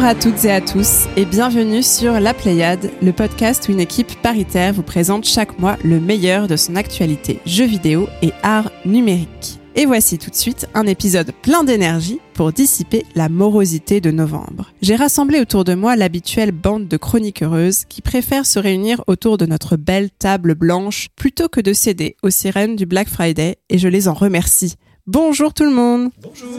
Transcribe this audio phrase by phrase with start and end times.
[0.00, 3.80] Bonjour à toutes et à tous et bienvenue sur La Pléiade, le podcast où une
[3.80, 8.72] équipe paritaire vous présente chaque mois le meilleur de son actualité jeux vidéo et art
[8.86, 9.60] numérique.
[9.74, 14.72] Et voici tout de suite un épisode plein d'énergie pour dissiper la morosité de novembre.
[14.80, 19.36] J'ai rassemblé autour de moi l'habituelle bande de chroniques heureuses qui préfèrent se réunir autour
[19.36, 23.76] de notre belle table blanche plutôt que de céder aux sirènes du Black Friday et
[23.76, 24.76] je les en remercie.
[25.12, 26.10] Bonjour tout le monde.
[26.22, 26.50] Bonjour.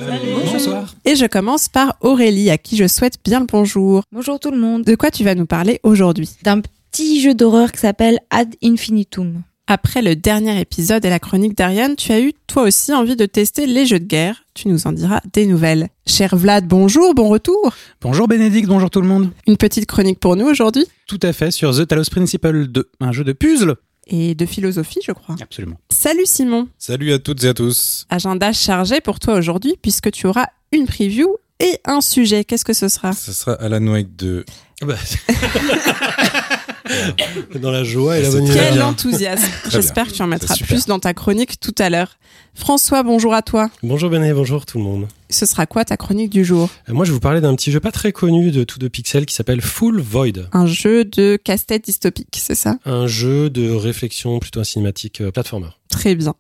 [0.52, 0.94] Bonsoir.
[1.06, 4.04] Et je commence par Aurélie à qui je souhaite bien le bonjour.
[4.12, 4.84] Bonjour tout le monde.
[4.84, 6.30] De quoi tu vas nous parler aujourd'hui?
[6.44, 9.44] D'un petit jeu d'horreur qui s'appelle Ad Infinitum.
[9.68, 13.26] Après le dernier épisode et la chronique d'Ariane, tu as eu toi aussi envie de
[13.26, 14.44] tester les jeux de guerre.
[14.54, 15.88] Tu nous en diras des nouvelles.
[16.06, 17.74] Cher Vlad, bonjour, bon retour.
[18.02, 19.30] Bonjour Bénédicte, bonjour tout le monde.
[19.48, 20.86] Une petite chronique pour nous aujourd'hui?
[21.08, 23.78] Tout à fait sur The Talos Principle 2, un jeu de puzzle.
[24.12, 25.36] Et de philosophie, je crois.
[25.42, 25.78] Absolument.
[25.90, 26.68] Salut Simon.
[26.78, 28.06] Salut à toutes et à tous.
[28.10, 32.44] Agenda chargé pour toi aujourd'hui puisque tu auras une preview et un sujet.
[32.44, 33.14] Qu'est-ce que ce sera?
[33.14, 34.46] Ce sera Alan Wake 2.
[34.82, 34.96] Bah,
[37.60, 38.58] dans la joie et la bonne humeur.
[38.72, 39.46] Quel enthousiasme.
[39.70, 42.18] J'espère que tu en mettras plus dans ta chronique tout à l'heure.
[42.56, 43.70] François, bonjour à toi.
[43.84, 45.08] Bonjour Benet, bonjour tout le monde.
[45.30, 46.70] Ce sera quoi ta chronique du jour?
[46.90, 48.88] Euh, Moi, je vais vous parler d'un petit jeu pas très connu de tout de
[48.88, 50.50] pixels qui s'appelle Full Void.
[50.52, 52.78] Un jeu de casse-tête dystopique, c'est ça?
[52.86, 56.34] Un jeu de réflexion plutôt un cinématique euh, platformer, Très bien.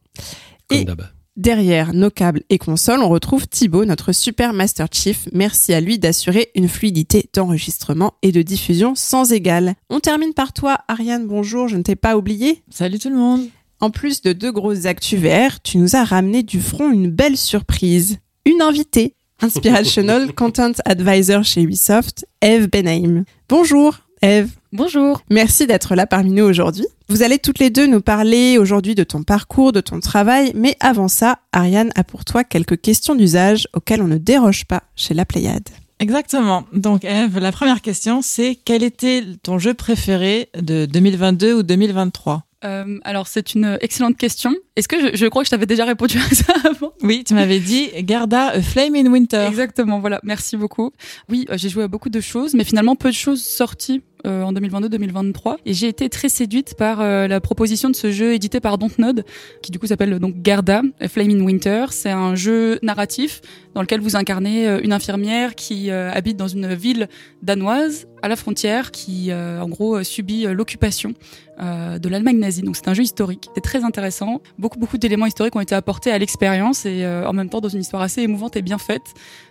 [0.68, 1.04] comme Et- d'hab.
[1.42, 5.28] Derrière nos câbles et consoles, on retrouve Thibaut, notre super Master Chief.
[5.34, 9.74] Merci à lui d'assurer une fluidité d'enregistrement et de diffusion sans égale.
[9.90, 11.26] On termine par toi, Ariane.
[11.26, 12.62] Bonjour, je ne t'ai pas oublié.
[12.70, 13.48] Salut tout le monde.
[13.80, 17.38] En plus de deux grosses actus VR, tu nous as ramené du front une belle
[17.38, 18.20] surprise.
[18.46, 23.24] Une invitée, Inspirational Content Advisor chez Ubisoft, Eve Benheim.
[23.50, 24.52] Bonjour, Eve.
[24.74, 25.22] Bonjour.
[25.30, 26.86] Merci d'être là parmi nous aujourd'hui.
[27.10, 30.78] Vous allez toutes les deux nous parler aujourd'hui de ton parcours, de ton travail, mais
[30.80, 35.14] avant ça, Ariane a pour toi quelques questions d'usage auxquelles on ne déroge pas chez
[35.14, 35.68] la Pléiade.
[36.00, 36.64] Exactement.
[36.74, 42.44] Donc Eve, la première question, c'est quel était ton jeu préféré de 2022 ou 2023
[42.64, 44.54] Euh, alors, c'est une excellente question.
[44.76, 46.94] Est-ce que je, je crois que je t'avais déjà répondu à ça avant?
[47.02, 49.46] Oui, tu m'avais dit Garda A Flame in Winter.
[49.50, 50.20] Exactement, voilà.
[50.24, 50.92] Merci beaucoup.
[51.28, 54.44] Oui, euh, j'ai joué à beaucoup de choses, mais finalement peu de choses sorties euh,
[54.44, 55.58] en 2022-2023.
[55.66, 59.26] Et j'ai été très séduite par euh, la proposition de ce jeu édité par Dontnod,
[59.64, 61.86] qui du coup s'appelle donc Garda, A Flame in Winter.
[61.90, 63.42] C'est un jeu narratif
[63.74, 67.08] dans lequel vous incarnez euh, une infirmière qui habite dans une ville
[67.42, 71.14] danoise à la frontière, qui en gros subit l'occupation
[71.60, 72.62] de l'Allemagne nazie.
[72.62, 73.50] Donc c'est un jeu historique.
[73.56, 74.42] C'est très intéressant.
[74.60, 77.82] Beaucoup beaucoup d'éléments historiques ont été apportés à l'expérience et en même temps dans une
[77.82, 79.02] histoire assez émouvante et bien faite.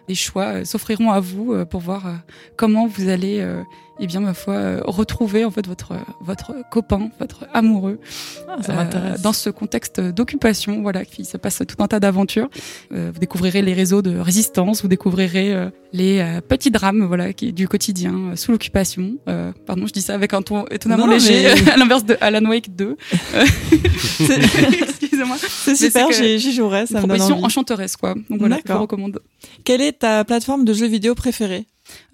[0.09, 2.05] Les choix s'offriront à vous pour voir
[2.57, 3.45] comment vous allez,
[4.03, 7.99] eh bien ma foi, euh, retrouver en fait votre votre copain, votre amoureux
[8.49, 10.83] Ah, ça euh, dans ce contexte d'occupation.
[10.83, 12.49] Voilà, qui se passe tout un tas d'aventures.
[12.93, 17.53] Euh, vous découvrirez les réseaux de résistance, vous découvrirez euh, les petits drames, voilà, qui
[17.53, 19.17] du quotidien sous l'occupation.
[19.67, 22.45] Pardon, je dis ça avec un ton étonnamment Non, léger, mais- à l'inverse de Alan
[22.49, 22.97] Wake 2.
[23.35, 23.45] Euh,
[24.21, 25.37] Excusez-moi.
[25.41, 27.45] C'est super, j'y jouerai, Une ça me donne envie.
[27.45, 28.15] enchanteresse, quoi.
[28.29, 29.21] Donc voilà, je recommande.
[29.65, 31.67] Quelle est ta plateforme de jeux vidéo préférée?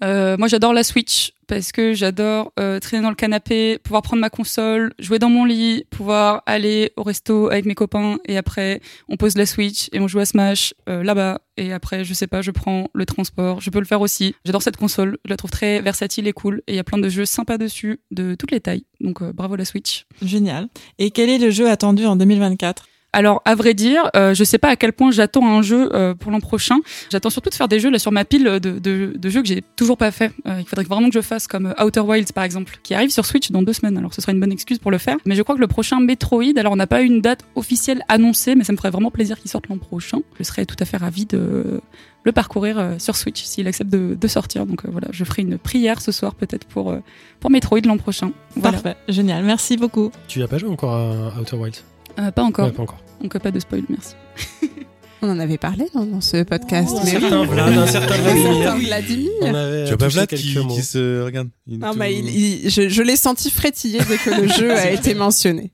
[0.03, 4.21] Euh, moi, j'adore la Switch parce que j'adore euh, traîner dans le canapé, pouvoir prendre
[4.21, 8.81] ma console, jouer dans mon lit, pouvoir aller au resto avec mes copains et après
[9.07, 12.27] on pose la Switch et on joue à Smash euh, là-bas et après je sais
[12.27, 13.61] pas, je prends le transport.
[13.61, 14.35] Je peux le faire aussi.
[14.43, 16.97] J'adore cette console, je la trouve très versatile et cool et il y a plein
[16.97, 18.83] de jeux sympas dessus de toutes les tailles.
[18.99, 20.05] Donc bravo la Switch.
[20.21, 20.67] Génial.
[20.99, 24.59] Et quel est le jeu attendu en 2024 Alors, à vrai dire, euh, je sais
[24.59, 26.77] pas à quel point j'attends un jeu euh, pour l'an prochain.
[27.09, 29.47] J'attends surtout de faire des jeux là sur ma pile de, de, de jeux que
[29.47, 30.31] j'ai toujours pas fait.
[30.45, 33.09] Euh, il faudrait vraiment que je fasse comme euh, Outer Wilds par exemple, qui arrive
[33.09, 33.97] sur Switch dans deux semaines.
[33.97, 35.17] Alors, ce sera une bonne excuse pour le faire.
[35.25, 38.03] Mais je crois que le prochain Metroid, alors on n'a pas eu une date officielle
[38.07, 40.19] annoncée, mais ça me ferait vraiment plaisir qu'il sorte l'an prochain.
[40.37, 41.81] Je serais tout à fait ravie de
[42.21, 44.67] le parcourir euh, sur Switch s'il accepte de, de sortir.
[44.67, 46.99] Donc euh, voilà, je ferai une prière ce soir peut-être pour euh,
[47.39, 48.31] pour Metroid l'an prochain.
[48.55, 48.79] Voilà.
[48.79, 50.11] Parfait, génial, merci beaucoup.
[50.27, 51.83] Tu as pas joué encore à Outer Wilds?
[52.19, 52.65] Euh, pas encore.
[52.65, 52.97] Ouais, pas encore.
[53.21, 54.13] Donc euh, pas de spoil, merci.
[55.23, 56.89] On en avait parlé dans, dans ce podcast.
[56.93, 57.47] Oh, mais un certain oui.
[57.47, 58.53] Vlad, un certain Vladimir.
[58.63, 59.31] certain Vladimir.
[59.41, 62.29] On avait Tu as pas Vlad qui, se regarde il Non, te- mais il-
[62.65, 65.71] il- je, je l'ai senti frétiller dès que le jeu a été mentionné.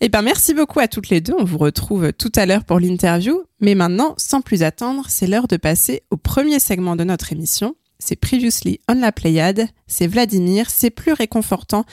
[0.00, 1.34] Eh ben, merci beaucoup à toutes les deux.
[1.36, 3.42] On vous retrouve tout à l'heure pour l'interview.
[3.60, 7.74] Mais maintenant, sans plus attendre, c'est l'heure de passer au premier segment de notre émission.
[7.98, 9.66] C'est Previously on la Pléiade.
[9.88, 10.70] C'est Vladimir.
[10.70, 11.84] C'est plus réconfortant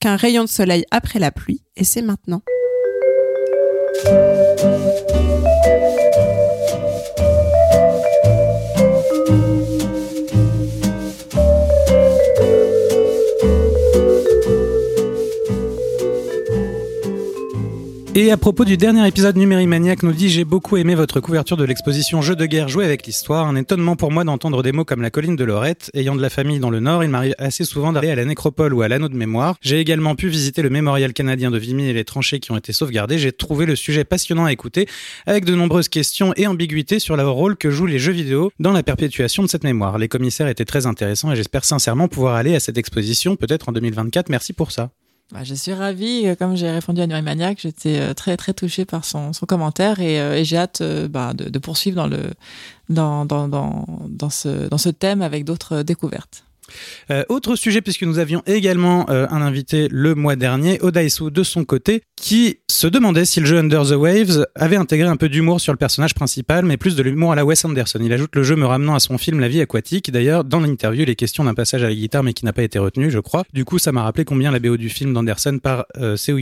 [0.00, 1.62] qu'un rayon de soleil après la pluie.
[1.76, 2.42] Et c'est maintenant.
[3.94, 4.60] thank
[5.10, 6.11] you
[18.14, 21.64] Et à propos du dernier épisode Numérimaniac nous dit j'ai beaucoup aimé votre couverture de
[21.64, 23.46] l'exposition Jeux de guerre jouer avec l'histoire.
[23.46, 25.90] Un étonnement pour moi d'entendre des mots comme la colline de Lorette.
[25.94, 28.74] Ayant de la famille dans le Nord, il m'arrive assez souvent d'aller à la nécropole
[28.74, 29.56] ou à l'anneau de mémoire.
[29.62, 32.74] J'ai également pu visiter le mémorial canadien de Vimy et les tranchées qui ont été
[32.74, 33.16] sauvegardées.
[33.16, 34.86] J'ai trouvé le sujet passionnant à écouter
[35.24, 38.72] avec de nombreuses questions et ambiguïtés sur le rôle que jouent les jeux vidéo dans
[38.72, 39.96] la perpétuation de cette mémoire.
[39.96, 43.72] Les commissaires étaient très intéressants et j'espère sincèrement pouvoir aller à cette exposition peut-être en
[43.72, 44.28] 2024.
[44.28, 44.90] Merci pour ça.
[45.32, 48.84] Bah, je suis ravie, euh, comme j'ai répondu à Nurimaniac, j'étais euh, très très touchée
[48.84, 52.32] par son, son commentaire et, euh, et j'ai hâte bah, de, poursuivre dans le
[52.90, 56.44] dans dans dans ce dans ce thème avec d'autres découvertes.
[57.10, 61.42] Euh, autre sujet, puisque nous avions également euh, un invité le mois dernier, Odaisu de
[61.42, 65.28] son côté, qui se demandait si le jeu Under the Waves avait intégré un peu
[65.28, 67.98] d'humour sur le personnage principal, mais plus de l'humour à la Wes Anderson.
[68.02, 70.10] Il ajoute le jeu me ramenant à son film La vie aquatique.
[70.10, 72.78] D'ailleurs, dans l'interview, les questions d'un passage à la guitare, mais qui n'a pas été
[72.78, 73.44] retenu, je crois.
[73.52, 76.38] Du coup, ça m'a rappelé combien la BO du film d'Anderson par euh, Seu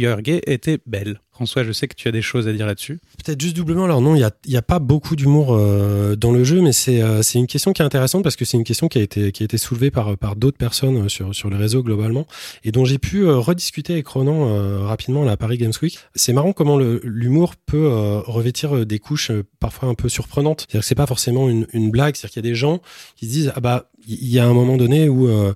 [0.47, 1.21] était belle.
[1.41, 3.01] François, je sais que tu as des choses à dire là-dessus.
[3.25, 3.87] Peut-être juste doublement.
[3.87, 7.23] Alors non, il n'y a, pas beaucoup d'humour euh, dans le jeu, mais c'est euh,
[7.35, 10.37] une question qui est intéressante parce que c'est une question qui a été, soulevée par,
[10.37, 12.27] d'autres personnes euh, sur, sur les réseaux globalement
[12.63, 15.99] et dont j'ai pu rediscuter avec Ronan rapidement à Paris Games Week.
[16.15, 17.89] C'est marrant comment l'humour peut
[18.27, 20.67] revêtir des couches parfois un peu surprenantes.
[20.69, 22.83] C'est-à-dire que c'est pas forcément une, une blague, c'est-à-dire qu'il y a des gens
[23.17, 25.53] qui se disent ah bah il y a un moment donné où euh,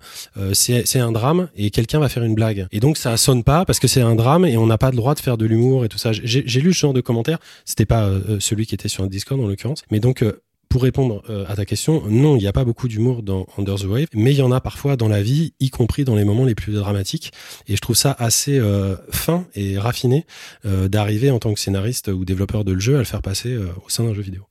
[0.52, 2.66] c'est un drame et quelqu'un va faire une blague.
[2.72, 4.96] Et donc ça sonne pas parce que c'est un drame et on n'a pas le
[4.96, 6.10] droit de faire de l'humour et tout ça.
[6.12, 7.38] J'ai lu ce genre de commentaires.
[7.64, 9.82] C'était pas euh, celui qui était sur un Discord en l'occurrence.
[9.90, 10.42] Mais donc euh,
[10.74, 13.84] pour répondre à ta question, non, il n'y a pas beaucoup d'humour dans Under the
[13.84, 16.44] Wave, mais il y en a parfois dans la vie, y compris dans les moments
[16.44, 17.30] les plus dramatiques.
[17.68, 20.26] Et je trouve ça assez euh, fin et raffiné
[20.66, 23.50] euh, d'arriver en tant que scénariste ou développeur de le jeu à le faire passer
[23.52, 24.48] euh, au sein d'un jeu vidéo.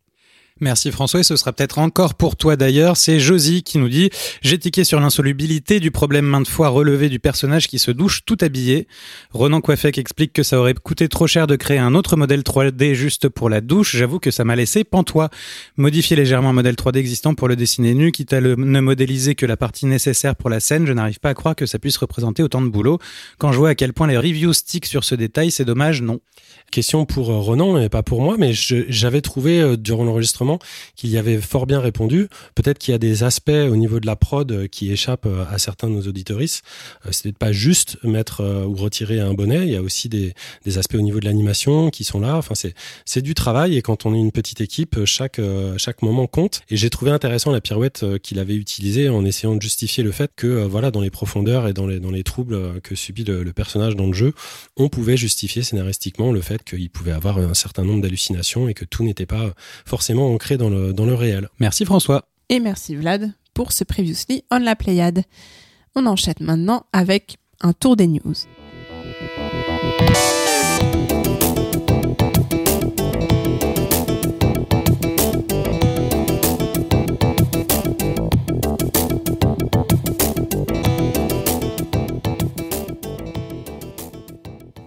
[0.63, 2.95] Merci François, et ce sera peut-être encore pour toi d'ailleurs.
[2.95, 4.09] C'est Josie qui nous dit
[4.41, 8.37] J'ai tiqué sur l'insolubilité du problème maintes fois relevé du personnage qui se douche tout
[8.39, 8.87] habillé.
[9.31, 12.93] Renan Coiffec explique que ça aurait coûté trop cher de créer un autre modèle 3D
[12.93, 13.97] juste pour la douche.
[13.97, 15.29] J'avoue que ça m'a laissé pantois.
[15.75, 19.45] Modifier légèrement un modèle 3D existant pour le dessiner nu, quitte à ne modéliser que
[19.45, 22.41] la partie nécessaire pour la scène, je n'arrive pas à croire que ça puisse représenter
[22.41, 22.99] autant de boulot.
[23.37, 26.21] Quand je vois à quel point les reviews stick sur ce détail, c'est dommage, non.
[26.73, 30.57] Question pour euh, Renan et pas pour moi, mais j'avais trouvé euh, durant l'enregistrement
[30.95, 32.29] qu'il y avait fort bien répondu.
[32.55, 35.59] Peut-être qu'il y a des aspects au niveau de la prod euh, qui échappent à
[35.59, 36.65] certains de nos auditoristes.
[37.11, 39.67] C'est pas juste mettre ou retirer un bonnet.
[39.67, 40.33] Il y a aussi des,
[40.75, 42.37] aspects au niveau de l'animation qui sont là.
[42.37, 42.55] Enfin,
[43.05, 45.39] c'est du travail et quand on est une petite équipe, chaque
[45.77, 46.61] chaque moment compte.
[46.71, 50.31] Et j'ai trouvé intéressant la pirouette qu'il avait utilisée en essayant de justifier le fait
[50.35, 53.95] que voilà dans les profondeurs et dans les dans les troubles que subit le personnage
[53.95, 54.33] dans le jeu,
[54.75, 58.85] on pouvait justifier scénaristiquement le fait qu'il pouvait avoir un certain nombre d'hallucinations et que
[58.85, 59.53] tout n'était pas
[59.85, 61.49] forcément ancré dans le, dans le réel.
[61.59, 62.25] Merci François.
[62.49, 65.23] Et merci Vlad pour ce Previously on la Pléiade.
[65.95, 68.33] On enchaîne maintenant avec un tour des news.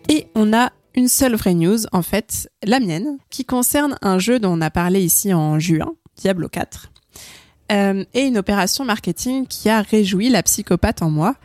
[0.08, 4.38] Et on a une seule vraie news, en fait, la mienne, qui concerne un jeu
[4.38, 6.90] dont on a parlé ici en juin, Diablo 4,
[7.72, 11.36] euh, et une opération marketing qui a réjoui la psychopathe en moi.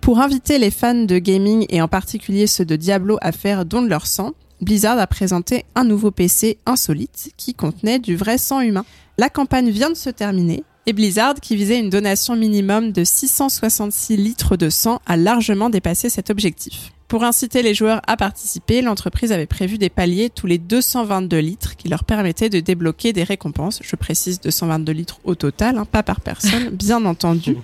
[0.00, 3.82] Pour inviter les fans de gaming et en particulier ceux de Diablo à faire don
[3.82, 8.60] de leur sang, Blizzard a présenté un nouveau PC insolite qui contenait du vrai sang
[8.60, 8.84] humain.
[9.18, 14.16] La campagne vient de se terminer et Blizzard, qui visait une donation minimum de 666
[14.16, 16.92] litres de sang, a largement dépassé cet objectif.
[17.08, 21.76] Pour inciter les joueurs à participer, l'entreprise avait prévu des paliers tous les 222 litres
[21.76, 23.80] qui leur permettaient de débloquer des récompenses.
[23.82, 27.56] Je précise 222 litres au total, hein, pas par personne, bien entendu.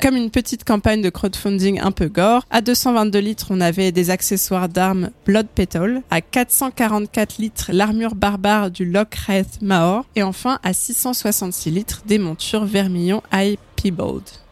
[0.00, 4.10] Comme une petite campagne de crowdfunding un peu gore, à 222 litres, on avait des
[4.10, 10.72] accessoires d'armes Blood Petal, à 444 litres, l'armure barbare du Lockreth Maor, et enfin à
[10.72, 13.58] 666 litres, des montures Vermillon High.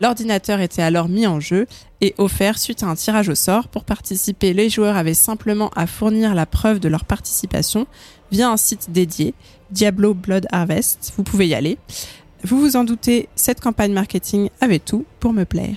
[0.01, 1.67] L'ordinateur était alors mis en jeu
[2.01, 3.69] et offert suite à un tirage au sort.
[3.69, 7.87] Pour participer, les joueurs avaient simplement à fournir la preuve de leur participation
[8.31, 9.35] via un site dédié,
[9.71, 11.15] Diablo Blood Harvest.
[11.17, 11.79] Vous pouvez y aller.
[12.45, 15.77] Vous vous en doutez, cette campagne marketing avait tout pour me plaire.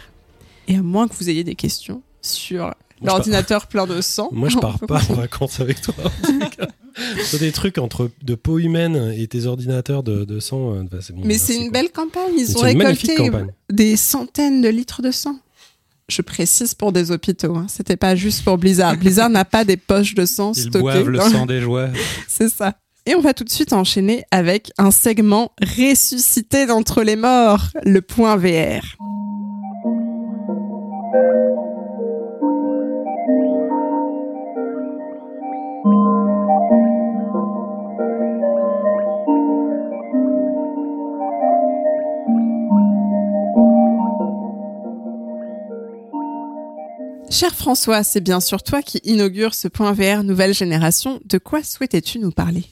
[0.67, 4.29] Et à moins que vous ayez des questions sur l'ordinateur plein de sang.
[4.31, 5.93] Moi, je pars pas en vacances avec toi.
[7.24, 10.74] C'est des trucs entre de peau humaine et tes ordinateurs de, de sang.
[10.75, 11.81] euh, bah, c'est bon, Mais c'est une quoi.
[11.81, 12.34] belle campagne.
[12.38, 13.15] Ils ont récolté
[13.69, 15.38] des centaines de litres de sang.
[16.07, 17.55] Je précise pour des hôpitaux.
[17.55, 17.65] Hein.
[17.67, 18.95] C'était pas juste pour Blizzard.
[18.98, 20.79] Blizzard n'a pas des poches de sang Ils stockées.
[20.79, 21.91] boivent le sang des joueurs.
[22.27, 22.75] C'est ça.
[23.07, 28.01] Et on va tout de suite enchaîner avec un segment ressuscité d'entre les morts, le
[28.01, 28.97] point VR.
[47.29, 51.19] Cher François, c'est bien sûr toi qui inaugure ce point VR nouvelle génération.
[51.25, 52.63] De quoi souhaitais-tu nous parler?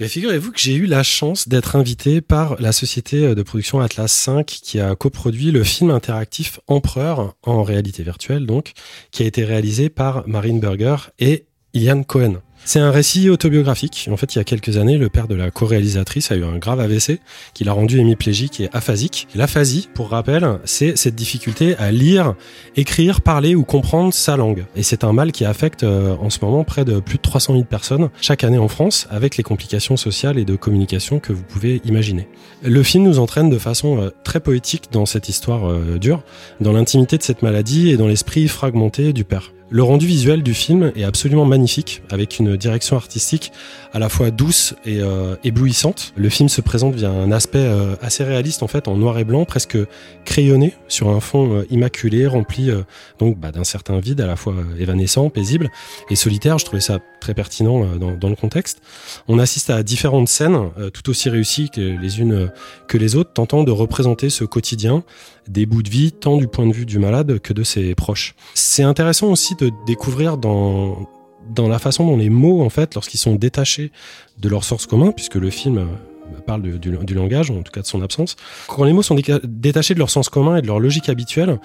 [0.00, 4.10] Et figurez-vous que j'ai eu la chance d'être invité par la société de production Atlas
[4.10, 8.72] 5 qui a coproduit le film interactif Empereur en réalité virtuelle donc,
[9.12, 12.42] qui a été réalisé par Marine Berger et Ilian Cohen.
[12.66, 14.08] C'est un récit autobiographique.
[14.10, 16.56] En fait, il y a quelques années, le père de la co-réalisatrice a eu un
[16.56, 17.20] grave AVC
[17.52, 19.28] qui l'a rendu hémiplégique et aphasique.
[19.34, 22.34] L'aphasie, pour rappel, c'est cette difficulté à lire,
[22.74, 24.64] écrire, parler ou comprendre sa langue.
[24.76, 27.52] Et c'est un mal qui affecte euh, en ce moment près de plus de 300
[27.52, 31.42] 000 personnes chaque année en France, avec les complications sociales et de communication que vous
[31.42, 32.28] pouvez imaginer.
[32.62, 36.22] Le film nous entraîne de façon euh, très poétique dans cette histoire euh, dure,
[36.60, 39.52] dans l'intimité de cette maladie et dans l'esprit fragmenté du père.
[39.70, 43.50] Le rendu visuel du film est absolument magnifique, avec une direction artistique
[43.92, 46.12] à la fois douce et euh, éblouissante.
[46.16, 49.24] Le film se présente via un aspect euh, assez réaliste en fait, en noir et
[49.24, 49.78] blanc, presque
[50.26, 52.82] crayonné, sur un fond euh, immaculé, rempli euh,
[53.18, 55.70] donc bah, d'un certain vide à la fois évanescent, paisible
[56.10, 56.58] et solitaire.
[56.58, 58.82] Je trouvais ça très pertinent euh, dans, dans, le contexte.
[59.28, 62.50] On assiste à différentes scènes, euh, tout aussi réussies que les unes
[62.86, 65.04] que les autres, tentant de représenter ce quotidien
[65.48, 68.34] des bouts de vie, tant du point de vue du malade que de ses proches.
[68.54, 71.08] C'est intéressant aussi de découvrir dans,
[71.54, 73.92] dans la façon dont les mots, en fait, lorsqu'ils sont détachés
[74.38, 77.86] de leur source commune, puisque le film euh, parle du, langage, en tout cas de
[77.86, 78.36] son absence,
[78.68, 81.58] quand les mots sont détachés de leur sens commun et de leur logique habituelle,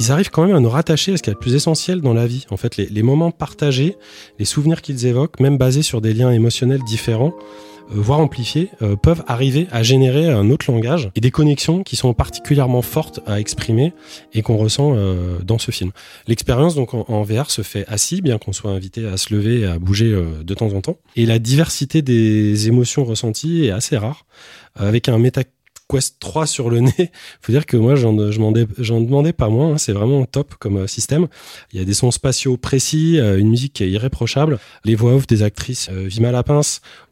[0.00, 2.14] ils arrivent quand même à nous rattacher à ce qui est le plus essentiel dans
[2.14, 2.46] la vie.
[2.50, 3.96] En fait, les, moments partagés,
[4.38, 7.34] les souvenirs qu'ils évoquent, même basés sur des liens émotionnels différents,
[7.94, 12.14] voire amplifiés, euh, peuvent arriver à générer un autre langage et des connexions qui sont
[12.14, 13.92] particulièrement fortes à exprimer
[14.32, 15.90] et qu'on ressent euh, dans ce film.
[16.26, 19.60] L'expérience donc en, en, VR se fait assis, bien qu'on soit invité à se lever
[19.60, 20.98] et à bouger euh, de temps en temps.
[21.16, 24.26] Et la diversité des émotions ressenties est assez rare,
[24.74, 25.42] avec un méta
[25.88, 27.10] Quest 3 sur le nez.
[27.40, 29.74] Faut dire que moi, j'en demandais pas moins.
[29.74, 29.78] Hein.
[29.78, 31.28] C'est vraiment top comme euh, système.
[31.72, 34.58] Il y a des sons spatiaux précis, euh, une musique qui est irréprochable.
[34.84, 36.60] Les voix off des actrices euh, Vima Lapins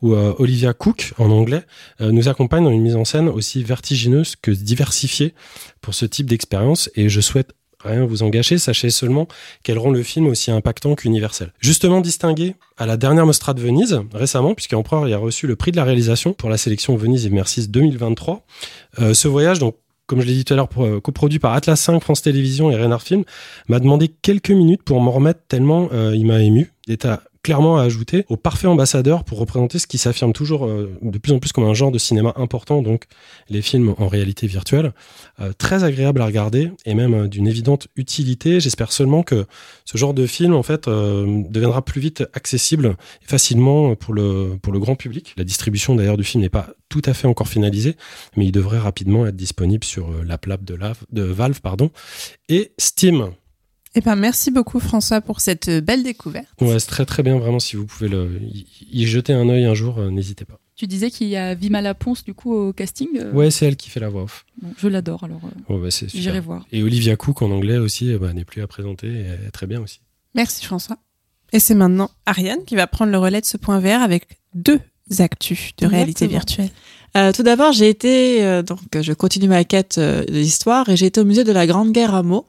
[0.02, 1.62] ou Olivia Cook en anglais
[2.00, 5.34] nous accompagnent dans une mise en scène aussi vertigineuse que diversifiée
[5.80, 6.90] pour ce type d'expérience.
[6.94, 7.52] Et je souhaite
[7.84, 9.28] rien vous en gâcher, sachez seulement
[9.62, 11.52] qu'elle rend le film aussi impactant qu'universel.
[11.60, 15.70] Justement distingué à la dernière Mostra de Venise, récemment, puisqu'Empereur y a reçu le prix
[15.70, 18.44] de la réalisation pour la sélection Venise Immersis 2023.
[19.00, 21.80] Euh, ce voyage, donc, comme je l'ai dit tout à l'heure, euh, coproduit par Atlas
[21.80, 23.24] 5, France Télévisions et Renard Film,
[23.68, 26.72] m'a demandé quelques minutes pour m'en remettre tellement euh, il m'a ému.
[27.42, 31.32] Clairement à ajouter au parfait ambassadeur pour représenter ce qui s'affirme toujours euh, de plus
[31.32, 33.04] en plus comme un genre de cinéma important, donc
[33.48, 34.92] les films en réalité virtuelle.
[35.40, 38.60] Euh, très agréable à regarder et même euh, d'une évidente utilité.
[38.60, 39.46] J'espère seulement que
[39.84, 44.94] ce genre de film en fait deviendra plus vite accessible et facilement pour le, grand
[44.94, 45.34] public.
[45.36, 47.96] La distribution d'ailleurs du film n'est pas tout à fait encore finalisée,
[48.36, 50.78] mais il devrait rapidement être disponible sur la plate de,
[51.12, 51.90] de Valve pardon,
[52.48, 53.32] et Steam.
[53.94, 56.48] Eh ben, merci beaucoup François pour cette belle découverte.
[56.60, 59.74] Ouais, c'est très très bien vraiment si vous pouvez le, y jeter un œil un
[59.74, 60.60] jour, euh, n'hésitez pas.
[60.76, 63.08] Tu disais qu'il y a Vima Laponce du coup au casting.
[63.18, 63.32] Euh...
[63.32, 64.46] Ouais, c'est elle qui fait la voix off.
[64.62, 65.40] Bon, je l'adore alors.
[65.44, 66.64] Euh, oh, bah, J'irai voir.
[66.72, 69.66] Et Olivia Cook en anglais aussi bah, n'est plus à présenter, et elle est très
[69.66, 70.00] bien aussi.
[70.34, 70.96] Merci François.
[71.52, 74.80] Et c'est maintenant Ariane qui va prendre le relais de ce point vert avec deux
[75.18, 75.90] actus de Exactement.
[75.90, 76.70] réalité virtuelle.
[77.16, 80.96] Euh, tout d'abord, j'ai été euh, donc je continue ma quête euh, de l'histoire et
[80.96, 82.46] j'ai été au musée de la Grande Guerre à Meaux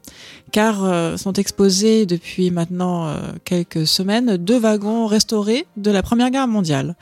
[0.51, 6.30] car euh, sont exposés depuis maintenant euh, quelques semaines deux wagons restaurés de la Première
[6.30, 6.96] Guerre mondiale.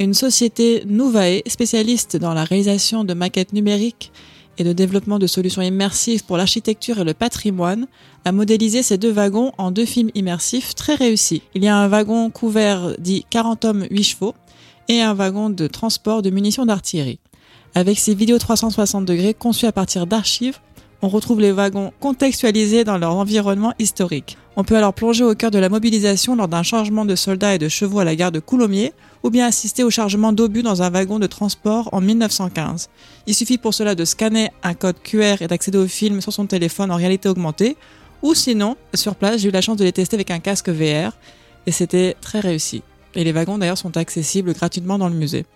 [0.00, 4.10] Une société Nouvae, spécialiste dans la réalisation de maquettes numériques
[4.58, 7.86] et de développement de solutions immersives pour l'architecture et le patrimoine,
[8.24, 11.42] a modélisé ces deux wagons en deux films immersifs très réussis.
[11.54, 14.34] Il y a un wagon couvert dit 40 hommes 8 chevaux
[14.88, 17.18] et un wagon de transport de munitions d'artillerie.
[17.74, 20.60] Avec ces vidéos 360 degrés conçues à partir d'archives,
[21.02, 24.38] on retrouve les wagons contextualisés dans leur environnement historique.
[24.56, 27.58] On peut alors plonger au cœur de la mobilisation lors d'un changement de soldats et
[27.58, 30.90] de chevaux à la gare de Coulommiers, ou bien assister au chargement d'obus dans un
[30.90, 32.88] wagon de transport en 1915.
[33.26, 36.46] Il suffit pour cela de scanner un code QR et d'accéder au film sur son
[36.46, 37.76] téléphone en réalité augmentée,
[38.22, 41.12] ou sinon, sur place, j'ai eu la chance de les tester avec un casque VR,
[41.66, 42.82] et c'était très réussi.
[43.16, 45.46] Et les wagons d'ailleurs sont accessibles gratuitement dans le musée.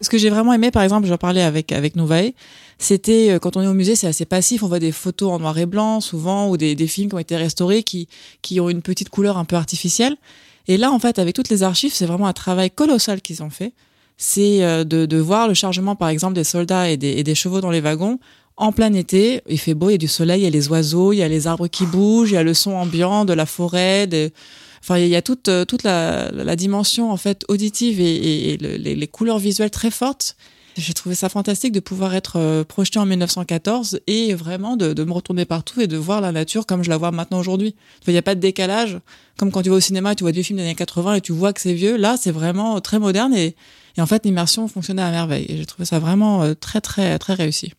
[0.00, 2.32] Ce que j'ai vraiment aimé, par exemple, j'en parlais avec avec Nouvae,
[2.78, 4.62] c'était quand on est au musée, c'est assez passif.
[4.62, 7.18] On voit des photos en noir et blanc souvent ou des, des films qui ont
[7.18, 8.08] été restaurés qui
[8.40, 10.16] qui ont une petite couleur un peu artificielle.
[10.68, 13.50] Et là, en fait, avec toutes les archives, c'est vraiment un travail colossal qu'ils ont
[13.50, 13.72] fait.
[14.16, 17.70] C'est de, de voir le chargement, par exemple, des soldats et des, des chevaux dans
[17.70, 18.18] les wagons
[18.56, 19.40] en plein été.
[19.48, 21.22] Il fait beau, il y a du soleil, il y a les oiseaux, il y
[21.22, 24.30] a les arbres qui bougent, il y a le son ambiant de la forêt, de
[24.82, 28.56] Enfin, il y a toute toute la, la dimension en fait auditive et, et, et
[28.56, 30.36] le, les, couleurs visuelles très fortes.
[30.76, 35.04] J'ai trouvé ça fantastique de pouvoir être euh, projeté en 1914 et vraiment de, de,
[35.04, 37.74] me retourner partout et de voir la nature comme je la vois maintenant aujourd'hui.
[38.06, 38.98] Il n'y a pas de décalage,
[39.36, 41.32] comme quand tu vas au cinéma, tu vois des films des années 80 et tu
[41.32, 41.96] vois que c'est vieux.
[41.96, 43.56] Là, c'est vraiment très moderne et,
[43.96, 45.46] et en fait, l'immersion fonctionnait à merveille.
[45.48, 47.72] Et j'ai trouvé ça vraiment euh, très, très, très réussi.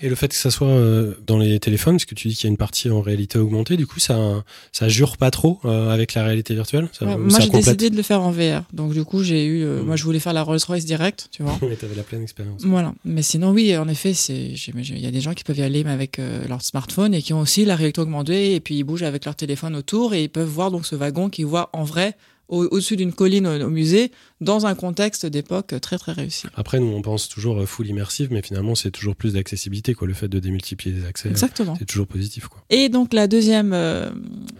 [0.00, 2.44] Et le fait que ça soit euh, dans les téléphones, parce que tu dis qu'il
[2.44, 5.90] y a une partie en réalité augmentée, du coup, ça, ça jure pas trop euh,
[5.90, 6.88] avec la réalité virtuelle?
[6.92, 8.62] Ça, Ouais, ou moi, j'ai décidé de le faire en VR.
[8.72, 9.64] Donc, du coup, j'ai eu.
[9.64, 9.86] euh, Mm.
[9.86, 11.58] Moi, je voulais faire la Rolls-Royce direct, tu vois.
[11.68, 12.62] Mais t'avais la pleine expérience.
[12.64, 12.94] Voilà.
[13.04, 15.90] Mais sinon, oui, en effet, Il y a des gens qui peuvent y aller mais
[15.90, 19.24] avec leur smartphone et qui ont aussi la réalité augmentée et puis ils bougent avec
[19.24, 22.14] leur téléphone autour et ils peuvent voir donc ce wagon qu'ils voient en vrai
[22.48, 26.46] au- au-dessus d'une colline au, au musée dans un contexte d'époque très très réussi.
[26.54, 30.06] Après, nous, on pense toujours euh, full immersive, mais finalement, c'est toujours plus d'accessibilité, quoi.
[30.08, 31.74] Le fait de démultiplier les accès, Exactement.
[31.78, 32.62] c'est toujours positif, quoi.
[32.70, 34.10] Et donc la deuxième euh,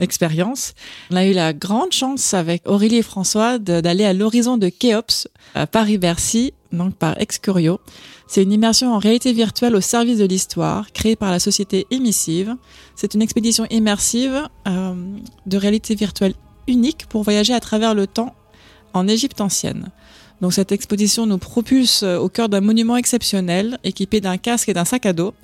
[0.00, 0.74] expérience,
[1.10, 5.28] on a eu la grande chance avec Aurélie et François d'aller à l'horizon de Kéops
[5.54, 7.80] à Paris-Bercy, donc par Excurio.
[8.26, 12.54] C'est une immersion en réalité virtuelle au service de l'histoire, créée par la société Emissive.
[12.94, 14.94] C'est une expédition immersive euh,
[15.46, 16.34] de réalité virtuelle
[16.68, 18.34] unique pour voyager à travers le temps
[18.92, 19.90] en Égypte ancienne.
[20.40, 24.74] Donc cette exposition nous propulse euh, au cœur d'un monument exceptionnel, équipé d'un casque et
[24.74, 25.34] d'un sac à dos.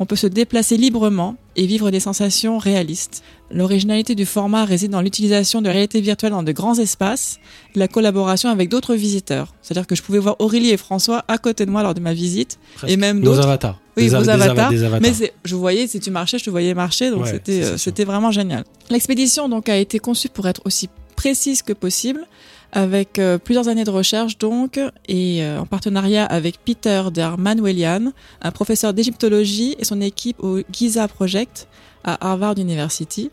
[0.00, 3.22] On peut se déplacer librement et vivre des sensations réalistes.
[3.50, 7.38] L'originalité du format réside dans l'utilisation de réalité virtuelle dans de grands espaces
[7.74, 9.54] et la collaboration avec d'autres visiteurs.
[9.62, 12.12] C'est-à-dire que je pouvais voir Aurélie et François à côté de moi lors de ma
[12.12, 12.58] visite
[12.88, 13.44] et même Nos d'autres.
[13.46, 13.78] avatars.
[13.96, 14.70] Oui, Des vos des avatars.
[14.70, 15.00] des avatars.
[15.20, 17.76] Mais je voyais, si tu marchais, je te voyais marcher, donc Ouais, c'était c'est euh,
[17.78, 18.64] c'était vraiment génial.
[18.90, 22.26] L'expédition donc a été conçue pour être aussi précise que possible,
[22.74, 24.78] avec euh, plusieurs années de recherche donc,
[25.08, 30.58] et euh, en partenariat avec Peter Der Manuelian, un professeur d'égyptologie et son équipe au
[30.70, 31.68] Giza Project
[32.02, 33.30] à Harvard University.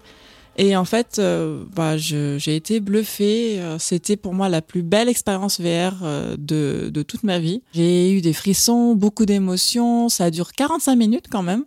[0.58, 3.60] Et en fait, euh, bah, j'ai été bluffée.
[3.60, 7.64] Euh, C'était pour moi la plus belle expérience VR euh, de, de toute ma vie.
[7.74, 10.10] J'ai eu des frissons, beaucoup d'émotions.
[10.10, 11.64] Ça dure 45 minutes quand même.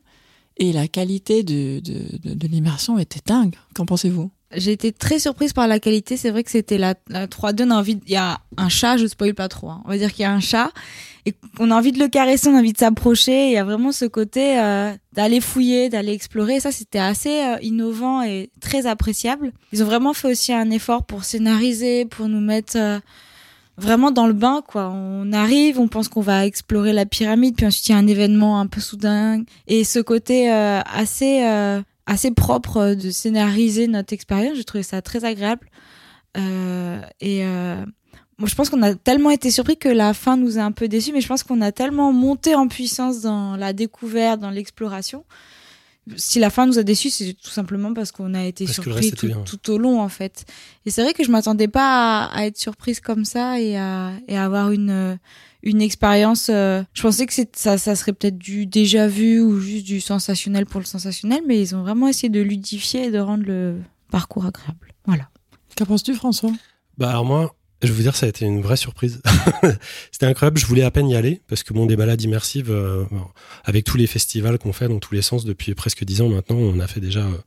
[0.58, 3.56] Et la qualité de, de, de, de l'immersion était dingue.
[3.74, 4.30] Qu'en pensez-vous?
[4.56, 6.16] J'ai été très surprise par la qualité.
[6.16, 7.64] C'est vrai que c'était la, la 3D.
[7.66, 7.98] On a envie.
[8.06, 8.96] Il y a un chat.
[8.96, 9.70] Je spoil pas trop.
[9.70, 9.82] hein.
[9.84, 10.70] On va dire qu'il y a un chat
[11.26, 13.46] et qu'on a envie de le caresser, on a envie de s'approcher.
[13.46, 16.60] Il y a vraiment ce côté euh, d'aller fouiller, d'aller explorer.
[16.60, 19.52] Ça, c'était assez euh, innovant et très appréciable.
[19.72, 22.98] Ils ont vraiment fait aussi un effort pour scénariser, pour nous mettre euh,
[23.78, 24.90] vraiment dans le bain, quoi.
[24.94, 28.06] On arrive, on pense qu'on va explorer la pyramide, puis ensuite il y a un
[28.06, 33.86] événement un peu soudain et ce côté euh, assez euh, assez propre euh, de scénariser
[33.86, 34.56] notre expérience.
[34.56, 35.68] J'ai trouvé ça très agréable.
[36.36, 37.84] Euh, et euh,
[38.38, 40.88] moi, je pense qu'on a tellement été surpris que la fin nous a un peu
[40.88, 45.24] déçus, mais je pense qu'on a tellement monté en puissance dans la découverte, dans l'exploration.
[46.16, 49.10] Si la fin nous a déçus, c'est tout simplement parce qu'on a été Parce surpris
[49.10, 50.44] tout, au long, en fait.
[50.84, 54.12] Et c'est vrai que je m'attendais pas à, à être surprise comme ça et à,
[54.28, 55.18] et à avoir une,
[55.64, 56.48] une expérience.
[56.50, 60.00] euh, je pensais que c'est- ça, ça serait peut-être du déjà vu ou juste du
[60.00, 63.80] sensationnel pour le sensationnel, mais ils ont vraiment essayé de ludifier et de rendre le
[64.10, 64.92] parcours agréable.
[65.06, 65.28] Voilà.
[65.76, 66.52] Qu'en penses-tu, François?
[66.98, 69.20] Bah alors moi, je vais vous dire, ça a été une vraie surprise.
[70.12, 70.58] C'était incroyable.
[70.58, 73.04] Je voulais à peine y aller parce que bon, des balades immersives, euh,
[73.64, 76.56] avec tous les festivals qu'on fait dans tous les sens depuis presque dix ans maintenant,
[76.56, 77.38] on a fait déjà euh,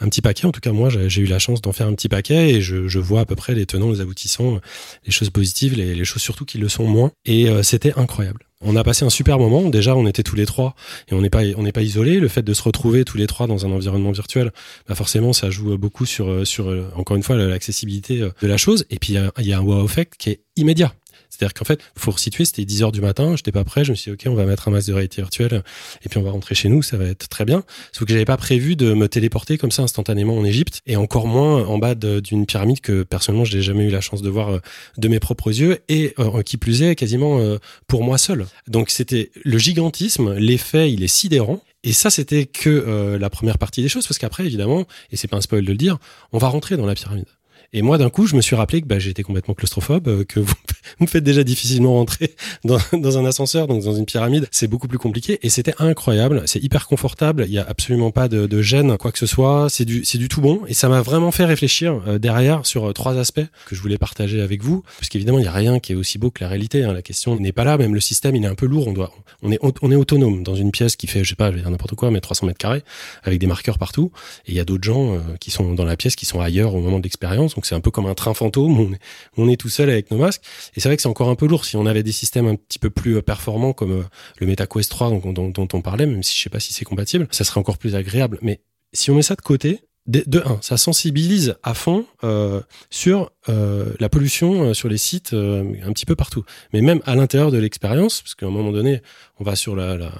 [0.00, 0.46] un petit paquet.
[0.46, 2.98] En tout cas, moi, j'ai eu la chance d'en faire un petit paquet et je,
[2.98, 4.60] vois à peu près les tenants, les aboutissants,
[5.04, 7.10] les choses positives, les, les choses surtout qui le sont moins.
[7.24, 8.46] Et euh, c'était incroyable.
[8.64, 9.68] On a passé un super moment.
[9.68, 10.74] Déjà, on était tous les trois
[11.08, 12.20] et on n'est pas on n'est pas isolés.
[12.20, 14.52] Le fait de se retrouver tous les trois dans un environnement virtuel,
[14.88, 18.46] bah forcément, ça joue beaucoup sur euh, sur euh, encore une fois l'accessibilité euh, de
[18.46, 18.84] la chose.
[18.90, 20.92] Et puis il y a- il y, a un wow effect qui est immédiat.
[21.32, 23.96] C'est-à-dire qu'en fait, faut resituer, c'était 10 heures du matin, j'étais pas prêt, je me
[23.96, 25.62] suis dit, ok, on va mettre un masque de réalité virtuelle,
[26.04, 27.64] et puis on va rentrer chez nous, ça va être très bien.
[27.92, 31.26] Sauf que j'avais pas prévu de me téléporter comme ça instantanément en Égypte, et encore
[31.26, 34.50] moins en bas d'une pyramide que personnellement, je n'ai jamais eu la chance de voir
[34.50, 34.58] euh,
[34.98, 38.44] de mes propres yeux, et euh, qui plus est, quasiment euh, pour moi seul.
[38.68, 41.62] Donc c'était le gigantisme, l'effet, il est sidérant.
[41.82, 45.38] Et ça, c'était que la première partie des choses, parce qu'après, évidemment, et c'est pas
[45.38, 45.98] un spoil de le dire,
[46.30, 47.26] on va rentrer dans la pyramide.
[47.74, 50.40] Et moi, d'un coup, je me suis rappelé que bah, j'étais complètement claustrophobe, euh, que
[50.40, 50.54] vous,
[51.00, 54.46] me faites déjà difficilement rentrer dans, un ascenseur, donc dans une pyramide.
[54.50, 55.38] C'est beaucoup plus compliqué.
[55.42, 56.42] Et c'était incroyable.
[56.44, 57.46] C'est hyper confortable.
[57.48, 59.68] Il y a absolument pas de, gêne, quoi que ce soit.
[59.70, 60.60] C'est du, du tout bon.
[60.68, 63.96] Et ça m'a vraiment fait réfléchir euh, derrière sur euh, trois aspects que je voulais
[63.96, 64.82] partager avec vous.
[64.98, 66.84] Parce qu'évidemment, il y a rien qui est aussi beau que la réalité.
[66.84, 66.92] hein.
[66.92, 67.78] La question n'est pas là.
[67.78, 68.88] Même le système, il est un peu lourd.
[68.88, 71.50] On doit, on est, on est autonome dans une pièce qui fait, je sais pas,
[71.50, 72.82] je vais dire n'importe quoi, mais 300 mètres carrés
[73.22, 74.12] avec des marqueurs partout.
[74.46, 76.80] Et il y a d'autres gens qui sont dans la pièce, qui sont ailleurs au
[76.80, 77.56] moment de l'expérience.
[77.62, 78.76] Donc c'est un peu comme un train fantôme.
[78.76, 78.98] On est,
[79.36, 80.42] on est tout seul avec nos masques.
[80.74, 81.64] Et c'est vrai que c'est encore un peu lourd.
[81.64, 84.02] Si on avait des systèmes un petit peu plus euh, performants comme euh,
[84.38, 86.84] le MetaQuest 3 dont, dont, dont on parlait, même si je sais pas si c'est
[86.84, 88.40] compatible, ça serait encore plus agréable.
[88.42, 92.60] Mais si on met ça de côté, de, un, ça sensibilise à fond euh,
[92.90, 97.00] sur euh, la pollution euh, sur les sites euh, un petit peu partout, mais même
[97.04, 99.00] à l'intérieur de l'expérience, parce qu'à un moment donné,
[99.38, 100.10] on va sur la, la, euh,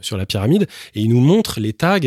[0.00, 1.98] sur la pyramide et il nous montre les tags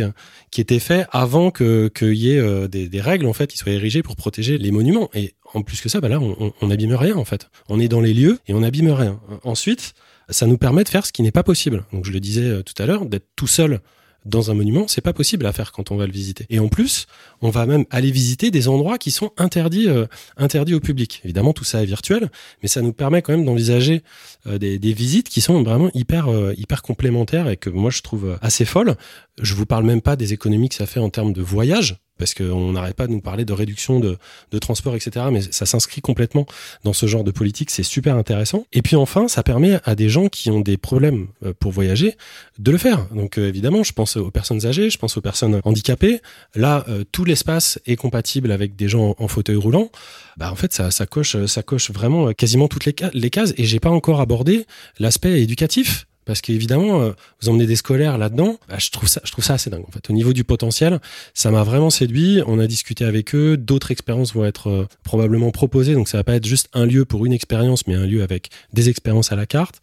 [0.49, 3.57] qui étaient faits avant que qu'il y ait euh, des, des règles en fait qui
[3.57, 5.09] soient érigées pour protéger les monuments.
[5.13, 7.49] Et en plus que ça, bah là, on, on, on rien en fait.
[7.67, 9.19] On est dans les lieux et on abîme rien.
[9.43, 9.93] Ensuite,
[10.29, 11.83] ça nous permet de faire ce qui n'est pas possible.
[11.91, 13.81] Donc je le disais tout à l'heure, d'être tout seul
[14.27, 16.45] dans un monument, c'est pas possible à faire quand on va le visiter.
[16.49, 17.07] Et en plus,
[17.41, 20.05] on va même aller visiter des endroits qui sont interdits, euh,
[20.37, 21.21] interdits au public.
[21.23, 22.29] Évidemment, tout ça est virtuel,
[22.61, 24.03] mais ça nous permet quand même d'envisager
[24.45, 28.37] euh, des, visites qui sont vraiment hyper, euh, hyper complémentaires et que moi je trouve
[28.41, 28.95] assez folles.
[29.41, 32.33] Je vous parle même pas des économies que ça fait en termes de voyage, parce
[32.33, 34.17] qu'on n'arrête pas de nous parler de réduction de,
[34.51, 35.27] de transport, etc.
[35.31, 36.45] Mais ça s'inscrit complètement
[36.83, 38.65] dans ce genre de politique, c'est super intéressant.
[38.73, 42.15] Et puis enfin, ça permet à des gens qui ont des problèmes euh, pour voyager
[42.59, 43.07] de le faire.
[43.13, 46.21] Donc euh, évidemment, je pense aux personnes âgées, je pense aux personnes handicapées.
[46.55, 49.89] Là, euh, tout l'espace est compatible avec des gens en fauteuil roulant.
[50.37, 53.53] Bah en fait, ça, coche, ça coche vraiment quasiment toutes les, les cases.
[53.57, 54.65] Et j'ai pas encore abordé
[54.99, 56.06] l'aspect éducatif.
[56.27, 59.53] Parce qu'évidemment, euh, vous emmenez des scolaires là-dedans, bah, je trouve ça, je trouve ça
[59.53, 59.85] assez dingue.
[59.87, 60.99] En fait, au niveau du potentiel,
[61.33, 62.41] ça m'a vraiment séduit.
[62.45, 63.55] On a discuté avec eux.
[63.55, 65.93] D'autres expériences vont être euh, probablement proposées.
[65.93, 68.49] Donc, ça va pas être juste un lieu pour une expérience, mais un lieu avec
[68.73, 69.79] des expériences à la carte.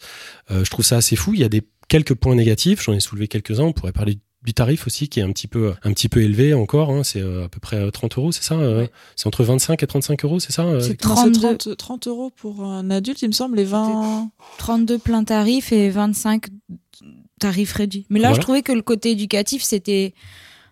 [0.51, 1.33] Euh, je trouve ça assez fou.
[1.33, 2.83] Il y a des quelques points négatifs.
[2.85, 3.65] J'en ai soulevé quelques-uns.
[3.65, 6.53] On pourrait parler du tarif aussi qui est un petit peu un petit peu élevé
[6.55, 7.03] encore hein.
[7.03, 8.91] c'est euh, à peu près euh, 30 euros c'est ça euh, Ouais.
[9.17, 11.41] c'est entre 25 et 35 euros c'est ça euh, C'est Non, c'est 32.
[11.57, 14.31] 30, 30 euros pour un adulte, il me semble, et 20.
[14.59, 16.47] 32 plein tarif et 25
[17.41, 18.07] tarifs réduits.
[18.11, 18.41] Mais là, Voilà.
[18.41, 20.15] je trouvais que le côté éducatif, c'était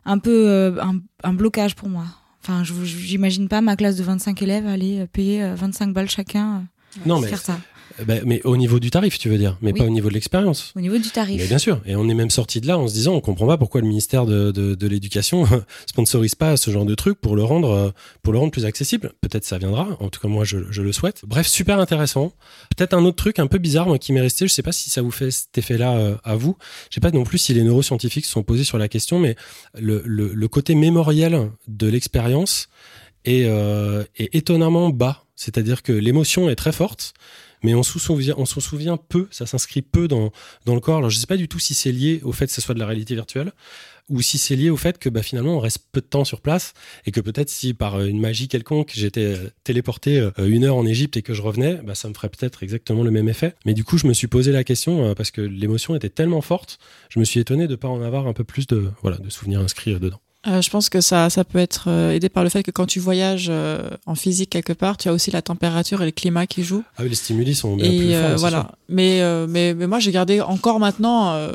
[0.04, 2.04] un peu euh, un, un blocage pour moi.
[2.42, 6.10] Enfin, je- j'imagine pas ma classe de 25 élèves aller euh, payer euh, 25 balles
[6.10, 6.56] chacun
[6.96, 7.58] euh, non pour mais faire ça.
[8.06, 9.78] Ben, mais au niveau du tarif tu veux dire mais Oui.
[9.80, 11.48] pas au niveau de l'expérience Au niveau du Mais tarif.
[11.48, 13.56] bien sûr, et on est même sorti de là en se disant on comprend pas
[13.56, 15.46] pourquoi le ministère de, de, de l'éducation
[15.86, 17.90] sponsorise pas ce genre de truc pour le rendre euh,
[18.22, 19.12] pour le rendre plus accessible.
[19.20, 21.22] Peut-être ça viendra, en tout cas moi je, je le souhaite.
[21.26, 22.32] Bref, super intéressant.
[22.76, 24.90] Peut-être un autre truc un peu bizarre moi qui m'est resté, je sais pas si
[24.90, 26.56] ça vous fait cet effet-là euh, à vous.
[26.90, 29.36] Je sais pas non plus si les neuroscientifiques se sont posés sur la question, mais
[29.78, 32.68] le, le, le côté mémoriel de l'expérience
[33.24, 35.24] est, euh, est étonnamment bas.
[35.36, 37.14] C'est-à-dire que l'émotion est très forte,
[37.62, 37.98] mais on s'en
[38.60, 40.32] souvient, peu, ça s'inscrit peu dans,
[40.64, 40.98] dans le corps.
[40.98, 42.80] Alors je sais pas du tout si c'est lié au fait que ce soit de
[42.80, 43.52] la réalité virtuelle
[44.08, 46.40] ou si c'est lié au fait que bah, finalement on reste peu de temps sur
[46.40, 46.74] place
[47.06, 50.76] et que peut-être si par euh, une magie quelconque j'étais euh, téléporté euh, une heure
[50.76, 53.54] en Égypte et que je revenais, bah, ça me ferait peut-être exactement le même effet.
[53.64, 56.78] Mais du coup je me suis posé la question parce que l'émotion était tellement forte,
[57.08, 59.60] je me suis étonné de pas en avoir un peu plus de voilà de souvenirs
[59.60, 60.20] inscrits dedans.
[60.46, 62.86] Euh, je pense que ça, ça peut être euh, aidé par le fait que quand
[62.86, 66.46] tu voyages euh, en physique quelque part, tu as aussi la température et le climat
[66.48, 66.82] qui jouent.
[66.96, 68.30] Ah oui les stimuli sont bien plus forts.
[68.30, 68.72] euh, voilà.
[68.88, 71.32] Mais, euh, mais mais moi j'ai gardé encore maintenant.
[71.34, 71.52] euh,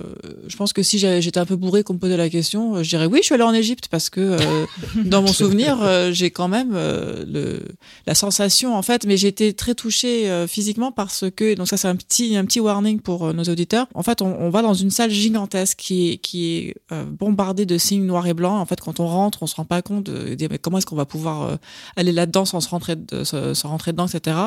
[0.47, 3.05] je pense que si j'étais un peu bourré qu'on me posait la question, je dirais
[3.07, 4.65] oui, je suis allé en Égypte parce que euh,
[5.05, 7.59] dans mon souvenir, euh, j'ai quand même euh, le
[8.05, 9.05] la sensation en fait.
[9.05, 12.45] Mais j'ai été très touchée euh, physiquement parce que donc ça c'est un petit un
[12.45, 13.87] petit warning pour nos auditeurs.
[13.93, 17.65] En fait, on, on va dans une salle gigantesque qui est qui est euh, bombardée
[17.65, 18.59] de signes noirs et blancs.
[18.59, 20.85] En fait, quand on rentre, on se rend pas compte de, de- mais comment est-ce
[20.85, 21.55] qu'on va pouvoir euh,
[21.95, 24.37] aller là-dedans sans se rentrer dedans, etc.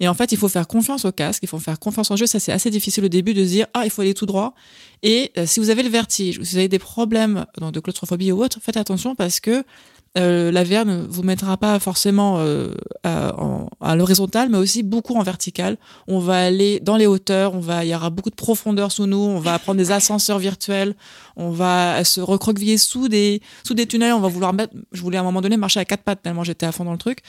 [0.00, 2.26] Et en fait, il faut faire confiance au casque, il faut faire confiance en jeu.
[2.26, 4.54] Ça, c'est assez difficile au début de se dire, ah, il faut aller tout droit.
[5.02, 8.32] Et euh, si vous avez le vertige, ou si vous avez des problèmes de claustrophobie
[8.32, 9.64] ou autre, faites attention parce que
[10.16, 12.42] euh, la VR ne vous mettra pas forcément
[13.04, 15.76] à, l'horizontale, mais aussi beaucoup en vertical.
[16.08, 19.06] On va aller dans les hauteurs, on va, il y aura beaucoup de profondeur sous
[19.06, 20.94] nous, on va prendre des ascenseurs virtuels,
[21.38, 25.16] on va se recroqueviller sous des, sous des tunnels, on va vouloir mettre, je voulais
[25.16, 27.20] à un moment donné marcher à quatre pattes tellement j'étais à fond dans le truc.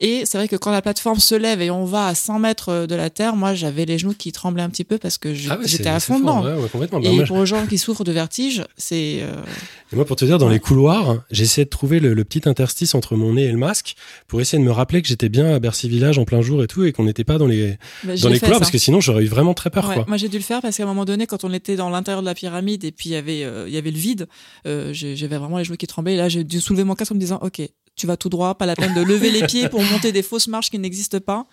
[0.00, 2.86] Et c'est vrai que quand la plateforme se lève et on va à 100 mètres
[2.86, 5.58] de la terre, moi j'avais les genoux qui tremblaient un petit peu parce que Ah
[5.58, 6.44] ouais, j'étais à fond dedans.
[6.44, 7.00] ouais, ouais, complètement.
[7.00, 9.34] Bah, Et pour les gens qui souffrent de vertige, c'est euh,
[9.92, 12.94] Et moi, pour te dire, dans les couloirs, essayé de trouver le, le petit interstice
[12.94, 13.96] entre mon nez et le masque
[14.28, 16.68] pour essayer de me rappeler que j'étais bien à Bercy Village en plein jour et
[16.68, 18.60] tout et qu'on n'était pas dans les, bah, dans les couloirs ça.
[18.60, 20.04] parce que sinon j'aurais eu vraiment très peur, quoi.
[20.06, 22.20] Moi, j'ai dû le faire parce qu'à un moment donné, quand on était dans l'intérieur
[22.22, 24.28] de la pyramide et puis il y avait, euh, il y avait le vide,
[24.66, 26.14] euh, j'avais vraiment les genoux qui tremblaient.
[26.14, 27.60] Et là, j'ai dû soulever mon casque en me disant, OK,
[27.96, 30.48] tu vas tout droit, pas la peine de lever les pieds pour monter des fausses
[30.48, 31.46] marches qui n'existent pas.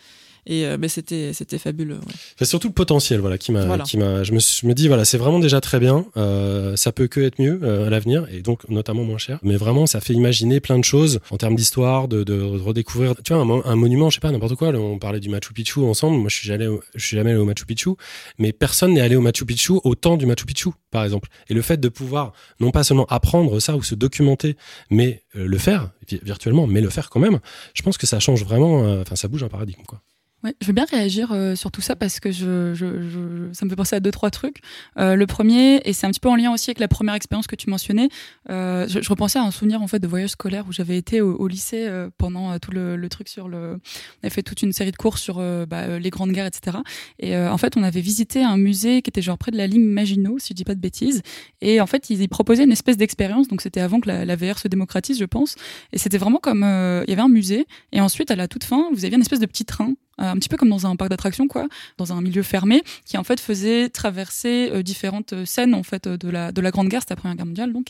[0.47, 1.95] Et euh, mais c'était, c'était fabuleux.
[1.95, 2.13] ouais.
[2.37, 3.83] C'est surtout le potentiel, voilà, qui m'a, Voilà.
[3.83, 4.23] qui m'a.
[4.23, 6.05] Je me, je me dis, voilà, c'est vraiment déjà très bien.
[6.17, 9.39] Euh, ça peut que être mieux euh, à l'avenir et donc notamment moins cher.
[9.41, 13.15] Mais vraiment, ça fait imaginer plein de choses en termes d'histoire, de, de redécouvrir.
[13.23, 14.71] Tu vois, un, mo- un monument, je sais pas, n'importe quoi.
[14.71, 16.17] là, on parlait du Machu Picchu ensemble.
[16.17, 17.89] Moi, je suis jamais, je suis jamais allé au Machu Picchu,
[18.37, 21.29] mais personne n'est allé au Machu Picchu au temps du Machu Picchu, par exemple.
[21.49, 24.57] Et le fait de pouvoir non pas seulement apprendre ça ou se documenter,
[24.91, 27.39] mais euh, le faire vi- virtuellement, mais le faire quand même,
[27.73, 28.83] je pense que ça change vraiment.
[28.85, 30.01] euh, Enfin, ça bouge un paradigme, quoi.
[30.45, 33.65] Ouais, je veux bien réagir euh, sur tout ça parce que je, je, je, ça
[33.65, 34.59] me fait penser à deux trois trucs.
[34.99, 37.47] Euh, le premier, et c'est un petit peu en lien aussi avec la première expérience
[37.47, 38.09] que tu mentionnais,
[38.51, 41.19] euh, je, je, repensais à un souvenir en fait de voyage scolaire où j'avais été
[41.19, 44.43] au, au lycée euh, pendant euh, tout le, le, truc sur le, on avait fait
[44.43, 46.77] toute une série de cours sur euh, bah, les grandes guerres, etc.
[47.17, 49.85] Et en fait, on avait visité un musée qui était genre près de la ligne
[49.85, 51.23] Maginot, si je dis pas de bêtises.
[51.61, 53.47] Et en fait, ils proposaient une espèce d'expérience.
[53.47, 55.55] Donc c'était avant que la, la, VR se démocratise, je pense.
[55.91, 58.89] Et c'était vraiment comme il y avait un musée et ensuite à la toute fin,
[58.91, 61.47] vous aviez une espèce de petit train un petit peu comme dans un parc d'attractions
[61.47, 66.07] quoi dans un milieu fermé qui en fait faisait traverser euh, différentes scènes en fait
[66.07, 67.87] de la de la grande guerre c'était la première guerre mondiale donc.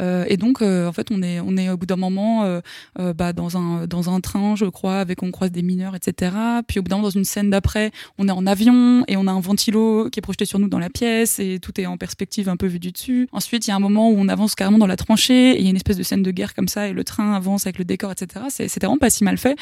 [0.00, 3.12] Euh, et donc euh, en fait on est on est au bout d'un moment euh,
[3.12, 6.32] bah dans un dans un train je crois avec on croise des mineurs etc
[6.66, 9.26] puis au bout d'un moment dans une scène d'après on est en avion et on
[9.26, 11.96] a un ventilo qui est projeté sur nous dans la pièce et tout est en
[11.96, 13.28] perspective un peu vu du dessus.
[13.32, 15.64] Ensuite il y a un moment où on avance carrément dans la tranchée et il
[15.64, 17.78] y a une espèce de scène de guerre comme ça et le train avance avec
[17.78, 19.56] le décor etc c'était vraiment pas si mal fait.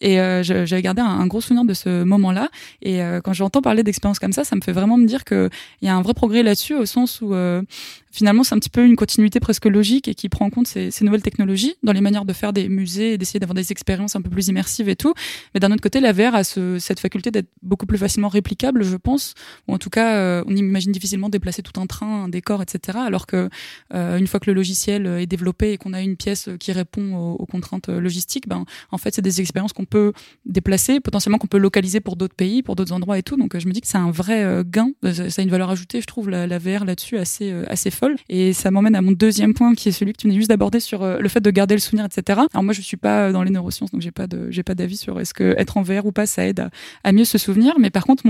[0.00, 2.48] Et j'avais gardé un, un gros de ce moment-là.
[2.82, 5.50] Et euh, quand j'entends parler d'expériences comme ça, ça me fait vraiment me dire qu'il
[5.82, 7.62] y a un vrai progrès là-dessus, au sens où euh,
[8.10, 10.90] finalement c'est un petit peu une continuité presque logique et qui prend en compte ces,
[11.02, 14.22] nouvelles technologies dans les manières de faire des musées et d'essayer d'avoir des expériences un
[14.22, 15.14] peu plus immersives et tout.
[15.54, 18.82] Mais d'un autre côté, la VR a ce, cette faculté d'être beaucoup plus facilement réplicable,
[18.84, 19.34] je pense.
[19.68, 22.98] Ou en tout cas, euh, on imagine difficilement déplacer tout un train, un décor, etc.
[23.06, 23.48] Alors que
[23.94, 27.14] euh, une fois que le logiciel est développé et qu'on a une pièce qui répond
[27.14, 30.12] aux, aux contraintes logistiques, ben en fait c'est des expériences qu'on peut
[30.44, 33.36] déplacer, potentiellement qu'on peut localiser pour d'autres pays, pour d'autres endroits et tout.
[33.36, 34.90] Donc je me dis que c'est un vrai euh, gain.
[35.12, 37.90] Ça a une valeur ajoutée, je trouve, la, la VR là-dessus assez assez
[38.28, 40.80] Et ça m'emmène à mon deuxième point, qui est celui que tu venais juste d'aborder
[40.80, 42.40] sur le fait de garder le souvenir, etc.
[42.52, 45.20] Alors moi je suis pas dans les neurosciences, donc j'ai pas j'ai pas d'avis sur
[45.20, 46.68] est-ce que être en VR ou pas ça aide
[47.04, 47.78] à, mieux se souvenir.
[47.78, 48.24] Mais par contre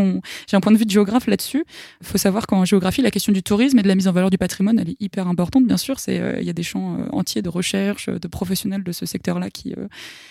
[0.49, 1.65] j'ai un point de vue de géographe là-dessus.
[2.01, 4.31] Il faut savoir qu'en géographie la question du tourisme et de la mise en valeur
[4.31, 5.99] du patrimoine elle est hyper importante bien sûr.
[5.99, 9.75] C'est il y a des champs entiers de recherche, de professionnels de ce secteur-là qui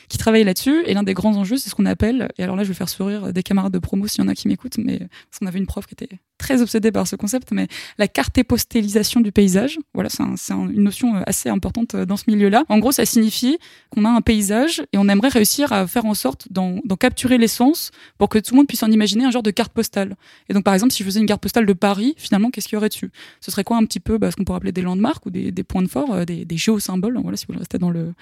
[0.08, 0.84] qui travaillent là-dessus.
[0.86, 2.90] Et l'un des grands enjeux c'est ce qu'on appelle et alors là je vais faire
[2.90, 5.60] sourire des camarades de promo s'il y en a qui m'écoutent, mais parce qu'on avait
[5.60, 9.80] une prof qui était très obsédée par ce concept, mais la cartépostellisation du paysage.
[9.94, 12.64] Voilà, c'est un, un, une notion assez importante dans ce milieu-là.
[12.70, 13.58] En gros, ça signifie
[13.90, 17.92] qu'on a un paysage et on aimerait réussir à faire en sorte d'en capturer l'essence
[18.18, 20.16] pour que tout le monde puisse en imaginer un genre de carte postale.
[20.50, 22.76] Et donc, par exemple, si je faisais une carte postale de Paris, finalement, qu'est-ce qu'il
[22.76, 23.12] y aurait dessus?
[23.42, 23.78] Ce serait quoi?
[23.78, 26.26] Un petit peu bah, ce qu'on pourrait appeler des landmarks ou des, points de fort,
[26.26, 28.14] des, des géosymboles, voilà, si vous restez dans le,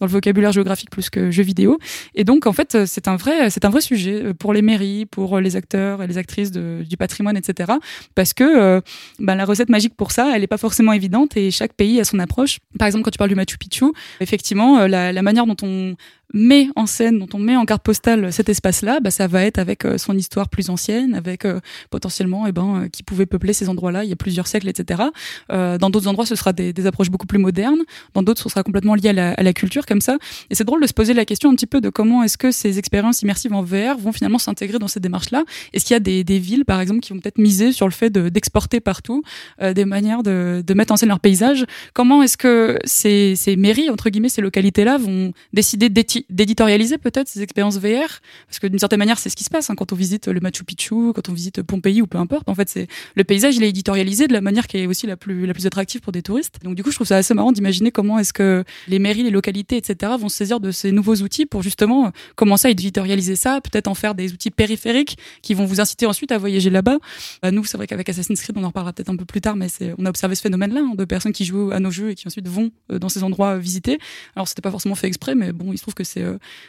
[0.00, 1.78] vocabulaire géographique plus que jeux vidéo.
[2.14, 5.56] Et donc, en fait, c'est un vrai, un vrai sujet pour les mairies, pour les
[5.56, 7.72] acteurs et les actrices du patrimoine, etc.
[8.14, 8.80] Parce que euh,
[9.18, 12.04] bah, la recette magique pour ça, elle n'est pas forcément évidente et chaque pays a
[12.04, 12.58] son approche.
[12.78, 13.86] Par exemple, quand tu parles du Machu Picchu,
[14.20, 15.96] effectivement, euh, la, la manière dont on
[16.32, 19.58] met en scène, dont on met en carte postale cet espace-là, bah, ça va être
[19.58, 21.60] avec euh, son histoire plus ancienne, avec euh,
[21.90, 25.02] potentiellement eh ben, euh, qui pouvait peupler ces endroits-là il y a plusieurs siècles, etc.
[25.48, 27.80] Dans d'autres endroits, ce sera des, approches beaucoup plus modernes.
[28.14, 30.18] Dans d'autres, ce sera complètement lié à la, culture, comme ça.
[30.50, 32.50] Et c'est drôle de se poser la question un petit peu de comment est-ce que
[32.50, 35.44] ces expériences immersives en VR vont finalement s'intégrer dans ces démarches-là.
[35.72, 38.10] Est-ce qu'il y a des, villes, par exemple, qui vont peut-être miser sur le fait
[38.10, 39.22] d'exporter de, partout
[39.60, 41.64] des manières de, mettre en scène leur paysage?
[41.94, 45.88] Comment est-ce que ces, ces mairies, entre guillemets, ces localités-là vont décider
[46.30, 49.70] d'éditorialiser peut-être ces expériences VR parce que d'une certaine manière c'est ce qui se passe
[49.70, 52.54] hein, quand on visite le Machu Picchu quand on visite Pompéi ou peu importe en
[52.54, 55.46] fait c'est le paysage il est éditorialisé de la manière qui est aussi la plus
[55.46, 56.56] la plus attractive pour des touristes.
[56.62, 59.30] Donc du coup je trouve ça assez marrant d'imaginer comment est-ce que les mairies les
[59.30, 63.60] localités etc vont se saisir de ces nouveaux outils pour justement commencer à éditorialiser ça
[63.60, 66.98] peut-être en faire des outils périphériques qui vont vous inciter ensuite à voyager là-bas.
[67.42, 69.56] Bah, nous c'est vrai qu'avec Assassin's Creed on en reparlera peut-être un peu plus tard
[69.56, 72.10] mais on a observé ce phénomène là hein, de personnes qui jouent à nos jeux
[72.10, 73.98] et qui ensuite vont euh, dans ces endroits visiter.
[74.34, 76.24] Alors c'était pas forcément fait exprès mais bon il se trouve que c'est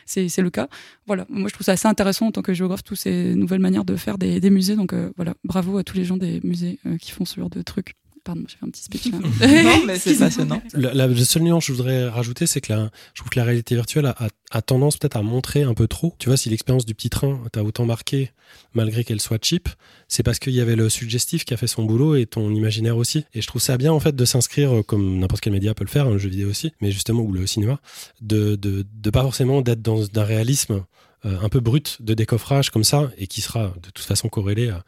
[0.05, 0.67] c'est le cas.
[1.05, 3.85] Voilà, moi je trouve ça assez intéressant en tant que géographe, toutes ces nouvelles manières
[3.85, 4.75] de faire des, des musées.
[4.75, 7.49] Donc euh, voilà, bravo à tous les gens des musées euh, qui font ce genre
[7.49, 7.95] de trucs.
[8.27, 9.19] Pardon, j'ai fait un petit speech là.
[9.63, 10.61] non, mais c'est passionnant.
[10.73, 13.39] La, la, le seul nuance que je voudrais rajouter, c'est que la, je trouve que
[13.39, 16.13] la réalité virtuelle a, a, a tendance peut-être à montrer un peu trop.
[16.19, 18.31] Tu vois, si l'expérience du petit train t'a autant marqué,
[18.73, 19.69] malgré qu'elle soit cheap,
[20.09, 22.97] c'est parce qu'il y avait le suggestif qui a fait son boulot et ton imaginaire
[22.97, 23.23] aussi.
[23.33, 25.89] Et je trouve ça bien, en fait, de s'inscrire, comme n'importe quel média peut le
[25.89, 27.79] faire, un jeu vidéo aussi, mais justement, ou le cinéma,
[28.19, 30.83] de, de, de pas forcément d'être dans un réalisme
[31.25, 34.67] euh, un peu brut de décoffrage comme ça, et qui sera de toute façon corrélé
[34.67, 34.83] à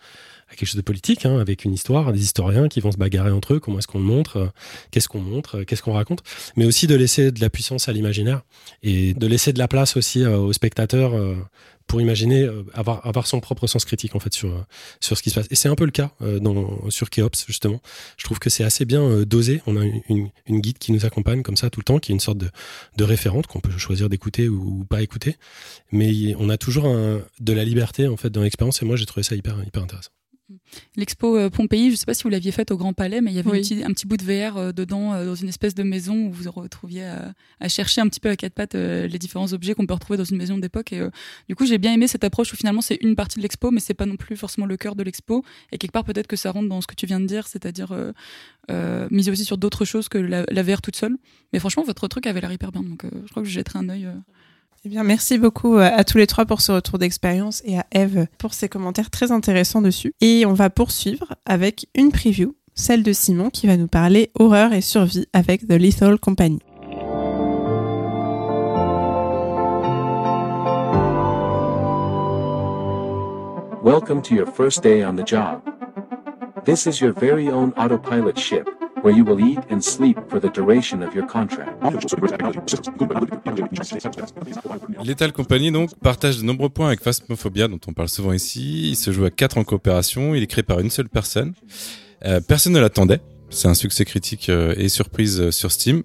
[0.49, 3.31] à quelque chose de politique, hein, avec une histoire, des historiens qui vont se bagarrer
[3.31, 4.47] entre eux, comment est-ce qu'on montre, euh,
[4.91, 6.23] qu'est-ce qu'on montre, euh, qu'est-ce qu'on raconte,
[6.55, 8.41] mais aussi de laisser de la puissance à l'imaginaire
[8.81, 11.13] et de laisser de la place aussi euh, aux spectateurs
[11.88, 14.65] pour imaginer avoir, avoir son propre sens critique en fait sur,
[14.99, 15.47] sur ce qui se passe.
[15.49, 17.81] Et c'est un peu le cas euh, dans, sur Keops justement.
[18.17, 19.62] Je trouve que c'est assez bien dosé.
[19.65, 22.13] On a une, une, guide qui nous accompagne comme ça tout le temps, qui est
[22.13, 22.49] une sorte de,
[22.97, 25.38] de référente qu'on peut choisir d'écouter ou, ou, pas écouter.
[25.91, 29.07] Mais on a toujours un, de la liberté en fait dans l'expérience et moi j'ai
[29.07, 30.12] trouvé ça hyper, hyper intéressant.
[30.95, 33.35] L'expo euh, Pompéi, je sais pas si vous l'aviez faite au Grand Palais, mais il
[33.35, 33.57] y avait Oui.
[33.59, 36.15] un, petit, un petit bout de VR euh, dedans, euh, dans une espèce de maison
[36.15, 39.51] où vous vous retrouviez à, à chercher un petit peu à quatre pattes les différents
[39.53, 40.93] objets qu'on peut retrouver dans une maison d'époque.
[40.93, 41.09] Et euh,
[41.47, 43.79] du coup, j'ai bien aimé cette approche où finalement c'est une partie de l'expo, mais
[43.79, 45.43] c'est pas non plus forcément le cœur de l'expo.
[45.71, 47.91] Et quelque part, peut-être que ça rentre dans ce que tu viens de dire, c'est-à-dire
[47.91, 48.12] euh,
[48.71, 51.17] euh, miser aussi sur d'autres choses que la, la VR toute seule.
[51.53, 53.89] Mais franchement, votre truc avait l'air hyper bien, donc je crois que je jetterai un
[53.89, 54.07] œil.
[54.85, 57.85] Eh bien, merci beaucoup euh, à tous les trois pour ce retour d'expérience et à
[57.91, 60.13] Eve pour ses commentaires très intéressants dessus.
[60.21, 64.71] Et on va poursuivre avec une preview, celle de Simon qui va nous parler horreur
[64.71, 66.59] et survie avec The Lethal Company.
[73.83, 75.61] Welcome to your first day on the job.
[76.63, 78.69] This is your very own autopilot ship,
[79.03, 81.69] where you will eat and sleep for the duration of your contract.
[85.03, 88.89] Lethal Company donc partage de nombreux points avec Phasmophobia dont on parle souvent ici.
[88.89, 90.35] Il se joue à 4 en coopération.
[90.35, 91.53] Il est créé par une seule personne.
[92.25, 93.21] Euh, personne ne l'attendait.
[93.49, 96.03] C'est un succès critique euh, et surprise euh, sur Steam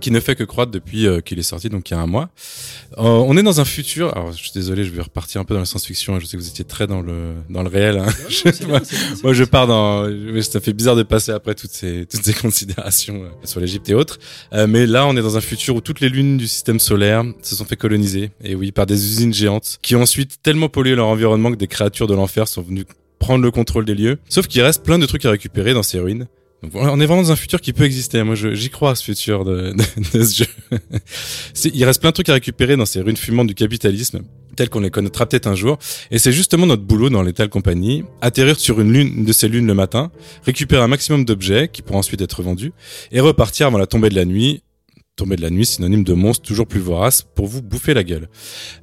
[0.00, 2.06] qui ne fait que croître depuis euh, qu'il est sorti, donc il y a un
[2.06, 2.28] mois.
[2.98, 4.16] Euh, on est dans un futur.
[4.16, 6.18] Alors, je suis désolé, je vais repartir un peu dans la science-fiction.
[6.20, 7.98] Je sais que vous étiez très dans le dans le réel.
[7.98, 8.06] hein.
[8.68, 8.80] Moi,
[9.22, 10.08] moi, je pars dans.
[10.08, 13.88] mais Ça fait bizarre de passer après toutes ces toutes ces considérations euh, sur l'Égypte
[13.88, 14.18] et autres.
[14.52, 17.56] Mais là, on est dans un futur où toutes les lunes du système solaire se
[17.56, 18.30] sont fait coloniser.
[18.42, 21.66] Et oui, par des usines géantes qui ont ensuite tellement pollué leur environnement que des
[21.68, 22.84] créatures de l'enfer sont venues
[23.18, 24.18] prendre le contrôle des lieux.
[24.28, 26.26] Sauf qu'il reste plein de trucs à récupérer dans ces ruines.
[26.74, 28.22] On est vraiment dans un futur qui peut exister.
[28.22, 29.74] Moi, j'y crois à ce futur de,
[30.12, 30.80] ce jeu.
[31.74, 34.22] Il reste plein de trucs à récupérer dans ces ruines fumantes du capitalisme,
[34.56, 35.78] telles qu'on les connaîtra peut-être un jour.
[36.10, 39.48] Et c'est justement notre boulot dans l'étal compagnie, atterrir sur une lune une de ces
[39.48, 40.10] lunes le matin,
[40.44, 42.72] récupérer un maximum d'objets qui pourront ensuite être vendus,
[43.12, 44.62] et repartir avant la tombée de la nuit.
[45.14, 48.28] Tombée de la nuit, synonyme de monstre toujours plus vorace pour vous bouffer la gueule.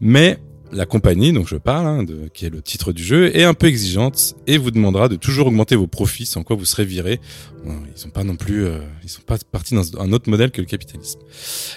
[0.01, 0.39] Mais
[0.73, 3.67] la compagnie, donc je parle, hein, qui est le titre du jeu, est un peu
[3.67, 7.19] exigeante et vous demandera de toujours augmenter vos profits, sans quoi vous serez viré.
[7.65, 10.61] Ils sont pas non plus, euh, ils sont pas partis dans un autre modèle que
[10.61, 11.19] le capitalisme.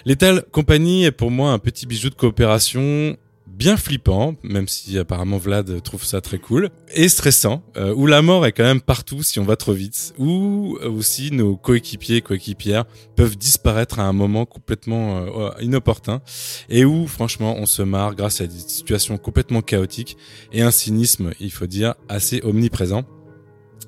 [0.05, 3.17] Lethal Company est pour moi un petit bijou de coopération
[3.57, 8.21] bien flippant, même si apparemment Vlad trouve ça très cool, et stressant, euh, où la
[8.21, 12.21] mort est quand même partout si on va trop vite, où euh, aussi nos coéquipiers,
[12.21, 12.85] coéquipières
[13.17, 16.21] peuvent disparaître à un moment complètement euh, inopportun,
[16.69, 20.19] et où franchement on se marre grâce à des situations complètement chaotiques
[20.53, 23.05] et un cynisme, il faut dire, assez omniprésent.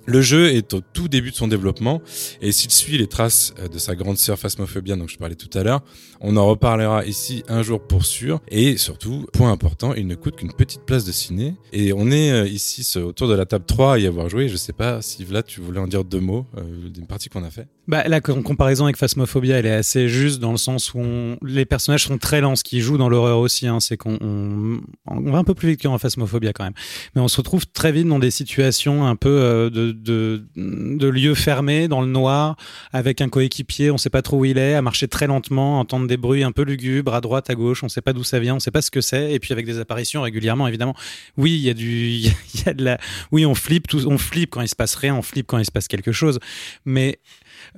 [0.06, 2.00] Le jeu est au tout début de son développement
[2.40, 5.50] et s'il suit les traces euh, de sa grande sœur Phasmophobia dont je parlais tout
[5.52, 5.82] à l'heure,
[6.22, 8.40] on en reparlera ici un jour pour sûr.
[8.48, 11.56] Et surtout, point important, il ne coûte qu'une petite place de ciné.
[11.74, 14.48] Et on est euh, ici autour de la table 3 à y avoir joué.
[14.48, 17.44] Je sais pas si Vlad, tu voulais en dire deux mots euh, d'une partie qu'on
[17.44, 17.68] a fait.
[17.88, 21.38] Bah, la com- comparaison avec Phasmophobia, elle est assez juste dans le sens où on-
[21.42, 23.66] les personnages sont très lents, ce qui joue dans l'horreur aussi.
[23.66, 26.74] Hein, c'est qu'on on, on va un peu plus vite qu'en Phasmophobia quand même.
[27.14, 31.08] Mais on se retrouve très vite dans des situations un peu euh, de, de, de
[31.08, 32.56] lieux fermés, dans le noir,
[32.92, 36.06] avec un coéquipier, on sait pas trop où il est, à marcher très lentement, entendre
[36.06, 38.56] des bruits un peu lugubres à droite, à gauche, on sait pas d'où ça vient,
[38.56, 40.94] on sait pas ce que c'est, et puis avec des apparitions régulièrement, évidemment.
[41.38, 42.98] Oui, il y a du, il y a- de la,
[43.32, 45.64] oui, on flippe, tous, on flippe quand il se passe rien, on flippe quand il
[45.64, 46.38] se passe quelque chose,
[46.84, 47.18] mais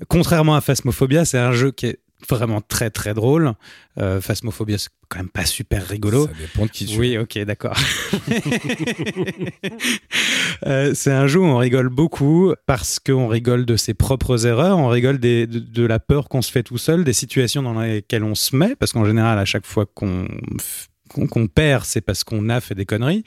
[0.08, 1.98] contrairement à Phasmophobia, c'est un jeu qui est
[2.28, 3.54] vraiment très très drôle.
[3.98, 6.26] Euh, Phasmophobia, c'est quand même pas super rigolo.
[6.26, 7.76] Ça dépend de qui tu Oui, ok, d'accord.
[10.66, 14.76] Euh, c'est un jeu où on rigole beaucoup parce qu'on rigole de ses propres erreurs,
[14.76, 17.80] on rigole des- de, de la peur qu'on se fait tout seul, des situations dans
[17.80, 20.28] lesquelles on se met, parce qu'en général, à chaque fois qu'on
[21.30, 23.24] qu'on perd, c'est parce qu'on a fait des conneries.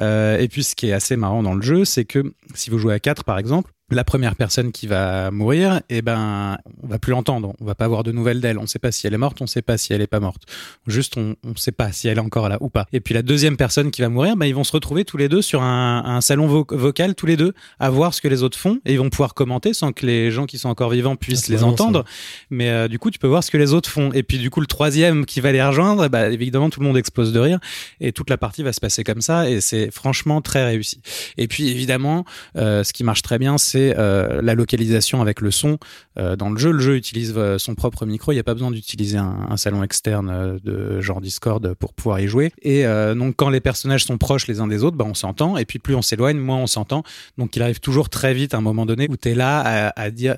[0.00, 2.78] Euh, et puis, ce qui est assez marrant dans le jeu, c'est que si vous
[2.78, 6.98] jouez à 4, par exemple, la première personne qui va mourir, eh ben, on va
[6.98, 7.54] plus l'entendre.
[7.60, 8.58] On va pas avoir de nouvelles d'elle.
[8.58, 10.42] On sait pas si elle est morte, on sait pas si elle est pas morte.
[10.86, 12.86] Juste, on, on sait pas si elle est encore là ou pas.
[12.92, 15.28] Et puis la deuxième personne qui va mourir, ben, ils vont se retrouver tous les
[15.28, 18.42] deux sur un, un salon vo- vocal, tous les deux, à voir ce que les
[18.42, 21.16] autres font, et ils vont pouvoir commenter sans que les gens qui sont encore vivants
[21.16, 22.04] puissent Ah, les entendre.
[22.50, 24.12] Mais euh, du coup, tu peux voir ce que les autres font.
[24.12, 26.96] Et puis du coup, le troisième qui va les rejoindre, bah, évidemment, tout le monde
[26.96, 27.58] explose de rire,
[28.00, 31.00] et toute la partie va se passer comme ça, et c'est franchement très réussi.
[31.38, 32.24] Et puis évidemment,
[32.56, 35.78] euh, ce qui marche très bien, c'est euh, la localisation avec le son
[36.18, 36.70] euh, dans le jeu.
[36.70, 38.32] Le jeu utilise euh, son propre micro.
[38.32, 42.20] Il n'y a pas besoin d'utiliser un, un salon externe de genre Discord pour pouvoir
[42.20, 42.52] y jouer.
[42.62, 45.56] Et donc quand les personnages sont proches les uns des autres, bah, on s'entend.
[45.56, 47.02] Et puis plus on s'éloigne, moins on s'entend.
[47.38, 50.00] Donc il arrive toujours très vite à un moment donné où tu es là à,
[50.00, 50.36] à dire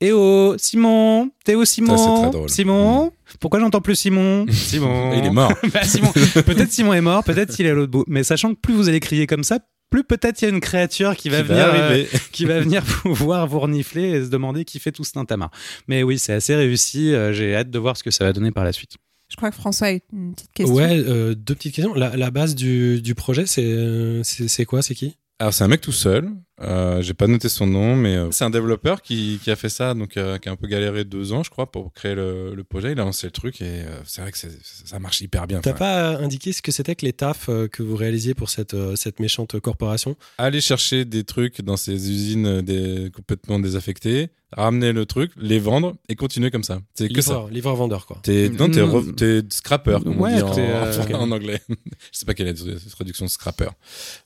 [0.00, 1.96] Eh oh, Simon T'es où Simon?
[1.96, 2.30] Ça.
[2.48, 4.46] Simon Pourquoi j'entends plus Simon?
[4.50, 5.52] Simon Il est mort.
[5.72, 8.04] Bah, Simon, peut-être Simon est mort, peut-être qu'il est à l'autre bout.
[8.06, 9.58] Mais sachant que plus vous allez crier comme ça,
[9.94, 12.08] plus peut-être il y a une créature qui va Qui venir, euh, arriver.
[12.32, 15.52] qui va venir pouvoir vous renifler et se demander qui fait tout ce tintamarre.
[15.86, 17.14] Mais oui, c'est assez réussi.
[17.14, 18.96] euh, J'ai hâte de voir ce que ça va donner par la suite.
[19.28, 20.74] Je crois que François a une petite question.
[20.74, 21.94] Ouais, euh, deux petites questions.
[21.94, 24.82] La, la base du, du projet, euh, c'est quoi?
[24.82, 25.16] C'est qui?
[25.40, 26.30] Alors c'est un mec tout seul.
[26.60, 29.68] Euh, J'ai pas noté son nom, mais euh, c'est un développeur qui, qui a fait
[29.68, 32.54] ça, donc euh, qui a un peu galéré deux ans, je crois, pour créer le,
[32.54, 32.92] le projet.
[32.92, 35.60] Il a lancé le truc et euh, c'est vrai que ça marche hyper bien.
[35.60, 38.74] T'as pas indiqué ce que c'était que les tafs euh, que vous réalisiez pour cette,
[38.74, 40.14] euh, cette méchante corporation?
[40.38, 45.96] Aller chercher des trucs dans ces usines des, complètement désaffectées, ramener le truc, les vendre
[46.08, 46.78] et continuer comme ça.
[46.94, 47.32] C'est que ça.
[47.32, 48.20] Livreur, livreur-vendeur, quoi.
[48.22, 49.14] T'es, non, t'es, Mm.
[49.16, 51.60] t'es scrapper, comme Ouais, on dit en, t'es, euh, en- en anglais.
[51.68, 51.74] je
[52.12, 53.70] sais pas quelle est la traduction de scrapper.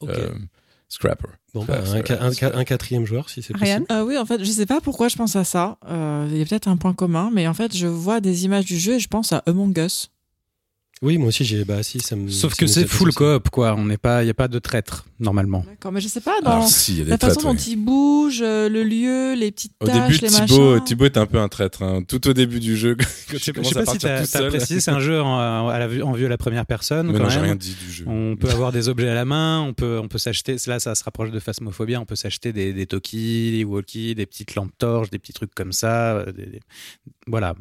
[0.00, 0.10] Ok.
[0.88, 1.28] Scrapper.
[1.54, 3.86] Bon, bah, un, quatrième joueur, si c'est possible.
[3.90, 5.78] Euh, oui, en fait, je sais pas pourquoi je pense à ça.
[5.86, 8.64] Euh, Il y a peut-être un point commun, mais en fait, je vois des images
[8.64, 10.10] du jeu et je pense à Among Us.
[11.00, 11.64] Oui, moi aussi, j'ai.
[11.64, 12.28] Bah, si, ça me.
[12.28, 13.74] Sauf ça que c'est full coop, quoi.
[13.78, 15.64] On n'est pas, il y a pas de traître normalement.
[15.68, 17.46] D'accord, mais je sais pas dans Alors, si, il y a des la façon traîtres,
[17.54, 17.64] dont oui.
[17.68, 20.84] il bouge, euh, le lieu, les petites Au tâches, début, les Thibaut, machins.
[20.84, 21.82] Thibaut est un peu un traître.
[21.82, 22.02] hein.
[22.02, 24.20] Tout au début du jeu, quand Je tu sais, commences à pas si partir t'as
[24.24, 24.48] tout t'as seul.
[24.50, 27.06] précisé, c'est un jeu en, à la vue- en vue à la première personne.
[27.12, 27.44] Mais quand non, j'ai même.
[27.44, 28.04] rien dit du jeu.
[28.08, 30.94] On peut avoir des objets à la main, on peut, on peut s'acheter, là ça
[30.96, 34.72] se rapproche de Phasmophobia, on peut s'acheter des, des Toki, des Walkie, des petites lampes
[34.78, 36.16] torches, des petits trucs comme ça.
[36.16, 36.60] euh, des- des-
[37.28, 37.54] Voilà,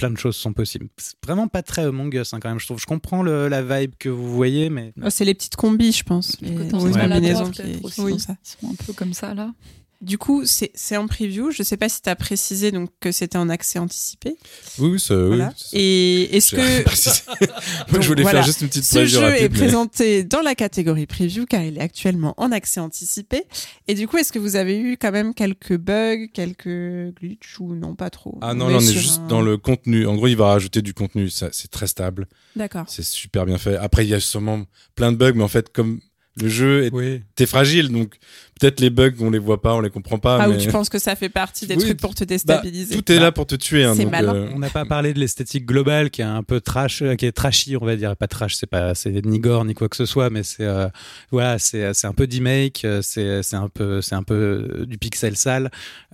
[0.00, 0.88] plein de choses sont possibles.
[0.96, 2.80] C'est vraiment pas très Among Us hein, quand même, je trouve.
[2.80, 6.02] Je comprends le- la vibe que vous voyez, mais Oh, C'est les petites combis, je
[6.04, 6.40] pense.
[6.40, 8.18] Les, les combinaisons qui, qui Oui.
[8.18, 8.34] ça.
[8.42, 9.52] Ils sont un peu comme ça là.
[10.00, 11.50] Du coup, c'est en preview.
[11.50, 14.34] Je sais pas si tu as précisé donc, que c'était en accès anticipé.
[14.78, 15.52] Oui, ça, oui, ça.
[15.74, 17.90] Et est-ce que.
[17.92, 18.38] Moi, je voulais voilà.
[18.38, 21.76] faire juste une petite ce jeu est mais- présenté dans la catégorie preview car il
[21.76, 23.44] est actuellement en accès anticipé
[23.88, 27.74] Et du coup, est-ce que vous avez eu quand même quelques bugs, quelques glitches ou
[27.74, 28.38] non pas trop?
[28.40, 30.06] Ah non, là, on est juste un- dans le contenu.
[30.06, 31.28] En gros, il va rajouter du contenu.
[31.28, 32.26] C'est très stable.
[32.56, 32.84] D'accord.
[32.88, 33.76] C'est super bien fait.
[33.76, 36.00] Après, il y a sûrement plein de bugs, mais en fait, comme
[36.42, 37.22] le jeu est oui.
[37.34, 38.16] t'es fragile, donc
[38.60, 40.38] peut-être les bugs, on les voit pas, on les comprend pas.
[40.42, 42.26] Ah, ou mais tu penses que ça fait partie des Oui, trucs pour te bah,
[42.26, 43.84] déstabiliser tout est là pour te tuer.
[43.84, 44.34] Hein, C'est donc, malin.
[44.34, 47.24] euh, On n'a pas parlé de l'esthétique globale qui est un peu trash, euh, qui
[47.26, 48.14] est trashy, on va dire.
[48.16, 50.88] Pas trash, c'est pas, c'est ni gore ni quoi que ce soit, mais c'est, euh,
[51.30, 54.98] voilà, c'est, c'est un peu d'imake, euh, c'est, c'est un peu, c'est un peu du
[54.98, 55.70] pixel sale.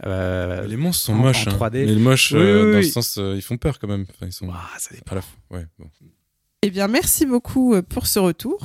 [0.06, 1.46] Euh, les monstres sont en- moches.
[1.48, 1.54] en hein.
[1.58, 1.84] 3D.
[1.86, 2.84] Mais moches, Oui, euh, oui, dans oui.
[2.86, 4.04] le sens, euh, ils font peur quand même.
[4.10, 5.04] Enfin, ils sont ouah, ça dépend.
[5.10, 5.34] pas la fou.
[5.50, 5.86] Ouais, bon.
[6.62, 8.58] Eh bien, merci beaucoup pour ce retour.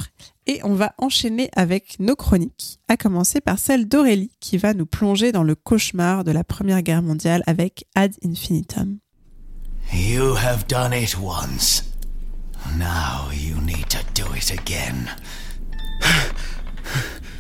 [0.52, 4.86] Et on va enchaîner avec nos chroniques, à commencer par celle d'Aurélie qui va nous
[4.86, 8.98] plonger dans le cauchemar de la Première Guerre mondiale avec Ad Infinitum.
[9.94, 11.86] You have done it once.
[12.78, 15.08] Now you need to do it again.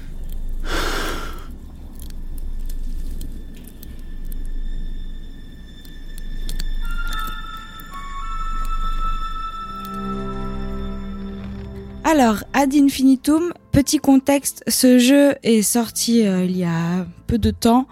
[12.03, 17.51] Alors, Ad Infinitum, petit contexte, ce jeu est sorti euh, il y a peu de
[17.51, 17.87] temps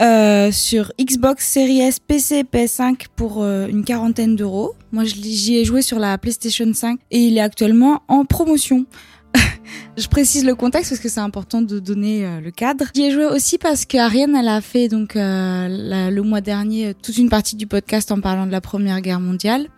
[0.00, 4.74] euh, sur Xbox Series S, PC, PS5 pour euh, une quarantaine d'euros.
[4.92, 8.86] Moi, j'y ai joué sur la PlayStation 5 et il est actuellement en promotion.
[9.96, 12.86] Je précise le contexte parce que c'est important de donner euh, le cadre.
[12.94, 17.18] J'y ai joué aussi parce qu'Ariane, elle a fait donc euh, le mois dernier toute
[17.18, 19.68] une partie du podcast en parlant de la Première Guerre mondiale.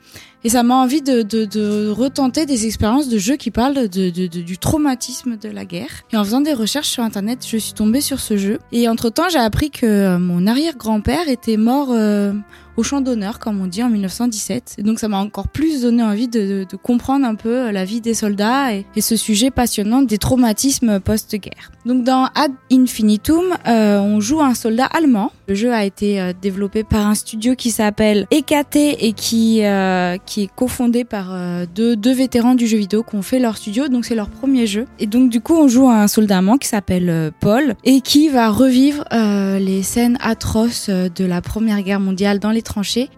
[0.44, 4.58] Et ça m'a envie de, de, retenter des expériences de jeux qui parlent de, du
[4.58, 6.02] traumatisme de la guerre.
[6.12, 8.58] Et en faisant des recherches sur Internet, je suis tombée sur ce jeu.
[8.72, 12.32] Et entre-temps, j'ai appris que mon arrière-grand-père était mort euh,
[12.76, 14.76] au champ d'honneur, comme on dit, en 1917.
[14.78, 17.72] Et donc ça m'a encore plus donné envie de, de, de comprendre un peu euh,
[17.72, 21.70] la vie des soldats et, et ce sujet passionnant des traumatismes post-guerre.
[21.84, 25.32] Donc dans Ad Infinitum, euh, on joue un soldat allemand.
[25.48, 30.16] Le jeu a été euh, développé par un studio qui s'appelle EKT et qui, euh,
[30.24, 33.56] qui est cofondé par euh, deux, deux vétérans du jeu vidéo qui ont fait leur
[33.56, 33.88] studio.
[33.88, 34.86] Donc c'est leur premier jeu.
[35.00, 38.28] Et donc du coup, on joue un soldat allemand qui s'appelle euh, Paul et qui
[38.28, 42.61] va revivre les scènes atroces de la Première Guerre mondiale dans les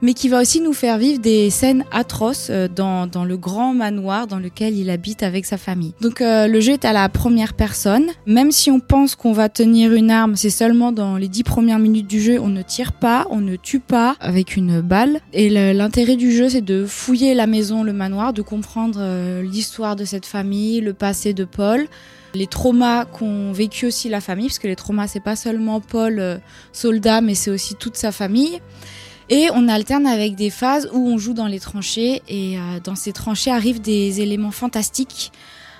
[0.03, 4.27] mais qui va aussi nous faire vivre des scènes atroces euh, dans, le grand manoir
[4.27, 5.95] dans lequel il habite avec sa famille.
[6.01, 8.07] Donc euh, le jeu est à la première personne.
[8.27, 11.79] Même si on pense qu'on va tenir une arme, c'est seulement dans les dix premières
[11.79, 15.21] minutes du jeu, on ne tire pas, on ne tue pas avec une balle.
[15.33, 19.97] Et l'intérêt du jeu, c'est de fouiller la maison, le manoir, de comprendre euh, l'histoire
[19.97, 21.87] de cette famille, le passé de Paul
[22.35, 26.41] les traumas qu'ont vécu aussi la famille, parce que les traumas, c'est pas seulement Paul,
[26.73, 28.61] soldat, mais c'est aussi toute sa famille.
[29.31, 32.95] Et on alterne avec des phases où on joue dans les tranchées, et euh, dans
[32.95, 35.33] ces tranchées arrivent des éléments fantastiques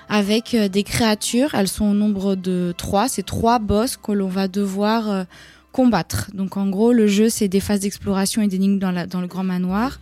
[0.09, 1.53] avec euh, des créatures.
[1.53, 3.07] Elles sont au nombre de trois.
[3.07, 5.23] C'est trois boss que l'on va devoir euh,
[5.71, 6.31] combattre.
[6.33, 9.43] Donc en gros, le jeu, c'est des phases d'exploration et d'énigmes dans, dans le grand
[9.43, 9.99] manoir,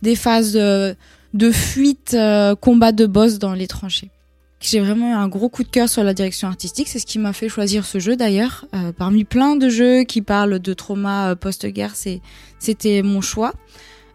[0.00, 2.16] des phases de, fuite,
[2.60, 4.10] combat de boss dans les tranchées.
[4.60, 6.88] J'ai vraiment eu un gros coup de cœur sur la direction artistique.
[6.88, 8.66] C'est ce qui m'a fait choisir ce jeu d'ailleurs.
[8.74, 11.94] Euh, parmi plein de jeux qui parlent de trauma euh, post-guerre,
[12.58, 13.52] c'était mon choix.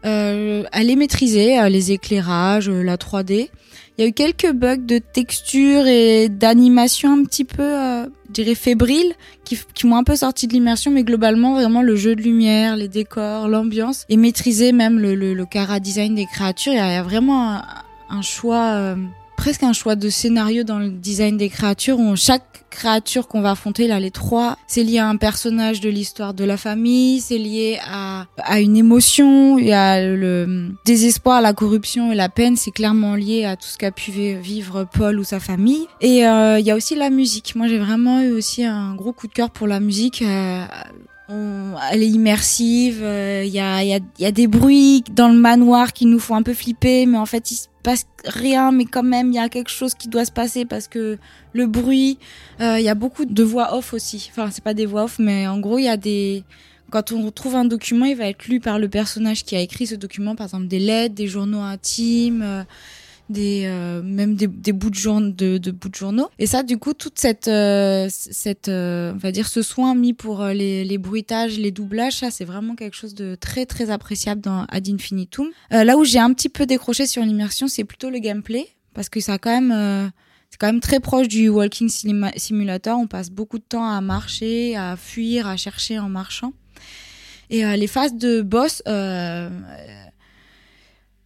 [0.05, 3.49] Euh, elle est maîtrisée, les éclairages, euh, la 3D.
[3.97, 8.55] Il y a eu quelques bugs de texture et d'animation un petit peu, je dirais,
[8.55, 9.13] fébriles,
[9.43, 12.87] qui, m'ont un peu sorti de l'immersion, mais globalement, vraiment, le jeu de lumière, les
[12.87, 16.71] décors, l'ambiance, et maîtriser même le, le, cara design des créatures.
[16.71, 17.61] Il y a, vraiment
[18.09, 18.95] un, choix,
[19.41, 23.51] presque un choix de scénario dans le design des créatures, où chaque créature qu'on va
[23.51, 27.39] affronter, là, les trois, c'est lié à un personnage de l'histoire de la famille, c'est
[27.39, 32.55] lié à, à une émotion, il y a le désespoir, la corruption et la peine,
[32.55, 35.87] c'est clairement lié à tout ce qu'a pu vi- vivre Paul ou sa famille.
[36.01, 37.55] Et euh, il y a aussi la musique.
[37.55, 40.21] Moi, j'ai vraiment eu aussi un gros coup de cœur pour la musique.
[40.21, 40.63] Euh,
[41.91, 45.93] elle est immersive, euh, il y, a, il y, a, des bruits dans le manoir
[45.93, 49.03] qui nous font un peu flipper, mais en fait il se passe rien, mais quand
[49.03, 51.17] même il y a quelque chose qui doit se passer parce que
[51.53, 52.17] le bruit,
[52.59, 54.29] euh, il y a beaucoup de voix off aussi.
[54.32, 56.43] Enfin c'est pas des voix off, mais en gros il y a des...
[56.89, 59.88] Quand on retrouve un document, il va être lu par le personnage qui a écrit
[59.88, 62.63] ce document, par exemple des lettres, des journaux intimes, euh,
[63.38, 66.29] euh, même des, bouts de, de, bouts de journaux.
[66.39, 70.13] Et ça, du coup, toute cette euh, cette euh, on va dire ce soin mis
[70.13, 74.41] pour les, les bruitages, les doublages, ça c'est vraiment quelque chose de très très appréciable
[74.41, 75.47] dans Ad Infinitum.
[75.69, 79.19] Là où j'ai un petit peu décroché sur l'immersion, c'est plutôt le gameplay parce que
[79.19, 80.11] ça quand même
[80.49, 82.99] c'est quand même très proche du walking simulator.
[82.99, 86.53] On passe beaucoup de temps à marcher, à fuir, à chercher en marchant.
[87.49, 88.82] Et les phases de boss,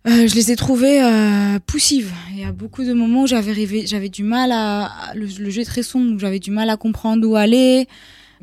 [0.07, 2.11] euh, je les ai trouvées euh, poussives.
[2.31, 5.61] Il y a beaucoup de moments où j'avais rêvé, j'avais du mal à, le jeu
[5.61, 7.87] est très sombre, donc j'avais du mal à comprendre où aller.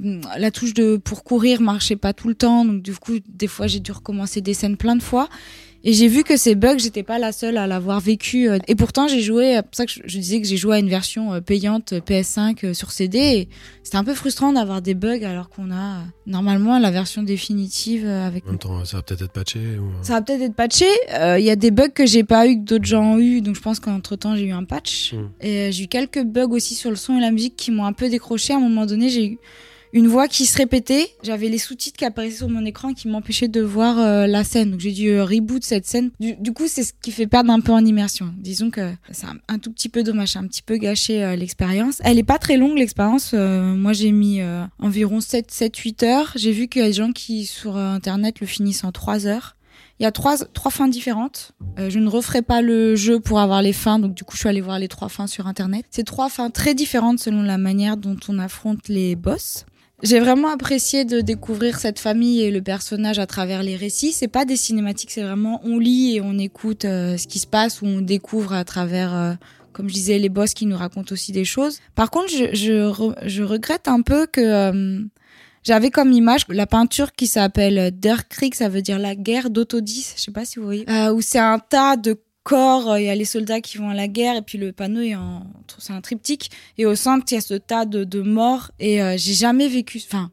[0.02, 3.46] Hum, La touche de pour courir marchait pas tout le temps, donc du coup des
[3.46, 5.28] fois j'ai dû recommencer des scènes plein de fois.
[5.85, 8.49] Et j'ai vu que ces bugs, j'étais pas la seule à l'avoir vécu.
[8.49, 10.78] euh, Et pourtant, j'ai joué, c'est pour ça que je, disais que j'ai joué à
[10.78, 13.49] une version euh, payante euh, PS5 euh, sur CD.
[13.83, 18.05] C'était un peu frustrant d'avoir des bugs alors qu'on a euh, normalement la version définitive
[18.07, 19.59] euh, avec En même temps, ça va peut-être être patché.
[19.59, 19.91] Ou...
[20.03, 20.87] ça va peut-être être patché.
[21.14, 23.41] Euh, Il y a des bugs que j'ai pas eu, que d'autres gens ont eu.
[23.41, 25.14] Donc je pense qu'entre temps, j'ai eu un patch.
[25.14, 25.16] Mm.
[25.41, 27.85] Et euh, j'ai eu quelques bugs aussi sur le son et la musique qui m'ont
[27.85, 28.53] un peu décroché.
[28.53, 29.39] À un moment donné, j'ai eu
[29.93, 31.09] une voix qui se répétait.
[31.22, 34.72] J'avais les sous-titres qui apparaissaient sur mon écran qui m'empêchaient de voir euh, la scène.
[34.72, 36.11] Donc j'ai dû euh, reboot cette scène.
[36.20, 38.32] Du, du coup, c'est ce qui fait perdre un peu en immersion.
[38.38, 40.36] Disons que c'est un, un tout petit peu dommage.
[40.36, 42.01] Un petit peu gâché euh, l'expérience.
[42.05, 43.32] Elle est pas très longue, l'expérience.
[43.34, 46.32] Euh, moi, j'ai mis euh, environ 7, 7, 8 heures.
[46.36, 49.57] J'ai vu qu'il y a des gens qui, sur Internet, le finissent en 3 heures.
[50.03, 51.53] Il y a trois, trois fins différentes.
[51.78, 54.40] Euh, je ne referai pas le jeu pour avoir les fins, donc du coup je
[54.40, 55.86] suis allée voir les trois fins sur internet.
[55.90, 59.64] C'est trois fins très différentes selon la manière dont on affronte les boss.
[60.03, 64.11] J'ai vraiment apprécié de découvrir cette famille et le personnage à travers les récits.
[64.11, 67.46] C'est pas des cinématiques, c'est vraiment on lit et on écoute euh, ce qui se
[67.46, 69.34] passe ou on découvre à travers, euh,
[69.72, 71.78] comme je disais, les boss qui nous racontent aussi des choses.
[71.94, 75.05] Par contre, je, je, je regrette un peu que euh,
[75.62, 80.14] j'avais comme image la peinture qui s'appelle Der Krieg, ça veut dire la guerre d'Autodis,
[80.16, 80.84] je sais pas si vous voyez,
[81.14, 83.95] où c'est un tas de corps, euh, il y a les soldats qui vont à
[83.95, 85.01] la guerre et puis le panneau
[85.78, 89.03] c'est un triptyque et au centre il y a ce tas de, de morts et
[89.03, 90.30] euh, j'ai jamais vécu, enfin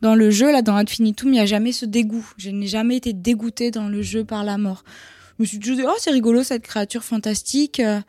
[0.00, 2.96] dans le jeu là dans Infinitum il y a jamais ce dégoût, je n'ai jamais
[2.96, 4.84] été dégoûtée dans le jeu par la mort.
[5.38, 7.80] Je me suis toujours dit oh c'est rigolo cette créature fantastique.
[7.80, 8.00] euh,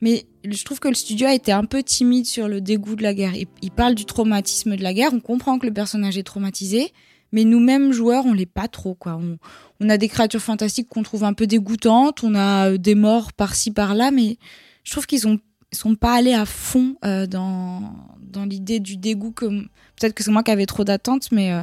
[0.00, 3.02] mais je trouve que le studio a été un peu timide sur le dégoût de
[3.02, 3.32] la guerre.
[3.62, 6.92] Il parle du traumatisme de la guerre, on comprend que le personnage est traumatisé,
[7.32, 9.20] mais nous-mêmes joueurs, on l'est pas trop quoi.
[9.80, 13.32] On, a des créatures fantastiques qu'on trouve un peu dégoûtantes, on a euh, des morts
[13.32, 14.38] par-ci par-là, mais
[14.84, 15.38] je trouve qu'ils ont
[15.72, 20.30] sont pas allés à fond euh, dans dans l'idée du dégoût que peut-être que c'est
[20.30, 21.62] moi qui avais trop d'attentes, mais euh,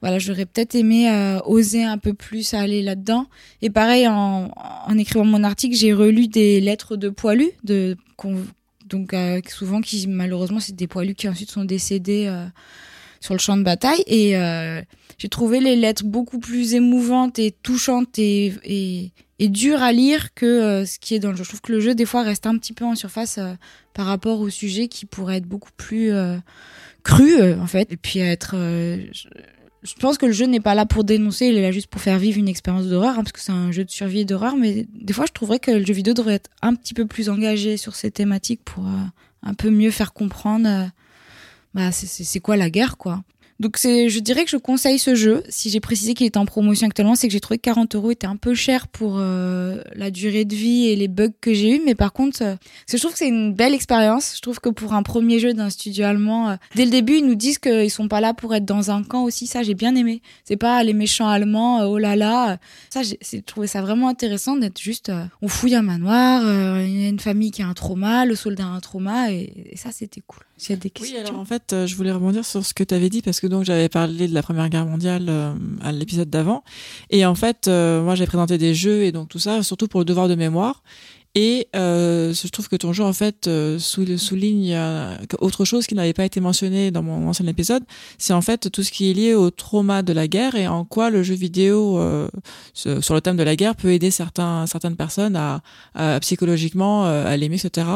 [0.00, 1.08] voilà, j'aurais peut-être aimé
[1.44, 3.26] oser un peu plus aller là-dedans.
[3.60, 4.50] Et pareil, en,
[4.98, 9.14] écrivant mon article, j'ai relu des lettres de poilus, donc
[9.48, 12.28] souvent qui malheureusement c'est des poilus qui ensuite sont décédés
[13.22, 14.02] sur le champ de bataille.
[14.06, 14.82] Et euh,
[15.16, 20.34] j'ai trouvé les lettres beaucoup plus émouvantes et touchantes et, et, et dures à lire
[20.34, 21.44] que euh, ce qui est dans le jeu.
[21.44, 23.54] Je trouve que le jeu des fois reste un petit peu en surface euh,
[23.94, 26.10] par rapport au sujet qui pourrait être beaucoup plus
[27.02, 27.90] cru en fait.
[27.92, 28.54] Et puis être
[29.82, 32.00] je- pense que le jeu n'est pas là pour dénoncer, il est là juste pour
[32.00, 34.56] faire vivre une expérience d'horreur, hein, parce que c'est un jeu de survie et d'horreur,
[34.56, 37.28] mais des fois je trouverais que le jeu vidéo devrait être un petit peu plus
[37.28, 38.84] engagé sur ces thématiques pour
[39.42, 40.88] un peu mieux faire comprendre
[41.74, 43.22] bah, c'est- quoi la guerre, quoi?
[43.60, 45.44] Donc je dirais que je conseille ce jeu.
[45.48, 48.10] Si j'ai précisé qu'il est en promotion actuellement, c'est que j'ai trouvé que 40 euros
[48.10, 51.76] était un peu cher pour euh, la durée de vie et les bugs que j'ai
[51.76, 51.82] eu.
[51.84, 52.56] Mais par contre, euh,
[52.90, 54.32] je trouve que c'est une belle expérience.
[54.34, 57.24] Je trouve que pour un premier jeu d'un studio allemand, euh, dès le début, ils
[57.26, 59.46] nous disent qu'ils sont pas là pour être dans un camp aussi.
[59.46, 60.22] Ça, j'ai bien aimé.
[60.42, 62.58] C'est pas les méchants allemands, euh, oh là là.
[62.90, 66.42] Ça, j'ai trouvé ça vraiment intéressant d'être juste, euh, on fouille un manoir,
[66.82, 69.68] il y a une famille qui a un trauma, le soldat a un trauma, et,
[69.70, 70.42] et ça, c'était cool.
[70.62, 72.84] S'il y a des Oui, alors en fait, euh, je voulais rebondir sur ce que
[72.84, 75.52] tu avais dit parce que donc j'avais parlé de la Première Guerre mondiale euh,
[75.82, 76.62] à l'épisode d'avant.
[77.10, 79.98] Et en fait, euh, moi j'ai présenté des jeux et donc tout ça, surtout pour
[79.98, 80.84] le devoir de mémoire.
[81.34, 85.86] Et euh, je trouve que ton jeu en fait euh, sou- souligne euh, autre chose
[85.86, 87.82] qui n'avait pas été mentionné dans mon ancien épisode,
[88.18, 90.84] c'est en fait tout ce qui est lié au trauma de la guerre et en
[90.84, 92.28] quoi le jeu vidéo euh,
[92.74, 95.62] sur le thème de la guerre peut aider certains certaines personnes à,
[95.94, 97.86] à psychologiquement à l'aimer etc.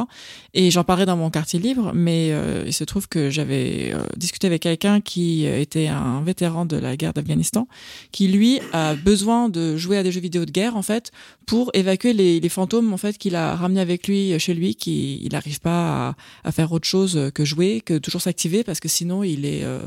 [0.54, 2.32] Et j'en parlais dans mon quartier libre, mais
[2.66, 7.12] il se trouve que j'avais discuté avec quelqu'un qui était un vétéran de la guerre
[7.12, 7.68] d'Afghanistan,
[8.12, 11.10] qui lui a besoin de jouer à des jeux vidéo de guerre en fait
[11.44, 15.32] pour évacuer les fantômes en fait qu'il a ramené avec lui chez lui, qui il
[15.32, 19.24] n'arrive pas à, à faire autre chose que jouer, que toujours s'activer parce que sinon
[19.24, 19.80] il est euh,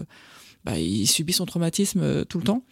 [0.66, 2.64] bah, il subit son traumatisme euh, tout le temps.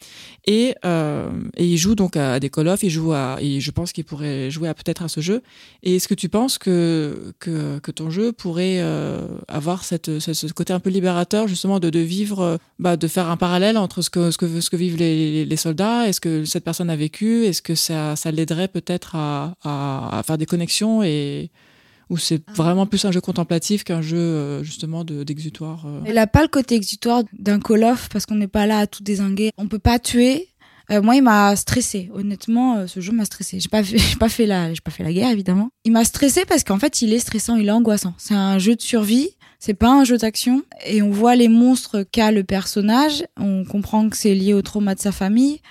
[0.46, 3.72] Et, euh, et il joue donc à des Call of, il joue à, et je
[3.72, 5.42] pense qu'il pourrait jouer peut-être à ce jeu.
[5.84, 10.74] Et est-ce que tu penses que que, ton jeu pourrait euh, avoir cette, ce, côté
[10.74, 14.30] un peu libérateur justement de, de vivre, bah, de faire un parallèle entre ce que
[14.32, 17.62] ce que ce que vivent les, les soldats, est-ce que cette personne a vécu, est-ce
[17.62, 21.50] que ça ça l'aiderait peut-être à, à, à faire des connexions et
[22.10, 25.86] ou c'est vraiment plus un jeu contemplatif qu'un jeu euh, justement de d'exutoire.
[25.86, 26.02] euh.
[26.06, 28.88] Elle a pas le côté exutoire d'un Call of parce qu'on n'est pas là à
[28.88, 29.52] tout désinguer.
[29.58, 30.50] On peut pas tuer.
[30.90, 32.10] Euh, moi, il m'a stressé.
[32.14, 33.60] Honnêtement, euh, ce jeu m'a stressé.
[33.60, 35.70] J'ai pas fait, j'ai pas fait la, j'ai pas fait la guerre évidemment.
[35.84, 38.14] Il m'a stressé parce qu'en fait, il est stressant, il est angoissant.
[38.18, 39.32] C'est un jeu de survie.
[39.60, 40.64] C'est pas un jeu d'action.
[40.86, 43.26] Et on voit les monstres qu'a le personnage.
[43.38, 45.62] On comprend que c'est lié au trauma de sa famille.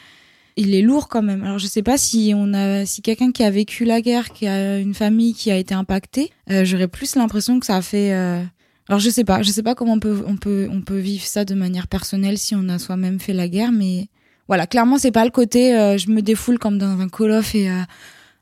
[0.56, 1.44] Il est lourd quand même.
[1.44, 4.46] Alors je sais pas si on a, si quelqu'un qui a vécu la guerre, qui
[4.46, 8.14] a une famille qui a été impactée, euh, j'aurais plus l'impression que ça a fait.
[8.14, 8.42] euh,
[8.88, 11.24] alors je sais pas, je sais pas comment on peut on peut on peut vivre
[11.24, 14.06] ça de manière personnelle si on a soi-même fait la guerre, mais
[14.48, 17.54] voilà, clairement c'est pas le côté euh, je me défoule comme dans un Call of
[17.54, 17.82] et euh,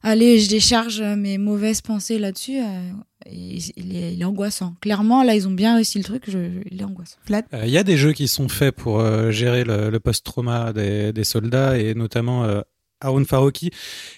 [0.04, 2.60] allez je décharge mes mauvaises pensées là-dessus.
[2.60, 2.90] euh,
[3.30, 3.56] il,
[3.96, 4.74] est, il est angoissant.
[4.80, 6.38] Clairement là ils ont bien réussi le truc, je,
[6.70, 7.16] il est angoissant.
[7.64, 11.12] Il y a des jeux qui sont faits pour euh, gérer le, le post-trauma des,
[11.12, 12.60] des soldats et notamment euh,
[13.00, 13.70] Haroun Farouki,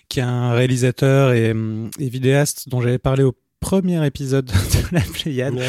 [0.08, 1.54] qui est un réalisateur et,
[1.98, 5.62] et vidéaste dont j'avais parlé au premier épisode de la Pléiade oui.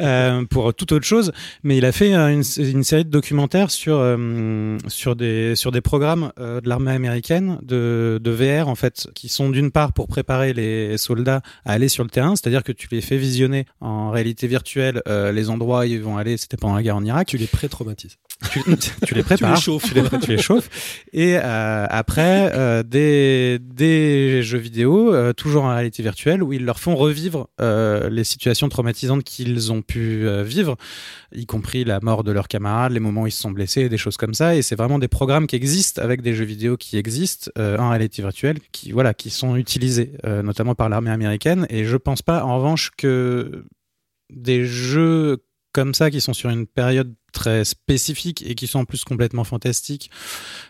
[0.00, 1.32] euh, pour toute autre chose,
[1.62, 5.70] mais il a fait euh, une, une série de documentaires sur euh, sur des sur
[5.70, 9.92] des programmes euh, de l'armée américaine de, de VR en fait, qui sont d'une part
[9.92, 13.66] pour préparer les soldats à aller sur le terrain, c'est-à-dire que tu les fais visionner
[13.80, 16.36] en réalité virtuelle les endroits où ils vont aller.
[16.36, 17.28] C'était pendant la guerre en Irak.
[17.28, 18.16] Tu les pré-traumatises.
[18.50, 18.60] Tu,
[19.06, 19.84] tu les prépares, chauffes.
[19.84, 20.68] tu les, tu les chauffes,
[21.12, 27.33] et après des des jeux vidéo toujours en réalité virtuelle où ils leur font revivre
[27.60, 30.76] euh, les situations traumatisantes qu'ils ont pu euh, vivre,
[31.34, 33.98] y compris la mort de leurs camarades, les moments où ils se sont blessés, des
[33.98, 34.54] choses comme ça.
[34.56, 37.90] Et c'est vraiment des programmes qui existent avec des jeux vidéo qui existent euh, en
[37.90, 41.66] réalité virtuelle, qui voilà, qui sont utilisés euh, notamment par l'armée américaine.
[41.70, 43.64] Et je pense pas en revanche que
[44.32, 48.84] des jeux comme ça qui sont sur une période très spécifique et qui sont en
[48.86, 50.10] plus complètement fantastiques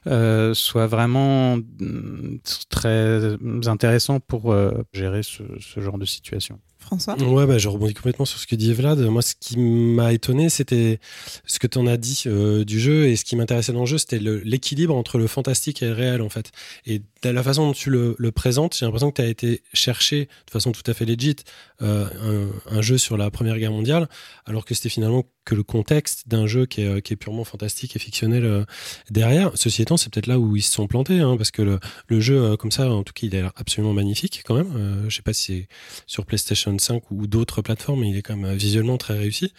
[0.08, 2.38] euh, soient vraiment mm,
[2.68, 3.36] très
[3.66, 6.58] intéressants pour euh, gérer ce, ce genre de situation.
[6.84, 7.16] François?
[7.20, 9.00] Ouais, bah, je rebondis complètement sur ce que dit Vlad.
[9.00, 11.00] Moi, ce qui m'a étonné, c'était
[11.46, 13.06] ce que tu en as dit euh, du jeu.
[13.06, 16.20] Et ce qui m'intéressait dans le jeu, c'était l'équilibre entre le fantastique et le réel,
[16.20, 16.52] en fait.
[16.86, 19.62] Et de la façon dont tu le, le présentes, j'ai l'impression que tu as été
[19.72, 21.36] chercher de façon tout à fait legit
[21.82, 24.08] euh, un, un jeu sur la Première Guerre mondiale,
[24.44, 27.44] alors que c'était finalement que le contexte d'un jeu qui est, euh, qui est purement
[27.44, 28.64] fantastique et fictionnel euh,
[29.11, 29.50] derrière.
[29.55, 31.62] Ceci étant, c'est peut-être là où ils se sont plantés, hein, parce que
[32.09, 34.72] le, jeu, euh, comme ça, en tout cas, il a l'air absolument magnifique quand même.
[34.76, 35.68] Euh, je sais pas si c'est
[36.07, 39.52] sur PlayStation 5 ou d'autres plateformes, mais il est quand même visuellement très réussi.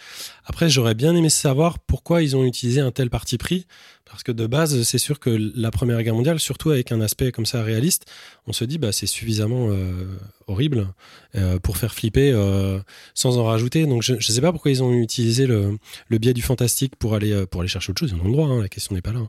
[0.44, 3.66] Après, j'aurais bien aimé savoir pourquoi ils ont utilisé un tel parti pris,
[4.08, 7.32] parce que de base, c'est sûr que la Première Guerre mondiale, surtout avec un aspect
[7.32, 8.06] comme ça réaliste,
[8.46, 10.86] on se dit bah c'est suffisamment euh, horrible
[11.34, 12.78] euh, pour faire flipper euh,
[13.14, 13.84] sans en rajouter.
[13.84, 15.76] Donc je ne sais pas pourquoi ils ont utilisé le,
[16.10, 18.14] biais du fantastique pour aller pour aller chercher autre chose.
[18.16, 18.46] Ils en ont le droit.
[18.46, 19.26] hein, la question n'est pas là.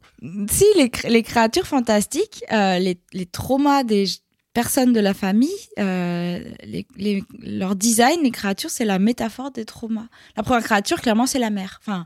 [0.49, 4.05] Si les, cr- les créatures fantastiques, les, traumas des
[4.53, 5.49] personnes de la famille,
[7.41, 10.07] leur design, les créatures, c'est la métaphore des traumas.
[10.35, 11.79] La première créature, clairement, c'est la mère.
[11.81, 12.05] Enfin,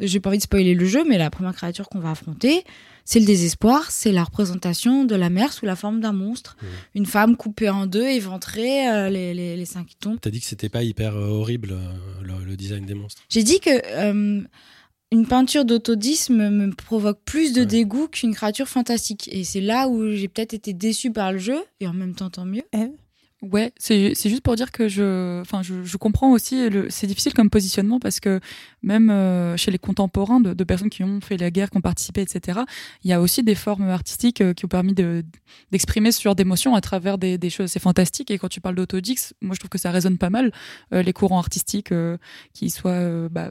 [0.00, 2.64] j'ai pas envie de spoiler le jeu, mais la première créature qu'on va affronter,
[3.04, 6.56] c'est le désespoir, c'est la représentation de la mère sous la forme d'un monstre.
[6.60, 6.66] Mmh.
[6.96, 10.20] Une femme coupée en deux, éventrée, euh, les, les, les seins qui tombent.
[10.20, 11.92] T'as dit que c'était pas hyper euh, horrible euh,
[12.22, 13.22] le, le design des monstres.
[13.30, 14.42] J'ai dit que euh,
[15.10, 17.66] une peinture d'autodisme me provoque plus de Ouais.
[17.66, 19.28] dégoût qu'une créature fantastique.
[19.32, 22.28] Et c'est là où j'ai peut-être été déçue par le jeu, et en même temps
[22.28, 22.62] tant mieux.
[23.40, 26.68] Ouais, c'est juste pour dire que je, enfin, je, je comprends aussi.
[26.88, 28.40] C'est difficile comme positionnement parce que
[28.82, 31.80] même euh, chez les contemporains de, de personnes qui ont fait la guerre, qui ont
[31.80, 32.58] participé, etc.
[33.04, 35.22] Il y a aussi des formes artistiques euh, qui ont permis de
[35.70, 37.70] d'exprimer ce genre d'émotions à travers des, des choses.
[37.70, 38.32] C'est fantastique.
[38.32, 40.50] Et quand tu parles d'autodix, moi je trouve que ça résonne pas mal.
[40.92, 41.94] Euh, les courants artistiques
[42.54, 43.50] qui soient, bah,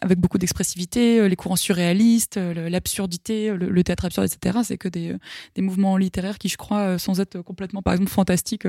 [0.00, 4.60] avec beaucoup d'expressivité, les courants surréalistes, l'absurdité, le, le théâtre absurde, etc.
[4.62, 5.16] C'est que des,
[5.56, 8.66] des mouvements littéraires qui, je crois, sans être complètement, par exemple, fantastiques.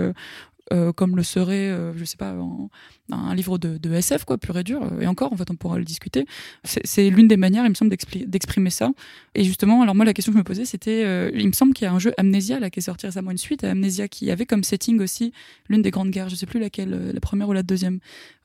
[0.74, 2.36] Euh, euh, comme le serait, euh, je sais pas,
[3.12, 4.82] un, livre de, de, SF, quoi, pur et dur.
[5.02, 6.26] Et encore, en fait, on pourra le discuter.
[6.64, 7.96] C'est l'une des manières, il me semble,
[8.26, 8.92] d'exprimer ça.
[9.36, 11.74] Et justement, alors moi, la question que je me posais, c'était, euh, il me semble
[11.74, 14.32] qu'il y a un jeu Amnesia, là, qui est sorti récemment, une suite Amnesia, qui
[14.32, 15.34] avait comme setting aussi
[15.70, 16.30] l'une des grandes guerres.
[16.30, 18.00] Je sais plus laquelle, la première ou la deuxième.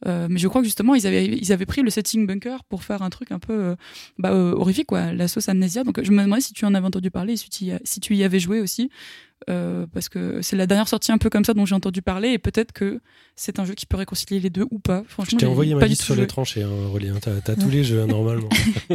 [0.06, 3.02] Mais je crois que justement, ils avaient, ils avaient pris le setting bunker pour faire
[3.02, 3.76] un truc un peu
[4.18, 5.84] bah, horrifique, quoi, la sauce Amnesia.
[5.84, 8.14] Donc, je me demandais si tu en avais entendu parler, si tu y, si tu
[8.14, 8.90] y avais joué aussi.
[9.48, 12.28] Euh, parce que c'est la dernière sortie un peu comme ça dont j'ai entendu parler
[12.30, 13.00] et peut-être que
[13.36, 15.02] c'est un jeu qui peut réconcilier les deux ou pas.
[15.08, 17.10] Franchement, je t'ai envoyé ma liste sur les tranchées, hein, Rolly.
[17.20, 18.50] T'as tous les jeux hein, normalement.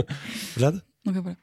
[0.55, 0.81] Vlad?
[1.05, 1.37] Donc voilà.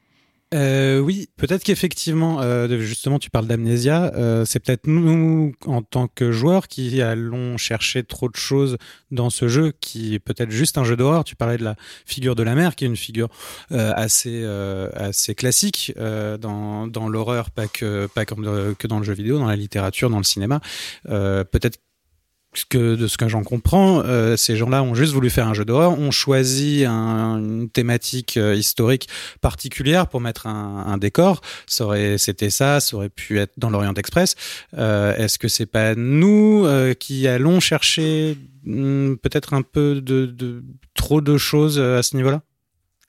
[0.53, 4.13] Euh, oui, peut-être qu'effectivement, euh, justement, tu parles d'amnésia.
[4.15, 8.77] Euh, c'est peut-être nous, en tant que joueurs, qui allons chercher trop de choses
[9.11, 11.23] dans ce jeu, qui est peut-être juste un jeu d'horreur.
[11.23, 11.75] Tu parlais de la
[12.05, 13.29] figure de la mère, qui est une figure
[13.71, 19.05] euh, assez euh, assez classique euh, dans dans l'horreur, pas que pas que dans le
[19.05, 20.61] jeu vidéo, dans la littérature, dans le cinéma.
[21.05, 21.79] peut-être
[22.71, 25.97] de ce que j'en comprends, euh, ces gens-là ont juste voulu faire un jeu d'horreur,
[25.99, 29.07] ont choisi un, une thématique euh, historique
[29.41, 31.41] particulière pour mettre un, décor.
[31.67, 34.35] C'était ça, ça aurait pu être dans l'Orient Express.
[34.77, 36.67] Euh, est-ce que c'est pas nous
[36.99, 42.41] qui allons chercher hmm, peut-être un peu de, trop de choses à ce niveau-là?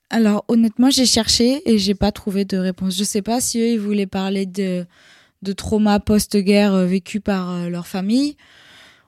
[0.09, 2.97] Alors honnêtement, j'ai cherché et j'ai pas trouvé de réponse.
[2.97, 4.85] Je sais pas si eux ils voulaient parler de
[5.41, 8.35] de trauma post-guerre vécu par leur famille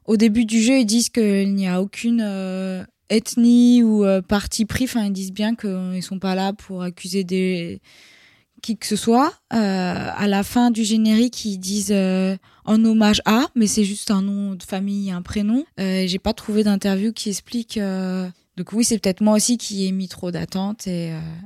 [0.08, 4.66] au début du jeu, ils disent qu'il n'y a aucune euh, ethnie ou euh, parti
[4.66, 4.86] pris.
[4.86, 7.26] Enfin, ils disent bien qu'ils sont pas là pour accuser
[8.64, 9.34] qui que ce soit.
[9.54, 11.94] Euh, à la fin du générique, ils disent
[12.66, 15.66] en hommage à, mais c'est juste un nom de famille, un prénom.
[15.78, 17.78] J'ai pas trouvé d'interview qui explique.
[17.78, 20.88] Donc oui, c'est peut-être moi aussi qui ai mis trop d'attentes.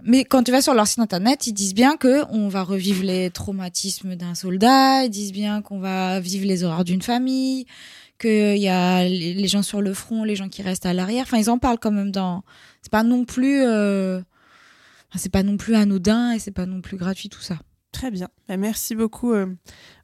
[0.05, 3.03] Mais quand tu vas sur leur site internet, ils disent bien que on va revivre
[3.03, 5.03] les traumatismes d'un soldat.
[5.03, 7.65] Ils disent bien qu'on va vivre les horreurs d'une famille
[8.21, 11.23] qu'il y a les gens sur le front, les gens qui restent à l'arrière.
[11.23, 12.43] Enfin, ils en parlent quand même dans.
[12.81, 13.63] C'est pas non plus.
[13.63, 14.21] Euh...
[15.15, 17.57] c'est pas non plus anodin et c'est pas non plus gratuit tout ça.
[17.91, 18.29] Très bien.
[18.47, 19.47] Bah, merci beaucoup euh,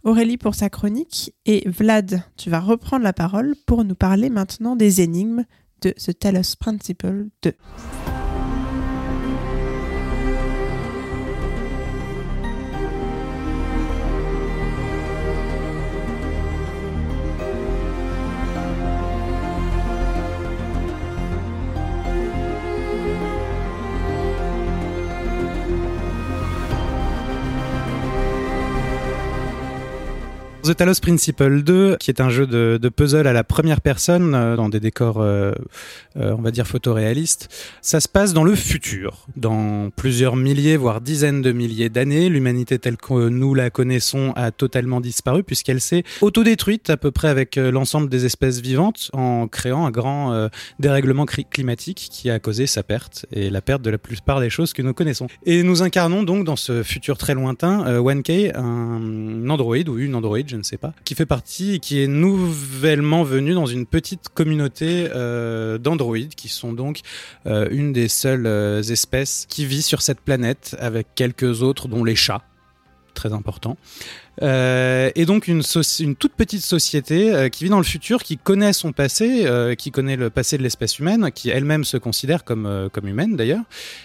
[0.03, 1.33] Aurélie pour sa chronique.
[1.45, 5.45] Et Vlad, tu vas reprendre la parole pour nous parler maintenant des énigmes
[5.81, 7.53] de The Talos Principle 2.
[30.67, 34.57] The Talos Principle 2, qui est un jeu de, puzzle à la première personne, euh,
[34.57, 35.53] dans des décors, euh,
[36.17, 37.47] euh, on va dire, photoréalistes.
[37.81, 42.27] Ça se passe dans le futur, dans plusieurs milliers, voire dizaines de milliers d'années.
[42.27, 47.29] L'humanité telle que nous la connaissons a totalement disparu, puisqu'elle s'est autodétruite à peu près
[47.29, 50.49] avec l'ensemble des espèces vivantes, en créant un grand
[50.79, 54.73] dérèglement climatique qui a causé sa perte, et la perte de la plupart des choses
[54.73, 55.27] que nous connaissons.
[55.45, 60.39] Et nous incarnons donc dans ce futur très lointain, 1K, un android ou une android,
[60.45, 64.29] je ne sais pas, qui fait partie et qui est nouvellement venu dans une petite
[64.29, 67.01] communauté euh, d'androïdes qui sont donc
[67.45, 72.03] euh, une des seules euh, espèces qui vit sur cette planète avec quelques autres dont
[72.03, 72.43] les chats
[73.17, 73.77] très important.
[74.43, 78.71] Euh, et donc une, toute petite société euh, qui vit dans le futur, qui connaît
[78.71, 82.89] son passé, euh, qui connaît le passé de l'espèce humaine, qui elle-même se considère comme,
[83.03, 83.63] humaine d'ailleurs.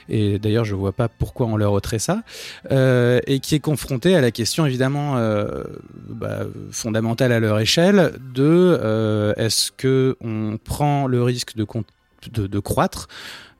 [0.09, 2.23] Et d'ailleurs, je vois pas pourquoi on leur ôterait ça.
[2.71, 5.17] Et qui est confrontée à la question évidemment
[6.09, 6.41] bah,
[6.71, 13.09] fondamentale à leur échelle de est-ce que on prend le risque de, croître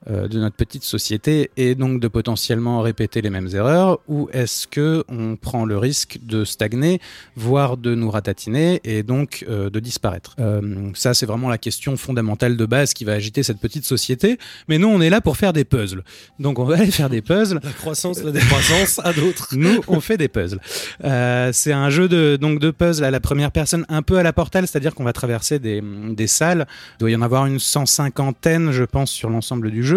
[0.09, 5.05] de notre petite société et donc de potentiellement répéter les mêmes erreurs ou est-ce que
[5.09, 7.01] on prend le risque de stagner
[7.37, 10.35] voire de nous ratatiner et donc euh, de disparaître?
[10.39, 14.39] Euh, ça c'est vraiment la question fondamentale de base qui va agiter cette petite société.
[14.69, 16.03] Mais nous on est là pour faire des puzzles.
[16.39, 17.61] Donc on va aller faire des puzzles.
[17.63, 19.49] La croissance la décroissance à d'autres.
[19.57, 20.61] Nous on fait des puzzles.
[21.05, 24.23] Euh, c'est un jeu de donc de puzzle à la première personne un peu à
[24.23, 26.67] la portale c'est-à-dire qu'on va traverser des, des salles.
[26.97, 29.92] Il doit y en avoir une cent cinquantaine je pense sur l'ensemble du jeu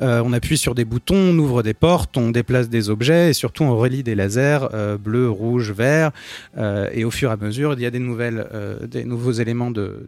[0.00, 3.32] euh, on appuie sur des boutons, on ouvre des portes, on déplace des objets et
[3.32, 6.10] surtout on relie des lasers euh, bleu, rouge, vert.
[6.56, 8.46] Euh, et au fur et à mesure, il y a des nouvelles,
[8.86, 10.06] des nouveaux éléments de,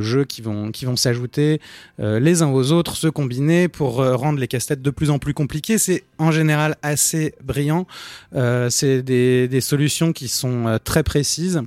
[0.00, 1.60] jeu qui vont s'ajouter
[1.98, 5.78] les uns aux autres, se combiner pour rendre les casse-têtes de plus en plus compliquées.
[5.78, 7.86] C'est en général assez brillant.
[8.70, 11.62] c'est des solutions qui sont très précises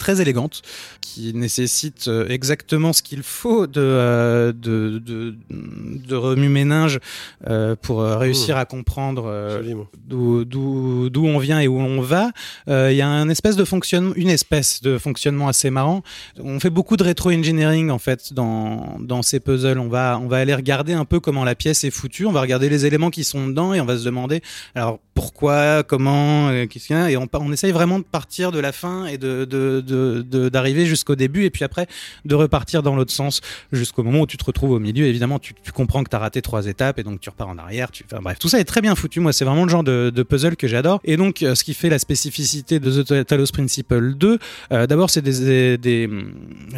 [0.00, 0.62] très élégante,
[1.00, 6.98] qui nécessite euh, exactement ce qu'il faut de, euh, de, de, de remue-ménage
[7.46, 9.60] euh, pour réussir à comprendre
[10.08, 12.30] d'où on vient et où on va.
[12.66, 16.02] Il y a un espèce de fonctionnement, une espèce de fonctionnement assez marrant.
[16.42, 19.78] On fait beaucoup de rétro-engineering en fait dans dans ces puzzles.
[19.78, 22.26] On va on va aller regarder un peu comment la pièce est foutue.
[22.26, 24.40] On va regarder les éléments qui sont dedans et on va se demander
[24.74, 28.58] alors pourquoi, comment, qu'est-ce qu'il y a et on on essaye vraiment de partir de
[28.58, 31.86] la fin et de de de- de- d'arriver jusqu'au début et puis après
[32.24, 33.40] de repartir dans l'autre sens
[33.72, 35.06] jusqu'au moment où tu te retrouves au milieu.
[35.06, 37.58] Évidemment, tu, tu comprends que tu as raté trois étapes et donc tu repars en
[37.58, 37.90] arrière.
[37.90, 38.04] Tu...
[38.10, 39.20] Enfin, bref, tout ça est très bien foutu.
[39.20, 41.00] Moi, c'est vraiment le genre de, de puzzle que j'adore.
[41.04, 44.38] Et donc, euh, ce qui fait la spécificité de The Talos Principle 2,
[44.72, 46.08] euh, d'abord, c'est des,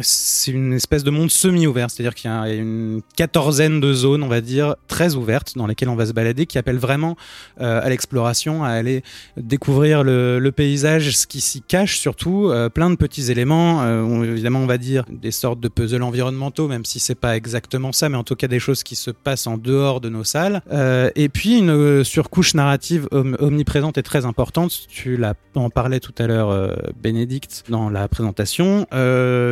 [0.01, 1.89] c'est une espèce de monde semi-ouvert.
[1.89, 5.89] C'est-à-dire qu'il y a une quatorzaine de zones, on va dire, très ouvertes dans lesquelles
[5.89, 7.15] on va se balader, qui appellent vraiment
[7.61, 9.03] euh, à l'exploration, à aller
[9.37, 13.81] découvrir le, paysage, ce qui s'y cache surtout, plein de petits éléments.
[13.83, 17.91] Euh, évidemment, on va dire des sortes de puzzles environnementaux, même si c'est pas exactement
[17.91, 20.61] ça, mais en tout cas des choses qui se passent en dehors de nos salles.
[20.71, 24.71] Euh, et puis une euh, surcouche narrative om- omniprésente et très importante.
[24.87, 28.87] Tu l'as en parlais tout à l'heure, Bénédicte, dans la présentation,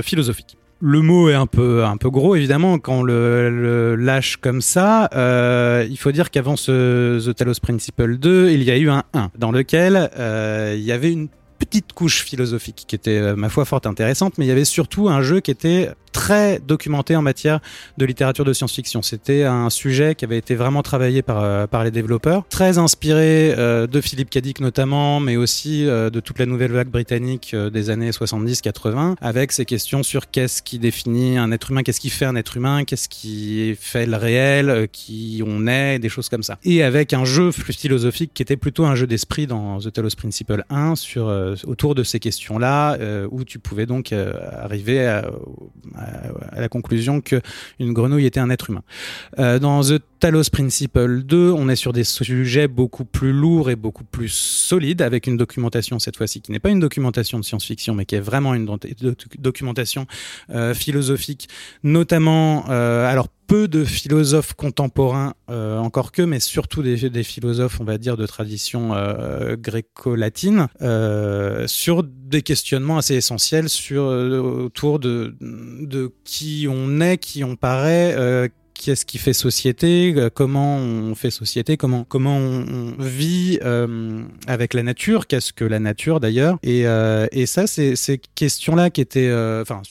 [0.02, 0.58] philosophique.
[0.80, 5.10] Le mot est un peu un peu gros évidemment quand on le, lâche comme ça.
[5.89, 9.32] Il faut dire qu'avant ce The Talos Principle 2, il y a eu un 1
[9.38, 11.28] dans lequel il y avait une
[11.62, 15.09] petite couche philosophique qui était euh, ma foi fort intéressante, mais il y avait surtout
[15.09, 17.59] un jeu qui était très documenté en matière
[17.97, 19.01] de littérature de science-fiction.
[19.01, 23.53] C'était un sujet qui avait été vraiment travaillé par, euh, par les développeurs, très inspiré
[23.57, 27.70] euh, de Philippe Cadic notamment, mais aussi euh, de toute la nouvelle vague britannique euh,
[27.70, 32.09] des années 70-80, avec ces questions sur qu'est-ce qui définit un être humain, qu'est-ce qui
[32.09, 36.43] fait un être humain, qu'est-ce qui fait le réel, qui on est, des choses comme
[36.43, 36.57] ça.
[36.64, 40.16] Et avec un jeu plus philosophique qui était plutôt un jeu d'esprit dans The Talos
[40.18, 41.26] Principle 1 sur
[41.66, 42.97] autour de ces questions-là,
[43.32, 45.24] où tu pouvais donc arriver à,
[46.02, 47.41] à- la conclusion que
[47.80, 48.84] une grenouille était un être humain.
[49.39, 53.76] Euh, dans The Talos Principle 2, on est sur des sujets beaucoup plus lourds et
[53.76, 57.95] beaucoup plus solides, avec une documentation cette fois-ci qui n'est pas une documentation de science-fiction,
[57.95, 60.06] mais qui est vraiment une doc- doc- documentation
[60.52, 61.49] euh, philosophique,
[61.84, 67.84] notamment, euh, alors peu de philosophes contemporains, euh, encore que, mais surtout des, philosophes, on
[67.84, 75.00] va dire, de tradition euh, gréco-latine, euh, sur des questionnements assez essentiels sur euh, autour
[75.00, 78.48] de, de qui on est, qui on paraît, euh,
[78.82, 84.74] qu'est-ce qui fait société, euh, comment on fait société, comment comment on, vit euh, avec
[84.74, 87.96] la nature, qu'est-ce que la nature d'ailleurs, et, euh, et ça ces
[88.36, 89.32] questions-là qui étaient,
[89.62, 89.82] enfin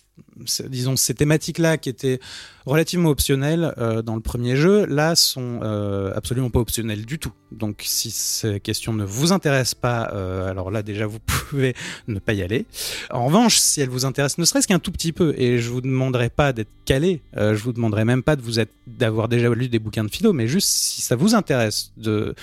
[0.69, 2.19] disons ces thématiques-là qui étaient
[2.67, 7.33] relativement optionnelles euh, dans le premier jeu, là sont euh, absolument pas optionnelles du tout.
[7.53, 11.75] Donc si ces questions ne vous intéressent pas, euh, alors là déjà vous pouvez
[12.09, 12.67] ne pas y aller.
[13.11, 15.81] En revanche, si elles vous intéressent, ne serait-ce qu'un tout petit peu, et je vous
[15.81, 18.55] demanderai pas d'être calé, je vous demanderai même pas de vous
[18.87, 22.35] d'avoir déjà lu des bouquins de philo, mais juste si ça vous intéresse de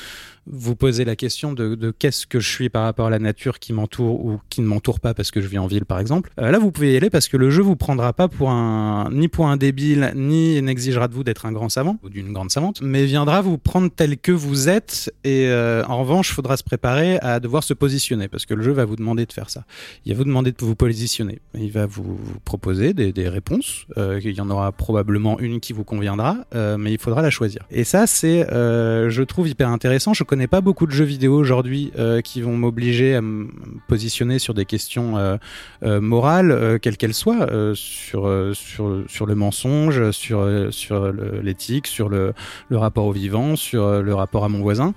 [0.49, 3.73] vous poser la question de, qu'est-ce que je suis par rapport à la nature qui
[3.73, 6.31] m'entoure ou qui ne m'entoure pas parce que je vis en ville par exemple.
[6.37, 9.27] Là, vous pouvez y aller parce que le jeu vous prendra pas pour un ni
[9.27, 12.81] pour un débile ni n'exigera de vous d'être un grand savant ou d'une grande savante,
[12.81, 17.19] mais viendra vous prendre tel que vous êtes et euh, en revanche, faudra se préparer
[17.19, 19.65] à devoir se positionner parce que le jeu va vous demander de faire ça.
[20.05, 21.39] Il va vous demander de vous positionner.
[21.53, 23.85] Il va vous, proposer des, des réponses.
[23.97, 27.29] Euh, il y en aura probablement une qui vous conviendra, euh, mais il faudra la
[27.29, 27.63] choisir.
[27.71, 30.13] Et ça, c'est, je trouve hyper intéressant.
[30.13, 31.91] Je connais pas beaucoup de jeux vidéo aujourd'hui
[32.23, 33.47] qui vont m'obliger à me
[33.87, 35.39] positionner sur des questions
[35.83, 42.33] morales, quelles qu'elles soient, sur sur sur le mensonge, sur euh, sur l'éthique, sur le
[42.69, 44.93] le rapport au vivant, sur euh, le rapport à mon voisin,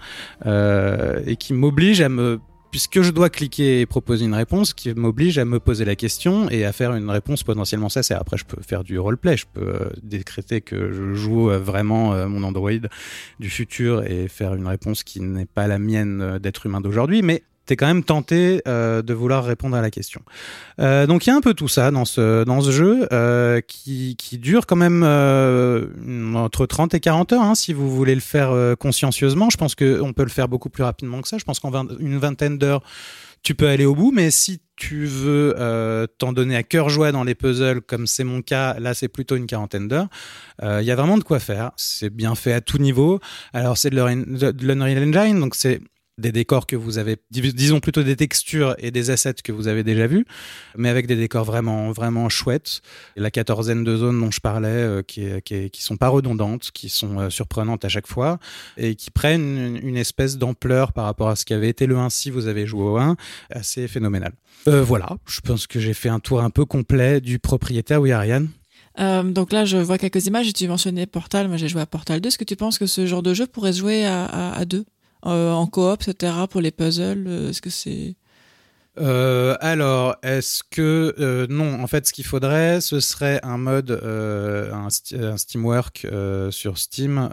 [0.46, 2.40] euh, et qui m'oblige à me
[2.70, 6.48] puisque je dois cliquer et proposer une réponse qui m'oblige à me poser la question
[6.50, 8.20] et à faire une réponse potentiellement sincère.
[8.20, 12.70] Après, je peux faire du roleplay, je peux décréter que je joue vraiment mon Android
[13.40, 17.42] du futur et faire une réponse qui n'est pas la mienne d'être humain d'aujourd'hui, mais
[17.76, 20.22] quand même tenté euh, de vouloir répondre à la question.
[20.80, 23.60] Euh, donc il y a un peu tout ça dans ce dans ce jeu euh,
[23.60, 25.02] qui qui dure quand même
[26.36, 29.50] entre 30 et 40 heures hein, si vous voulez le faire consciencieusement.
[29.50, 31.38] Je pense que on peut le faire beaucoup plus rapidement que ça.
[31.38, 32.82] Je pense qu'en une vingtaine d'heures
[33.42, 35.54] tu peux aller au bout, mais si tu veux
[36.18, 39.36] t'en donner à cœur joie dans les puzzles, comme c'est mon cas, là c'est plutôt
[39.36, 40.08] une quarantaine d'heures.
[40.62, 41.70] Il y a vraiment de quoi faire.
[41.76, 43.18] C'est bien fait à tout niveau.
[43.52, 45.80] Alors c'est de l'Unreal Engine, donc c'est
[46.18, 49.68] des décors que vous avez, dis- disons plutôt des textures et des assets que vous
[49.68, 50.26] avez déjà vus,
[50.76, 52.82] mais avec des décors vraiment, vraiment chouettes.
[53.16, 56.70] Et la quatorzaine de zones dont je parlais, euh, qui, qui, qui sont pas redondantes,
[56.72, 58.38] qui sont euh, surprenantes à chaque fois
[58.76, 62.10] et qui prennent une, espèce d'ampleur par rapport à ce qui avait été le 1
[62.10, 63.16] si vous avez joué au 1,
[63.50, 64.32] assez phénoménal.
[64.68, 68.00] Euh, voilà, je pense que j'ai fait un tour un peu complet du propriétaire.
[68.00, 68.48] Oui, Ariane?
[68.98, 71.48] Donc là, je vois quelques images tu mentionnais Portal.
[71.48, 72.28] Moi, j'ai joué à Portal 2.
[72.28, 74.64] Est-ce que tu penses que ce genre de jeu pourrait se jouer à, à, à
[74.66, 74.84] deux?
[75.26, 76.32] Euh, En coop, etc.
[76.48, 78.16] pour les puzzles euh, Est-ce que c'est...
[78.98, 83.92] Euh, alors, est-ce que euh, non En fait, ce qu'il faudrait, ce serait un mode,
[83.92, 86.06] euh, un, Steamwork
[86.50, 87.30] sur Steam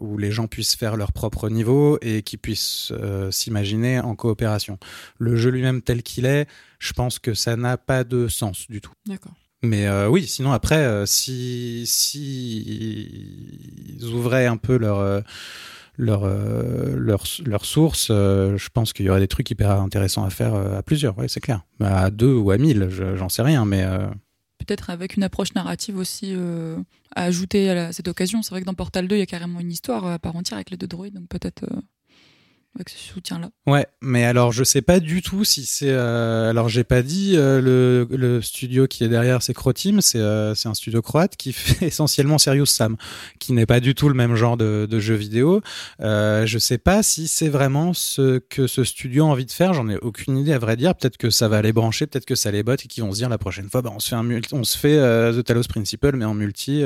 [0.00, 2.92] où les gens puissent faire leur propre niveau et qui puissent
[3.30, 4.78] s'imaginer en coopération.
[5.18, 6.46] Le jeu lui-même tel qu'il est,
[6.78, 8.92] je pense que ça n'a pas de sens du tout.
[9.06, 9.34] D'accord.
[9.62, 13.08] Mais euh, oui, sinon après, euh, si si
[13.98, 15.22] ils ouvraient un peu leur
[16.00, 20.24] leur euh, leur leur source, euh, je pense qu'il y aurait des trucs hyper intéressants
[20.24, 21.16] à faire euh, à plusieurs.
[21.18, 21.62] Ouais, c'est clair.
[21.78, 24.08] Bah, à deux ou à mille, je- j'en sais rien, mais euh,
[24.58, 26.34] Peut-être avec une approche narrative aussi
[27.16, 28.42] à ajouter à cette occasion.
[28.42, 30.58] C'est vrai que dans Portal 2, il y a carrément une histoire à part entière
[30.58, 31.64] avec les deux droïdes, donc peut-être
[32.76, 33.50] avec ce soutien-là.
[33.66, 35.90] Ouais, mais alors je sais pas du tout si c'est.
[35.90, 40.20] euh, alors j'ai pas dit euh, le, le studio qui est derrière, c'est Croteam, c'est
[40.20, 42.96] euh, un studio croate qui fait essentiellement Serious Sam,
[43.40, 45.62] qui n'est pas du tout le même genre de, jeu vidéo.
[46.00, 49.74] Euh, je sais pas si c'est vraiment ce que ce studio a envie de faire.
[49.74, 50.94] J'en ai aucune idée à vrai dire.
[50.94, 53.16] Peut-être que ça va les brancher, peut-être que ça les botte et qu'ils vont se
[53.16, 56.16] dire la prochaine fois, bah, on se fait un on se fait The Talos Principle
[56.16, 56.82] mais en multi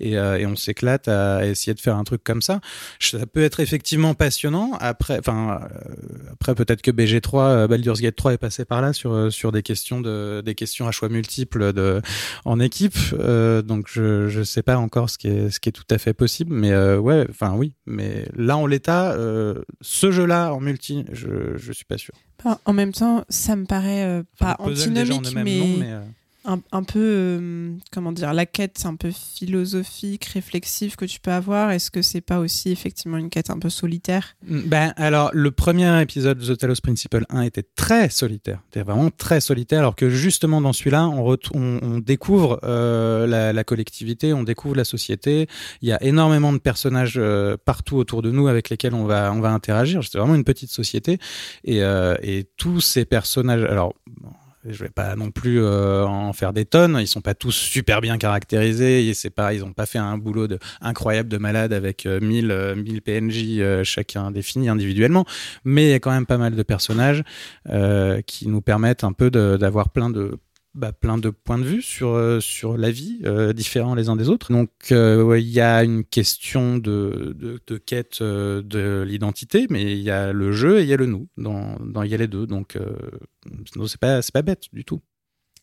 [0.00, 2.60] et, et on s'éclate à essayer de faire un truc comme ça.
[3.00, 4.76] Ça peut être effectivement passionnant.
[4.80, 8.92] Après, enfin, euh, après peut-être que BG3, euh, Baldur's Gate 3 est passé par là
[8.92, 12.02] sur euh, sur des questions de des questions à choix multiples de
[12.44, 12.96] en équipe.
[13.14, 15.98] Euh, donc je je sais pas encore ce qui est ce qui est tout à
[15.98, 17.74] fait possible, mais euh, ouais, enfin oui.
[17.86, 22.14] Mais là en l'état, euh, ce jeu-là en multi, je je suis pas sûr.
[22.64, 25.92] En même temps, ça me paraît pas antinomique, mais, non, mais,
[26.72, 31.70] un, peu, euh, comment dire, la quête un peu philosophique, réflexive que tu peux avoir.
[31.70, 34.36] Est-ce que c'est pas aussi effectivement une quête un peu solitaire?
[34.42, 39.10] Ben alors le premier épisode de The Talos Principle 1 était très solitaire, c'était vraiment
[39.10, 44.84] très solitaire, alors que justement dans celui-là on, découvre euh, la, collectivité, on découvre la
[44.84, 45.48] société.
[45.82, 49.30] Il y a énormément de personnages euh, partout autour de nous avec lesquels on va
[49.30, 50.02] interagir.
[50.02, 51.18] C'est vraiment une petite société
[51.64, 51.82] et,
[52.56, 53.62] tous ces personnages.
[53.64, 53.94] Alors
[54.70, 56.98] je vais pas non plus euh, en faire des tonnes.
[57.00, 59.08] Ils sont pas tous super bien caractérisés.
[59.08, 62.50] Et c'est ils ont pas fait un boulot de, incroyable de malade avec euh, 1000,
[62.50, 65.24] euh, 1000 PNJ euh, chacun défini individuellement.
[65.64, 67.22] Mais il y a quand même pas mal de personnages
[68.26, 70.38] qui nous permettent un peu d'avoir plein de
[70.78, 74.14] bah, plein de points de vue sur euh, sur la vie euh, différents les uns
[74.14, 74.52] des autres.
[74.52, 80.10] Donc euh, il y a une question de de, quête de l'identité, mais il y
[80.10, 82.46] a le jeu et il y a le nous dans il y a les deux.
[82.46, 82.78] Donc
[83.86, 85.02] c'est pas pas bête du tout.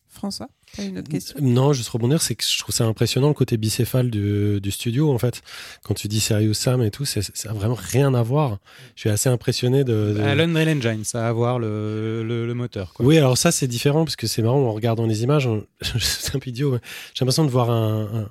[0.06, 0.48] François,
[0.78, 1.36] une autre question?
[1.40, 5.12] Non, juste rebondir, c'est que je trouve ça impressionnant le côté bicéphale du, du studio
[5.12, 5.42] en fait.
[5.84, 8.58] Quand tu dis Serious Sam et tout, c'est- ça a vraiment rien à voir.
[8.94, 10.14] Je suis assez impressionné de.
[10.16, 12.92] de- À l'Unreal Engine, ça a à voir le, le, le moteur.
[12.92, 13.06] Quoi.
[13.06, 15.46] Oui, alors ça c'est différent parce que c'est marrant en regardant les images.
[15.46, 15.64] on-
[16.00, 16.72] c'est un peu idiot.
[16.72, 16.78] mais
[17.14, 18.30] J'ai l'impression de voir un, un,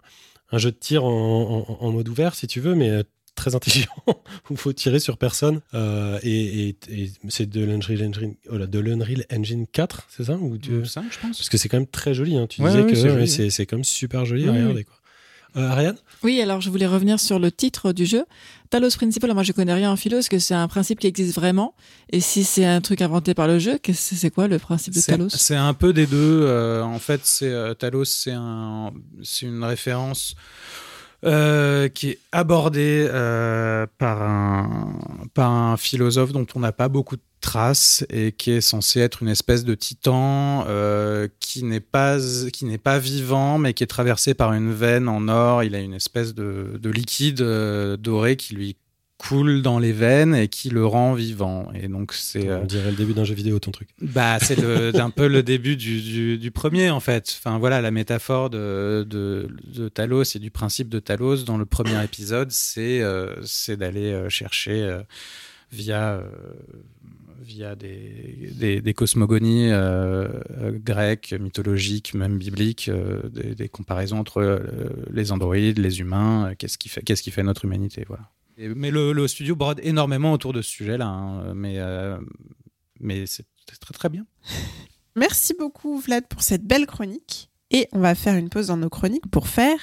[0.51, 3.03] un jeu de tir en, en- en mode ouvert, si tu veux, mais euh,
[3.36, 4.13] très intelligent où
[4.51, 5.61] il faut tirer sur personne.
[5.73, 10.23] Euh, et et- et c'est de l'Unreal Engine, oh là, de l'Unreal Engine 4, c'est
[10.25, 11.38] ça ou tu- Euh, ça, je pense.
[11.38, 12.38] Parce que c'est quand même très joli.
[12.38, 12.47] Hein.
[12.47, 14.51] Tu Ouais, disais ouais, que c'est ouais, joli, c'est c'est quand même super joli à
[14.51, 14.83] Oui, regarder.
[14.86, 14.95] Quoi.
[15.57, 15.95] Euh, Ariane?
[16.21, 18.25] Oui, alors je voulais revenir sur le titre du jeu.
[18.69, 21.33] Talos Principle, moi je connais rien en philo, est-ce que c'est un principe qui existe
[21.33, 21.75] vraiment
[22.11, 25.13] Et si c'est un truc inventé par le jeu, c'est quoi le principe de C'est-
[25.13, 25.29] Talos?
[25.29, 26.41] C'est un peu des deux.
[26.41, 28.91] euh, en fait, c'est euh, Talos, c'est un,
[29.23, 30.36] c'est une référence
[31.24, 38.05] euh, qui est abordée euh, par un philosophe dont on n'a pas beaucoup de traces
[38.09, 42.18] et qui est censé être une espèce de titan euh, qui n'est pas
[42.99, 45.63] vivant mais qui est traversé par une veine en or.
[45.63, 47.41] Il a une espèce de, de liquide
[47.99, 48.76] doré qui lui
[49.18, 51.72] coule dans les veines et qui le rend vivant.
[51.74, 53.89] Et donc c'est euh, On dirait le début d'un jeu vidéo, ton truc.
[54.01, 54.59] bah, c'est
[54.99, 57.34] un peu le début du, du, du premier, en fait.
[57.39, 61.66] Enfin, voilà, la métaphore de, de, de Talos et du principe de Talos dans le
[61.66, 65.01] premier épisode, c'est euh, c'est d'aller euh, chercher euh,
[65.72, 66.24] via, euh,
[67.41, 74.20] via des, des, des cosmogonies euh, euh, grecques, mythologiques, même bibliques, euh, des, des comparaisons
[74.20, 74.59] entre euh,
[75.11, 78.30] les androïdes, les humains, euh, qu'est-ce qui fait, qu'est-ce qui fait notre humanité, voilà.
[78.57, 82.17] Mais le, studio brode énormément autour de ce sujet-là, hein, mais, euh,
[82.99, 83.45] mais c'est
[83.79, 84.25] très très bien.
[85.15, 87.49] Merci beaucoup Vlad pour cette belle chronique.
[87.71, 89.79] Et on va faire une pause dans nos chroniques pour faire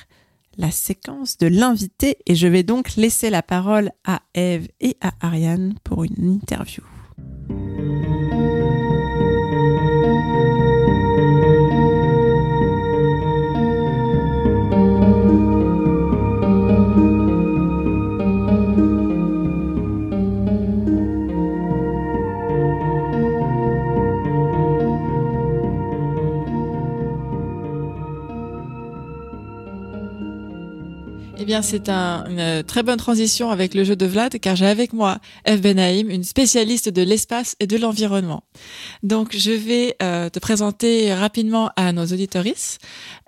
[0.56, 5.12] la séquence de l'invité et je vais donc laisser la parole à Eve et à
[5.20, 6.82] Ariane pour une interview.
[31.60, 35.18] C'est un, une très bonne transition avec le jeu de Vlad, car j'ai avec moi
[35.44, 38.44] Eve Benaïm, une spécialiste de l'espace et de l'environnement.
[39.02, 42.78] Donc, je vais euh, te présenter rapidement à nos auditorices.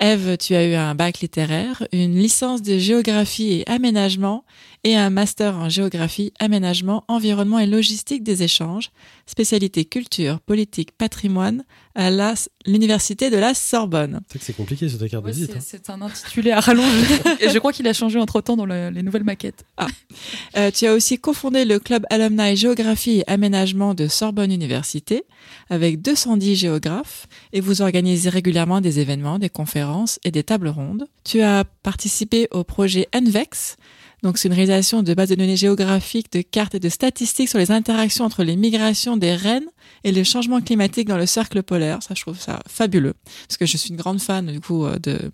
[0.01, 4.45] Eve, tu as eu un bac littéraire, une licence de géographie et aménagement
[4.85, 8.91] et un master en géographie, aménagement, environnement et logistique des échanges,
[9.27, 11.65] spécialité culture, politique, patrimoine
[11.95, 12.35] à la-
[12.67, 14.21] l'université de la Sorbonne.
[14.31, 15.57] C'est que c'est compliqué sur ta carte de visite.
[15.61, 15.95] c'est- hein.
[16.01, 16.89] un intitulé à rallonger.
[17.41, 19.65] Et je crois qu'il a changé entre temps dans le- les nouvelles maquettes.
[20.57, 25.25] Euh, tu as aussi cofondé le club alumni géographie et aménagement de Sorbonne Université
[25.71, 31.07] avec 210 géographes et vous organisez régulièrement des événements, des conférences et des tables rondes.
[31.25, 33.77] Tu as participé au projet NVEX.
[34.25, 37.59] Donc, c'est une réalisation de bases de données géographiques, de cartes et de statistiques sur
[37.59, 39.69] les interactions entre les migrations des rennes
[40.03, 42.03] et le changement climatique dans le cercle polaire.
[42.03, 43.13] Ça, je trouve ça fabuleux.
[43.47, 45.31] Parce que je suis une grande fan, du coup, euh, de,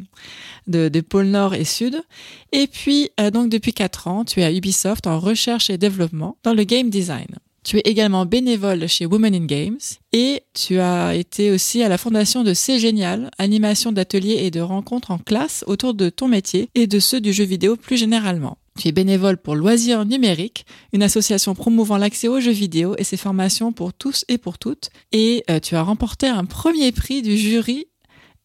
[0.66, 2.02] de, des pôles Nord et Sud.
[2.50, 6.36] Et puis, euh, donc, depuis quatre ans, tu es à Ubisoft en recherche et développement
[6.42, 7.28] dans le game design.
[7.62, 9.78] Tu es également bénévole chez Women in Games
[10.12, 14.60] et tu as été aussi à la fondation de C'est Génial, animation d'ateliers et de
[14.60, 18.56] rencontres en classe autour de ton métier et de ceux du jeu vidéo plus généralement.
[18.80, 20.64] Tu es bénévole pour Loisirs Numériques,
[20.94, 24.88] une association promouvant l'accès aux jeux vidéo et ses formations pour tous et pour toutes.
[25.12, 27.88] Et euh, tu as remporté un premier prix du jury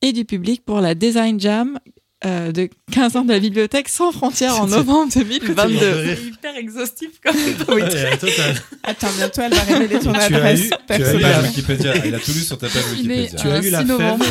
[0.01, 1.79] et du public pour la Design Jam
[2.25, 6.05] euh, de 15 ans de la bibliothèque sans frontières en novembre 2022.
[6.15, 7.35] C'est hyper exhaustif comme
[7.75, 7.83] Ouais,
[8.83, 11.93] attends, bientôt elle va révéler ton Tu as adresse eu- tu as eu la- Wikipédia.
[12.05, 13.39] Il a tout lu sur ta page Wikipédia.
[13.39, 14.25] Tu as eu la 6 novembre.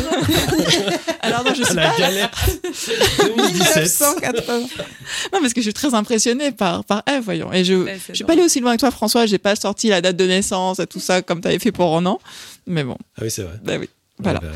[1.21, 3.83] Alors non, je suis la pas 2017.
[3.83, 4.59] 1980.
[5.33, 7.51] non parce que je suis très impressionnée par par Eve, voyons.
[7.53, 9.87] Et je Ouais, je suis pas allée aussi loin que toi François, j'ai pas sorti
[9.89, 12.19] la date de naissance et tout ça comme tu avais fait pour Ronan.
[12.67, 13.53] Mais bon, Ah oui, c'est vrai.
[13.63, 13.89] bah oui.
[14.19, 14.39] Voilà.
[14.39, 14.47] Bah,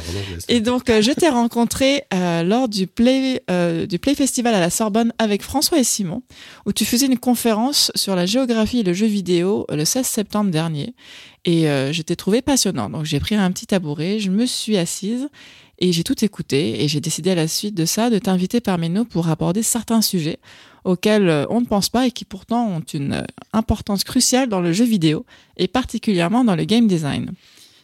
[0.48, 4.60] Et donc, euh, je t'ai rencontré euh, lors du Play, euh, du Play Festival à
[4.60, 6.24] la Sorbonne avec François et Simon,
[6.66, 10.06] où tu faisais une conférence sur la géographie et le jeu vidéo euh, le 16
[10.06, 10.94] septembre dernier.
[11.44, 12.90] Et euh, je t'ai trouvé passionnant.
[12.90, 15.28] Donc, j'ai pris un petit tabouret, je me suis assise
[15.80, 16.82] et j'ai tout écouté.
[16.84, 20.02] Et j'ai décidé à la suite de ça de t'inviter parmi nous pour aborder certains
[20.02, 20.40] sujets
[20.86, 24.72] auxquels euh, on ne pense pas et qui pourtant ont une importance cruciale dans le
[24.72, 25.26] jeu vidéo
[25.58, 27.32] et particulièrement dans le game design.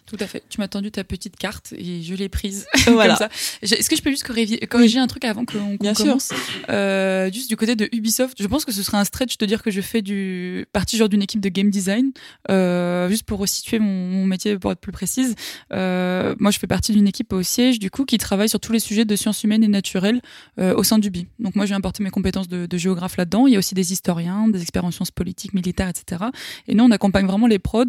[0.06, 0.44] Tout à fait.
[0.50, 2.68] Tu m'as tendu ta petite carte et je l'ai prise.
[2.88, 3.16] Voilà.
[3.18, 3.30] Comme ça.
[3.64, 4.60] J'ai- Est-ce que je peux juste corriger,
[5.00, 5.94] un truc avant qu'on sûr.
[6.06, 6.32] commence?
[6.70, 9.64] Euh, Juste du côté de Ubisoft, je pense que ce serait un stretch de dire
[9.64, 12.12] que je fais du partie genre d'une équipe de game design.
[12.52, 15.36] Euh, juste pour resituer mon, mon métier pour être plus précise.
[15.74, 18.72] Euh, moi, je fais partie d'une équipe au siège du coup qui travaille sur tous
[18.72, 20.22] les sujets de sciences humaines et naturelles
[20.60, 21.26] euh, au sein d'Ubi.
[21.40, 23.48] Donc moi, j'ai importé mes compétences de, de géographe là-dedans.
[23.48, 26.26] Il y a aussi des historiens, des experts en sciences politiques, militaires, etc.
[26.68, 27.86] Et nous, on accompagne vraiment les prods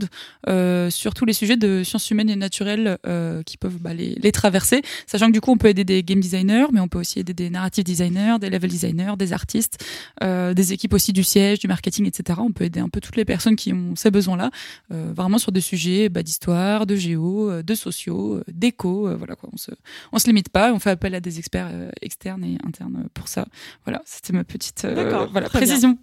[0.49, 4.15] euh, sur tous les sujets de sciences humaines et naturelles euh, qui peuvent bah, les,
[4.15, 4.83] les traverser.
[5.07, 7.35] Sachant que du coup, on peut aider des game designers, mais on peut aussi aider
[7.35, 9.85] des narrative designers, des level designers, des artistes,
[10.23, 12.41] euh, des équipes aussi du siège, du marketing, etc.
[12.43, 14.51] On peut aider un peu toutes les personnes qui ont ces besoins-là,
[14.93, 19.09] euh, vraiment sur des sujets bah, d'histoire, de géo, de sociaux, d'éco.
[19.17, 19.49] voilà quoi.
[19.53, 19.71] On se,
[20.13, 20.73] on se limite pas.
[20.73, 21.71] On fait appel à des experts
[22.03, 23.47] externes et internes pour ça.
[23.85, 25.43] Voilà, c'était ma petite voilà, bien.
[25.43, 25.99] précision.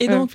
[0.00, 0.32] Et donc,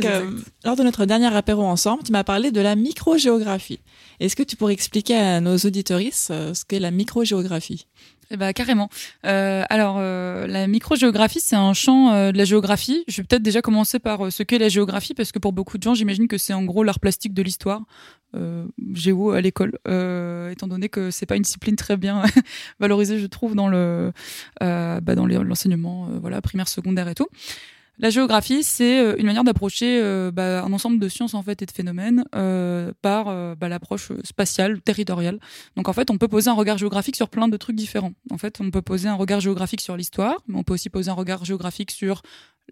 [0.64, 3.80] lors de notre dernier apéro ensemble, tu m'as parlé de la microgéographie.
[4.20, 7.88] Est-ce que tu pourrais expliquer à nos auditorices euh, ce qu'est la microgéographie?
[8.32, 8.90] Eh ben carrément.
[9.26, 13.04] Euh, alors euh, la microgéographie, c'est un champ euh, de la géographie.
[13.08, 15.80] Je vais peut-être déjà commencer par euh, ce qu'est la géographie parce que pour beaucoup
[15.80, 17.82] de gens, j'imagine que c'est en gros l'art plastique de l'histoire.
[18.94, 19.80] Géo à l'école,
[20.52, 22.22] étant donné que c'est pas une discipline très bien
[22.80, 24.12] valorisée, je trouve, dans le
[24.60, 27.26] bah, dans l'enseignement, voilà, primaire, secondaire et tout.
[28.02, 31.62] La géographie, c'est euh, une manière d'approcher euh, bah, un ensemble de sciences en fait
[31.62, 33.26] et de phénomènes euh, par
[33.58, 35.40] bah, l'approche spatiale, territoriale.
[35.76, 38.14] Donc en fait, on peut poser un regard géographique sur plein de trucs différents.
[38.32, 41.12] En fait, on peut poser un regard géographique sur l'histoire, mais on peut aussi poser
[41.12, 42.22] un regard géographique sur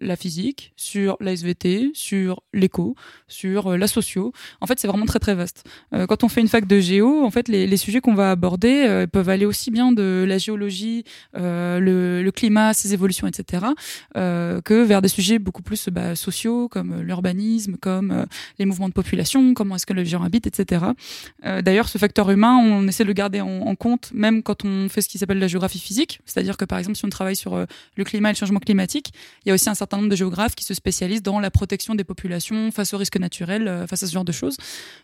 [0.00, 2.94] la physique, sur la SVT, sur l'éco,
[3.26, 4.32] sur euh, la socio.
[4.60, 5.64] En fait, c'est vraiment très très vaste.
[5.94, 8.84] Euh, quand on fait une fac de géo, en fait, les, sujets qu'on va aborder
[8.86, 11.04] euh, peuvent aller aussi bien de la géologie,
[11.34, 13.66] le, le climat, ses évolutions, etc.,
[14.14, 18.26] que vers des sujets beaucoup plus bah, sociaux, comme l'urbanisme, comme
[18.58, 20.86] les mouvements de population, comment est-ce que les gens habitent, etc.
[21.42, 24.88] D'ailleurs, ce facteur humain, on essaie de le garder en, en compte, même quand on
[24.88, 26.20] fait ce qui s'appelle la géographie physique.
[26.26, 27.66] C'est-à-dire que, par exemple, si on travaille sur
[27.96, 29.12] le climat et le changement climatique,
[29.44, 31.94] il y a aussi un certain nombre de géographes qui se spécialisent dans la protection
[31.94, 34.56] des populations face aux risques naturels, euh, face à ce genre de choses.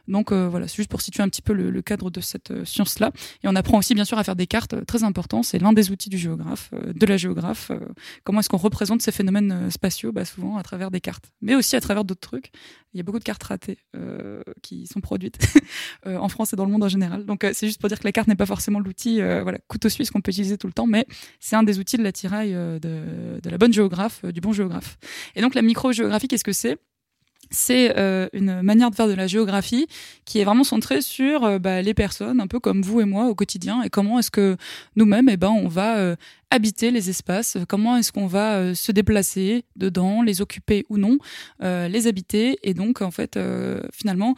[0.08, 2.64] Donc euh, voilà, c'est juste pour situer un petit peu le, cadre de cette euh,
[2.64, 3.10] science-là.
[3.42, 5.42] Et on apprend aussi bien sûr à faire des cartes, très important.
[5.42, 7.70] C'est l'un des outils du géographe, de la géographe.
[8.24, 11.76] Comment est-ce qu'on représente ces phénomènes spatiaux bah, Souvent à travers des cartes, mais aussi
[11.76, 12.50] à travers d'autres trucs.
[12.92, 13.78] Il y a beaucoup de cartes ratées
[14.62, 15.38] qui sont produites
[16.06, 17.24] en France et dans le monde en général.
[17.24, 20.10] Donc c'est juste pour dire que la carte n'est pas forcément l'outil, voilà, couteau suisse
[20.10, 21.06] qu'on peut utiliser tout le temps, mais
[21.40, 22.78] c'est un des outils de l'attirail de,
[23.42, 24.73] de la bonne géographe, du bon géographe.
[25.34, 26.78] Et donc la microgéographie, qu'est-ce que c'est?
[27.50, 29.86] C'est euh, une manière de faire de la géographie
[30.24, 33.26] qui est vraiment centrée sur euh, bah, les personnes, un peu comme vous et moi
[33.26, 34.56] au quotidien, et comment est-ce que
[34.96, 36.16] nous-mêmes, eh ben, on va euh,
[36.54, 41.18] habiter les espaces, comment est-ce qu'on va euh, se déplacer dedans, les occuper ou non,
[41.64, 44.36] euh, les habiter, et donc en fait, euh, finalement,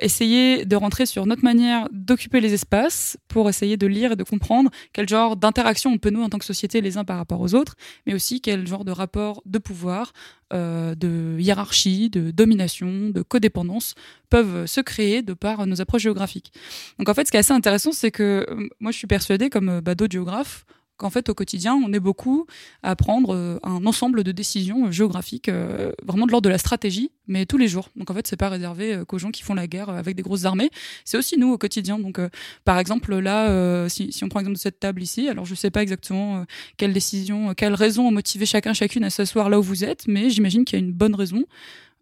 [0.00, 4.22] essayer de rentrer sur notre manière d'occuper les espaces pour essayer de lire et de
[4.22, 7.40] comprendre quel genre d'interaction on peut nous en tant que société les uns par rapport
[7.40, 7.74] aux autres,
[8.06, 10.12] mais aussi quel genre de rapport de pouvoir
[10.52, 13.94] de hiérarchie, de domination, de codépendance
[14.28, 16.52] peuvent se créer de par nos approches géographiques.
[16.98, 18.46] Donc en fait, ce qui est assez intéressant, c'est que
[18.78, 20.66] moi je suis persuadée, comme d'autres géographes,
[21.02, 22.46] qu'en fait au quotidien, on est beaucoup
[22.82, 26.58] à prendre euh, un ensemble de décisions euh, géographiques, euh, vraiment de l'ordre de la
[26.58, 27.90] stratégie, mais tous les jours.
[27.96, 30.44] Donc en fait, c'est pas réservé qu'aux gens qui font la guerre avec des grosses
[30.44, 30.70] armées,
[31.04, 31.98] c'est aussi nous au quotidien.
[31.98, 32.20] Donc
[32.64, 35.82] par exemple là, si, on prend l'exemple de cette table ici, alors je sais pas
[35.82, 36.44] exactement
[36.76, 40.30] quelle décision, quelle raison ont motivé chacun chacune à s'asseoir là où vous êtes, mais
[40.30, 41.44] j'imagine qu'il y a une bonne raison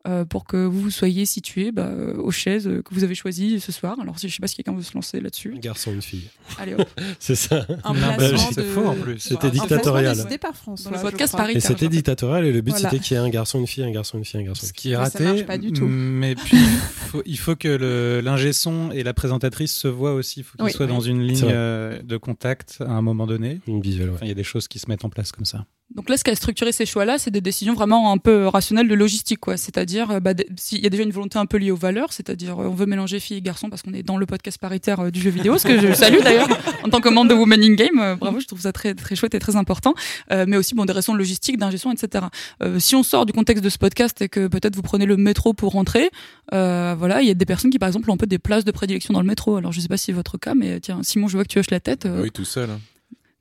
[0.08, 3.14] euh, pour que vous vous soyez situé bah, euh, aux chaises euh, que vous avez
[3.14, 3.98] choisies ce soir.
[4.00, 5.52] Alors, je sais pas si quelqu'un veut se lancer là-dessus.
[5.54, 6.28] Un garçon, une fille.
[6.58, 6.88] Allez hop.
[7.18, 7.66] C'est ça.
[7.84, 8.62] Un bah, de...
[8.62, 9.18] faux, en plus.
[9.18, 10.16] C'était dictatorial.
[10.16, 11.36] décidé par François, Dans le podcast.
[11.36, 11.52] Paris.
[11.54, 12.88] Et c'était dictatorial et le but Voilà.
[12.88, 14.66] c'était qu'il y ait un garçon, une fille, un garçon, une fille, un garçon.
[14.66, 14.78] Ce Une fille.
[14.78, 15.86] Ce qui est Mais ça raté, marche pas du tout.
[15.86, 20.40] mais puis il faut, il faut que l'ingé son et la présentatrice se voient aussi.
[20.40, 20.72] Il faut qu'ils Oui.
[20.72, 23.60] soient dans une ligne euh, de contact à un moment donné.
[23.66, 24.14] Une visuelle, ouais.
[24.14, 25.66] Enfin, il y a des choses qui se mettent en place comme ça.
[25.94, 28.86] Donc là, ce qui a structuré ces choix-là, c'est des décisions vraiment un peu rationnelles
[28.86, 29.56] de logistique, quoi.
[29.56, 32.58] C'est-à-dire, euh, bah, s'il y a déjà une volonté un peu liée aux valeurs, c'est-à-dire,
[32.60, 35.10] euh, on veut mélanger filles et garçons parce qu'on est dans le podcast paritaire euh,
[35.10, 36.48] du jeu vidéo, ce que je salue d'ailleurs
[36.84, 37.98] en tant que membre de Women in Game.
[37.98, 39.94] euh, bravo, je trouve ça très très chouette et très important.
[40.30, 42.26] Euh, mais aussi, bon, des raisons logistiques, d'ingestion, etc.
[42.62, 45.16] Euh, si on sort du contexte de ce podcast et que peut-être vous prenez le
[45.16, 46.10] métro pour rentrer,
[46.54, 48.64] euh, voilà, il y a des personnes qui, par exemple, ont un peu des places
[48.64, 49.56] de prédilection dans le métro.
[49.56, 51.58] Alors, je sais pas si c'est votre cas, mais tiens, Simon, je vois que tu
[51.58, 52.06] hoches la tête.
[52.06, 52.70] euh, Oui, tout seul.
[52.70, 52.80] hein.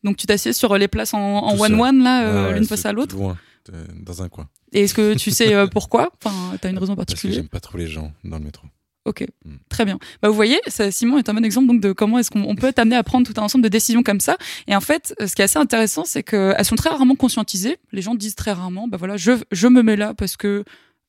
[0.04, 3.16] donc, tu t'assieds sur les places en, one-one, là, euh, Ouais, l'une face à l'autre.
[3.16, 3.38] Loin,
[4.06, 4.48] dans un coin.
[4.74, 6.12] Et est-ce que tu sais euh, pourquoi?
[6.24, 8.68] Enfin, t'as une raison Parce que particulière j'aime pas trop les gens dans le métro.
[9.06, 9.56] Ok, Mm.
[9.70, 9.98] très bien.
[10.22, 12.56] Bah, vous voyez, ça, Simon est un bon exemple donc de comment est-ce qu'on on
[12.56, 14.38] peut être amené à prendre tout un ensemble de décisions comme ça.
[14.68, 17.78] Et en fait, ce qui est assez intéressant, c'est qu'elles sont très rarement conscientisées.
[17.91, 20.64] Les gens disent très rarement, bah voilà, je, je me mets là parce que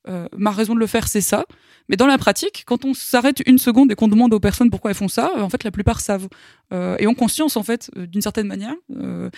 [0.08, 1.44] euh, ma raison de le faire, c'est ça.
[1.88, 4.92] Mais dans la pratique, quand on s'arrête une seconde et qu'on demande aux personnes pourquoi
[4.92, 6.28] elles font ça, euh, en fait, la plupart savent
[6.72, 8.74] euh, et ont conscience, en fait, euh, d'une certaine manière.
[8.96, 9.28] Euh,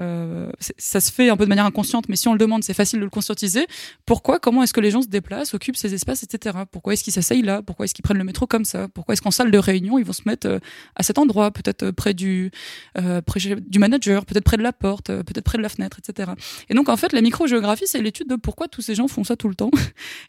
[0.00, 2.74] euh, ça se fait un peu de manière inconsciente, mais si on le demande, c'est
[2.74, 3.66] facile de le conscientiser.
[4.06, 6.58] Pourquoi Comment est-ce que les gens se déplacent, occupent ces espaces, etc.
[6.70, 7.60] Pourquoi est-ce qu'ils s'asseyent là?
[7.60, 8.86] Pourquoi est-ce qu'ils prennent le métro comme ça?
[8.88, 10.60] Pourquoi est-ce qu'en salle de réunion, ils vont se mettre
[10.94, 12.52] à cet endroit, peut-être près du
[13.26, 16.32] près du manager, peut-être près de la porte, peut-être près de la fenêtre, etc.
[16.68, 19.36] Et donc, en fait, la microgéographie, c'est l'étude de pourquoi tous ces gens font ça
[19.36, 19.70] tout le temps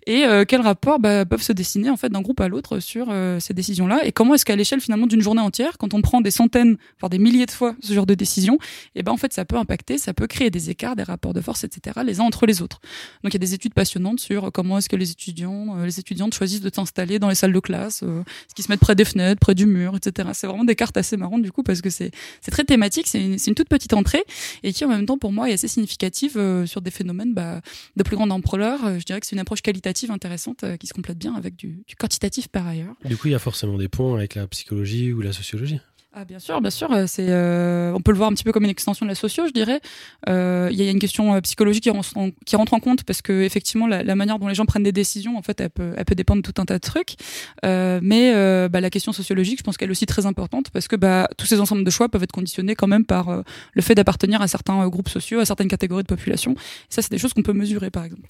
[0.06, 3.08] et euh, quels rapports bah, peuvent se dessiner en fait d'un groupe à l'autre sur
[3.10, 4.06] euh, ces décisions-là?
[4.06, 7.10] Et comment est-ce qu'à l'échelle finalement d'une journée entière, quand on prend des centaines, voire
[7.10, 8.58] des milliers de fois ce genre de décisions,
[8.96, 11.42] et ben en fait ça peut impacter, ça peut créer des écarts, des rapports de
[11.42, 12.00] force, etc.
[12.06, 12.80] les uns entre les autres.
[13.24, 16.00] Donc il y a des études passionnantes sur comment est-ce que les étudiants, euh, les
[16.00, 18.96] étudiantes choisissent de s'installer dans les salles de classe, euh, ce qui se mettent près
[18.96, 20.30] des fenêtres, près du mur, etc.
[20.34, 22.12] C'est vraiment des cartes assez marrantes du coup parce que c'est
[22.50, 24.24] très thématique, c'est une, toute petite entrée
[24.64, 27.62] et qui en même temps pour moi est assez significative euh, sur des phénomènes bah,
[27.96, 28.86] de plus grande ampleur.
[28.86, 31.58] Euh, je dirais que c'est une approche qualitative intéressante euh, qui se complète bien avec
[31.58, 32.96] du, du quantitatif par ailleurs.
[33.04, 35.82] Du coup, il y a forcément des ponts avec la psychologie ou la sociologie.
[36.20, 36.92] Ah, bien sûr, bien sûr.
[36.92, 39.14] euh, C'est, euh, on peut le voir un petit peu comme une extension de la
[39.14, 39.82] socio, je dirais.
[40.28, 43.86] Euh, Il y a une question euh, psychologique qui rentre, en, compte parce que effectivement,
[43.86, 46.60] la, manière dont les gens prennent des décisions, en fait, elle peut, dépendre de tout
[46.60, 47.18] un tas de trucs.
[47.66, 48.34] Euh, mais
[48.68, 51.46] bah, la question sociologique, je pense qu'elle est aussi très importante parce que bah, tous
[51.46, 54.88] ces ensembles de choix peuvent être conditionnés quand même par le fait d'appartenir à certains
[54.88, 56.54] groupes sociaux, à certaines catégories de population.
[56.54, 56.56] Et
[56.90, 58.24] ça, c'est des choses qu'on peut mesurer, par exemple.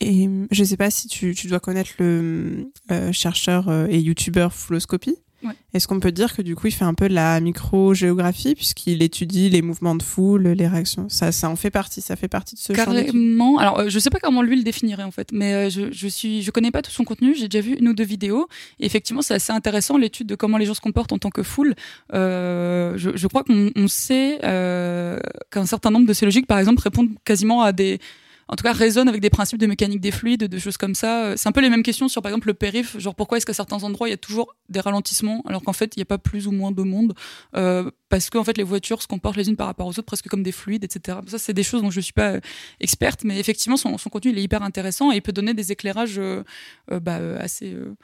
[0.00, 2.70] Et je sais pas si tu, dois connaître le
[3.12, 5.23] chercheur et youtubeur Floscopy.
[5.72, 9.02] Est-ce qu'on peut dire que du coup, il fait un peu de la microgéographie puisqu'il
[9.02, 11.08] étudie les mouvements de foule, les réactions?
[11.08, 12.00] Ça, ça en fait partie.
[12.00, 12.72] Ça fait partie de ce.
[12.72, 13.58] Carrément.
[13.58, 16.42] Alors, euh, je sais pas comment lui le définirait en fait, mais euh, je, suis,
[16.42, 17.34] je connais pas tout son contenu.
[17.34, 18.48] J'ai déjà vu une ou deux vidéos.
[18.80, 21.74] Effectivement, c'est assez intéressant l'étude de comment les gens se comportent en tant que foule.
[22.12, 25.18] Euh, je, je crois qu'on on sait euh,
[25.50, 28.00] qu'un certain nombre de ces logiques, par exemple, répondent quasiment à des
[28.48, 31.36] en tout cas résonnent avec des principes de mécanique des fluides, de choses comme ça.
[31.36, 33.54] C'est un peu les mêmes questions sur par exemple le périph, genre pourquoi est-ce qu'à
[33.54, 36.18] certains endroits il y a toujours des ralentissements alors qu'en fait il n'y a pas
[36.18, 37.14] plus ou moins de monde
[37.56, 40.02] euh, parce que en fait les voitures se comportent les unes par rapport aux autres
[40.02, 41.18] presque comme des fluides, etc.
[41.26, 42.40] Ça c'est des choses dont je suis pas euh,
[42.80, 46.18] experte, mais effectivement son, contenu il est hyper intéressant et il peut donner des éclairages
[46.18, 46.42] euh,
[46.90, 47.96] euh, bah, euh, assez euh,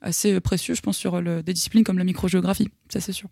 [0.00, 3.30] assez précieux, je pense, sur des disciplines comme la microgéographie, ça c'est sûr.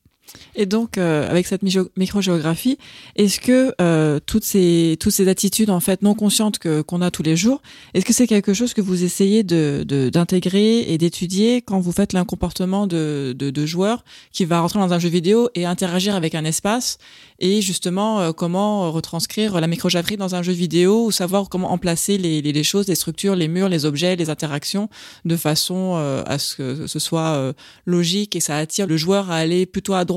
[0.55, 2.79] Et donc, euh, avec cette micro- microgéographie,
[3.17, 7.11] est-ce que euh, toutes ces toutes ces attitudes en fait non conscientes que qu'on a
[7.11, 7.61] tous les jours,
[7.93, 11.93] est-ce que c'est quelque chose que vous essayez de de- d'intégrer et d'étudier quand vous
[11.93, 15.67] faites un comportement de, de de joueur qui va rentrer dans un jeu vidéo et
[15.67, 16.97] interagir avec un espace
[17.39, 22.17] et justement euh, comment retranscrire la microgéographie dans un jeu vidéo ou savoir comment emplacer
[22.17, 24.89] les, les les choses, les structures, les murs, les objets, les interactions
[25.27, 27.53] de façon euh, à ce que ce soit euh,
[27.85, 30.12] logique et ça attire le joueur à aller plutôt à droite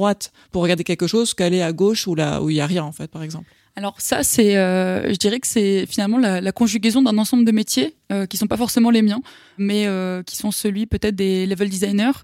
[0.51, 2.91] pour regarder quelque chose qu'aller à gauche où là où il y a rien en
[2.91, 3.49] fait par exemple.
[3.77, 7.95] Alors ça, c'est, euh, je dirais que c'est finalement la, conjugaison d'un ensemble de métiers
[8.09, 9.19] euh, qui sont pas forcément les miens,
[9.57, 12.23] mais euh, qui sont celui peut-être des level designers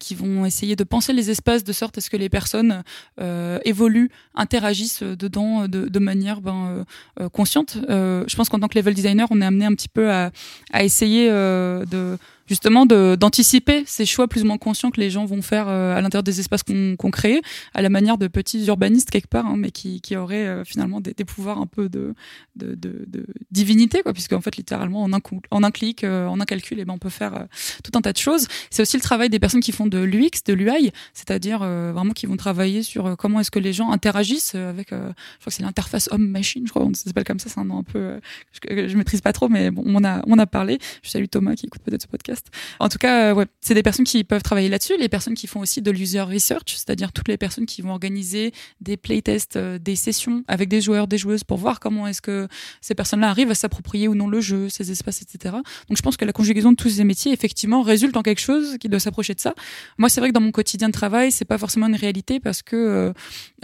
[0.00, 2.82] qui vont essayer de penser les espaces de sorte à ce que les personnes
[3.64, 6.84] évoluent, interagissent dedans de, manière ben,
[7.32, 7.78] consciente.
[7.88, 10.32] Je pense qu'en tant que level designer, on est amené un petit peu à,
[10.80, 12.18] essayer de
[12.48, 16.00] justement d'anticiper ces choix plus ou moins conscients que les gens vont faire euh, à
[16.00, 17.40] l'intérieur des espaces qu'on qu'on crée,
[17.74, 21.00] à la manière de petits urbanistes quelque part, hein, mais qui, qui auraient euh, finalement
[21.00, 22.14] des, des pouvoirs un peu de,
[22.56, 25.20] de, de, de divinité, quoi, puisque en fait littéralement en un,
[25.50, 27.46] en un clic, euh, en un calcul, et ben on peut faire
[27.84, 28.48] tout un tas de choses.
[28.70, 32.26] C'est aussi le travail des personnes qui font de l'UX, de l'UI, c'est-à-dire vraiment qui
[32.26, 35.12] vont travailler sur comment est-ce que les gens interagissent avec, je crois
[35.46, 38.20] que c'est l'interface homme-machine, je crois, on s'appelle comme ça, c'est un nom un peu,
[38.52, 40.78] je, je maîtrise pas trop, mais bon, on a, on a parlé.
[41.02, 42.37] Je salue Thomas qui écoute peut-être ce podcast.
[42.80, 45.60] En tout cas, euh, c'est des personnes qui peuvent travailler là-dessus, les personnes qui font
[45.60, 49.96] aussi de l'user research, c'est-à-dire toutes les personnes qui vont organiser des playtests, euh, des
[49.96, 52.48] sessions avec des joueurs, des joueuses pour voir comment est-ce que
[52.80, 55.56] ces personnes-là arrivent à s'approprier ou non le jeu, ces espaces, etc.
[55.88, 58.76] Donc je pense que la conjugaison de tous ces métiers, effectivement, résulte en quelque chose
[58.78, 59.54] qui doit s'approcher de ça.
[59.98, 62.62] Moi, c'est vrai que dans mon quotidien de travail, c'est pas forcément une réalité parce
[62.62, 63.12] que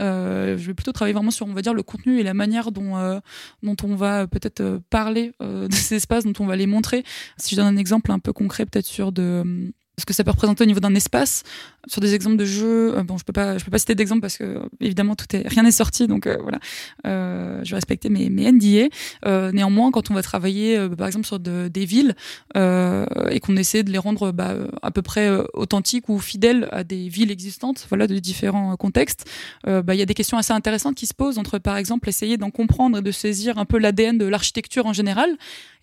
[0.01, 2.73] euh, je vais plutôt travailler vraiment sur, on va dire, le contenu et la manière
[2.73, 2.85] dont
[3.63, 7.05] dont on va peut-être parler de ces espaces, dont on va les montrer.
[7.39, 10.25] Si je donne un exemple un peu concret, peut-être sur de hum, ce que ça
[10.25, 11.45] peut représenter au niveau d'un espace,
[11.87, 12.99] sur des exemples de jeux.
[12.99, 15.47] euh, bon, je peux pas, je peux pas citer d'exemple parce que évidemment tout est,
[15.47, 16.59] rien n'est sorti, donc euh, voilà.
[17.07, 18.89] Euh, je vais respecter mes, mes NDA.
[19.25, 22.17] Euh, néanmoins, quand on va travailler, euh, par exemple sur de- des villes
[22.57, 26.69] euh, et qu'on essaie de les rendre bah, à peu près euh, authentiques ou fidèles
[26.73, 29.31] à des villes existantes, voilà, de différents euh, contextes,
[29.69, 32.09] euh, bah, il y a des questions assez intéressantes qui se posent entre, par exemple,
[32.09, 35.31] essayer d'en comprendre et de saisir un peu l'ADN de l'architecture en général,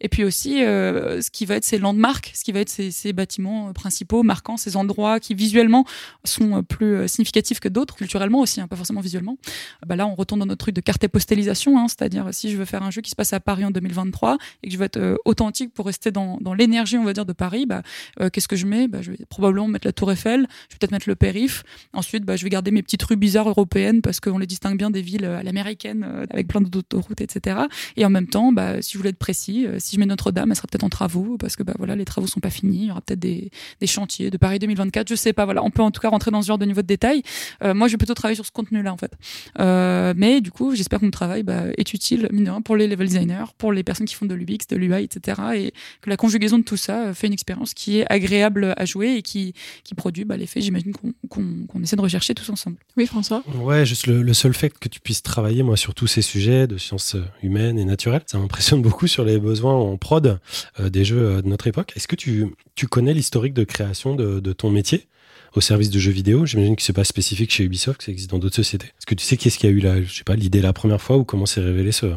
[0.01, 3.13] et puis aussi euh, ce qui va être ces landmarks, ce qui va être ces,
[3.13, 5.85] bâtiments euh, principaux marquants, ces endroits qui visuellement
[6.25, 9.37] sont euh, plus significatifs que d'autres, culturellement aussi, hein, pas forcément visuellement.
[9.85, 12.65] Bah là, on retourne dans notre truc de carte postelisation, hein, c'est-à-dire si je veux
[12.65, 15.19] faire un jeu qui se passe à Paris en 2023 et que je veux être
[15.25, 17.83] authentique pour rester dans, l'énergie, on va dire, de Paris, bah,
[18.31, 18.87] qu'est-ce que je mets?
[18.87, 21.63] Bah, Je vais probablement mettre la Tour Eiffel, je vais peut-être mettre le périph.
[21.93, 25.01] Ensuite, je vais garder mes petites rues bizarres européennes parce qu'on les distingue bien des
[25.01, 27.61] villes à l'américaine avec plein d'autoroutes, etc.
[27.97, 28.51] Et en même temps,
[28.81, 31.55] si je voulais être précis, si je mets Notre-Dame, elle sera peut-être en travaux parce
[31.55, 32.83] que bah, voilà, les travaux sont pas finis.
[32.83, 35.45] Il y aura peut-être des, des chantiers de Paris 2024, je sais pas.
[35.45, 37.21] Voilà, on peut en tout cas rentrer dans ce genre de niveau de détail.
[37.63, 39.11] Euh, moi, je vais plutôt travailler sur ce contenu-là en fait.
[39.59, 42.75] Euh, mais du coup, j'espère que mon travail bah, est utile, mine de rien, pour
[42.75, 45.41] les level designers, pour les personnes qui font de l'UX, de l'UI, etc.
[45.55, 48.85] Et que la conjugaison de tout ça euh, fait une expérience qui est agréable à
[48.85, 49.53] jouer et qui,
[49.83, 52.77] qui produit bah, l'effet, j'imagine, qu'on qu'on- essaie de rechercher tous ensemble.
[52.97, 53.43] Oui, François?
[53.55, 56.67] Ouais, juste le, le seul fait que tu puisses travailler, moi, sur tous ces sujets
[56.67, 60.39] de sciences humaines et naturelles, ça m'impressionne beaucoup sur les besoins en prod
[60.79, 61.93] euh, des jeux euh, de notre époque.
[61.95, 65.07] Est-ce que tu, tu connais l'historique de création de, ton métier
[65.55, 66.45] au service de jeux vidéo?
[66.45, 68.87] J'imagine que c'est pas spécifique chez Ubisoft, que ça existe dans d'autres sociétés.
[68.87, 71.17] Est-ce que tu sais qu'est-ce qui a eu je sais pas, l'idée la première fois
[71.17, 72.07] ou comment s'est révélé ce,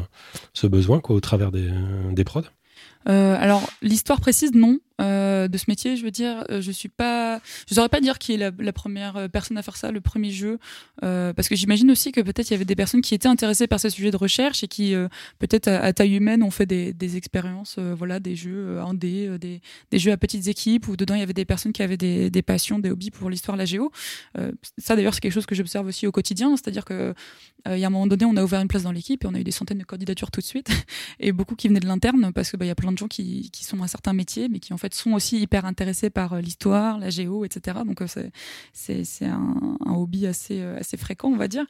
[0.53, 1.69] ce besoin, quoi, au travers des,
[2.11, 2.43] des prods?
[3.07, 6.87] Euh, alors l'histoire précise non euh, de ce métier, je veux dire, euh, je suis
[6.87, 9.99] pas, je saurais pas dire qui est la, première euh, personne à faire ça, le
[9.99, 10.57] premier jeu,
[11.01, 13.79] parce que j'imagine aussi que peut-être il y avait des personnes qui étaient intéressées par
[13.79, 14.93] ce sujet de recherche et qui
[15.39, 19.61] peut-être à, taille humaine ont fait des, expériences, voilà, des jeux indés, euh, des,
[19.99, 22.79] jeux à petites équipes où dedans il y avait des personnes qui avaient des, passions,
[22.79, 23.91] des hobbies pour l'histoire, la géo.
[24.77, 27.13] Ça d'ailleurs c'est quelque chose que j'observe aussi au quotidien, c'est-à-dire que
[27.67, 29.33] il y a un moment donné on a ouvert une place dans l'équipe et on
[29.33, 30.69] a eu des centaines de candidatures tout de suite
[31.19, 33.07] et beaucoup qui venaient de l'interne parce que bah, il y a plein de gens
[33.07, 36.33] qui, qui sont à certains métiers mais qui en fait sont aussi hyper intéressés par
[36.33, 37.79] euh, l'histoire, la géo, etc.
[37.85, 38.07] Donc euh,
[38.73, 41.65] c'est un, un hobby assez euh, assez fréquent, on va dire.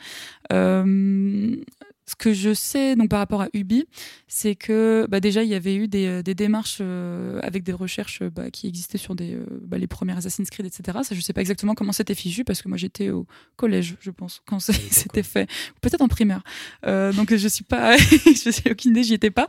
[2.05, 3.85] Ce que je sais donc par rapport à Ubi,
[4.27, 7.73] c'est que bah, déjà il y avait eu des, euh, des démarches euh, avec des
[7.73, 10.99] recherches euh, bah, qui existaient sur des, euh, bah, les premiers Assassin's Creed, etc.
[11.03, 13.25] Ça, je sais pas exactement comment c'était fichu parce que moi j'étais au
[13.55, 15.49] collège, je pense, quand c'était fait,
[15.81, 16.43] peut-être en primaire.
[16.85, 19.47] Euh, donc je suis pas, je sais aucune idée, j'y étais pas.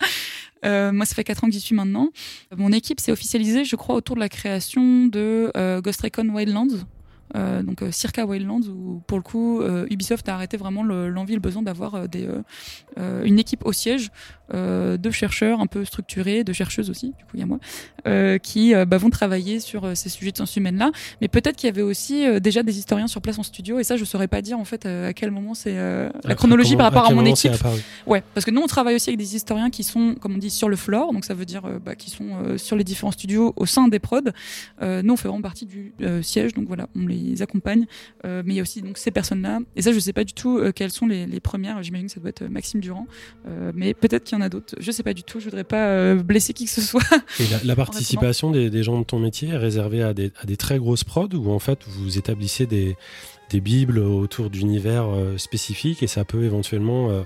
[0.65, 2.11] Euh, moi, ça fait quatre ans que j'y suis maintenant.
[2.57, 6.87] Mon équipe s'est officialisée, je crois, autour de la création de euh, Ghost Recon Wildlands.
[7.35, 11.09] Euh, donc euh, Circa Wildlands où pour le coup euh, Ubisoft a arrêté vraiment le-
[11.09, 11.97] l'envie et le besoin d'avoir
[13.25, 14.11] une équipe au siège
[14.55, 17.59] euh, de chercheurs un peu structurés, de chercheuses aussi, du coup il y a moi,
[18.07, 20.93] euh, qui euh, bah, vont travailler sur ces sujets de sciences humaines là.
[21.21, 23.97] Mais peut-être qu'il y avait aussi déjà des historiens sur place en studio et ça
[23.97, 26.93] je saurais pas dire en fait à quel moment c'est la À- chronologie comment- par
[26.93, 27.53] rapport à, mon équipe.
[28.07, 30.51] Ouais, parce que nous on travaille aussi avec des historiens qui sont, comme on dit,
[30.51, 33.67] sur le floor, donc ça veut dire bah, qui sont sur les différents studios au
[33.67, 34.21] sein des prods.
[34.81, 35.93] Nous on fait vraiment partie du
[36.23, 37.87] siège, donc voilà, on les accompagne.
[38.25, 40.61] Mais il y a aussi donc ces personnes-là, et ça je sais pas du tout
[40.75, 41.83] quelles sont les, les premières.
[41.83, 43.07] J'imagine que ça doit être Maxime Durand,
[43.75, 44.75] mais peut-être qu'il y en a d'autres.
[44.79, 45.41] Je sais pas du tout.
[45.41, 47.03] Je voudrais pas euh, blesser qui que ce soit.
[47.41, 50.47] Et la, la participation des, des gens de ton métier est réservée à des, à
[50.47, 52.97] des très grosses prods où en fait vous établissez des,
[53.51, 57.23] des bibles autour d'univers euh, spécifiques et ça peut éventuellement euh,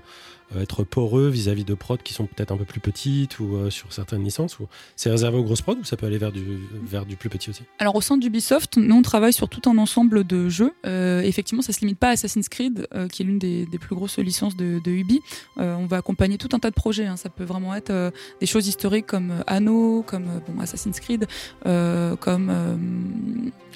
[0.58, 3.92] être poreux vis-à-vis de prods qui sont peut-être un peu plus petites ou euh, sur
[3.92, 4.56] certaines licences
[4.96, 6.42] c'est réservé aux grosses prods ou ça peut aller vers du,
[6.82, 7.62] vers du plus petit aussi?
[7.78, 10.72] Alors au sein d'Ubisoft, nous on travaille sur tout un ensemble de jeux.
[10.86, 13.94] Euh, effectivement, ça se limite pas à Assassin's Creed, euh, qui est l'une des, plus
[13.94, 15.20] grosses licences de, de Ubi.
[15.58, 17.06] Euh, on va accompagner tout un tas de projets.
[17.06, 17.16] hein.
[17.16, 18.10] Ça peut vraiment être euh,
[18.40, 21.26] des choses historiques comme euh, Anno, comme euh, Assassin's Creed,
[21.66, 22.76] euh, comme euh,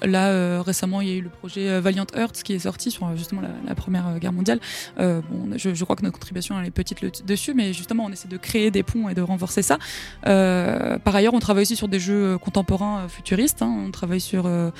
[0.07, 2.91] là euh, récemment il y a eu le projet euh, Valiant Hearts qui est sorti
[2.91, 4.61] sur euh, justement la, première euh, guerre mondiale.
[4.99, 8.05] Euh, bon, je, je crois que notre contribution elle est petite le- dessus, mais justement
[8.07, 9.79] on essaie de créer des ponts et de renforcer ça.
[10.27, 13.63] Euh, par ailleurs, on travaille aussi sur des jeux contemporains euh, futuristes.
[13.63, 13.85] hein.
[13.87, 14.71] On travaille sur euh,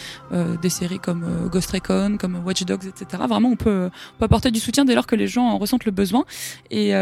[0.63, 3.23] des séries comme Ghost Recon, comme Watch Dogs, etc.
[3.29, 3.91] Vraiment, on peut,
[4.21, 6.25] apporter du soutien dès lors que les gens en ressentent le besoin.
[6.71, 6.93] Et,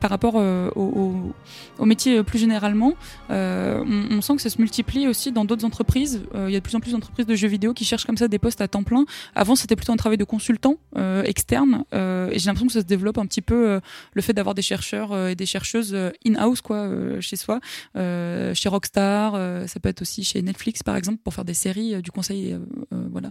[0.00, 2.94] par rapport au, métier plus généralement,
[3.30, 6.22] on, on sent que ça se multiplie aussi dans d'autres entreprises.
[6.34, 8.28] Il y a de plus en plus d'entreprises de jeux vidéo qui cherchent comme ça
[8.28, 9.04] des postes à temps plein.
[9.34, 10.76] Avant, c'était plutôt un travail de consultant
[11.24, 11.84] externe.
[11.92, 13.80] Et j'ai l'impression que ça se développe un petit peu
[14.12, 17.60] le fait d'avoir des chercheurs euh, et des chercheuses euh, in-house quoi, euh, chez soi,
[17.96, 19.34] euh, chez Rockstar.
[19.34, 22.10] euh, ça peut être aussi chez Netflix par exemple pour faire des séries, euh, du
[22.10, 22.58] conseil, euh,
[22.92, 23.30] euh, voilà,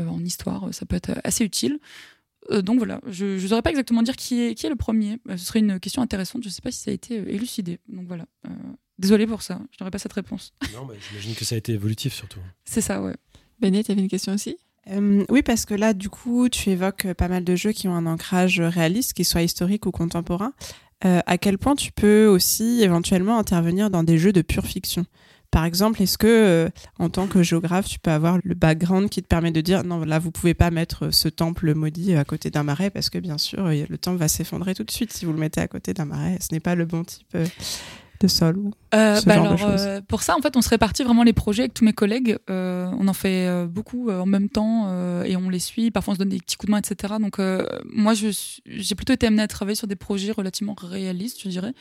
[0.00, 0.68] euh, en histoire.
[0.72, 1.78] Ça peut être assez utile.
[2.50, 5.18] Euh, donc voilà, je ne saurais pas exactement dire qui est, qui est le premier.
[5.30, 6.42] Euh, ce serait une question intéressante.
[6.42, 7.78] Je ne sais pas si ça a été euh, élucidé.
[7.88, 8.26] Donc voilà.
[8.46, 8.50] Euh,
[8.98, 9.60] désolé pour ça.
[9.70, 10.52] Je n'aurais pas cette réponse.
[10.74, 12.40] Non, bah, j'imagine que ça a été évolutif surtout.
[12.64, 13.14] C'est ça, ouais.
[13.60, 14.56] Béné, tu avais une question aussi?
[14.90, 17.88] Euh, oui, parce que là, du coup, tu évoques euh, pas mal de jeux qui
[17.88, 20.52] ont un ancrage réaliste, qu'ils soient historiques ou contemporains.
[21.04, 25.04] Euh, à quel point tu peux aussi éventuellement intervenir dans des jeux de pure fiction?
[25.50, 29.26] Par exemple, est-ce que, en tant que géographe, tu peux avoir le background qui te
[29.26, 32.62] permet de dire non, là, vous pouvez pas mettre ce temple maudit à côté d'un
[32.62, 35.38] marais parce que, bien sûr, le temple va s'effondrer tout de suite si vous le
[35.38, 36.38] mettez à côté d'un marais.
[36.40, 37.36] Ce n'est pas le bon type
[38.26, 38.56] de sol.
[38.58, 39.86] ou- Euh, ce bah genre de alors, choses.
[39.86, 42.36] euh, pour ça, en fait, on se répartit vraiment les projets avec tous mes collègues.
[42.50, 45.90] Euh, on en fait beaucoup en même temps et on les suit.
[45.90, 47.14] Parfois, on se donne des petits coups de main, etc.
[47.20, 47.38] Donc,
[47.90, 51.72] moi, j'ai plutôt été amenée à travailler sur des projets relativement réalistes, je dirais.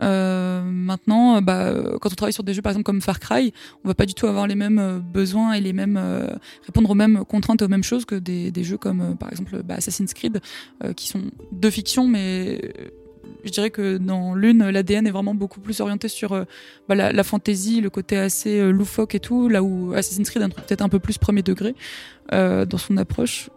[0.00, 3.52] Maintenant, bah, quand on travaille sur des jeux, par exemple comme Far Cry,
[3.84, 5.98] on va pas du tout avoir les mêmes besoins et les mêmes
[6.66, 9.62] répondre aux mêmes contraintes et aux mêmes choses que des, des jeux comme, par exemple,
[9.62, 10.40] bah, Assassin's Creed,
[10.96, 11.22] qui sont
[11.52, 12.72] de fiction, mais
[13.44, 16.44] je dirais que dans l'une, l'ADN est vraiment beaucoup plus orienté sur euh,
[16.88, 20.42] bah, la, la fantaisie, le côté assez euh, loufoque et tout, là où Assassin's Creed
[20.42, 21.74] est peut-être un peu plus premier degré
[22.32, 23.50] euh, dans son approche.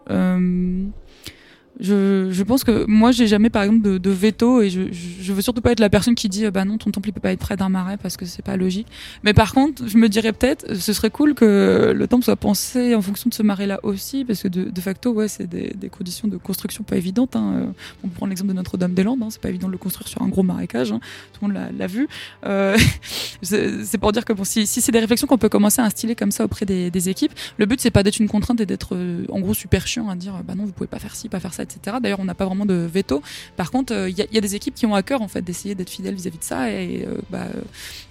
[1.80, 5.32] Je, je pense que moi j'ai jamais par exemple de, de veto et je, je,
[5.32, 7.20] veux surtout pas être la personne qui dit euh, bah non ton temple il peut
[7.20, 8.86] pas être près d'un marais parce que c'est pas logique
[9.24, 12.94] mais par contre je me dirais peut-être ce serait cool que le temple soit pensé
[12.94, 15.72] en fonction de ce marais là aussi parce que de, de facto ouais c'est des,
[15.74, 17.72] des conditions de construction pas évidentes hein.
[18.04, 19.28] On prend l'exemple de Notre-Dame-des-Landes hein.
[19.30, 21.00] c'est pas évident de le construire sur un gros marécage hein.
[21.32, 22.06] tout le monde l'a- vu
[22.46, 22.76] euh,
[23.42, 25.84] c'est c'est pour dire que bon si, si c'est des réflexions qu'on peut commencer à
[25.86, 28.66] instiller comme ça auprès des, des équipes le but c'est pas d'être une contrainte et
[28.66, 31.28] d'être euh, en gros super chiant à dire bah non vous pouvez pas faire ci
[31.28, 31.63] pas faire ça
[32.00, 33.22] d'ailleurs on n'a pas vraiment de veto.
[33.56, 35.74] Par contre euh, il y, a, des équipes qui ont à cœur en fait d'essayer
[35.74, 36.70] d'être fidèles vis-à-vis de ça.
[36.70, 37.60] Et euh, bah, euh,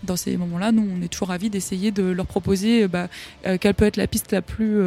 [0.04, 3.08] dans ces moments là nous on est toujours ravis d'essayer de leur proposer bah,
[3.60, 4.82] quelle peut être la piste la plus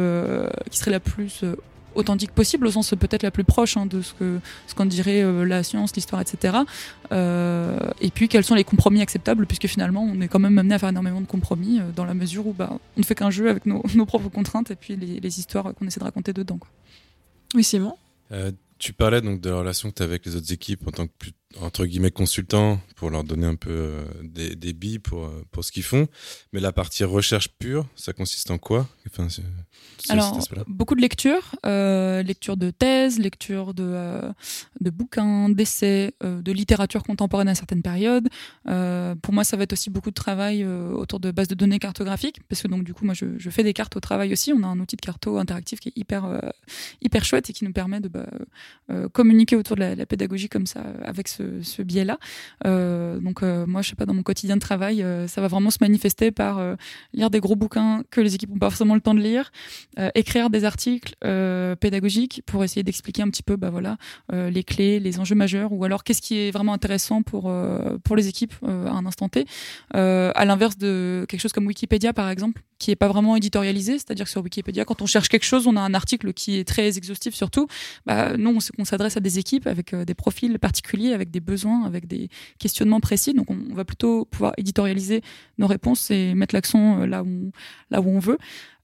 [0.69, 1.43] qui serait la plus
[1.95, 4.39] authentique possible au sens peut-être la plus proche hein, de ce que
[4.75, 6.57] qu'on dirait la science l'histoire etc
[7.11, 10.79] et puis quels sont les compromis acceptables puisque finalement on est quand même amené à
[10.79, 13.65] faire énormément de compromis dans la mesure où bah, on ne fait qu'un jeu avec
[13.65, 16.69] nos, propres contraintes et puis les, les histoires qu'on essaie de raconter dedans quoi.
[17.55, 17.95] Oui, Simon?
[18.31, 20.91] Euh, tu parlais donc de la relation que tu as avec les autres équipes en
[20.91, 24.99] tant que plus entre guillemets consultants pour leur donner un peu euh, des, des billes
[24.99, 26.07] pour, euh, pour ce qu'ils font.
[26.51, 28.87] Mais la partie recherche pure, ça consiste en quoi?
[29.07, 29.27] Enfin,
[30.09, 30.37] Alors,
[30.67, 34.31] beaucoup de lectures, euh, lecture de thèses, lecture de, euh,
[34.81, 38.27] de bouquins, d'essais, euh, de littérature contemporaine à certaines périodes.
[39.21, 42.41] Pour moi, ça va être aussi beaucoup de travail autour de bases de données cartographiques,
[42.49, 44.51] parce que donc du coup, moi, je, je fais des cartes au travail aussi.
[44.53, 46.51] On a un outil de carto interactif qui est hyper,
[47.01, 48.27] hyper chouette et qui nous permet de bah,
[49.13, 52.17] communiquer autour de la, la pédagogie comme ça, avec ce, ce biais-là.
[52.65, 55.47] Euh, donc euh, moi, je sais pas, dans mon quotidien de travail, euh, ça va
[55.47, 56.61] vraiment se manifester par
[57.13, 59.51] lire des gros bouquins que les équipes n'ont pas forcément le temps de lire,
[60.15, 61.15] écrire des articles
[61.79, 63.97] pédagogiques pour essayer d'expliquer un petit peu bah voilà
[64.31, 67.51] les clés, les enjeux majeurs ou alors qu'est-ce qui est vraiment intéressant pour
[68.03, 69.45] pour les équipes à un instant T.
[69.93, 74.25] À l'inverse de quelque chose comme Wikipédia par exemple, qui est pas vraiment éditorialisé, c'est-à-dire
[74.25, 76.97] que sur Wikipédia quand on cherche quelque chose, on a un article qui est très
[76.97, 77.67] exhaustif surtout.
[78.05, 82.07] Bah non, on, s'adresse à des équipes avec des profils particuliers, avec des besoins, avec
[82.07, 82.29] des
[82.59, 83.33] questionnements précis.
[83.33, 85.21] Donc on, va plutôt pouvoir éditorialiser
[85.57, 87.51] nos réponses et mettre l'accent euh, là où
[87.91, 88.37] là où on veut.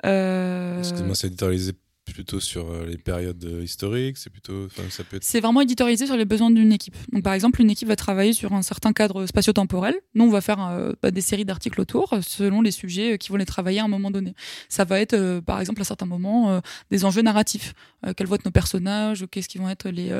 [0.05, 1.73] Euh, Excuse-moi, c'est éditorialisé
[2.11, 5.19] plutôt sur euh, les périodes euh, historiques, c'est plutôt, ça peut.
[5.21, 6.95] C'est vraiment éditorialisé sur les besoins d'une équipe.
[7.11, 9.95] Donc, par exemple, une équipe va travailler sur un certain cadre spatio-temporel.
[10.15, 13.37] Nous, on va faire euh, bah, des séries d'articles autour selon les sujets qui vont
[13.37, 14.35] les travailler à un moment donné.
[14.69, 16.61] Ça va être, par exemple, à certains moments,
[16.91, 17.73] des enjeux narratifs.
[18.17, 20.11] Quels vont être nos personnages Qu'est-ce qui vont être les,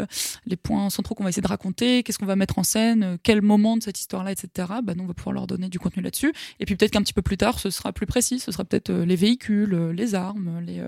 [0.46, 3.42] les points centraux qu'on va essayer de raconter Qu'est-ce qu'on va mettre en scène Quel
[3.42, 4.68] moment de cette histoire-là, etc.
[4.84, 6.34] Bah, nous, on va pouvoir leur donner du contenu là-dessus.
[6.60, 8.40] Et puis, peut-être qu'un petit peu plus tard, ce sera plus précis.
[8.40, 10.82] Ce sera peut-être les véhicules, les armes, les,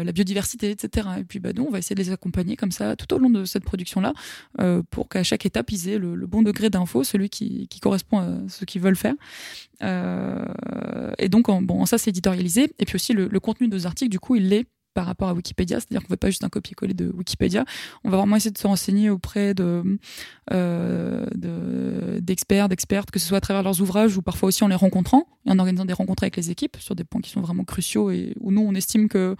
[0.00, 1.08] euh, la biodiversité, etc.
[1.18, 3.30] Et puis bah, nous, on va essayer de les accompagner comme ça tout au long
[3.30, 4.12] de cette production-là
[4.60, 8.48] euh, pour qu'à chaque étape, ils aient le, bon degré d'info, celui qui, correspond à
[8.48, 9.14] ce qu'ils veulent faire.
[9.82, 10.44] Euh,
[11.18, 12.72] et donc, en- bon, ça, c'est éditorialisé.
[12.78, 15.34] Et puis aussi, le contenu de nos articles, du coup, il l'est par rapport à
[15.34, 17.64] Wikipédia, c'est-à-dire qu'on ne fait pas juste un copier-coller de Wikipédia,
[18.04, 19.98] on va vraiment essayer de se renseigner auprès de,
[20.52, 24.68] euh, de- d'experts, d'expertes, que ce soit à travers leurs ouvrages ou parfois aussi en
[24.68, 27.40] les rencontrant et en organisant des rencontres avec les équipes sur des points qui sont
[27.40, 29.36] vraiment cruciaux et où nous, on estime que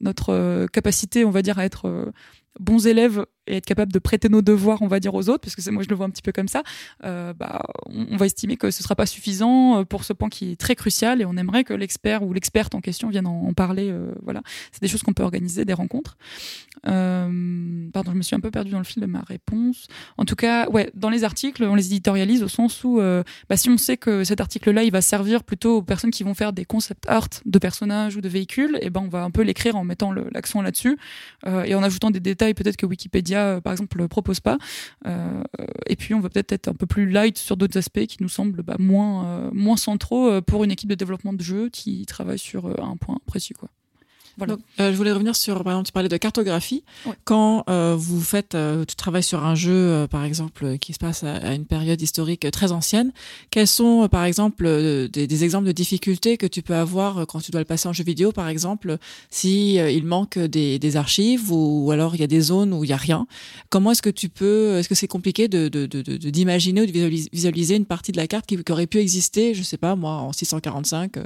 [0.00, 2.12] notre euh, capacité, on va dire, à être euh,
[2.60, 5.56] bons élèves et être capable de prêter nos devoirs, on va dire, aux autres, parce
[5.56, 6.62] que moi je le vois un petit peu comme ça,
[7.04, 10.52] euh, bah, on, va estimer que ce sera pas suffisant euh, pour ce point qui
[10.52, 13.88] est très crucial et on aimerait que l'expert ou l'experte en question vienne en, parler.
[13.90, 14.42] euh, voilà,
[14.72, 16.16] c'est des choses qu'on peut organiser, des rencontres.
[16.82, 19.88] Pardon, je me suis un peu perdue dans le fil de ma réponse.
[20.16, 23.00] En tout cas, ouais, dans les articles, on les éditorialise au sens où,
[23.48, 26.34] bah, si on sait que cet article-là, il va servir plutôt aux personnes qui vont
[26.34, 29.42] faire des concept art de personnages ou de véhicules, et ben on va un peu
[29.42, 30.98] l'écrire en mettant l'accent là-dessus
[31.46, 34.58] et en ajoutant des détails peut-être que Wikipédia, euh, par exemple, propose pas.
[35.06, 35.42] Euh,
[35.86, 38.28] et puis on va peut-être être un peu plus light sur d'autres aspects qui nous
[38.28, 42.38] semblent bah, moins euh, moins centraux pour une équipe de développement de jeu qui travaille
[42.38, 43.68] sur un point précis, quoi.
[44.38, 44.54] Voilà.
[44.54, 46.84] Donc, euh, je voulais revenir sur, par exemple, tu parlais de cartographie.
[47.24, 50.92] Quand euh, vous faites, euh, tu travailles sur un jeu, euh, par exemple, euh, qui
[50.92, 53.12] se passe à, à une période historique très ancienne,
[53.50, 54.64] quels sont, par exemple,
[55.12, 57.92] des, des exemples de difficultés que tu peux avoir quand tu dois le passer en
[57.92, 58.96] jeu vidéo, par exemple,
[59.28, 62.84] si il manque des, des archives ou, ou alors il y a des zones où
[62.84, 63.26] il y a rien?
[63.70, 65.68] Comment est-ce que tu peux, est-ce que c'est compliqué de
[66.30, 69.54] d'imaginer ou de visualis- visualiser une partie de la carte qui, qui aurait pu exister,
[69.54, 71.16] je sais pas moi, en 645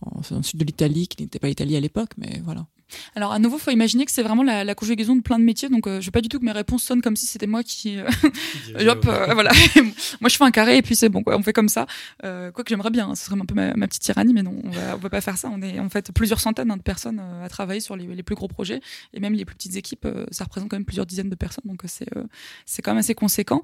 [0.00, 2.66] en, en sud de l'Italie, qui n'était pas l'Italie à l'époque, mais voilà.
[3.14, 5.68] Alors à nouveau, faut imaginer que c'est vraiment la, la conjugaison de plein de métiers.
[5.68, 7.62] Donc euh, je veux pas du tout que mes réponses sonnent comme si c'était moi
[7.62, 8.08] qui, euh,
[8.88, 9.50] hop, euh, voilà.
[10.20, 11.36] moi je fais un carré et puis c'est bon, quoi.
[11.36, 11.86] On fait comme ça.
[12.24, 14.42] Euh, quoi que j'aimerais bien, hein, ce serait un peu ma, ma petite tyrannie, mais
[14.42, 15.50] non, on va, on va pas faire ça.
[15.52, 18.34] On est en fait plusieurs centaines hein, de personnes à travailler sur les, les plus
[18.34, 18.80] gros projets
[19.14, 21.64] et même les plus petites équipes, ça représente quand même plusieurs dizaines de personnes.
[21.64, 22.08] Donc c'est
[22.66, 23.62] c'est quand même assez conséquent.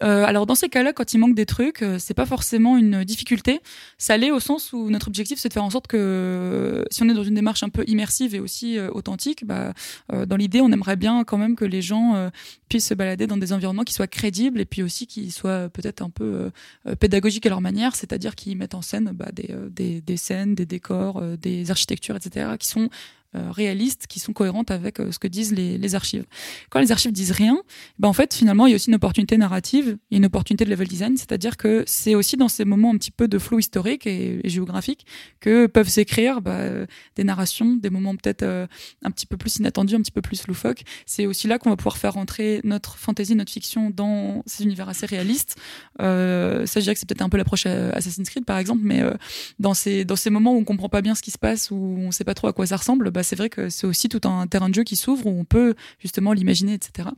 [0.00, 3.60] Alors dans ces cas-là, quand il manque des trucs, c'est pas forcément une difficulté.
[3.98, 7.08] Ça l'est au sens où notre objectif c'est de faire en sorte que si on
[7.08, 9.72] est dans une démarche un peu immersive et aussi euh, authentique, bah,
[10.12, 12.30] euh, dans l'idée, on aimerait bien quand même que les gens euh,
[12.68, 16.02] puissent se balader dans des environnements qui soient crédibles et puis aussi qui soient peut-être
[16.02, 16.50] un peu
[16.98, 21.22] pédagogiques à leur manière, c'est-à-dire qui mettent en scène bah, des, des, scènes, des décors,
[21.36, 22.88] des architectures, etc., qui sont
[23.34, 26.24] réalistes, qui sont cohérentes avec euh, ce que disent les, archives.
[26.70, 27.58] Quand les archives disent rien,
[27.98, 30.70] ben en fait, finalement, il y a aussi une opportunité narrative et une opportunité de
[30.70, 34.06] level design, c'est-à-dire que c'est aussi dans ces moments un petit peu de flou historique
[34.06, 35.06] et, géographique
[35.40, 36.86] que peuvent s'écrire bah, euh,
[37.16, 38.66] des narrations, des moments peut-être euh,
[39.04, 40.82] un petit peu plus inattendus, un petit peu plus loufoques.
[41.06, 44.88] C'est aussi là qu'on va pouvoir faire rentrer notre fantasy, notre fiction dans ces univers
[44.88, 45.56] assez réalistes.
[46.00, 49.02] Euh, ça, je dirais que c'est peut-être un peu l'approche Assassin's Creed, par exemple, mais
[49.02, 49.14] euh,
[49.58, 51.76] dans ces dans ces moments où on comprend pas bien ce qui se passe, où
[51.76, 54.08] on sait pas trop à quoi ça ressemble, bah, bah, c'est vrai que c'est aussi
[54.08, 57.08] tout un terrain de jeu qui s'ouvre où on peut justement l'imaginer, etc.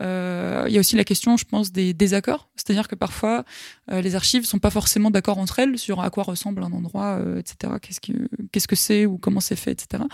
[0.00, 2.48] Euh, Il y a aussi la question, je pense, des désaccords.
[2.56, 3.44] C'est-à-dire que parfois,
[3.90, 7.18] euh, les archives sont pas forcément d'accord entre elles sur à quoi ressemble un endroit,
[7.20, 7.74] euh, etc.
[7.80, 10.04] Qu'est-ce que c'est ou comment c'est fait, etc.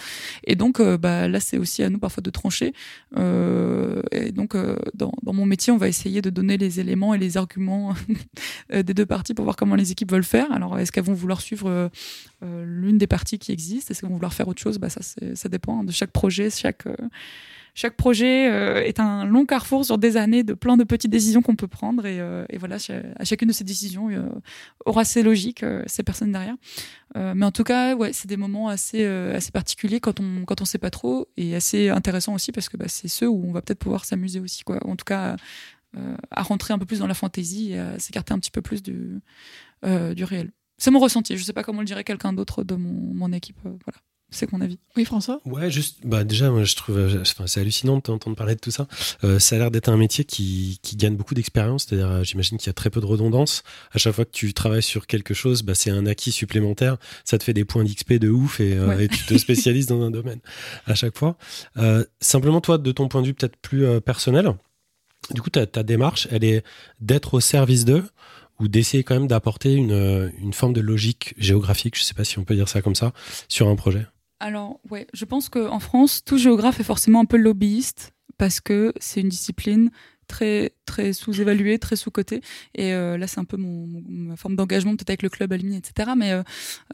[0.45, 2.73] Et donc, bah, là, c'est aussi à nous parfois de trancher.
[3.17, 4.57] Et donc,
[4.95, 7.95] dans, mon métier, on va essayer de donner les éléments et les arguments
[8.73, 10.51] des deux parties pour voir comment les équipes veulent faire.
[10.53, 11.91] Alors, est-ce qu'elles vont vouloir suivre
[12.43, 13.91] l'une des parties qui existent?
[13.91, 14.79] Est-ce qu'elles vont vouloir faire autre chose?
[14.79, 16.87] Bah, ça, dépend de chaque projet, chaque
[17.79, 21.43] chaque projet euh, est un long carrefour sur des années de plein de petites décisions
[21.43, 22.79] qu'on peut prendre et, euh, et voilà
[23.17, 24.29] à chacune de ces décisions euh,
[24.85, 26.57] aura ses logiques, euh, ses personnes derrière.
[27.17, 30.61] Euh, mais en tout cas, ouais, c'est des moments assez assez particuliers quand on quand
[30.61, 33.53] on sait pas trop et assez intéressants aussi parce que bah, c'est ceux où on
[33.53, 34.85] va peut-être pouvoir s'amuser aussi quoi.
[34.85, 35.37] En tout cas,
[36.33, 38.83] à rentrer un peu plus dans la fantaisie et à s'écarter un petit peu plus
[38.83, 39.21] du
[40.17, 40.51] du réel.
[40.79, 41.37] C'est mon ressenti.
[41.37, 43.61] Je sais pas comment le dirait quelqu'un d'autre de mon, mon équipe.
[43.63, 44.01] voilà,
[44.31, 44.79] c'est mon avis?
[44.97, 45.41] Oui, François?
[45.47, 48.61] Ouais, juste, bah déjà, moi, je trouve, euh, enfin, c'est hallucinant de t'entendre parler de
[48.61, 48.87] tout ça.
[49.25, 52.59] Euh, ça a l'air d'être un métier qui, qui gagne beaucoup d'expérience, c'est-à-dire, euh, j'imagine
[52.59, 53.63] qu'il y a très peu de redondance.
[53.93, 56.99] À chaque fois que tu travailles sur quelque chose, bah, c'est un acquis supplémentaire.
[57.25, 59.05] Ça te fait des points d'XP de ouf et, euh, Ouais.
[59.05, 60.41] et tu te spécialises dans un domaine
[60.87, 61.37] à chaque fois.
[61.79, 64.53] Euh, simplement, toi, de ton point de vue peut-être plus personnel,
[65.35, 66.65] du coup, ta, ta démarche, elle est
[67.01, 68.05] d'être au service d'eux
[68.61, 72.39] ou d'essayer quand même d'apporter une, une forme de logique géographique, je sais pas si
[72.39, 73.13] on peut dire ça comme ça,
[73.49, 74.07] sur un projet?
[74.41, 78.93] Alors, ouais, je pense qu'en France, tout géographe est forcément un peu lobbyiste parce que
[79.01, 79.91] c'est une discipline
[80.29, 82.41] très très sous-évaluée, très sous-cotée.
[82.75, 85.77] Et euh, là, c'est un peu mon, ma forme d'engagement, peut-être avec le club Alumni,
[85.77, 86.11] etc.
[86.17, 86.43] Mais euh,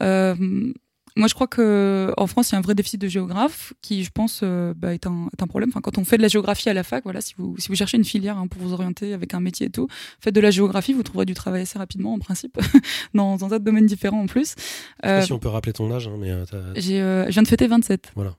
[0.01, 0.73] euh,
[1.17, 4.03] moi, je crois que en France, il y a un vrai déficit de géographes qui,
[4.03, 5.69] je pense, euh, bah, est, un, est un problème.
[5.69, 7.75] Enfin, quand on fait de la géographie à la fac, voilà, si vous si vous
[7.75, 9.87] cherchez une filière hein, pour vous orienter avec un métier et tout,
[10.19, 12.59] faites de la géographie, vous trouverez du travail assez rapidement, en principe,
[13.13, 14.55] dans, dans un tas de domaines différents en plus.
[14.57, 16.43] Je sais Euh, pas si on peut rappeler ton âge, hein, mais euh,
[16.75, 18.11] j'ai, euh, je viens de fêter 27.
[18.15, 18.35] Voilà.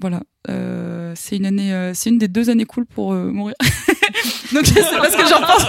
[0.00, 0.22] Voilà.
[1.14, 3.54] C'est une année, c'est une des deux années cool pour mourir.
[4.52, 5.66] Donc je sais pas ce que j'en pense.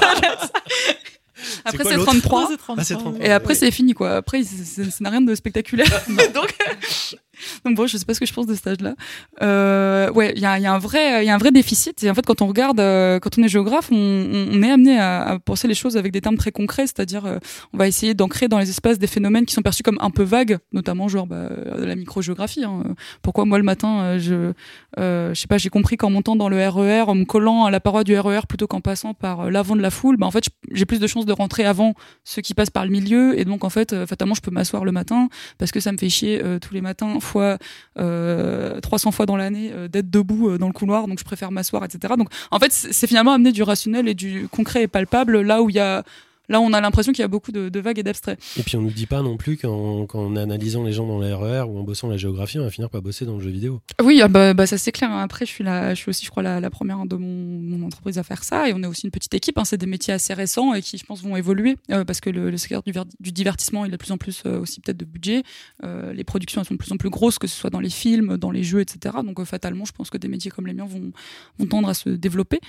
[1.65, 2.48] Après quoi c'est l'autre 33.
[2.78, 3.26] Ah, c'est 33.
[3.26, 3.56] Et après Ouais.
[3.56, 4.15] c'est fini quoi.
[4.15, 5.88] Après c'est- c'est- ça n'a rien de spectaculaire.
[6.34, 6.56] donc
[7.65, 8.95] donc bon je sais pas ce que je pense de ce âge-là.
[9.41, 12.14] Euh, ouais il y a, un vrai il y a un vrai déficit et en
[12.14, 15.74] fait quand on regarde euh, quand on est géographe on, est amené à, penser les
[15.74, 17.38] choses avec des termes très concrets c'est-à-dire euh,
[17.74, 20.24] on va essayer d'ancrer dans les espaces des phénomènes qui sont perçus comme un peu
[20.24, 22.64] vagues notamment genre bah, de la microgéographie.
[22.64, 22.84] Hein.
[23.22, 24.53] Pourquoi moi le matin euh, je
[24.99, 27.72] euh, je sais pas j'ai compris qu'en montant dans le RER en me collant à
[27.72, 30.32] la paroi du RER plutôt qu'en passant par euh, l'avant de la foule bah en
[30.32, 31.94] fait j'ai plus de chances de rentrer avant
[32.24, 34.86] ceux qui passent par le milieu et donc en fait euh, fatalement je peux m'asseoir
[34.86, 37.57] le matin parce que ça me fait chier euh, tous les matins fois
[37.99, 41.51] euh, 300 fois dans l'année euh, d'être debout euh, dans le couloir donc je préfère
[41.51, 44.88] m'asseoir etc donc en fait c'est c'est finalement amener du rationnel et du concret et
[44.88, 46.03] palpable là où il y a
[46.49, 48.76] là on a l'impression qu'il y a beaucoup de, de vagues et d'abstraits Et puis
[48.78, 51.84] on nous dit pas non plus qu'en analysant les gens dans les RER ou en
[51.84, 53.82] bossant la géographie, on va finir par bosser dans le jeu vidéo.
[54.03, 55.11] Oui, ah bah, bah, ça c'est clair.
[55.11, 57.28] Après, je suis je suis aussi, je crois, la, la première de mon,
[57.78, 58.68] mon entreprise à faire ça.
[58.70, 59.57] Et on est aussi une petite équipe.
[59.57, 59.65] Hein.
[59.65, 62.49] C'est des métiers assez récents et qui, je pense, vont évoluer euh, parce que le,
[62.52, 64.98] le secteur du, ver- du divertissement, il a de plus en plus euh, aussi peut-être
[64.98, 65.44] de budget.
[65.84, 67.90] Euh, les productions elles sont de plus en plus grosses, que ce soit dans les
[67.90, 69.15] films, dans les jeux, etc.
[69.26, 71.11] Donc fatalement, je pense que des métiers comme les miens vont,
[71.60, 72.60] vont tendre à se développer.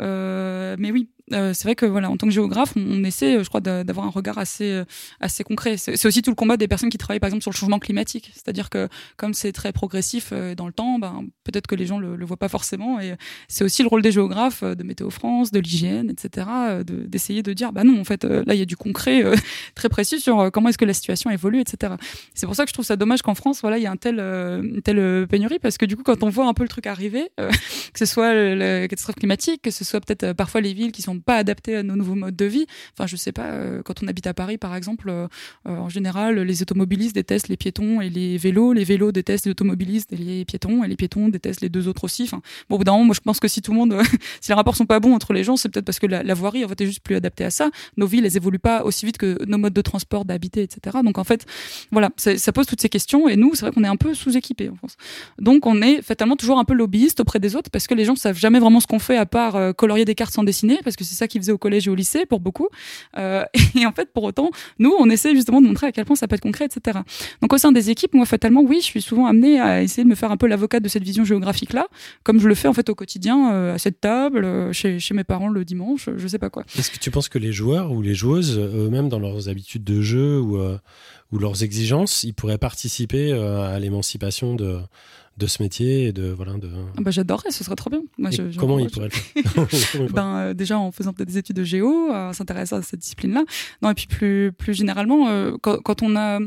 [0.00, 3.48] Mais oui, euh, c'est vrai que voilà, en tant que géographe, on, essaie, euh, je
[3.48, 4.84] crois, d'a- d'avoir un regard assez, euh,
[5.20, 5.76] assez concret.
[5.78, 8.30] C'est aussi tout le combat des personnes qui travaillent, par exemple, sur le changement climatique.
[8.34, 11.98] C'est-à-dire que comme c'est très progressif euh, dans le temps, ben, peut-être que les gens
[11.98, 13.00] le, le voient pas forcément.
[13.00, 13.14] Et
[13.48, 16.46] c'est aussi le rôle des géographes, de Météo France, de l'hygiène, etc.,
[16.84, 19.22] de- d'essayer de, dire, bah non, en fait, là, il y a du concret
[19.74, 21.94] très précis sur comment est-ce que la situation évolue, etc.
[22.34, 23.96] C'est pour ça que je trouve ça dommage qu'en France, voilà, il y a un
[23.96, 26.86] tel, une telle pénurie, parce que du coup, quand on voit un peu le truc
[26.86, 31.00] arriver, que ce soit la catastrophe climatique, que ce soit peut-être parfois les villes qui
[31.02, 32.66] sont pas adaptées à nos nouveaux modes de vie.
[32.92, 35.26] Enfin, je sais pas, euh, quand on habite à Paris, par exemple, euh,
[35.66, 39.50] euh, en général, les automobilistes détestent les piétons et les vélos, les vélos détestent les
[39.50, 42.24] automobilistes et les piétons, et les piétons détestent les deux autres aussi.
[42.24, 43.96] Enfin, bon, au bout d'un moment, moi, je pense que si tout le monde,
[44.40, 46.64] si les rapports sont pas bons entre les gens, c'est peut-être parce que la, voirie,
[46.64, 47.70] en fait, est juste plus adaptée à ça.
[47.96, 50.98] Nos villes, elles évoluent pas aussi vite que nos modes de transport, d'habiter, etc.
[51.04, 51.46] Donc, en fait,
[51.90, 54.68] voilà, ça, pose toutes ces questions, et nous, c'est vrai qu'on est un peu sous-équipés
[54.68, 54.96] en France.
[55.38, 58.16] Donc, on est fatalement toujours un peu lobbyiste auprès des autres, parce que les gens
[58.16, 61.03] savent jamais vraiment ce qu'on fait à part colorier des cartes sans dessiner, parce que
[61.04, 62.68] c'est ça qu'ils faisaient au collège et au lycée pour beaucoup.
[63.16, 63.44] Euh,
[63.78, 66.28] et en fait, pour autant, nous, on essaie justement de montrer à quel point ça
[66.28, 66.98] peut être concret, etc.
[67.42, 70.08] Donc au sein des équipes, moi, fatalement, oui, je suis souvent amenée à essayer de
[70.08, 71.86] me faire un peu l'avocat de cette vision géographique-là,
[72.22, 75.14] comme je le fais en fait au quotidien, euh, à cette table, euh, chez, chez
[75.14, 76.64] mes parents le dimanche, je sais pas quoi.
[76.78, 80.00] Est-ce que tu penses que les joueurs ou les joueuses, eux-mêmes, dans leurs habitudes de
[80.00, 80.58] jeu ou,
[81.32, 84.80] ou leurs exigences, ils pourraient participer à l'émancipation de,
[85.36, 86.70] de ce métier et de voilà de.
[86.96, 88.02] Ah bah, j'adorerais, ce serait trop bien.
[88.18, 91.38] Moi, je, je, comment il pourrait le faire Ben euh, déjà en faisant peut-être des
[91.38, 93.44] études de géo, euh, s'intéresser à cette discipline-là.
[93.82, 96.38] Non et puis plus plus généralement, euh, quand, quand, on a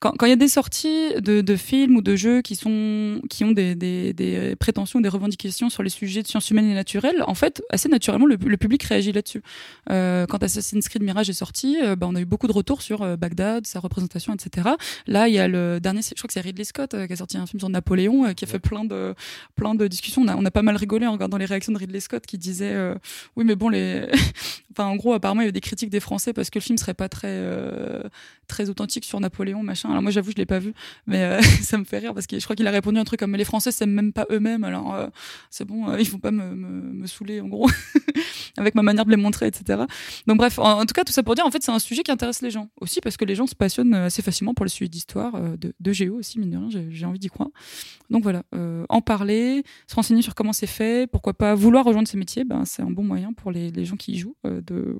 [0.00, 3.44] quand il y a des sorties de, de, films ou de jeux qui sont qui
[3.44, 7.24] ont des, des, des prétentions, des revendications sur les sujets de sciences humaines et naturelles,
[7.26, 9.42] en fait assez naturellement le, le public réagit là-dessus.
[9.90, 13.16] Euh, quand Assassin's Creed Mirage est sorti, ben, on a eu beaucoup de retours sur
[13.16, 14.68] Bagdad, sa représentation, etc.
[15.06, 17.38] Là il y a le dernier, je crois que c'est Ridley Scott qui a sorti
[17.38, 19.14] un film sur Napoléon qui a fait plein de,
[19.56, 20.22] plein de discussions.
[20.22, 22.38] On a, on a pas mal rigolé en regardant les réactions de Ridley Scott qui
[22.38, 22.94] disait euh,
[23.36, 24.06] oui, mais bon, les.
[24.72, 26.78] enfin, en gros, apparemment, il y avait des critiques des Français parce que le film
[26.78, 28.02] serait pas très, euh,
[28.46, 29.90] très authentique sur Napoléon, machin.
[29.90, 30.72] Alors, moi, j'avoue, je l'ai pas vu,
[31.06, 33.20] mais euh, ça me fait rire parce que je crois qu'il a répondu un truc
[33.20, 35.10] comme les Français s'aiment même pas eux-mêmes, alors
[35.50, 37.68] c'est bon, ils vont pas me, me, saouler, en gros,
[38.56, 39.84] avec ma manière de les montrer, etc.
[40.26, 42.10] Donc, bref, en, tout cas, tout ça pour dire, en fait, c'est un sujet qui
[42.10, 44.88] intéresse les gens aussi parce que les gens se passionnent assez facilement pour le sujet
[44.88, 47.50] d'histoire, de, géo aussi, mine de rien, j'ai envie d'y croire.
[48.10, 52.08] Donc, voilà, euh, en parler, se renseigner sur comment c'est fait, pourquoi pas vouloir rejoindre
[52.08, 54.60] ce métier, ben, c'est un bon moyen pour les, les gens qui y jouent euh,
[54.60, 54.98] de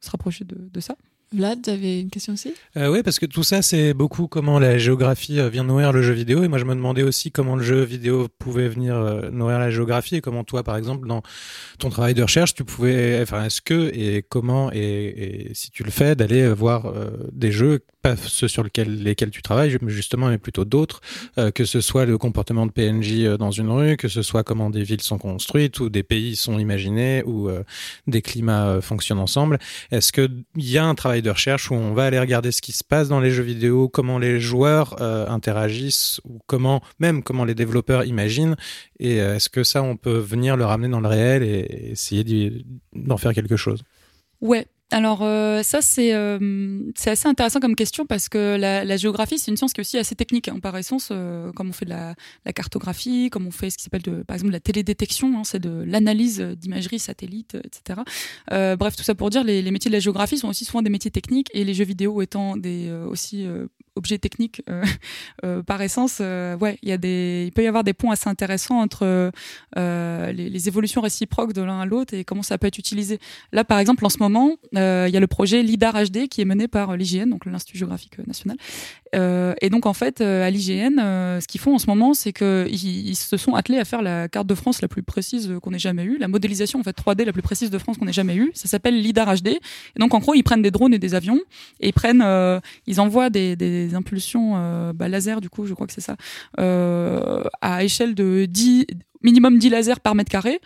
[0.00, 0.96] se rapprocher de ça.
[1.32, 2.54] Vlad, tu avais une question aussi?
[2.76, 6.00] Euh, Oui, parce que tout ça, c'est beaucoup comment la géographie euh, vient nourrir le
[6.02, 6.42] jeu vidéo.
[6.42, 9.70] Et moi, je me demandais aussi comment le jeu vidéo pouvait venir euh, nourrir la
[9.70, 11.22] géographie et comment toi, par exemple, dans
[11.78, 15.90] ton travail de recherche, tu pouvais, enfin, est-ce que et comment et, si tu le
[15.90, 20.64] fais, d'aller voir euh, des jeux, pas ceux sur lesquels, tu travailles, justement, mais plutôt
[20.64, 21.00] d'autres,
[21.54, 24.82] que ce soit le comportement de PNJ dans une rue, que ce soit comment des
[24.82, 27.48] villes sont construites ou des pays sont imaginés ou
[28.06, 29.58] des climats fonctionnent ensemble.
[29.90, 32.60] Est-ce que il y a un travail de recherche où on va aller regarder ce
[32.60, 37.22] qui se passe dans les jeux vidéo, comment les joueurs euh, interagissent ou comment même
[37.22, 38.56] comment les développeurs imaginent.
[38.98, 42.64] Et euh, est-ce que ça, on peut venir le ramener dans le réel et essayer
[42.94, 43.82] d'en faire quelque chose?
[44.40, 49.38] Ouais, alors euh, ça c'est euh, c'est assez intéressant comme question parce que la, géographie
[49.38, 50.48] c'est une science qui est aussi assez technique.
[50.48, 51.08] Hein, par essence
[51.54, 52.14] comme on fait de la,
[52.54, 55.84] cartographie comme on fait ce qui s'appelle de par exemple la télédétection hein, c'est de
[55.86, 58.00] l'analyse d'imagerie satellite etc
[58.52, 60.82] euh, bref tout ça pour dire les, les, métiers de la géographie sont aussi souvent
[60.82, 63.46] des métiers techniques et les jeux vidéo étant des aussi
[63.98, 64.62] objets techniques
[65.66, 68.80] par essence ouais il y a des il peut y avoir des ponts assez intéressants
[68.80, 69.30] entre
[69.76, 73.18] les, évolutions réciproques de l'un à l'autre et comment ça peut être utilisé
[73.52, 76.40] là par exemple en ce moment euh, il y a le projet LIDAR HD qui
[76.40, 78.56] est mené par l'IGN, donc l'Institut géographique national.
[79.14, 80.98] Euh, et donc en fait, euh, à l'IGN,
[81.40, 84.28] ce qu'ils font en ce moment, c'est qu'ils ils se sont attelés à faire la
[84.28, 87.24] carte de France la plus précise qu'on ait jamais eue, la modélisation en fait 3D
[87.24, 88.50] la plus précise de France qu'on ait jamais eue.
[88.54, 89.48] Ça s'appelle LIDAR HD.
[89.48, 89.60] Et
[89.98, 91.40] donc en gros, ils prennent des drones et des avions
[91.80, 92.24] et ils prennent,
[92.86, 96.16] ils envoient des impulsions bah, laser du coup, je crois que c'est ça,
[96.56, 98.86] à échelle de 10
[99.22, 100.60] minimum 10 lasers par mètre carré.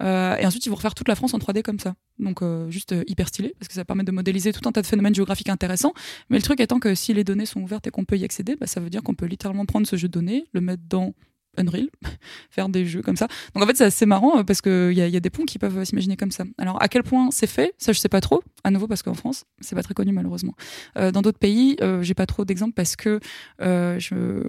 [0.00, 1.94] Euh, et ensuite, ils vont refaire toute la France en 3D comme ça.
[2.18, 4.82] Donc, euh, juste euh, hyper stylé, parce que ça permet de modéliser tout un tas
[4.82, 5.92] de phénomènes géographiques intéressants.
[6.30, 8.56] Mais le truc étant que si les données sont ouvertes et qu'on peut y accéder,
[8.56, 11.14] bah, ça veut dire qu'on peut littéralement prendre ce jeu de données, le mettre dans
[11.58, 11.88] Unreal,
[12.50, 13.28] faire des jeux comme ça.
[13.54, 15.44] Donc en fait, c'est assez marrant euh, parce qu'il y a, y a des ponts
[15.44, 16.44] qui peuvent s'imaginer comme ça.
[16.58, 18.42] Alors à quel point c'est fait, ça je sais pas trop.
[18.64, 20.54] À nouveau parce qu'en France, c'est pas très connu malheureusement.
[20.96, 23.20] Euh, dans d'autres pays, euh, j'ai pas trop d'exemples parce que
[23.62, 24.42] euh, je,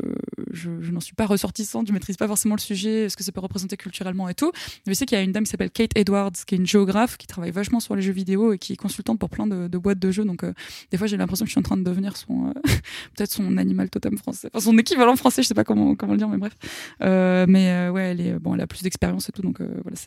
[0.51, 3.39] je, n'en suis pas ressortissante, je maîtrise pas forcément le sujet, ce que ça peut
[3.39, 4.51] représenter culturellement et tout.
[4.87, 7.17] Je sais qu'il y a une dame qui s'appelle Kate Edwards, qui est une géographe
[7.17, 9.99] qui travaille vachement sur les jeux vidéo et qui est consultante pour plein de, boîtes
[9.99, 10.25] de jeux.
[10.25, 10.53] Donc euh,
[10.91, 12.53] des fois, j'ai l'impression que je suis en train de devenir son
[13.15, 16.17] peut-être son animal totem français, enfin son équivalent français, je sais pas comment comment le
[16.17, 16.53] dire, mais bref.
[17.01, 19.67] Euh, mais euh, ouais, elle est bon, elle a plus d'expérience et tout, donc euh,
[19.83, 19.97] voilà,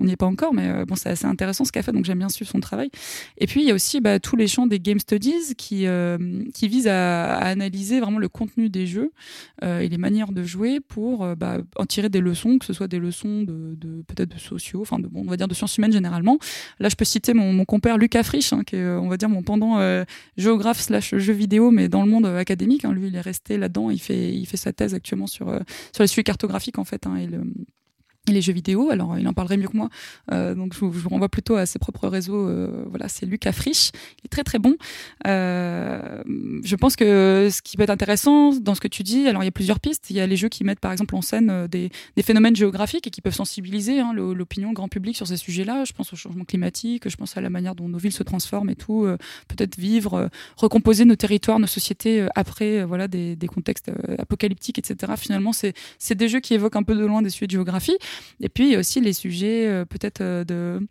[0.00, 2.18] on n'y est pas encore, mais bon, c'est assez intéressant ce qu'elle fait, donc j'aime
[2.18, 2.90] bien suivre son travail.
[3.36, 5.86] Et puis il y a aussi bah, tous les champs des game studies qui
[6.54, 9.12] qui visent à, analyser vraiment le contenu des jeux
[9.62, 12.98] et les manières de jouer pour bah, en tirer des leçons, que ce soit des
[12.98, 16.38] leçons de, peut-être de sociaux, enfin de bon, on va dire de sciences humaines généralement.
[16.80, 19.28] Là, je peux citer mon, mon compère Lucas Frisch, hein, qui est on va dire
[19.28, 19.78] mon pendant
[20.36, 22.84] géographe slash jeu vidéo, mais dans le monde académique.
[22.84, 25.46] Hein, lui, il est resté là-dedans, il fait il fait sa thèse actuellement sur
[25.92, 27.06] sur les sujets cartographiques en fait.
[27.06, 27.42] Hein, et le,
[28.32, 28.90] les jeux vidéo.
[28.90, 29.88] Alors, il en parlerait mieux que moi.
[30.32, 32.48] Euh, donc, je vous, je vous, renvoie plutôt à ses propres réseaux.
[32.48, 33.90] Euh, voilà, c'est Lucas Frisch.
[34.18, 34.76] Il est très, très bon.
[35.26, 36.22] Euh,
[36.62, 39.46] je pense que ce qui peut être intéressant dans ce que tu dis, alors il
[39.46, 40.10] y a plusieurs pistes.
[40.10, 42.56] Il y a les jeux qui mettent, par exemple, en scène euh, des, des phénomènes
[42.56, 45.84] géographiques et qui peuvent sensibiliser hein, l'opinion grand public sur ces sujets-là.
[45.84, 48.70] Je pense au changement climatique, je pense à la manière dont nos villes se transforment
[48.70, 49.04] et tout.
[49.04, 49.16] Euh,
[49.48, 55.12] peut-être vivre, euh, recomposer nos territoires, nos sociétés après, voilà, des, des contextes apocalyptiques, etc.
[55.16, 57.96] Finalement, c'est des jeux qui évoquent un peu de loin des sujets de géographie.
[58.40, 60.86] Et puis, il y a aussi les sujets euh, peut-être euh, de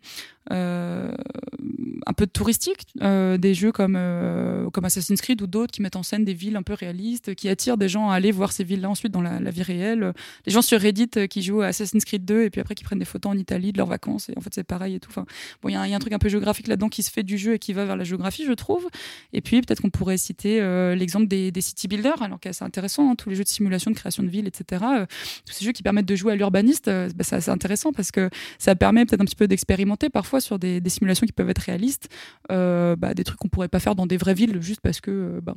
[0.50, 5.96] un peu touristique, euh, des jeux comme euh, comme Assassin's Creed ou d'autres qui mettent
[5.96, 8.64] en scène des villes un peu réalistes, qui attirent des gens à aller voir ces
[8.64, 10.12] villes-là ensuite dans la, vie réelle.
[10.46, 12.84] Les gens sur Reddit euh, qui jouent à Assassin's Creed 2 et puis après qui
[12.84, 15.10] prennent des photos en Italie de leurs vacances et en fait c'est pareil et tout.
[15.10, 15.26] Enfin,
[15.62, 17.54] bon, il y, a un truc un peu géographique là-dedans qui se fait du jeu
[17.54, 18.88] et qui va vers la géographie, je trouve.
[19.32, 23.10] Et puis peut-être qu'on pourrait citer euh, l'exemple des, city builders, alors que c'est intéressant,
[23.10, 24.84] hein, tous les jeux de simulation de création de villes, etc.
[25.00, 25.06] Euh,
[25.44, 28.74] tous ces jeux qui permettent de jouer à l'urbaniste, bah, c'est intéressant parce que ça
[28.74, 32.08] permet peut-être un petit peu d'expérimenter parfois sur des, simulations qui peuvent être réalistes,
[32.50, 35.10] euh, bah, des trucs qu'on pourrait pas faire dans des vraies villes juste parce que
[35.10, 35.54] euh, ben,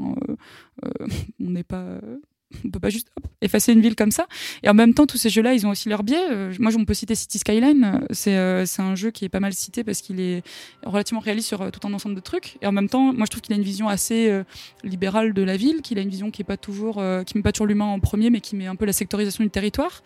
[0.86, 1.08] euh,
[1.40, 2.00] on n'est pas
[2.66, 3.08] on peut pas juste
[3.42, 4.28] effacer une ville comme ça.
[4.64, 6.24] Et en même temps, tous ces jeux-là, ils ont aussi leur biais.
[6.32, 8.02] Euh, moi, on peut citer City Skyline.
[8.12, 10.44] C'est euh, un jeu qui est pas mal cité parce qu'il est
[10.86, 12.58] relativement réaliste sur euh, tout un ensemble de trucs.
[12.62, 14.44] Et en même temps, moi, je trouve qu'il a une vision assez euh,
[14.84, 17.44] libérale de la ville, qu'il a une vision qui est pas toujours, euh, qui met
[17.44, 20.04] pas toujours l'humain en premier, mais qui met un peu la sectorisation du territoire.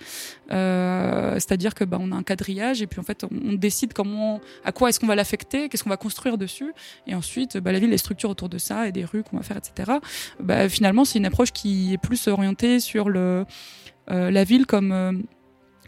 [0.50, 4.40] C'est-à-dire que bah, on a un quadrillage et puis en fait, on, on décide comment,
[4.64, 6.74] à quoi est-ce qu'on va l'affecter, qu'est-ce qu'on va construire dessus,
[7.08, 9.44] et ensuite, bah, la ville, les structures autour de ça et des rues qu'on va
[9.44, 10.00] faire, etc.
[10.40, 12.28] Bah, finalement, c'est une approche qui est plus
[12.80, 13.10] sur
[14.12, 15.12] euh, la ville comme euh,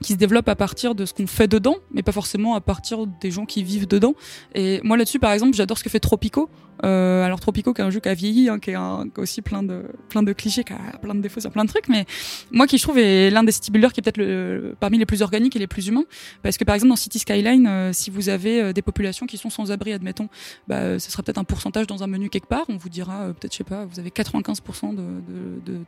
[0.02, 3.08] qui se développe à partir de ce qu'on fait dedans, mais pas forcément à partir
[3.08, 4.14] des gens qui vivent dedans.
[4.56, 6.50] Et moi là-dessus, par exemple, j'adore ce que fait Tropico.
[6.86, 9.42] Euh, alors Tropico, qui est un jeu qui a vieilli, hein, qui, est a aussi
[9.42, 12.06] plein de plein de clichés, qui a plein de défauts sur plein de trucs, mais
[12.52, 15.22] moi qui je trouve est l'un des city builders qui est peut-être parmi les plus
[15.22, 16.06] organiques et les plus humains,
[16.44, 19.38] parce que par exemple dans City Skyline, euh, si vous avez euh, des populations qui
[19.38, 20.30] sont sans abri, admettons,
[20.68, 22.66] bah, ce sera peut-être un pourcentage dans un menu quelque part.
[22.70, 25.04] On vous dira peut-être, je sais pas, vous avez 95% de,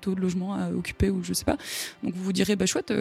[0.01, 1.57] taux de logement à occuper ou je sais pas.
[2.03, 2.91] Donc vous vous direz, bah chouette,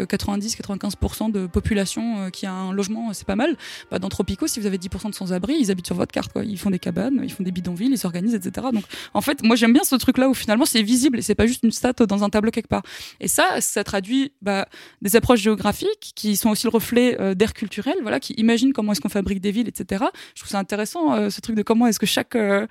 [1.03, 3.57] 90-95% de population qui a un logement, c'est pas mal.
[3.91, 6.45] Bah, dans Tropico, si vous avez 10% de sans-abri, ils habitent sur votre carte, quoi.
[6.45, 8.69] Ils font des cabanes, ils font des bidons ils s'organisent, etc.
[8.73, 8.85] Donc,
[9.15, 11.62] en fait, moi, j'aime bien ce truc-là où finalement c'est visible et c'est pas juste
[11.62, 12.83] une stat dans un tableau quelque part.
[13.20, 14.66] Et ça, ça traduit bah,
[15.03, 18.93] des approches géographiques qui sont aussi le reflet euh, d'air culturel, voilà, qui imaginent comment
[18.93, 20.05] est-ce qu'on fabrique des villes, etc.
[20.35, 22.66] Je trouve ça intéressant euh, ce truc de comment est-ce que chaque euh,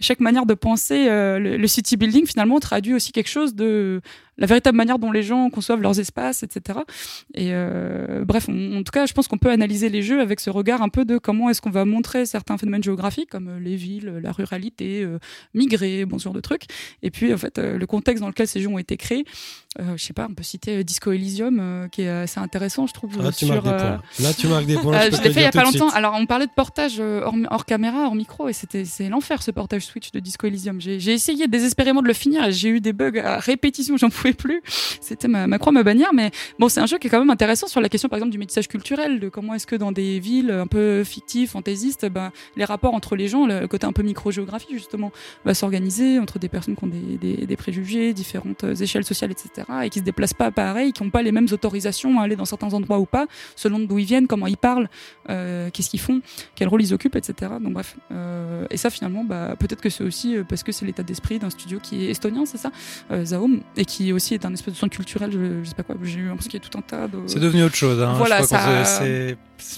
[0.00, 4.02] chaque manière de penser le, city building finalement traduit aussi quelque chose de
[4.38, 6.80] la véritable manière dont les gens conçoivent leurs espaces, etc.
[7.34, 10.40] Et euh, bref, on, en tout cas, je pense qu'on peut analyser les jeux avec
[10.40, 13.76] ce regard un peu de comment est-ce qu'on va montrer certains phénomènes géographiques comme les
[13.76, 15.18] villes, la ruralité, euh,
[15.54, 16.64] migrer, bon ce genre de trucs.
[17.02, 19.24] Et puis en fait, euh, le contexte dans lequel ces jeux ont été créés.
[19.80, 22.92] Euh, je sais pas, on peut citer Disco Elysium, euh, qui est assez intéressant, je
[22.92, 23.18] trouve.
[23.24, 24.00] Ah, tu sur, marques des points.
[24.20, 25.00] Là, tu marques des points.
[25.10, 25.88] je, je l'ai fait il y a pas longtemps.
[25.90, 29.50] Alors, on parlait de portage hors, hors caméra, hors micro, et c'était c'est l'enfer ce
[29.50, 30.80] portage Switch de Disco Elysium.
[30.80, 34.62] J'ai essayé désespérément de le finir, et j'ai eu des bugs à répétition, j'en plus.
[35.00, 37.30] C'était ma, ma, croix, ma bannière, mais bon, c'est un jeu qui est quand même
[37.30, 40.20] intéressant sur la question, par exemple, du métissage culturel, de comment est-ce que dans des
[40.20, 44.02] villes un peu fictives, fantaisistes, ben, les rapports entre les gens, le côté un peu
[44.02, 45.12] micro-géographie, justement,
[45.44, 49.90] va s'organiser entre des personnes qui ont des, des, préjugés, différentes échelles sociales, etc., et
[49.90, 52.72] qui se déplacent pas pareil, qui n'ont pas les mêmes autorisations à aller dans certains
[52.72, 53.26] endroits ou pas,
[53.56, 54.88] selon d'où ils viennent, comment ils parlent,
[55.30, 56.20] euh, qu'est-ce qu'ils font,
[56.54, 57.52] quel rôle ils occupent, etc.
[57.60, 57.96] Donc bref.
[58.10, 61.50] Euh, et ça finalement, bah, peut-être que c'est aussi parce que c'est l'état d'esprit d'un
[61.50, 62.70] studio qui est estonien, c'est ça,
[63.10, 63.24] euh,
[63.76, 66.20] et qui aussi est un espèce de centre culturel, je, je sais pas quoi, j'ai
[66.20, 67.18] eu l'impression qu'il y a tout un tas de...
[67.26, 68.00] C'est devenu autre chose.
[68.02, 68.14] Hein.
[68.16, 69.04] Voilà, je ça...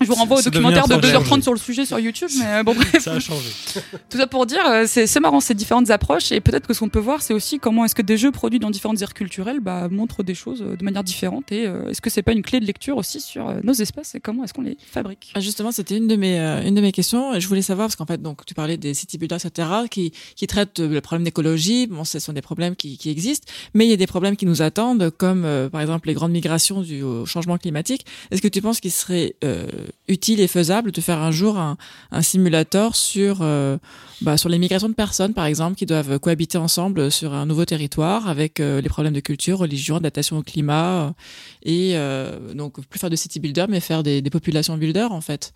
[0.00, 2.96] Je vous renvoie au documentaire de 2h30 sur le sujet sur YouTube, mais bon bref.
[3.00, 3.50] ça a changé.
[4.08, 6.98] tout ça pour dire, c'est marrant ces différentes approches, et peut-être que ce qu'on peut
[6.98, 10.22] voir, c'est aussi comment est-ce que des jeux produits dans différentes aires culturelles bah, montrent
[10.22, 12.96] des choses de manière différente et euh, est-ce que c'est pas une clé de lecture
[12.96, 15.32] aussi sur euh, nos espaces et comment est-ce qu'on les fabrique?
[15.38, 17.38] Justement, c'était une de mes euh, une de mes questions.
[17.38, 20.46] Je voulais savoir parce qu'en fait, donc tu parlais des city builders, etc., qui qui
[20.46, 21.86] traitent le problème d'écologie.
[21.86, 24.46] Bon, ce sont des problèmes qui, qui existent, mais il y a des problèmes qui
[24.46, 28.06] nous attendent, comme par exemple les grandes migrations du au changement climatique.
[28.30, 29.34] Est-ce que tu penses qu'il serait
[30.08, 31.76] utile et faisable de faire un jour un,
[32.10, 33.44] un simulateur sur
[34.20, 37.64] bah, sur les migrations de personnes, par exemple, qui doivent cohabiter ensemble sur un nouveau
[37.64, 41.14] territoire avec les problèmes de culture, religion, adaptation au climat
[41.62, 45.20] et euh, donc plus faire de city builder mais faire des, des populations builder en
[45.20, 45.52] fait.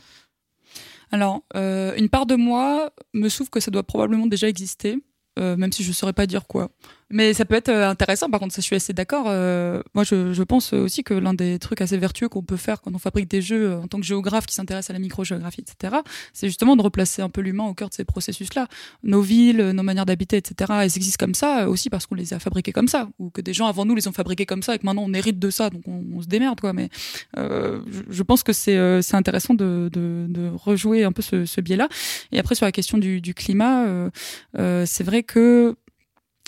[1.11, 4.99] Alors, euh, une part de moi me souffle que ça doit probablement déjà exister,
[5.39, 6.71] euh, même si je saurais pas dire quoi.
[7.11, 9.27] Mais ça peut être intéressant, par contre, ça, je suis assez d'accord.
[9.29, 12.83] Euh, moi, je, je, pense aussi que l'un des trucs assez vertueux qu'on peut faire
[12.83, 15.97] quand on fabrique des jeux en tant que géographe qui s'intéresse à la microgéographie, etc.,
[16.33, 18.69] c'est justement de replacer un peu l'humain au cœur de ces processus-là.
[19.03, 22.39] Nos villes, nos manières d'habiter, etc., elles existent comme ça aussi parce qu'on les a
[22.39, 24.79] fabriquées comme ça, ou que des gens avant nous les ont fabriquées comme ça et
[24.79, 26.73] que maintenant on hérite de ça, donc on, se démerde, quoi.
[26.73, 26.89] Mais
[27.37, 27.81] euh,
[28.11, 31.89] je, pense que c'est euh, intéressant de, de, de, rejouer un peu ce, ce biais-là.
[32.33, 35.77] Et après, sur la question du, du climat, euh, c'est vrai que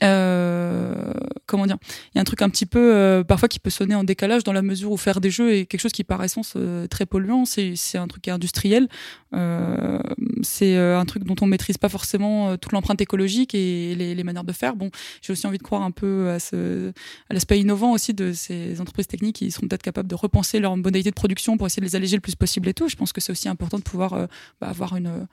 [0.02, 1.12] euh,
[1.51, 1.78] comment dire?
[2.14, 4.44] Il y a un truc un petit peu euh, parfois qui peut sonner en décalage
[4.44, 7.06] dans la mesure où faire des jeux est quelque chose qui par essence euh, très
[7.06, 7.44] polluant.
[7.44, 8.89] C'est un truc industriel.
[9.35, 9.98] Euh,
[10.43, 14.52] c'est un truc dont on maîtrise pas forcément toute l'empreinte écologique et les, manières de
[14.52, 14.77] faire.
[14.77, 14.90] Bon
[15.22, 19.36] j'ai aussi envie de croire un peu à l'aspect innovant aussi de ces entreprises techniques
[19.36, 22.16] qui seront peut-être capables de repenser leur modalité de production pour essayer de les alléger
[22.16, 22.89] le plus possible et tout.
[22.89, 24.28] Je pense que c'est aussi important de pouvoir
[24.60, 25.27] bah, avoir une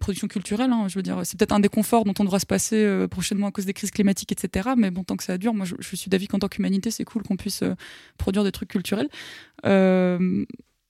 [0.00, 3.06] production culturelle hein, je veux dire c'est peut-être un déconfort dont on devra se passer
[3.10, 4.70] prochainement à des crises climatiques, etc.
[4.76, 7.22] Mais bon, tant que ça dure, moi, je, suis d'avis qu'en tant qu'humanité, c'est cool
[7.22, 7.74] qu'on puisse euh,
[8.18, 9.08] produire des trucs culturels.
[9.66, 10.44] Euh,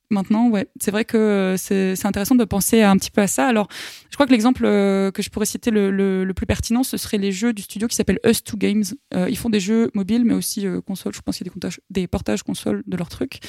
[0.09, 3.47] maintenant, ouais, c'est vrai que euh, c'est intéressant de penser un petit peu à ça.
[3.47, 3.67] Alors,
[4.09, 7.31] je crois que l'exemple que je pourrais citer le, le, plus pertinent, ce serait les
[7.31, 8.83] jeux du studio qui s'appelle Us2 Games.
[9.29, 11.13] Ils font des jeux mobiles, mais aussi consoles.
[11.13, 13.39] Je pense qu'il y a des, portages consoles de leurs trucs.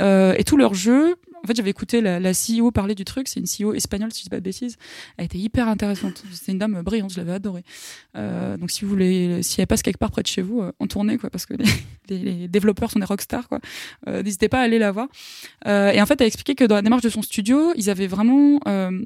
[0.00, 3.28] Et tous leurs jeux, en fait, j'avais écouté la, la CEO parler du truc.
[3.28, 4.76] C'est une CEO espagnole, si je dis pas de bêtises.
[5.16, 6.22] Elle était hyper intéressante.
[6.32, 7.64] C'était une dame brillante, je l'avais adorée.
[8.16, 10.72] Euh, donc, si vous voulez, si elle passe quelque part près de chez vous, euh,
[10.78, 11.64] en tournée, quoi, parce que les,
[12.08, 13.60] les, les développeurs sont des rockstars, quoi.
[14.08, 15.08] Euh, N'hésitez pas à aller la voir.
[15.66, 17.90] Euh, et en fait, elle a expliqué que dans la démarche de son studio, ils
[17.90, 19.02] avaient vraiment euh,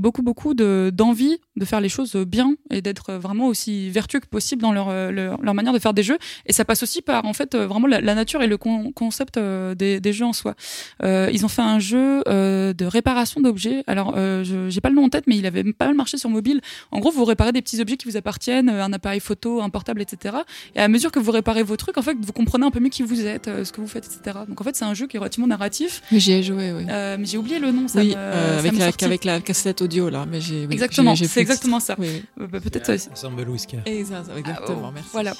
[0.00, 4.26] beaucoup, beaucoup de- d'envie de, faire les choses bien et d'être vraiment aussi vertueux que
[4.26, 6.18] possible dans leur, euh, leur, leur manière de faire des jeux.
[6.46, 8.92] Et ça passe aussi par, en fait, euh, vraiment la, la nature et le con-
[8.92, 10.54] concept euh, des, des jeux en soi.
[11.02, 13.82] Euh, ils ont fait un jeu euh, de réparation d'objets.
[13.86, 16.16] Alors, euh, je j'ai pas le nom en tête, mais il avait pas mal marché
[16.16, 16.60] sur mobile.
[16.90, 20.00] En gros, vous réparez des petits objets qui vous appartiennent, un appareil photo, un portable,
[20.02, 20.36] etc.
[20.74, 22.88] Et à mesure que vous réparez vos trucs, en fait, vous comprenez un peu mieux
[22.88, 24.38] qui vous êtes, ce que vous faites, etc.
[24.48, 26.02] Donc, en fait, c'est un jeu qui est relativement narratif.
[26.12, 26.84] Oui, j'y ai joué, oui.
[26.88, 27.88] Euh, mais j'ai oublié le nom.
[27.88, 30.26] Ça oui, me- euh, ça avec, me avec la cassette audio, là.
[30.28, 31.96] Mais j'ai, oui, Exactement, c'est exactement ça.
[31.98, 32.46] Oui, oui.
[32.48, 32.90] Peut-être.
[32.90, 33.78] euh, Ensemble Whisker.
[33.86, 35.10] Exact- exactement, Ah, oh, merci.
[35.12, 35.32] Voilà.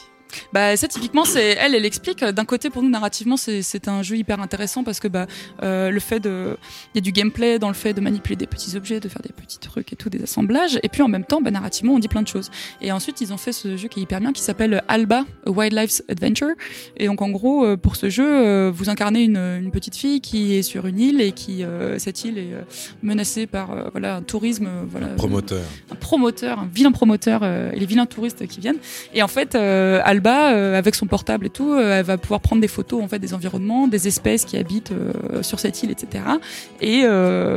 [0.53, 4.03] Bah ça typiquement c'est elle elle explique euh, d'un côté pour nous narrativement c'est un
[4.03, 5.27] jeu hyper intéressant parce que bah
[5.63, 6.57] euh, le fait de
[6.95, 9.23] il y a du gameplay dans le fait de manipuler des petits objets de faire
[9.23, 11.99] des petits trucs et tout des assemblages et puis en même temps bah narrativement on
[11.99, 12.51] dit plein de choses
[12.81, 15.51] et ensuite ils ont fait ce jeu qui est hyper bien qui s'appelle Alba A
[15.51, 16.55] Wildlife's Adventure
[16.97, 20.55] et donc en gros euh, pour ce jeu vous incarnez une, une petite fille qui
[20.55, 22.53] est sur une île et qui euh, cette île est
[23.03, 25.63] menacée par euh, voilà un tourisme voilà Promoteur.
[25.91, 28.79] un promoteur, un vilain promoteur et les vilains touristes qui viennent.
[29.15, 32.41] Et en fait, euh, Alba, euh, avec son portable et tout, euh, elle va pouvoir
[32.41, 35.91] prendre des photos en fait des environnements, des espèces qui habitent euh, sur cette île,
[35.91, 36.25] etc.
[36.81, 37.03] Et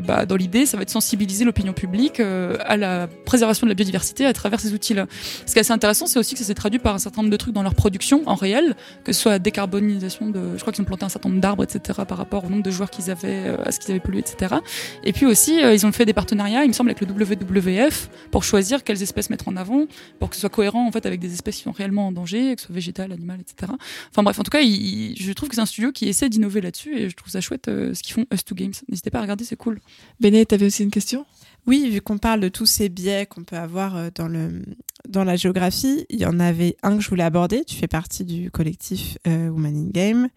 [0.05, 4.25] bah, dans l'idée, ça va être sensibiliser l'opinion publique à la préservation de la biodiversité
[4.25, 5.05] à travers ces outils-là.
[5.45, 7.31] Ce qui est assez intéressant, c'est aussi que ça s'est traduit par un certain nombre
[7.31, 10.73] de trucs dans leur production en réel, que ce soit la décarbonisation de, je crois
[10.73, 11.99] qu'ils ont planté un certain nombre d'arbres, etc.
[12.07, 14.55] Par rapport au nombre de joueurs qu'ils avaient, à ce qu'ils avaient pollué, etc.
[15.03, 18.43] Et puis aussi, ils ont fait des partenariats, il me semble, avec le WWF pour
[18.43, 19.85] choisir quelles espèces mettre en avant,
[20.19, 22.54] pour que ce soit cohérent en fait avec des espèces qui sont réellement en danger,
[22.55, 23.71] que ce soit végétal, animal, etc.
[24.11, 26.29] Enfin bref, en tout cas, il- il- je trouve que c'est un studio qui essaie
[26.29, 28.73] d'innover là-dessus et je trouve ça chouette euh, ce qu'ils font Us2 Games.
[28.89, 29.79] N'hésitez pas à regarder, c'est cool.
[30.19, 31.25] Béné, t'avais aussi une question?
[31.67, 34.61] Oui, vu qu'on parle de tous ces biais qu'on peut avoir euh, dans, le,
[35.09, 37.65] dans la géographie, il y en avait un que je voulais aborder.
[37.65, 40.27] Tu fais partie du collectif euh, Woman in Game.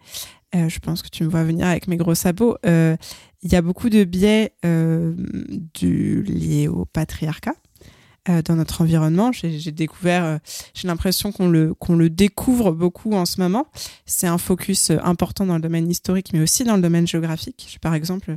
[0.55, 2.57] Euh, je pense que tu me vois venir avec mes gros sabots.
[2.65, 2.95] Euh,
[3.43, 5.13] Il y a beaucoup de biais euh,
[5.75, 7.53] du, liés au patriarcat
[8.27, 9.31] euh, dans notre environnement.
[9.31, 10.37] J'ai découvert, euh,
[10.73, 13.67] j'ai l'impression qu'on le, qu'on le découvre beaucoup en ce moment.
[14.05, 17.67] C'est un focus euh, important dans le domaine historique, mais aussi dans le domaine géographique.
[17.71, 18.35] J'ai par exemple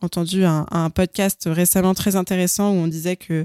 [0.00, 3.44] entendu un, podcast récemment très intéressant où on disait que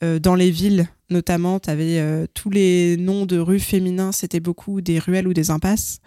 [0.00, 4.98] dans les villes, notamment, tu avais tous les noms de rues féminins, c'était beaucoup des
[4.98, 6.00] ruelles ou des impasses.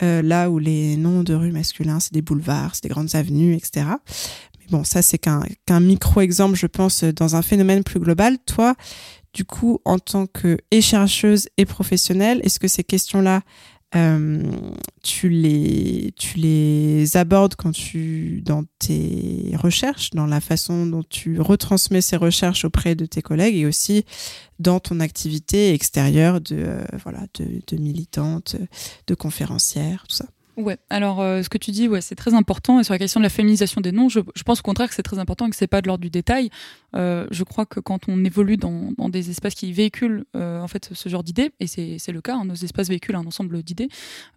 [0.00, 3.84] Là où les noms de rues masculins, c'est des boulevards, c'est des grandes avenues, etc.
[4.70, 8.38] Bon, ça, c'est qu'un qu'un micro-exemple, je pense, dans un phénomène plus global.
[8.46, 8.74] Toi,
[9.32, 13.42] du coup, en tant que et chercheuse et professionnelle, est-ce que ces questions-là,
[13.96, 14.42] euh,
[15.02, 21.40] tu les tu les abordes quand tu dans tes recherches, dans la façon dont tu
[21.40, 24.04] retransmets ces recherches auprès de tes collègues et aussi
[24.58, 28.56] dans ton activité extérieure de euh, voilà de, de militante,
[29.06, 30.26] de conférencière, tout ça?
[30.56, 30.78] Ouais.
[30.88, 32.78] Alors, euh, ce que tu dis, ouais, c'est très important.
[32.78, 35.02] Et sur la question de la féminisation des noms, je, pense au contraire que c'est
[35.02, 36.50] très important et que c'est pas de l'ordre du détail.
[36.94, 40.90] Euh, je crois que quand on évolue dans, des espaces qui véhiculent euh, en fait
[40.92, 43.88] ce genre d'idées, et c'est le cas, hein, nos espaces véhiculent un ensemble d'idées,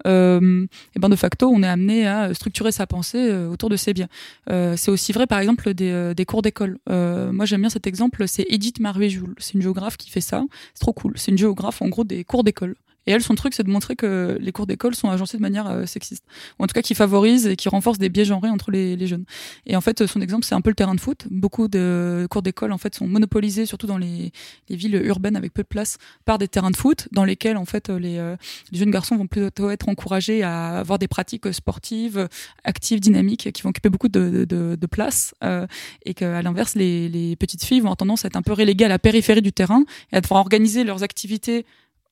[0.08, 0.66] euh,
[0.96, 4.08] et ben de facto, on est amené à structurer sa pensée autour de ces biens.
[4.48, 6.78] C'est aussi vrai, par exemple, des, cours d'école.
[6.88, 8.28] Moi, j'aime bien cet exemple.
[8.28, 9.36] C'est Edith Maruet-Joule.
[9.38, 10.44] C'est une géographe qui fait ça.
[10.74, 11.14] C'est trop cool.
[11.16, 12.76] C'est une géographe, en gros, des cours d'école.
[13.08, 15.68] Et elle, son truc, c'est de montrer que les cours d'école sont agencés de manière
[15.68, 16.26] euh, sexiste,
[16.60, 19.24] ou en tout cas qui favorisent et qui renforcent des biais genrés entre les, jeunes.
[19.66, 21.26] Et en fait, son exemple, c'est un peu le terrain de foot.
[21.32, 24.34] Beaucoup de cours d'école, en fait, sont monopolisés, surtout dans les,
[24.68, 27.64] les villes urbaines avec peu de place, par des terrains de foot, dans lesquels, en
[27.64, 28.36] fait, les, euh,
[28.72, 32.28] les jeunes garçons vont plutôt être encouragés à avoir des pratiques sportives,
[32.66, 35.66] actives, dynamiques, qui vont occuper beaucoup de, place, euh,
[36.06, 38.86] et qu'à l'inverse, les, les petites filles vont avoir tendance à être un peu reléguées
[38.86, 41.66] à la périphérie du terrain et à devoir organiser leurs activités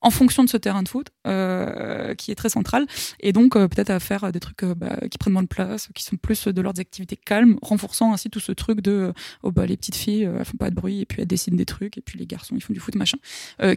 [0.05, 2.85] en fonction de ce terrain de foot euh, qui est très central.
[3.19, 5.89] Et donc euh, peut-être à faire des trucs euh, bah, qui prennent moins de place
[5.95, 9.65] qui sont plus de leurs activités calmes renforçant ainsi tout ce truc de oh bah
[9.65, 12.01] les petites filles elles font pas de bruit et puis elles dessinent des trucs et
[12.01, 13.17] puis les garçons ils font du foot machin.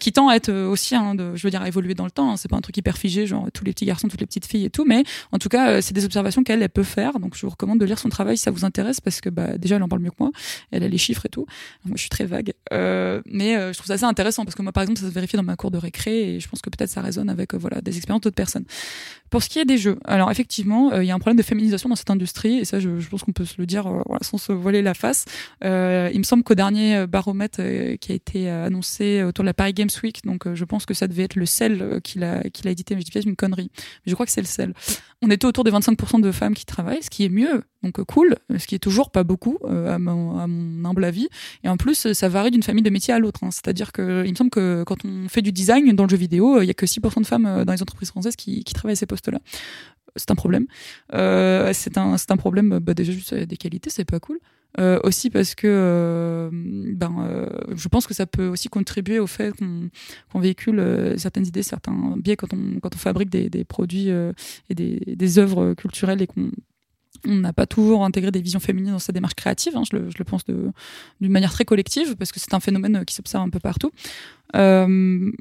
[0.00, 2.32] Qui tend à être aussi hein, de, je veux dire à évoluer dans le temps
[2.32, 2.36] hein.
[2.36, 4.66] c'est pas un truc hyper figé genre tous les petits garçons toutes les petites filles
[4.66, 7.18] et tout mais en tout cas c'est des observations qu'elle elle peut faire.
[7.20, 9.56] Donc je vous recommande de lire son travail si ça vous intéresse parce que bah
[9.56, 10.30] déjà elle en parle mieux que moi.
[10.72, 11.46] Elle a les chiffres et tout.
[11.86, 12.52] Moi je suis très vague.
[12.70, 15.42] Mais je trouve ça assez intéressant parce que moi par exemple ça se vérifie dans
[15.42, 17.96] ma cour de récré et je pense que peut-être ça résonne avec euh, voilà des
[17.96, 18.64] expériences d'autres personnes.
[19.30, 21.42] Pour ce qui est des jeux, alors effectivement, euh, il y a un problème de
[21.42, 24.38] féminisation dans cette industrie et ça, je, pense qu'on peut se le dire euh, sans
[24.38, 25.26] se voiler la face.
[25.64, 27.60] Euh, il me semble qu'au dernier baromètre
[28.00, 31.06] qui a été annoncé autour de la Paris Games Week, donc je pense que ça
[31.06, 33.70] devait être le sel qu'il a qu'il a édité, mais je dis une connerie,
[34.06, 34.72] je crois que c'est le sel.
[35.20, 38.36] On était autour des 25% de femmes qui travaillent, ce qui est mieux, donc cool,
[38.56, 41.28] ce qui est toujours pas beaucoup à mon, humble avis.
[41.64, 43.42] Et en plus, ça varie d'une famille de métier à l'autre.
[43.42, 43.50] Hein.
[43.50, 46.62] C'est-à-dire que il me semble que quand on fait du design dans le jeu vidéo,
[46.62, 48.96] il y a que 6% de femmes dans les entreprises françaises qui, qui travaillent à
[48.96, 49.40] ces postes-là.
[50.16, 50.66] C'est un problème.
[51.14, 54.38] Euh, c'est un, problème bah, déjà juste des qualités, c'est pas cool.
[54.78, 59.26] Euh, aussi parce que euh, ben, euh, je pense que ça peut aussi contribuer au
[59.26, 64.32] fait qu'on, véhicule euh, certaines idées, certains biais quand on, fabrique des, produits euh,
[64.68, 66.50] et des, œuvres culturelles et qu'on
[67.26, 70.24] on n'a pas toujours intégré des visions féminines dans sa démarche créative, hein, je, le,
[70.24, 73.90] pense d'une manière très collective, parce que c'est un phénomène qui s'observe un peu partout.
[74.54, 75.32] Euh,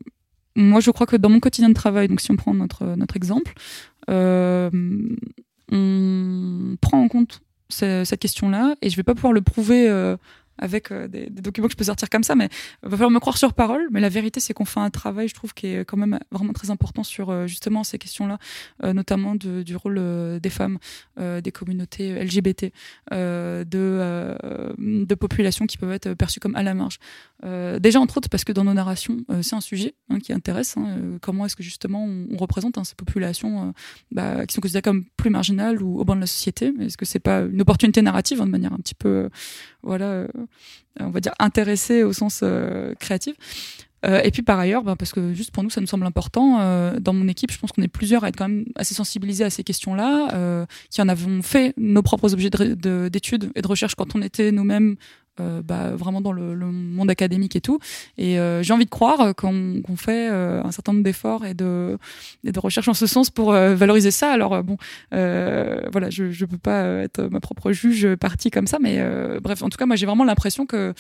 [0.58, 3.16] moi, je crois que dans mon quotidien de travail, donc si on prend notre, notre
[3.16, 3.54] exemple,
[4.10, 4.70] euh,
[5.72, 10.18] on prend en compte cette question-là et je vais pas pouvoir le prouver euh,
[10.58, 12.50] avec euh, des, documents que je peux sortir comme ça, mais
[12.82, 13.88] il va falloir me croire sur parole.
[13.92, 16.54] Mais la vérité, c'est qu'on fait un travail, je trouve, qui est quand même vraiment
[16.54, 18.40] très important sur justement ces questions-là,
[18.94, 20.80] notamment du rôle des femmes,
[21.18, 22.72] des communautés LGBT,
[23.12, 23.66] de,
[24.78, 26.98] de populations qui peuvent être perçues comme à la marge.
[27.44, 30.76] Déjà, entre autres, parce que dans nos narrations, c'est un sujet hein, qui intéresse.
[30.78, 33.74] Hein, comment est-ce que justement on, représente hein, ces populations
[34.12, 37.06] bah, qui sont considérées comme plus marginales ou au banc de la société Est-ce que
[37.06, 39.30] c'est pas une opportunité narrative de manière un petit peu,
[39.84, 40.28] voilà
[41.00, 43.36] on va dire intéressé au sens euh, créatif.
[44.06, 46.60] Euh, et puis par ailleurs, ben, parce que juste pour nous, ça nous semble important,
[46.60, 49.44] euh, dans mon équipe, je pense qu'on est plusieurs à être quand même assez sensibilisés
[49.44, 53.68] à ces questions-là, euh, qui en avons fait nos propres objets d'études de, et de
[53.68, 54.98] recherche quand on était nous-mêmes
[55.40, 57.80] euh, bah, vraiment dans le, le, monde académique et tout.
[58.18, 61.54] Et euh, j'ai envie de croire qu'on qu fait euh, un certain nombre d'efforts et
[61.54, 61.98] de,
[62.44, 64.32] et de recherches en ce sens pour euh, valoriser ça.
[64.32, 64.78] Alors euh, bon,
[65.14, 69.02] euh, voilà, je ne peux pas être ma propre juge partie comme ça, mais
[69.42, 70.94] bref, en tout cas, moi j'ai vraiment l'impression que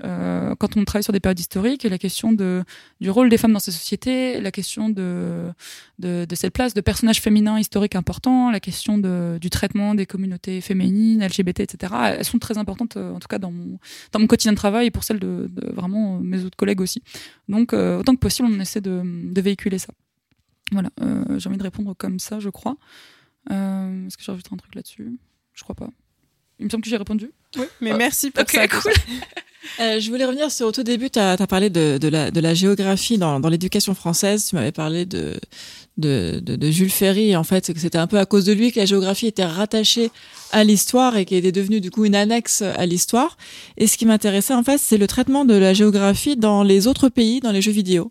[0.00, 2.62] quand on travaille sur des périodes historiques, la question de,
[3.00, 5.50] du rôle des femmes dans ces sociétés, la question de,
[5.98, 10.06] de, de cette place de personnages féminins historiques importants, la question de, du traitement des
[10.06, 13.78] communautés féminines, LGBT, etc., elles sont très importantes, en tout cas dans mon,
[14.12, 17.02] dans mon quotidien de travail et pour celle de, de vraiment mes autres collègues aussi.
[17.48, 19.92] Donc, euh, autant que possible, on essaie de, de véhiculer ça.
[20.72, 22.76] Voilà, euh, j'ai envie de répondre comme ça, je crois.
[23.50, 25.18] Euh, Est-ce que j'ai rajouté un truc là-dessus?
[25.52, 25.90] Je crois pas.
[26.58, 27.30] Il me semble que j'ai répondu.
[27.56, 27.96] Oui, mais oh.
[27.96, 28.68] merci pour okay, ça.
[28.68, 28.92] Cool.
[29.80, 32.40] Euh, je voulais revenir sur au tout début, tu as, parlé de, de, la, de
[32.40, 34.46] la géographie dans, dans l'éducation française.
[34.48, 35.38] Tu m'avais parlé de,
[35.98, 37.36] de, de, Jules Ferry.
[37.36, 40.10] En fait, que c'était un peu à cause de lui que la géographie était rattachée
[40.50, 43.36] à l'histoire et qui était devenue du coup une annexe à l'histoire.
[43.76, 47.08] Et ce qui m'intéressait en fait, c'est le traitement de la géographie dans les autres
[47.08, 48.10] pays, dans les jeux vidéo.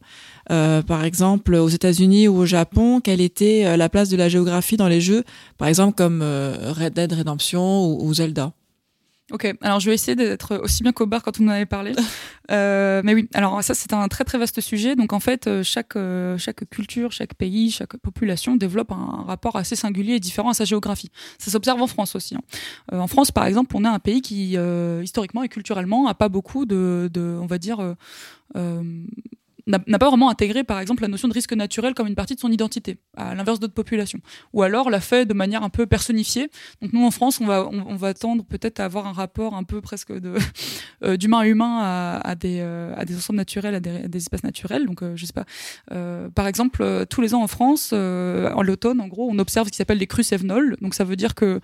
[0.50, 4.28] Euh, par exemple, aux États-Unis ou au Japon, quelle était euh, la place de la
[4.28, 5.24] géographie dans les jeux,
[5.58, 8.52] par exemple comme euh, Red Dead Redemption ou Zelda?
[9.32, 11.94] Ok, alors je vais essayer d'être aussi bien qu'au bar quand on en avait parlé.
[12.52, 14.96] euh, mais oui, alors ça c'est un très très vaste sujet.
[14.96, 19.56] Donc en fait, euh, chaque, euh, chaque culture, chaque pays, chaque population développe un rapport
[19.56, 21.12] assez singulier et différent à sa géographie.
[21.38, 22.36] Ça s'observe en France aussi.
[22.36, 22.42] Hein.
[22.92, 26.14] Euh, en France, par exemple, on a un pays qui, euh, historiquement et culturellement, a
[26.14, 27.96] pas beaucoup de, de on va dire,
[29.68, 32.40] n'a pas vraiment intégré, par exemple, la notion de risque naturel comme une partie de
[32.40, 34.20] son identité, à l'inverse d'autres populations.
[34.54, 36.50] Ou alors l'a fait de manière un peu personnifiée.
[36.82, 39.64] Donc nous, en France, on va, on, va tendre peut-être à avoir un rapport un
[39.64, 40.12] peu presque
[41.04, 44.44] euh, d'humain à humain à, à, des, euh, à des ensembles naturels, à des, espaces
[44.44, 44.86] naturels.
[44.86, 45.46] Donc euh, je sais pas.
[45.92, 49.72] Euh, par exemple, tous les ans en France, en l'automne, en gros, on observe ce
[49.72, 50.78] qui s'appelle les crues sévenoles.
[50.82, 51.60] Donc ça veut dire que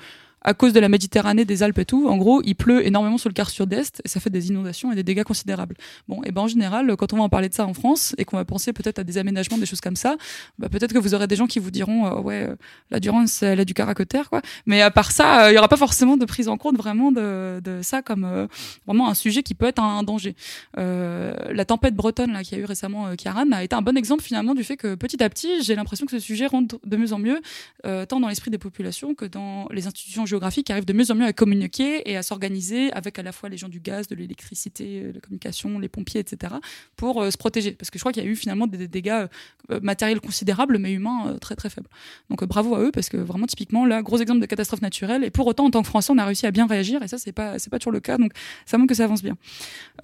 [0.48, 3.28] à cause de la Méditerranée, des Alpes et tout, en gros, il pleut énormément sur
[3.28, 5.76] le quart sud-est et ça fait des inondations et des dégâts considérables.
[6.08, 8.24] Bon, et ben en général, quand on va en parler de ça en France et
[8.24, 10.16] qu'on va penser peut-être à des aménagements, des choses comme ça,
[10.58, 12.56] bah, peut-être que vous aurez des gens qui vous diront euh, ouais, euh,
[12.92, 14.42] la Durance, elle a du caractère, quoi.
[14.66, 17.12] Mais à part ça, euh, il y aura pas forcément de prise en compte vraiment
[17.12, 18.48] de, ça comme
[18.86, 20.34] vraiment un sujet qui peut être un, danger.
[20.78, 24.56] La tempête bretonne là qui a eu récemment Kiaran a été un bon exemple finalement
[24.56, 27.20] du fait que petit à petit, j'ai l'impression que ce sujet rentre de mieux en
[27.20, 27.42] mieux,
[27.84, 31.16] tant dans l'esprit des populations que dans les institutions géographiques qui arrivent de mieux en
[31.16, 34.16] mieux à communiquer et à s'organiser avec à la fois les gens du gaz, de
[34.16, 36.56] l'électricité, euh, la communication, les pompiers, etc.
[36.96, 37.72] pour euh, se protéger.
[37.72, 39.28] Parce que je crois qu'il y a eu finalement des, dégâts
[39.72, 41.90] euh, matériels considérables, mais humains très très faibles.
[42.30, 45.24] Donc bravo à eux parce que vraiment typiquement là, gros exemple de catastrophe naturelle.
[45.24, 47.18] Et pour autant, en tant que Français, on a réussi à bien réagir et ça
[47.18, 48.18] c'est pas c'est pas toujours le cas.
[48.18, 48.32] Donc
[48.66, 49.38] ça montre que ça avance bien.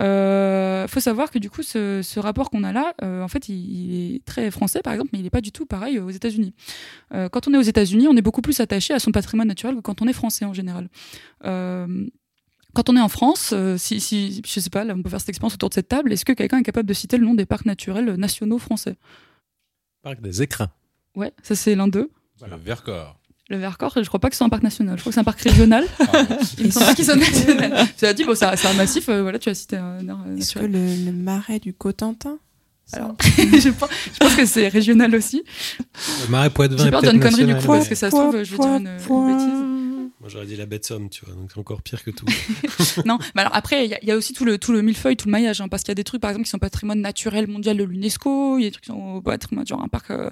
[0.01, 4.15] Euh, faut savoir que du coup, ce, rapport qu'on a là, en fait, il, il
[4.15, 6.53] est très français, par exemple, mais il n'est pas du tout pareil aux États-Unis.
[7.11, 9.81] Quand on est aux États-Unis, on est beaucoup plus attaché à son patrimoine naturel que
[9.81, 10.89] quand on est français en général.
[11.45, 12.07] Euh,
[12.73, 15.19] quand on est en France, euh, si, si, je sais pas, là, on peut faire
[15.19, 16.11] cette expérience autour de cette table.
[16.11, 18.95] Est-ce que quelqu'un est capable de citer le nom des parcs naturels nationaux français?
[20.01, 20.69] Parc des écrins.
[21.15, 22.09] Ouais, ça c'est l'un d'eux.
[22.49, 23.19] Le Vercors.
[23.49, 24.97] Le Vercors, je crois pas que c'est un parc national.
[24.97, 25.85] Je crois que c'est un parc régional.
[25.97, 26.37] Pardon.
[26.57, 27.85] Il me semble pas qu'il soit national.
[27.97, 29.07] Cela dit, bon, c'est un- c'est un massif.
[29.09, 32.39] euh, voilà, tu as cité un air euh, Est-ce que le, le marais du Cotentin
[32.93, 35.43] Alors, je, pense, je pense que c'est régional aussi.
[36.25, 38.09] Le marais Poitevin J'ai peur de peut-être dire une connerie du coup, parce que ça
[38.09, 39.72] se trouve, je vais dire une, une bêtise.
[40.23, 42.25] Moi, j'aurais dit la bête somme, tu vois, donc c'est encore pire que tout.
[43.05, 45.67] Non, mais alors après, il y, a- aussi tout le, millefeuille, tout le maillage, hein,
[45.67, 48.57] parce qu'il y a des trucs, par exemple, qui sont patrimoine naturel mondial de l'UNESCO,
[48.57, 50.29] il y a des trucs qui sont patrimoine, genre un parc, euh,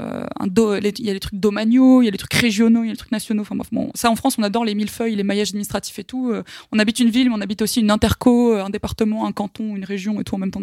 [0.00, 2.88] euh, il y a des trucs domaniaux, il y a des trucs régionaux, il y
[2.88, 3.42] a des trucs nationaux.
[3.42, 6.30] Enfin bon, ça en France, on adore les millefeuilles, les maillages administratifs et tout.
[6.30, 6.42] euh,
[6.72, 9.84] on habite une ville, mais on habite aussi une interco, un département, un canton, une
[9.84, 10.62] région et tout en même temps.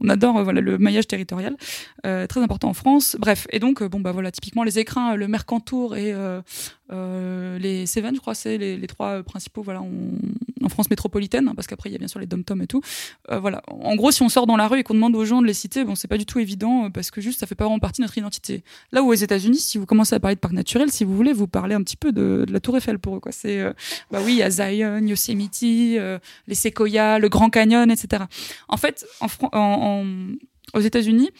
[0.00, 1.58] On adore voilà le maillage territorial,
[2.02, 3.18] très important en France.
[3.20, 6.14] Bref, et donc bon bah voilà, typiquement les écrins, le Mercantour et
[6.90, 11.90] les Cévennes, je crois, c'est les, trois principaux voilà, en, France métropolitaine, hein, parce qu'après
[11.90, 12.80] il y a bien sûr les dom-toms et tout.
[13.30, 13.62] Euh, voilà.
[13.68, 15.54] En gros, si on sort dans la rue et qu'on demande aux gens de les
[15.54, 17.78] citer, bon, c'est pas du tout évident euh, parce que juste ça fait pas vraiment
[17.78, 18.64] partie de notre identité.
[18.90, 21.32] Là où aux États-Unis, si vous commencez à parler de parc naturel, si vous voulez,
[21.32, 23.20] vous parlez un petit peu de, la Tour Eiffel pour eux.
[23.20, 23.32] Quoi.
[23.32, 23.72] C'est, euh,
[24.10, 26.20] bah oui, il y a Zion, Yosemite, les
[26.54, 28.24] séquoias, le Grand Canyon, etc.
[28.68, 30.04] En fait, en- en-
[30.74, 31.30] aux États-Unis,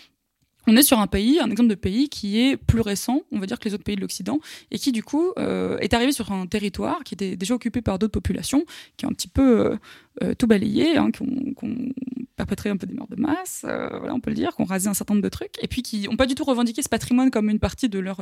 [0.66, 3.46] on est sur un pays, un exemple de pays qui est plus récent, on va
[3.46, 6.32] dire que les autres pays de l'Occident, et qui du coup euh, est arrivé sur
[6.32, 8.64] un territoire qui était déjà occupé par d'autres populations,
[8.96, 9.76] qui ont un petit peu euh,
[10.22, 11.92] euh, tout balayé, hein, qui ont,
[12.36, 14.88] perpétré un peu des morts de masse, voilà, on peut le dire, qui ont rasé
[14.88, 17.30] un certain nombre de trucs, et puis qui n'ont pas du tout revendiqué ce patrimoine
[17.30, 18.20] comme une partie de leur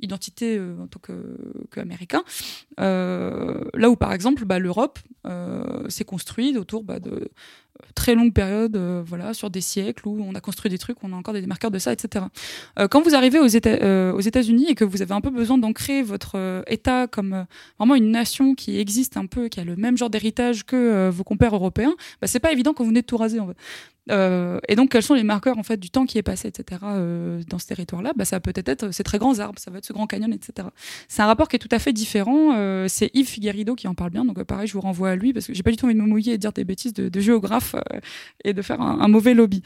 [0.00, 1.38] identité en tant que-
[1.70, 2.24] qu'américain.
[2.80, 4.98] Euh, là où par exemple, bah, l'Europe
[5.88, 7.30] s'est construite autour bah, de
[7.94, 11.12] très longues périodes, euh, voilà, sur des siècles où on a construit des trucs, on
[11.12, 12.24] a encore des marqueurs de ça, etc.
[12.78, 15.30] Euh, quand vous arrivez aux, Éta- euh, aux États-Unis et que vous avez un peu
[15.30, 17.42] besoin d'ancrer votre euh, État comme euh,
[17.78, 21.10] vraiment une nation qui existe un peu, qui a le même genre d'héritage que euh,
[21.10, 23.40] vos compères européens, bah, c'est pas évident quand vous venez de tout raser.
[23.40, 23.56] En fait.
[24.10, 26.80] Euh, et donc, quels sont les marqueurs en fait du temps qui est passé, etc.
[26.84, 28.12] euh, dans ce territoire-là?
[28.16, 30.68] Bah, Ça peut-être être ces très grands arbres, ça va être ce grand canyon, etc.
[31.08, 32.54] C'est un rapport qui est tout à fait différent.
[32.54, 35.32] euh, c'est Yves Figueredo qui en parle bien, donc pareil, je vous renvoie à lui
[35.32, 36.92] parce que j'ai pas du tout envie de me mouiller et de dire des bêtises
[36.92, 37.74] de, géographe
[38.44, 39.62] et de faire un, mauvais lobby.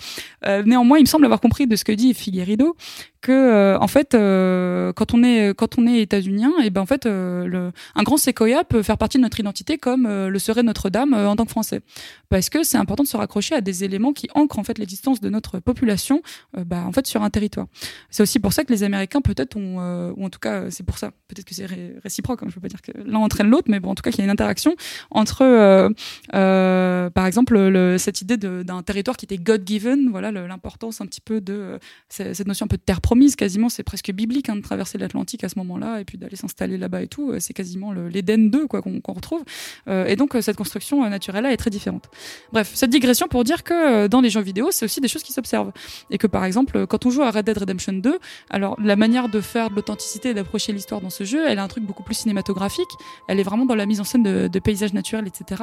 [0.65, 2.77] Néanmoins, il me semble avoir compris de ce que dit Yves Figueredo
[3.21, 8.03] que en fait, quand on est quand on est états-unien, et ben en fait, un
[8.03, 11.51] grand séquoia peut faire partie de notre identité comme le serait Notre-Dame en tant que
[11.51, 11.81] Français,
[12.29, 15.21] parce que c'est important de se raccrocher à des éléments qui ancrent en fait l'existence
[15.21, 16.23] de notre population,
[16.57, 17.67] euh, bah, en fait sur un territoire.
[18.11, 20.85] C'est aussi pour ça que les Américains peut-être ont, euh, ou en tout cas c'est
[20.85, 23.49] pour ça, peut-être que c'est ré- réciproque, hein, je veux pas dire que l'un entraîne
[23.49, 24.75] l'autre, mais bon en tout cas qu'il y a une interaction
[25.11, 25.89] entre, euh,
[26.35, 31.07] euh, par exemple, le- cette idée d'un territoire qui était God-given, voilà le- l'importance un
[31.07, 31.79] petit peu de euh,
[32.09, 35.45] cette notion un peu de terre promise, quasiment c'est presque biblique hein, de traverser l'Atlantique
[35.45, 38.67] à ce moment-là et puis d'aller s'installer là-bas et tout, euh, c'est quasiment l'Éden 2
[38.67, 39.43] quoi qu'on retrouve.
[39.89, 42.09] Euh, et donc euh, cette construction euh, naturelle là est très différente.
[42.53, 43.75] Bref, cette digression pour dire que
[44.05, 45.73] euh, dans les jeux vidéo, c'est aussi des choses qui s'observent
[46.11, 48.19] et que par exemple, quand on joue à Red Dead Redemption 2,
[48.51, 51.63] alors la manière de faire de l'authenticité et d'approcher l'histoire dans ce jeu, elle a
[51.63, 52.89] un truc beaucoup plus cinématographique.
[53.29, 55.63] Elle est vraiment dans la mise en scène de, paysages naturels, etc.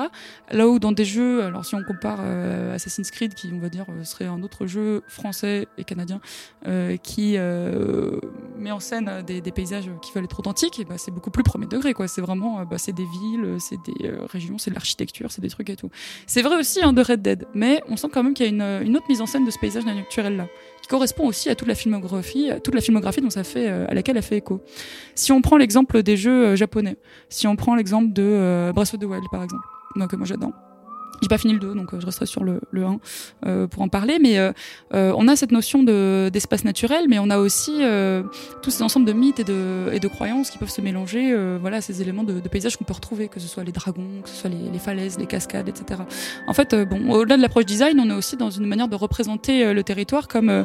[0.52, 3.68] Là où dans des jeux, alors si on compare euh, Assassin's Creed, qui on va
[3.68, 6.22] dire euh, serait un autre jeu français et canadien,
[6.66, 7.38] euh, qui
[8.58, 11.94] met en scène des, paysages qui veulent être authentiques, bah, c'est beaucoup plus premier degré.
[12.08, 15.70] C'est vraiment, bah, c'est des villes, c'est des régions, c'est de l'architecture, c'est des trucs
[15.70, 15.90] et tout.
[16.26, 19.06] C'est vrai aussi hein, de Red Dead, mais on sent quand même qu'il une, autre
[19.10, 20.48] mise en scène de ce paysage naturel là,
[20.82, 23.86] qui correspond aussi à toute la filmographie, à toute la filmographie dont ça fait, euh,
[23.88, 24.62] à laquelle elle fait écho.
[25.16, 26.98] Si on prend l'exemple des jeux euh, japonais,
[27.30, 29.64] si on prend l'exemple de euh, Breath of the Wild par exemple,
[29.96, 30.52] donc, que moi j'adore.
[31.22, 33.00] J'ai pas fini le 2, donc euh, je resterai sur le, le 1
[33.46, 34.18] euh, pour en parler.
[34.22, 34.52] Mais euh,
[34.92, 37.82] on a cette notion de, d'espace naturel, mais on a aussi
[38.62, 41.36] tous ces ensembles de mythes et de, croyances qui peuvent se mélanger.
[41.60, 44.30] voilà, ces éléments de, de paysage qu'on peut retrouver, que ce soit les dragons, que
[44.30, 46.02] ce soit les, falaises, les cascades, etc.
[46.48, 49.74] En fait, bon, au-delà de l'approche design, on est aussi dans une manière de représenter
[49.74, 50.64] le territoire comme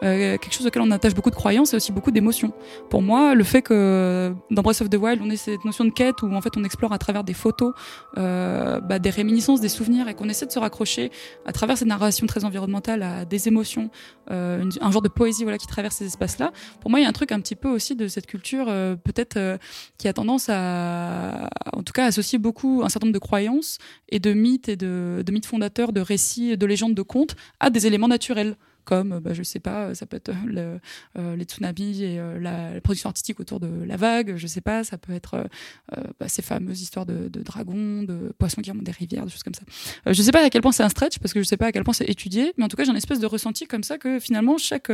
[0.00, 2.52] quelque chose auquel on attache beaucoup de croyances et aussi beaucoup d'émotions.
[2.90, 5.90] Pour moi, le fait que dans Breath of the Wild, on ait cette notion de
[5.90, 7.72] quête où en fait on explore à travers des photos,
[8.16, 11.10] bah, des réminiscences, des souvenirs et qu'on essaie de se raccrocher
[11.44, 13.90] à travers ces narrations très environnementales à des émotions,
[14.30, 16.52] euh, un genre de poésie voilà qui traverse ces espaces-là.
[16.80, 18.96] Pour moi, il y a un truc un petit peu aussi de cette culture euh,
[18.96, 19.58] peut-être euh,
[19.98, 24.18] qui a tendance à, en tout cas, associer beaucoup un certain nombre de croyances et
[24.18, 28.08] de mythes et de mythes fondateurs, de récits, de légendes, de contes à des éléments
[28.08, 30.78] naturels comme bah, je sais pas ça peut être euh,
[31.18, 34.84] euh, les tsunamis et euh, la, production artistique autour de la vague je sais pas
[34.84, 35.48] ça peut être
[36.18, 39.54] bah, ces fameuses histoires de, dragons de poissons qui remontent des rivières des choses comme
[39.54, 39.62] ça.
[40.06, 41.72] Je sais pas à quel point c'est un stretch parce que je sais pas à
[41.72, 43.98] quel point c'est étudié mais en tout cas j'ai une espèce de ressenti comme ça
[43.98, 44.92] que finalement chaque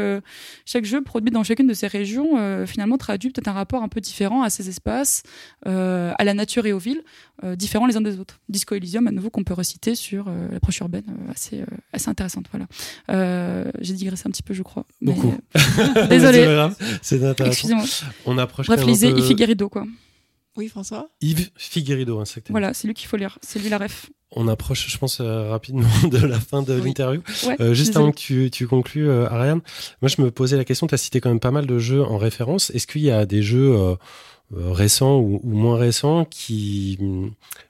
[0.65, 4.01] chaque jeu produit dans chacune de ces régions finalement traduit peut-être un rapport un peu
[4.01, 5.23] différent à ces espaces
[5.65, 7.03] à la nature et aux villes
[7.55, 8.41] différents les uns des autres.
[8.49, 12.67] Disco Elysium à nouveau qu'on peut reciter sur l'approche urbaine assez assez intéressante voilà
[13.81, 15.35] j'ai digressé un petit peu je crois Mais, Beaucoup.
[15.97, 16.69] euh, Désolé.
[17.03, 17.53] C'est intéressant.
[17.53, 17.85] excusez-moi
[18.27, 19.87] On approche bref lisez peu- Ifigerido quoi
[20.57, 24.11] Oui, François Yves Figueredo, hein, voilà c'est lui qu'il faut lire c'est lui la ref
[24.33, 26.87] On approche, je pense, euh, rapidement de la fin de Oui.
[26.89, 27.23] l'interview.
[27.47, 28.05] ouais, Euh, juste désolé.
[28.05, 29.61] avant que tu, tu conclues, euh, Ariane,
[30.03, 32.03] moi je me posais la question, tu as cité quand même pas mal de jeux
[32.03, 32.71] en référence.
[32.71, 33.73] Est-ce qu'il y a des jeux
[34.55, 36.99] récents ou, ou moins récents qui,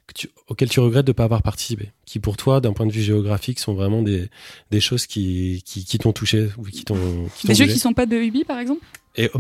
[0.06, 2.86] que tu- auxquels tu regrettes de ne pas avoir participé Qui pour toi, d'un point
[2.86, 4.28] de vue géographique, sont vraiment des,
[4.70, 6.96] des choses qui, qui, qui t'ont touché ou qui t'ont
[7.44, 8.84] des jeux qui sont pas de Ubi par exemple?
[9.18, 9.30] Et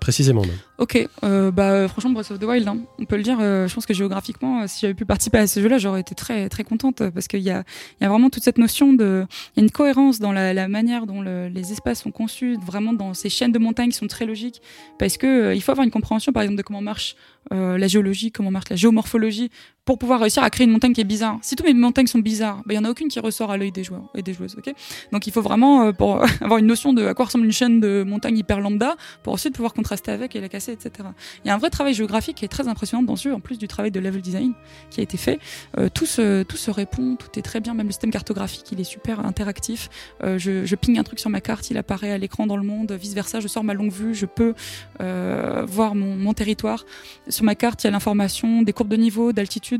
[0.00, 0.56] précisément même.
[0.78, 3.38] Ok, euh, bah euh, franchement Breath of the Wild, hein, on peut le dire.
[3.40, 6.48] euh, je pense que géographiquement, si j'avais pu participer à ce jeu-là, j'aurais été très
[6.48, 7.62] très contente parce qu'il y a
[8.00, 9.26] y a vraiment toute cette notion de
[9.56, 13.52] une cohérence dans la, manière dont le- les espaces sont conçus, vraiment dans ces chaînes
[13.52, 14.60] de montagnes qui sont très logiques
[14.98, 17.16] parce que il faut avoir une compréhension par exemple de comment marche
[17.50, 19.50] la géologie, comment marche la géomorphologie
[19.86, 21.38] pour pouvoir réussir à créer une montagne qui est bizarre.
[21.42, 23.56] Si toutes mes montagnes sont bizarres, bah, il y en a aucune qui ressort à
[23.56, 24.56] l'œil des joueurs et des joueuses.
[24.58, 24.74] Ok,
[25.12, 27.80] donc il faut vraiment euh, pour avoir une notion de à quoi ressemble une chaîne
[27.80, 31.08] de montagnes hyper lambda pour ensuite pouvoir contraster avec et la casser, etc.
[31.44, 33.40] Il y a un vrai travail géographique qui est très impressionnant dans ce jeu, en
[33.40, 34.54] plus du travail de level design
[34.90, 35.38] qui a été fait.
[35.78, 38.80] Euh, tout, se, tout se répond, tout est très bien, même le système cartographique, il
[38.80, 39.88] est super interactif.
[40.24, 42.64] Euh, je, je ping un truc sur ma carte, il apparaît à l'écran dans le
[42.64, 44.54] monde, vice versa, je sors ma longue vue, je peux
[45.00, 46.84] euh, voir mon, mon territoire.
[47.28, 49.75] Sur ma carte, il y a l'information des courbes de niveau, d'altitude.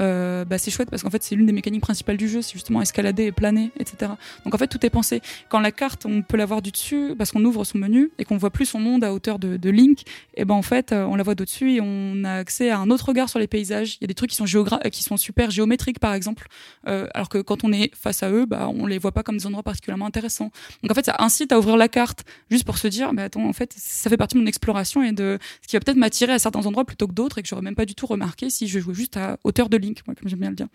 [0.00, 2.52] Euh, bah, c'est chouette parce qu'en fait, c'est l'une des mécaniques principales du jeu, c'est
[2.52, 4.12] justement escalader et planer, etc.
[4.44, 5.20] Donc en fait, tout est pensé.
[5.48, 8.24] Quand la carte, on peut la voir du dessus parce qu'on ouvre son menu et
[8.24, 10.02] qu'on voit plus son monde à hauteur de, Link,
[10.34, 12.88] et ben en fait, euh, on la voit d'au-dessus et on a accès à un
[12.90, 13.96] autre regard sur les paysages.
[13.96, 16.46] Il y a des trucs qui sont géogra- qui sont super géométriques par exemple,
[16.86, 19.36] euh, alors que quand on est face à eux, bah on les voit pas comme
[19.36, 20.50] des endroits particulièrement intéressants.
[20.82, 23.44] Donc en fait, ça incite à ouvrir la carte juste pour se dire, mais attends,
[23.44, 26.32] en fait, ça fait partie de mon exploration et de ce qui va peut-être m'attirer
[26.32, 28.68] à certains endroits plutôt que d'autres et que j'aurais même pas du tout remarqué si
[28.68, 30.66] je jouais juste à hauteur de Link, moi, comme j'aime bien le dire.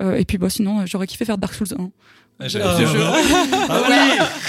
[0.00, 1.90] Euh, et puis bah sinon, euh, j'aurais kiffé faire Dark Souls 1.
[2.40, 2.64] Ah, Je- oui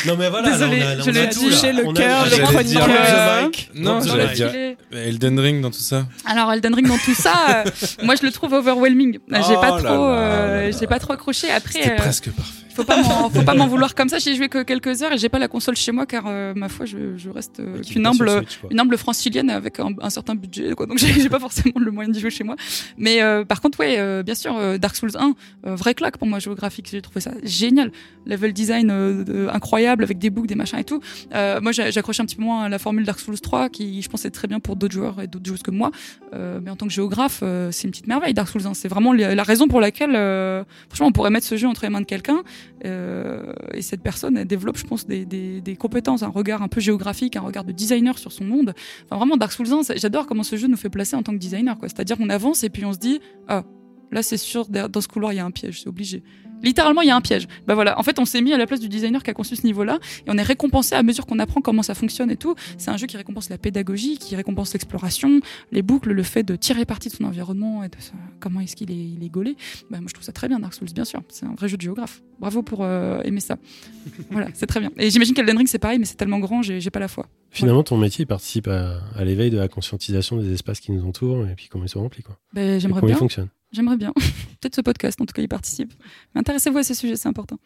[0.08, 1.82] Non mais voilà, Désolé, là, on a- je on a l'ai touché là.
[1.84, 3.52] le cœur, le chroniqueur.
[3.76, 4.52] Non, j'allais dire
[4.92, 6.08] Elden Ring dans tout ça.
[6.26, 7.70] Alors Elden Ring dans tout ça, euh,
[8.04, 9.20] moi je le trouve overwhelming.
[9.30, 10.78] J'ai Oh pas là trop, là euh, là là.
[10.80, 11.52] j'ai pas trop accroché.
[11.52, 12.65] Après, euh, presque parfait.
[12.76, 14.18] Faut pas m'en, faut pas m'en vouloir comme ça.
[14.20, 16.70] J'ai joué que quelques heures et j'ai pas la console chez moi car euh, ma
[16.70, 20.36] foi, je, je reste euh, sur humble, Switch, une humble francilienne avec un, un certain
[20.36, 20.86] budget, quoi.
[20.86, 22.56] Donc j'ai, j'ai pas forcément le moyen d'y jouer chez moi.
[22.98, 25.34] Mais euh, par contre, ouais, euh, bien sûr, euh, Dark Souls 1,
[25.68, 26.88] euh, vrai claque pour moi géographique.
[26.92, 27.92] J'ai trouvé ça génial,
[28.26, 31.00] level design euh, de- incroyable avec des boucles, des machins et tout.
[31.34, 34.10] Euh, moi, j'accroche un petit peu moins à la formule Dark Souls 3, qui je
[34.10, 35.92] pense est très bien pour d'autres joueurs et d'autres joueuses que moi.
[36.34, 38.74] Euh, mais en tant que géographe, euh, c'est une petite merveille Dark Souls 1.
[38.74, 41.90] C'est vraiment la raison pour laquelle, euh, franchement, on pourrait mettre ce jeu entre les
[41.90, 42.44] mains de quelqu'un.
[42.86, 46.82] Euh, et cette personne, elle développe, je pense, des, des, compétences, un regard un peu
[46.82, 48.74] géographique, un regard de designer sur son monde.
[49.06, 51.34] Enfin, vraiment, Dark Souls 1, c'est- j'adore comment ce jeu nous fait placer en tant
[51.34, 51.78] que designer.
[51.82, 53.64] C'est-à-dire qu'on avance et puis on se dit, ah,
[54.12, 56.24] là, c'est sûr, dans ce couloir, il y a un piège, c'est obligé.
[56.64, 57.48] Littéralement, il y a un piège.
[57.68, 59.56] Bah voilà, en fait, on s'est mis à la place du designer qui a conçu
[59.56, 62.56] ce niveau-là et on est récompensé à mesure qu'on apprend comment ça fonctionne et tout.
[62.78, 65.42] C'est un jeu qui récompense la pédagogie, qui récompense l'exploration,
[65.72, 68.76] les boucles, le fait de tirer parti de son environnement et de sa- comment est-ce
[68.76, 69.56] qu'il est, il est gaulé.
[69.92, 71.22] Bah, moi, je trouve ça très bien, Dark Souls, bien sûr.
[71.30, 72.22] C'est un vrai jeu de géographe.
[72.40, 73.58] Bravo pour euh, aimer ça.
[74.32, 74.92] voilà, c'est très bien.
[74.98, 77.28] Et j'imagine qu'Elden Ring, c'est pareil, mais c'est tellement grand, j'ai pas la foi.
[77.52, 81.48] Finalement, ton métier participe à, à l'éveil de la conscientisation des espaces qui nous entourent
[81.48, 82.24] et puis comment ils sont remplis.
[82.24, 82.38] Quoi.
[82.54, 83.18] Bah, J'aimerais comment ils bien.
[83.18, 83.48] fonctionnent.
[83.76, 84.14] J'aimerais bien.
[84.62, 85.94] Peut-être ce podcast, en tout cas, il participe.
[86.34, 87.58] Mais intéressez-vous à ces sujets, c'est important.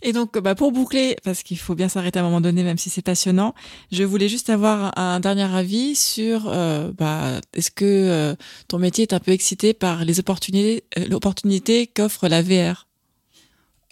[0.00, 2.78] Et donc, bah, pour boucler, parce qu'il faut bien s'arrêter à un moment donné, même
[2.78, 3.54] si c'est passionnant,
[3.92, 8.34] je voulais juste avoir un dernier avis sur, euh, bah, est-ce que euh,
[8.66, 12.86] ton métier est un peu excité par les opportunités, euh, l'opportunité qu'offre la VR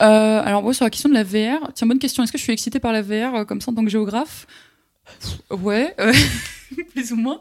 [0.02, 2.22] alors, moi, sur la question de la VR, tiens, bonne question.
[2.22, 4.46] Est-ce que je suis excitée par la VR comme ça en tant que géographe?
[5.50, 5.94] Ouais,
[6.94, 7.38] plus ou moins.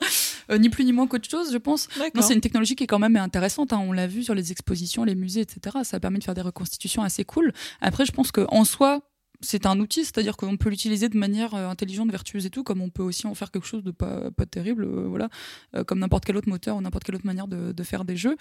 [0.52, 1.88] Euh, ni plus ni moins qu'autre chose, je pense.
[2.16, 3.74] Non, c'est une technologie qui est quand même intéressante.
[3.74, 3.80] hein.
[3.82, 5.78] On l'a vu sur les expositions, les musées, etc.
[5.84, 7.54] Ça permet de faire des reconstitutions assez cool.
[7.82, 9.02] Après, je pense qu'en soi,
[9.42, 12.82] c'est un outil, c'est-à-dire qu'on peut l'utiliser de manière euh, intelligente, vertueuse et tout, comme
[12.82, 15.30] on peut aussi en faire quelque chose de pas, pas terrible, euh, voilà,
[15.76, 18.18] Euh, comme n'importe quel autre moteur ou n'importe quelle autre manière de, de faire des
[18.18, 18.36] jeux.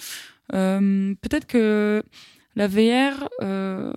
[0.55, 2.02] Euh, Peut-être que
[2.56, 3.93] la VR euh,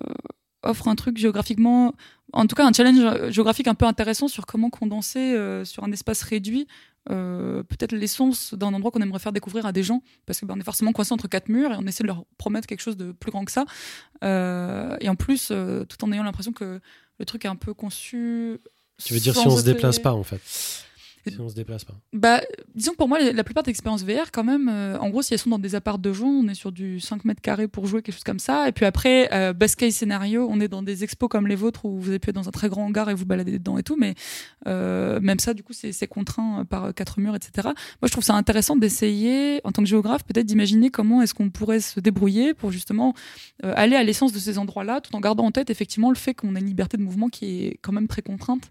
[0.62, 1.94] offre un truc géographiquement,
[2.32, 5.90] en tout cas un challenge géographique un peu intéressant sur comment condenser euh, sur un
[5.90, 6.68] espace réduit
[7.10, 10.56] euh, peut-être l'essence d'un endroit qu'on aimerait faire découvrir à des gens parce que ben,
[10.58, 13.10] est forcément coincé entre quatre murs et on essaie de leur promettre quelque chose de
[13.10, 13.64] plus grand que ça.
[14.22, 16.80] Euh, et en plus euh, tout en ayant l'impression que
[17.18, 18.58] le truc est un peu conçu
[19.04, 20.40] Tu veux dire si on se déplace pas en fait
[21.26, 21.94] Si on se déplace pas.
[22.12, 22.40] bah,
[22.74, 25.32] disons que pour moi, la plupart des expériences VR, quand même, euh, en gros, si
[25.32, 27.86] elles sont dans des apparts de gens, on est sur du 5 mètres carrés pour
[27.86, 28.68] jouer, quelque chose comme ça.
[28.68, 31.98] Et puis après, euh, best scénario, on est dans des expos comme les vôtres où
[31.98, 33.96] vous avez pu être dans un très grand hangar et vous balader dedans et tout.
[33.96, 34.14] Mais
[34.66, 37.68] euh, même ça, du coup, c'est contraint par quatre murs, etc.
[37.68, 37.74] Moi,
[38.04, 41.80] je trouve ça intéressant d'essayer, en tant que géographe, peut-être d'imaginer comment est-ce qu'on pourrait
[41.80, 43.14] se débrouiller pour justement
[43.64, 46.34] euh, aller à l'essence de ces endroits-là, tout en gardant en tête effectivement le fait
[46.34, 48.70] qu'on a une liberté de mouvement qui est quand même très contrainte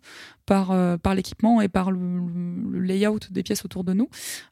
[0.52, 4.10] par, euh, par l'équipement et par le, layout des pièces autour de nous.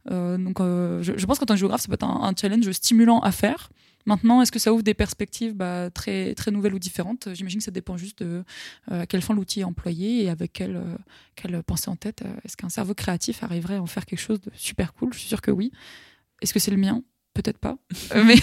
[0.09, 3.19] Euh, donc euh, je, pense qu'en tant que géographe, ça peut être un, challenge stimulant
[3.19, 3.69] à faire.
[4.05, 7.27] Maintenant, est-ce que ça ouvre des perspectives bah, très, nouvelles ou différentes?
[7.33, 8.45] J'imagine que ça dépend juste de
[8.93, 12.23] euh, à quelle fin l'outil est employé et avec quelle, euh, pensée en tête.
[12.45, 15.11] Est-ce qu'un cerveau créatif arriverait à en faire quelque chose de super cool?
[15.11, 15.73] Je suis sûre que oui.
[16.41, 17.03] Est-ce que c'est le mien?
[17.41, 17.77] Peut-être pas.
[18.15, 18.35] Mais,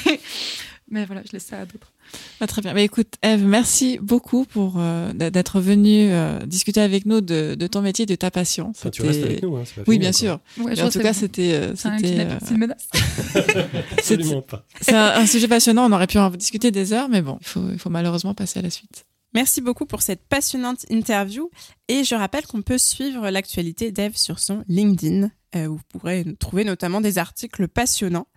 [0.88, 1.92] mais voilà, je laisse ça à d'autres.
[2.40, 2.72] Bah, très bien.
[2.72, 7.66] Bah, écoute, Eve, merci beaucoup pour euh, d'être venue euh, discuter avec nous de, de
[7.66, 8.68] ton métier, et de ta passion.
[8.70, 10.38] Enfin, tu restes avec nous, hein, pas Oui, bien sûr.
[10.58, 12.88] Ouais, Mais je en pense tout que cas, c'était, euh, c'est euh, une menace.
[13.98, 14.64] Absolument pas.
[14.80, 15.90] c'est un, un sujet passionnant.
[15.90, 18.60] On aurait pu en discuter des heures, mais bon, il faut, il faut malheureusement passer
[18.60, 19.04] à la suite.
[19.34, 21.50] Merci beaucoup pour cette passionnante interview.
[21.88, 26.24] Et je rappelle qu'on peut suivre l'actualité d'Eve sur son LinkedIn, euh, où vous pourrez
[26.38, 28.28] trouver notamment des articles passionnants.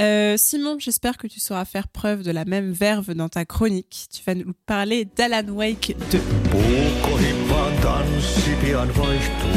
[0.00, 4.08] Euh, Simon, j'espère que tu sauras faire preuve de la même verve dans ta chronique.
[4.12, 6.18] Tu vas nous parler d'Alan Wake 2.
[6.50, 9.54] Puukkoihin vaan tanssi pian vaihtuu.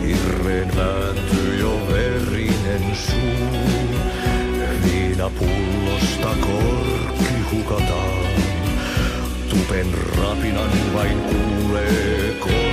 [0.00, 3.46] Hirreen vääntyy jo verinen suu.
[4.84, 8.26] Viinapullosta korkki hukataan.
[9.50, 9.86] Tupen
[10.16, 12.65] rapinan vain kuulee korvissaan.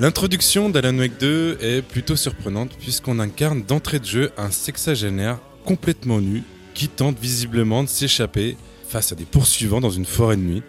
[0.00, 6.22] L'introduction d'Alan Wake 2 est plutôt surprenante puisqu'on incarne d'entrée de jeu un sexagénaire complètement
[6.22, 8.56] nu qui tente visiblement de s'échapper
[8.88, 10.62] face à des poursuivants dans une forêt de nuit.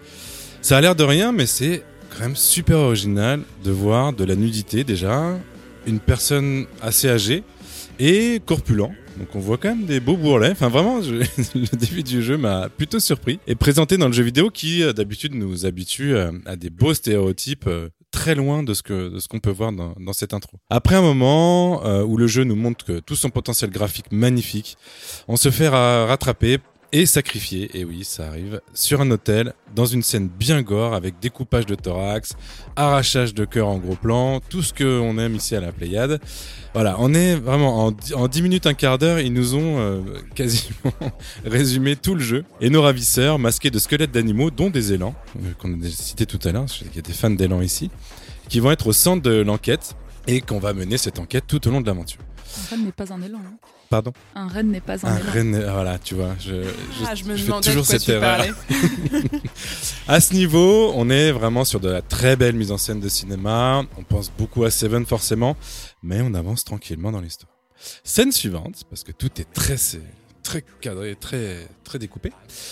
[0.61, 4.35] Ça a l'air de rien mais c'est quand même super original de voir de la
[4.35, 5.39] nudité déjà,
[5.87, 7.45] une personne assez âgée
[7.99, 8.89] et corpulent.
[9.17, 10.51] Donc on voit quand même des beaux bourrelets.
[10.51, 10.99] Enfin vraiment,
[11.55, 13.39] le début du jeu m'a plutôt surpris.
[13.47, 16.93] Et présenté dans le jeu vidéo qui euh, d'habitude nous habitue euh, à des beaux
[16.93, 20.33] stéréotypes euh, très loin de ce que de ce qu'on peut voir dans, dans cette
[20.33, 20.57] intro.
[20.69, 24.77] Après un moment euh, où le jeu nous montre que tout son potentiel graphique magnifique,
[25.27, 26.59] on se fait ra- rattraper
[26.93, 31.19] et sacrifier, et oui, ça arrive, sur un hôtel, dans une scène bien gore, avec
[31.21, 32.33] découpage de thorax,
[32.75, 36.19] arrachage de cœur en gros plan, tout ce qu'on aime ici à la Pléiade.
[36.73, 40.01] Voilà, on est vraiment en, en 10 minutes, un quart d'heure, ils nous ont euh,
[40.35, 40.91] quasiment
[41.45, 42.43] résumé tout le jeu.
[42.59, 46.39] Et nos ravisseurs, masqués de squelettes d'animaux, dont des élans, euh, qu'on a cité tout
[46.43, 47.89] à l'heure, sais qu'il y a des fans d'élans ici,
[48.49, 49.95] qui vont être au centre de l'enquête
[50.27, 52.19] et qu'on va mener cette enquête tout au long de l'aventure.
[52.57, 53.39] Un renne n'est pas un élan.
[53.39, 53.57] hein.
[53.89, 54.13] Pardon?
[54.35, 55.31] Un renne n'est pas un, Un élan.
[55.33, 56.69] renne, voilà, tu vois, je, je,
[57.07, 58.45] Ah, je me je fais toujours de quoi cette tu erreur.
[60.07, 63.09] À ce niveau, on est vraiment sur de la très belle mise en scène de
[63.09, 63.83] cinéma.
[63.97, 65.55] On pense beaucoup à Seven forcément,
[66.03, 67.51] mais on avance tranquillement dans l'histoire.
[68.03, 69.77] Scène suivante, parce que tout est très
[70.43, 72.31] très cadré, très très découpé.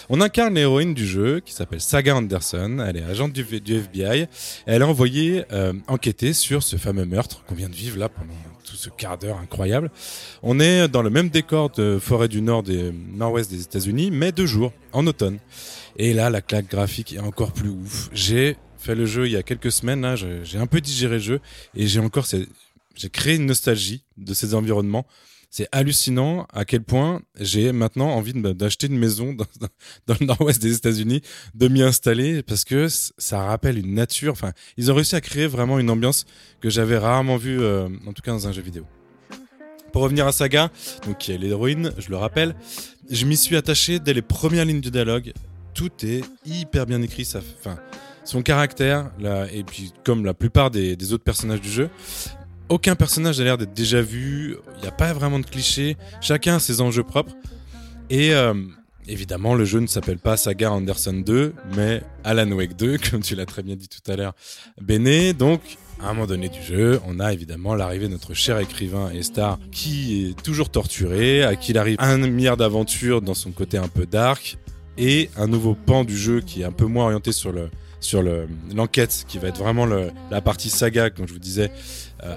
[0.09, 2.83] On incarne l'héroïne du jeu qui s'appelle Saga Anderson.
[2.87, 4.27] Elle est agente du, FBI.
[4.65, 8.33] Elle est envoyée euh, enquêter sur ce fameux meurtre qu'on vient de vivre là pendant
[8.63, 9.89] tout ce quart d'heure incroyable.
[10.43, 14.31] On est dans le même décor de forêt du nord des nord-ouest des États-Unis, mais
[14.31, 15.39] de jour, en automne.
[15.97, 18.09] Et là, la claque graphique est encore plus ouf.
[18.13, 21.41] J'ai fait le jeu il y a quelques semaines, j'ai un peu digéré le jeu
[21.75, 22.25] et j'ai encore,
[22.95, 25.05] j'ai créé une nostalgie de ces environnements.
[25.51, 29.33] C'est hallucinant à quel point j'ai maintenant envie d'acheter une maison
[30.07, 31.21] dans, le nord-ouest des États-Unis,
[31.55, 34.31] de m'y installer parce que ça rappelle une nature.
[34.33, 36.25] Enfin, ils ont réussi à créer vraiment une ambiance
[36.61, 38.85] que j'avais rarement vue, euh, en tout cas dans un jeu vidéo.
[39.91, 40.69] Pour revenir à Saga,
[41.07, 42.55] donc qui est l'héroïne, je le rappelle,
[43.09, 45.33] je m'y suis attaché dès les premières lignes du dialogue.
[45.73, 47.27] Tout est hyper bien écrit,
[48.23, 49.09] son caractère,
[49.51, 51.89] et puis comme la plupart des autres personnages du jeu,
[52.69, 54.57] aucun personnage a l'air d'être déjà vu.
[54.77, 55.97] Il n'y a pas vraiment de clichés.
[56.21, 57.33] Chacun a ses enjeux propres.
[58.09, 58.53] Et, euh,
[59.07, 63.35] évidemment, le jeu ne s'appelle pas Saga Anderson 2, mais Alan Wake 2, comme tu
[63.35, 64.33] l'as très bien dit tout à l'heure,
[64.81, 65.33] Béné.
[65.33, 65.61] Donc,
[66.01, 69.21] à un moment donné du jeu, on a évidemment l'arrivée de notre cher écrivain et
[69.21, 73.77] star qui est toujours torturé, à qui il arrive un milliard d'aventures dans son côté
[73.77, 74.57] un peu dark,
[74.97, 77.69] et un nouveau pan du jeu qui est un peu moins orienté sur le
[78.01, 81.69] sur le l'enquête qui va être vraiment le, la partie saga comme je vous disais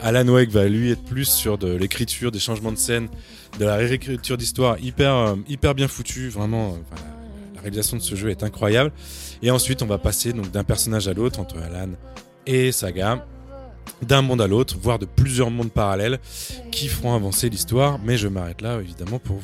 [0.02, 3.09] Alan Wake va lui être plus sur de l'écriture des changements de scène
[3.59, 6.96] de la réécriture d'histoire hyper euh, hyper bien foutu vraiment euh,
[7.54, 8.92] la réalisation de ce jeu est incroyable.
[9.42, 11.90] Et ensuite on va passer donc d'un personnage à l'autre entre Alan
[12.46, 13.26] et Saga
[14.02, 16.18] d'un monde à l'autre voire de plusieurs mondes parallèles
[16.70, 17.98] qui feront avancer l'histoire.
[18.04, 19.40] Mais je m'arrête là évidemment pour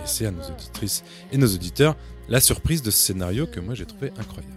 [0.00, 1.02] laisser à nos auditrices
[1.32, 1.96] et nos auditeurs
[2.28, 4.54] la surprise de ce scénario que moi j'ai trouvé incroyable.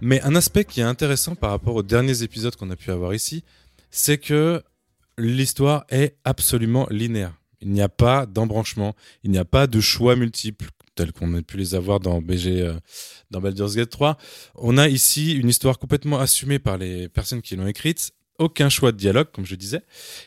[0.00, 3.14] Mais un aspect qui est intéressant par rapport aux derniers épisodes qu'on a pu avoir
[3.14, 3.44] ici,
[3.94, 4.60] c'est que
[5.18, 7.32] l'histoire est absolument linéaire.
[7.60, 11.42] Il n'y a pas d'embranchement, il n'y a pas de choix multiples tels qu'on a
[11.42, 12.74] pu les avoir dans BG, euh,
[13.30, 14.18] dans Baldur's Gate 3.
[14.56, 18.10] On a ici une histoire complètement assumée par les personnes qui l'ont écrite,
[18.40, 19.82] aucun choix de dialogue, comme je disais.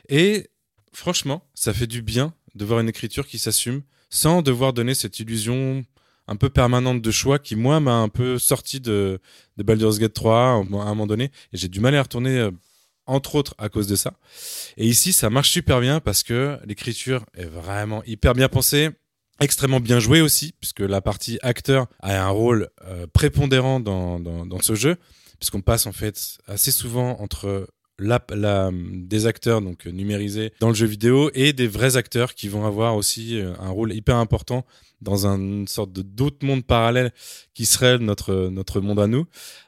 [0.08, 0.50] Et
[0.94, 5.20] franchement, ça fait du bien de voir une écriture qui s'assume sans devoir donner cette
[5.20, 5.84] illusion
[6.30, 9.20] un peu permanente de choix qui moi m'a un peu sorti de,
[9.58, 12.52] de Baldur's Gate 3 à un moment donné et j'ai du mal à retourner euh,
[13.08, 14.14] entre autres à cause de ça.
[14.78, 18.90] Et ici ça marche super bien parce que l'écriture est vraiment hyper bien pensée,
[19.40, 24.60] extrêmement bien jouée aussi puisque la partie acteur a un rôle euh, prépondérant dans, dans,
[24.62, 24.98] ce jeu
[25.40, 27.68] puisqu'on passe en fait assez souvent entre
[28.00, 32.66] la, des acteurs donc numérisés dans le jeu vidéo et des vrais acteurs qui vont
[32.66, 34.66] avoir aussi euh, un rôle hyper important
[35.02, 37.12] dans une sorte de d'autre monde parallèle
[37.54, 39.26] qui serait notre notre monde à nous.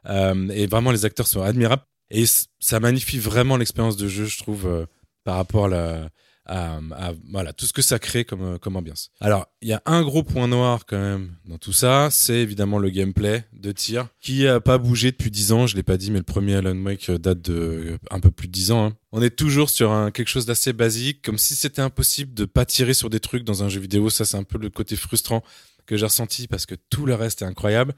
[0.08, 2.26] Euh, et vraiment, les acteurs sont admirables et
[2.60, 4.86] ça magnifie vraiment l'expérience de jeu, je trouve, euh,
[5.24, 6.10] par rapport à
[6.50, 9.12] à, voilà tout ce que ça crée comme comme ambiance.
[9.20, 12.80] Alors il y a un gros point noir quand même dans tout ça, c'est évidemment
[12.80, 15.68] le gameplay de tir qui a pas bougé depuis 10 ans.
[15.68, 18.54] Je l'ai pas dit, mais le premier Alan Wake date de un peu plus de
[18.54, 18.86] 10 ans.
[18.88, 18.98] Hein.
[19.12, 22.94] On est toujours sur quelque chose d'assez basique, comme si c'était impossible de pas tirer
[22.94, 24.10] sur des trucs dans un jeu vidéo.
[24.10, 25.44] Ça c'est un peu le côté frustrant
[25.90, 27.96] que j'ai ressenti parce que tout le reste est incroyable.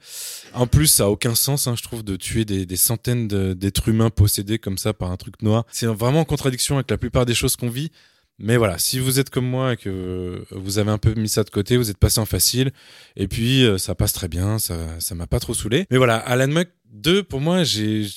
[0.54, 4.08] En plus, ça a aucun sens, hein, je trouve, de tuer des, centaines d'êtres humains
[4.08, 5.66] possédés comme ça par un truc noir.
[5.70, 7.92] C'est vraiment en contradiction avec la plupart des choses qu'on vit.
[8.38, 11.44] Mais voilà, si vous êtes comme moi et que vous avez un peu mis ça
[11.44, 12.72] de côté, vous êtes passé en facile,
[13.14, 15.84] et puis euh, ça passe très bien, ça ça m'a pas trop saoulé.
[15.90, 18.08] Mais voilà, Alan Wake 2, pour moi, j'ai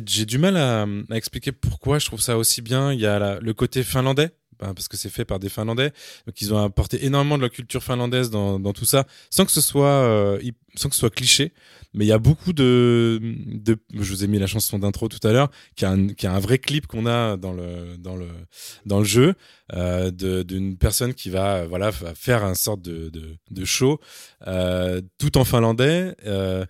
[0.00, 2.92] du mal à, expliquer pourquoi je trouve ça aussi bien.
[2.92, 5.92] Il y a le côté finlandais, parce que c'est fait par des Finlandais,
[6.26, 9.52] donc ils ont apporté énormément de la culture finlandaise dans, dans tout ça, sans que
[9.52, 10.40] ce soit euh,
[10.76, 11.52] sans que ce soit cliché.
[11.96, 15.24] Mais il y a beaucoup de, de je vous ai mis la chanson d'intro tout
[15.26, 18.16] à l'heure, qui a un, qui a un vrai clip qu'on a dans le dans
[18.16, 18.26] le
[18.84, 19.34] dans le jeu
[19.72, 24.00] euh, d'une personne qui va voilà faire un sorte de de, de show
[24.46, 26.16] euh, tout en finlandais.
[26.26, 26.66] Euh,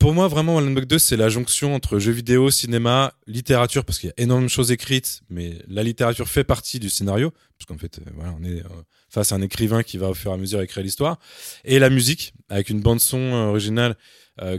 [0.00, 3.98] pour moi, vraiment, Alan Wake 2, c'est la jonction entre jeux vidéo, cinéma, littérature, parce
[3.98, 7.76] qu'il y a énormément de choses écrites, mais la littérature fait partie du scénario, puisqu'en
[7.76, 8.68] fait, euh, voilà, on est euh,
[9.10, 11.18] face à un écrivain qui va au fur et à mesure écrire l'histoire,
[11.64, 13.94] et la musique, avec une bande-son euh, originale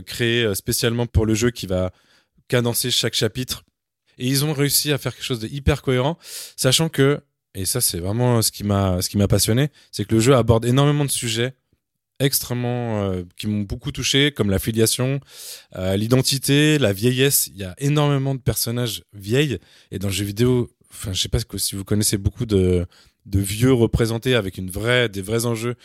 [0.06, 1.90] créée spécialement pour le jeu qui va
[2.46, 3.64] cadencer chaque chapitre.
[4.16, 6.18] Et ils ont réussi à faire quelque chose de hyper cohérent,
[6.54, 7.20] sachant que,
[7.56, 10.36] et ça c'est vraiment ce qui m'a ce qui m'a passionné, c'est que le jeu
[10.36, 11.56] aborde énormément de sujets
[12.24, 15.20] extrêmement euh, qui m'ont beaucoup touché comme la filiation
[15.76, 17.48] euh, l'identité la vieillesse.
[17.48, 19.58] Il y a énormément de personnages vieilles.
[19.90, 22.86] Et dans le jeu vidéo enfin je sais pas si vous connaissez beaucoup de
[23.24, 25.76] de vieux représentés avec une vraie des vrais enjeux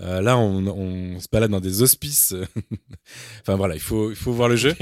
[0.00, 2.34] euh, là on, on se balade dans des hospices.
[3.42, 4.74] Enfin voilà il faut il faut voir le jeu.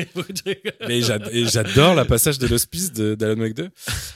[0.89, 3.71] Mais j'adore la passage de l'hospice d'Alan Wake 2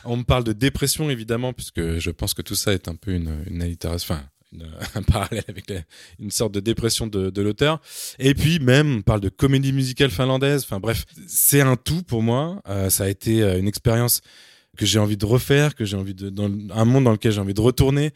[0.04, 3.12] on me parle de dépression évidemment puisque je pense que tout ça est un peu
[3.12, 5.72] une une allitération enfin une, un parallèle avec
[6.18, 7.80] une sorte de dépression de, de l'auteur.
[8.18, 10.62] Et puis même, on parle de comédie musicale finlandaise.
[10.64, 12.62] Enfin bref, c'est un tout pour moi.
[12.68, 14.20] Euh, ça a été euh, une expérience
[14.76, 17.40] que j'ai envie de refaire, que j'ai envie de, dans un monde dans lequel j'ai
[17.40, 18.12] envie de retourner.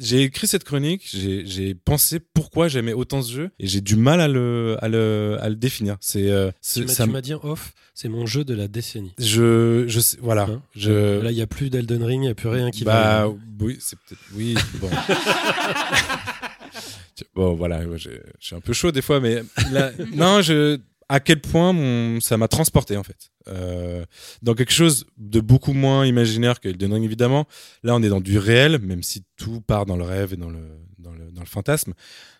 [0.00, 4.22] J'ai écrit cette chronique, j'ai pensé pourquoi j'aimais autant ce jeu et j'ai du mal
[4.22, 5.98] à le, à le, à le définir.
[6.00, 9.12] C'est, euh, tu m'as dit off, c'est mon jeu de la décennie.
[9.18, 10.44] Je, je sais, voilà.
[10.44, 11.20] Hein je...
[11.20, 13.34] Là, il y a plus d'Elden Ring, il n'y a plus rien qui bah, va.
[13.60, 14.88] oui, c'est peut-être, oui, bon.
[17.34, 18.08] bon, voilà, je
[18.38, 20.78] suis un peu chaud des fois, mais là, non, je,
[21.10, 24.04] à quel point mon, ça m'a transporté en fait euh,
[24.42, 27.46] dans quelque chose de beaucoup moins imaginaire que Elden Ring évidemment.
[27.82, 30.50] Là, on est dans du réel, même si tout part dans le rêve et dans
[30.50, 30.60] le
[30.98, 31.94] dans le, dans le fantasme.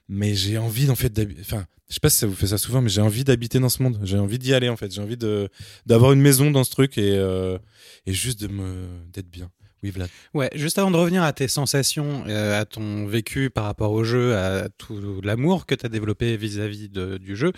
[0.09, 2.81] Mais j'ai envie en fait enfin, je sais pas si ça vous fait ça souvent,
[2.81, 3.99] mais j'ai envie d'habiter dans ce monde.
[4.05, 4.95] J'ai envie d'y aller en fait.
[4.95, 5.49] J'ai envie de
[5.85, 7.59] d'avoir une maison dans ce truc et euh,
[8.07, 9.51] et juste de me d'être bien.
[9.83, 10.09] Oui, Vlad.
[10.35, 14.05] Ouais, juste avant de revenir à tes sensations, euh, à ton vécu par rapport au
[14.05, 17.53] jeu, à tout l'amour que tu as développé vis-à-vis du jeu,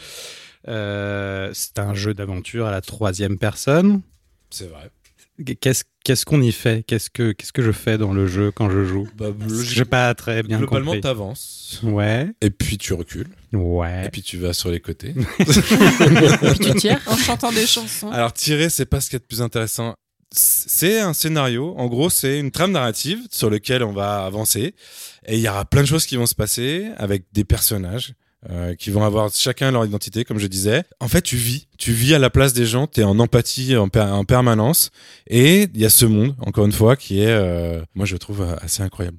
[0.69, 4.03] euh, c'est un jeu d'aventure à la troisième personne.
[4.51, 4.91] C'est vrai.
[5.61, 6.85] Qu'est-ce qu'est-ce qu'on y fait?
[6.87, 9.09] Qu'est-ce que qu'est-ce que je fais dans le jeu quand je joue?
[9.17, 9.29] Bah,
[9.65, 11.01] J'ai pas très bien Globalement, compris.
[11.01, 11.81] t'avances.
[11.83, 13.29] Ouais, Et puis tu recules.
[13.53, 14.07] ouais.
[14.07, 15.15] Et puis tu vas sur les côtés.
[15.39, 17.01] Puis tu tires.
[17.07, 18.11] En chantant des chansons.
[18.11, 19.95] Alors tirer, c'est pas ce qui est le plus intéressant.
[20.33, 21.75] C'est un scénario.
[21.77, 24.75] En gros, c'est une trame narrative sur lequel on va avancer.
[25.27, 28.15] Et il y aura plein de choses qui vont se passer avec des personnages.
[28.51, 30.83] euh, qui vont avoir chacun leur identité, comme je disais.
[30.99, 33.77] En fait, tu vis, tu vis à la place des gens, tu es en empathie
[33.77, 34.91] en, per- en permanence,
[35.29, 38.43] et il y a ce monde, encore une fois, qui est, euh, moi, je trouve
[38.61, 39.19] assez incroyable.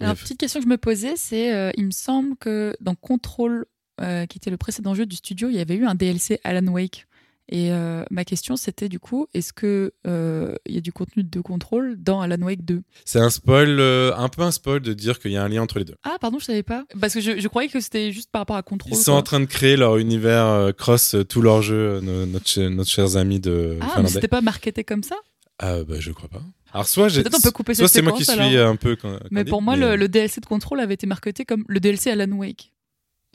[0.00, 3.64] Alors, petite question que je me posais, c'est, euh, il me semble que dans Control,
[4.02, 6.66] euh, qui était le précédent jeu du studio, il y avait eu un DLC Alan
[6.70, 7.06] Wake.
[7.50, 11.24] Et euh, ma question, c'était du coup, est-ce que euh, il y a du contenu
[11.24, 14.92] de Control dans Alan Wake 2 C'est un spoil, euh, un peu un spoil de
[14.92, 15.94] dire qu'il y a un lien entre les deux.
[16.04, 16.84] Ah, pardon, je savais pas.
[17.00, 18.92] Parce que je, je croyais que c'était juste par rapport à Control.
[18.92, 19.20] Ils sont quoi.
[19.20, 22.48] en train de créer leur univers euh, cross euh, tous leurs jeux, euh, nos- notre,
[22.50, 25.16] ch- notre chers amis de Ah, mais c'était pas marketé comme ça?
[25.58, 26.42] Ah bah je crois pas.
[26.72, 28.68] Alors soit j'ai, Peut-être on peut couper soit c'est moi qui suis alors.
[28.70, 28.94] un peu.
[28.94, 31.80] Quand, Mais pour moi, mais- le, le DLC de Control avait été marketé comme le
[31.80, 32.72] DLC Alan Wake.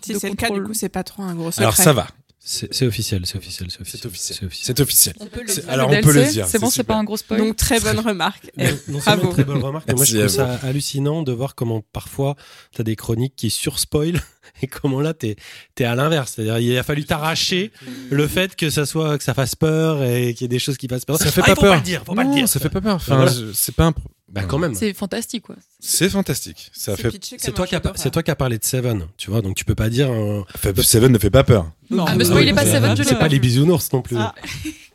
[0.04, 0.64] Si c'est le cas, contrôle.
[0.66, 1.64] du coup, c'est pas trop un gros secret.
[1.64, 2.08] Alors ça va,
[2.46, 4.02] C'est c'est officiel, c'est officiel, c'est officiel.
[4.02, 4.38] c'est officiel.
[4.76, 5.16] C'est officiel.
[5.22, 5.70] On peut le C'est- dire.
[5.70, 6.46] alors on peut le dire.
[6.46, 7.40] C'est bon, c'est pas un gros spoil.
[7.40, 8.52] Donc, très bonne remarque.
[8.58, 9.32] Non, non bravo.
[9.32, 12.36] très bonne remarque, moi je trouve ça hallucinant de voir comment parfois
[12.76, 14.20] tu as des chroniques qui surspoilent
[14.62, 15.38] et comment là t'es
[15.80, 16.34] es à l'inverse.
[16.36, 17.72] C'est-à-dire il a fallu t'arracher
[18.12, 20.76] le fait que ça soit que ça fasse peur et qu'il y ait des choses
[20.78, 21.18] qui passent peur.
[21.18, 21.72] Ça fait Ah, pas faut peur.
[21.72, 22.50] Pas le dire, faut pas le Non, dire.
[22.50, 22.96] ça fait pas peur.
[22.96, 23.32] Enfin, Voilà.
[23.54, 23.94] c'est pas un.
[24.34, 24.74] Bah quand même.
[24.74, 25.56] C'est fantastique, quoi.
[25.80, 26.72] C'est fantastique.
[26.74, 27.20] Ça C'est fait.
[27.38, 29.76] C'est toi qui c'est toi qui as parlé de Seven, tu vois, donc tu peux
[29.76, 30.10] pas dire.
[30.58, 31.72] Fait- Seven ne fait pas peur.
[31.92, 32.24] Non, Ah, mais
[32.54, 34.18] pas Seven, je l'ai C'est pas pas les bisounours non plus.
[34.18, 34.34] Ah.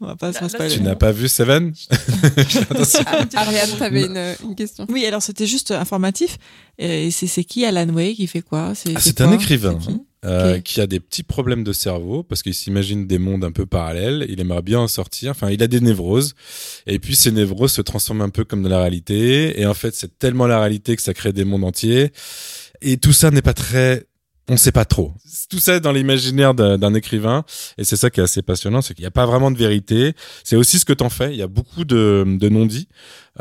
[0.00, 0.74] On va pas se spoiler.
[0.74, 4.86] Tu n'as pas vu Seven Ah, Ariane, t'avais une, une question.
[4.88, 6.38] Oui, alors c'était juste informatif.
[6.78, 8.18] Et c'est c'est qui Alan Wake?
[8.18, 8.72] Il fait quoi?
[8.74, 10.00] C'est Ah, c'est C'est un écrivain C'est qui?
[10.24, 13.66] Euh, qui a des petits problèmes de cerveau parce qu'il s'imagine des mondes un peu
[13.66, 14.26] parallèles.
[14.28, 15.30] Il aimerait bien en sortir.
[15.30, 16.34] Enfin, il a des névroses.
[16.88, 19.60] Et puis ces névroses se transforment un peu comme de la réalité.
[19.60, 22.10] Et en fait, c'est tellement la réalité que ça crée des mondes entiers.
[22.80, 24.07] Et tout ça n'est pas très
[24.48, 25.12] on sait pas trop.
[25.50, 27.44] Tout ça est dans l'imaginaire d'un écrivain
[27.76, 30.14] et c'est ça qui est assez passionnant, c'est qu'il n'y a pas vraiment de vérité.
[30.44, 31.30] C'est aussi ce que t'en fais.
[31.32, 32.88] Il y a beaucoup de, de non-dits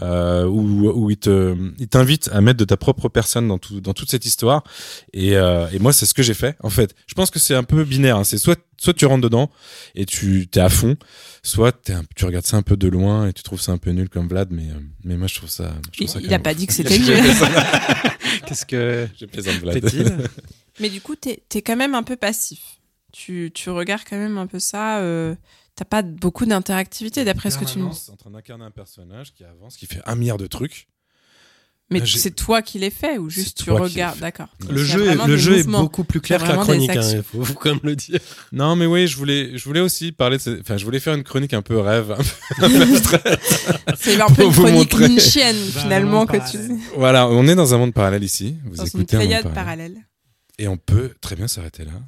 [0.02, 3.80] euh, où, où il te, il t'invite à mettre de ta propre personne dans tout,
[3.82, 4.64] dans toute cette histoire.
[5.14, 6.56] Et, euh, et moi, c'est ce que j'ai fait.
[6.62, 8.18] En fait, je pense que c'est un peu binaire.
[8.18, 8.24] hein.
[8.24, 9.50] C'est soit, soit tu rentres dedans
[9.96, 10.98] et tu t'es à fond,
[11.42, 13.78] soit t'es un- tu regardes ça un peu de loin et tu trouves ça un
[13.78, 14.50] peu nul comme Vlad.
[14.52, 15.74] Mais, euh, mais moi, je trouve ça.
[15.94, 17.50] Je trouve Il, ça il quand a même pas dit que c'était plaisante.
[18.46, 19.84] Qu'est-ce que Je plaisante, Vlad.
[20.80, 22.80] Mais du coup, t'es es quand même un peu passif.
[23.12, 25.00] Tu, tu regardes quand même un peu ça.
[25.00, 25.36] euh,
[25.76, 29.32] T'as pas beaucoup d'interactivité d'après ce que tu nous Permanence, en train d'incarner un personnage
[29.36, 30.88] qui avance, qui fait un milliard de trucs.
[31.90, 34.20] Mais c'est toi qui les fais ou juste tu regardes?
[34.20, 34.48] D'accord.
[34.70, 37.46] Le jeu, le jeu est beaucoup plus clair que a la chronique, hein, il faut,
[37.46, 38.20] faut quand même le dire.
[38.52, 41.24] Non, mais oui, je voulais, je voulais aussi parler de, enfin, je voulais faire une
[41.24, 42.12] chronique un peu rêve.
[42.12, 42.86] un peu.
[43.98, 46.58] C'est un peu une chronique nietzschéenne Bah, finalement que tu
[46.96, 48.58] voilà, on est dans un monde parallèle ici.
[48.66, 49.94] Vous dans une écoutez un monde pléiade parallèle.
[49.94, 50.08] parallèle.
[50.60, 51.92] Et on peut très bien s'arrêter là.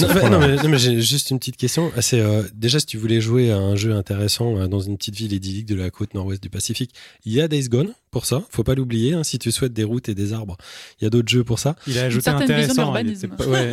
[0.00, 0.46] Non, mais, non, là.
[0.48, 1.90] mais- non, mais j'ai juste une petite question.
[1.96, 4.96] Ah, C'est euh, déjà si tu voulais jouer à un jeu intéressant euh, dans une
[4.98, 6.92] petite ville idyllique de la côte nord-ouest du Pacifique,
[7.24, 8.44] il y a Days Gone pour ça.
[8.50, 9.14] Faut pas l'oublier.
[9.14, 10.56] hein, si tu souhaites des routes et des arbres,
[11.00, 11.74] il y a d'autres jeux pour ça.
[11.86, 12.74] Il a ajouté intéressant.
[12.74, 13.26] il l'urbanisme.
[13.26, 13.70] était pas- ouais.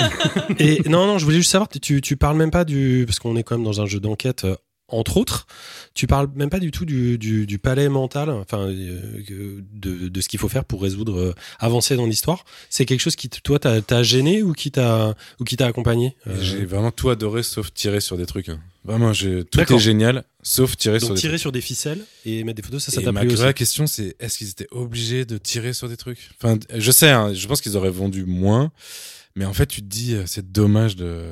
[0.59, 1.67] Et non, non, je voulais juste savoir.
[1.69, 4.47] Tu, tu parles même pas du parce qu'on est quand même dans un jeu d'enquête.
[4.87, 5.47] Entre autres,
[5.95, 10.21] tu parles même pas du tout du, du, du palais mental, enfin euh, de, de
[10.21, 12.45] ce qu'il faut faire pour résoudre, euh, avancer dans l'histoire.
[12.69, 16.37] C'est quelque chose qui, toi, t'a gêné ou qui t'a ou qui t'a accompagné Euh,
[16.41, 18.49] J'ai vraiment tout adoré sauf tirer sur des trucs.
[18.49, 18.59] hein.
[18.83, 21.41] Vraiment, tout est génial sauf tirer sur des tirer trucs.
[21.41, 23.35] sur des ficelles et mettre des photos, ça, ça t'a plu aussi?
[23.37, 26.29] vraie question, c'est est-ce qu'ils étaient obligés de tirer sur des trucs?
[26.39, 28.71] Enfin, je sais, hein, je pense qu'ils auraient vendu moins,
[29.35, 31.23] mais en fait, tu te dis, c'est dommage de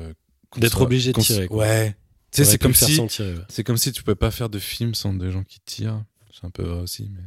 [0.56, 1.58] D'être obligé de tirer, quoi.
[1.64, 1.96] Ouais.
[2.36, 3.34] Sais, c'est comme le si, ouais.
[3.48, 6.02] c'est comme si tu pouvais pas faire de film sans des gens qui tirent.
[6.32, 7.20] C'est un peu vrai aussi, mais.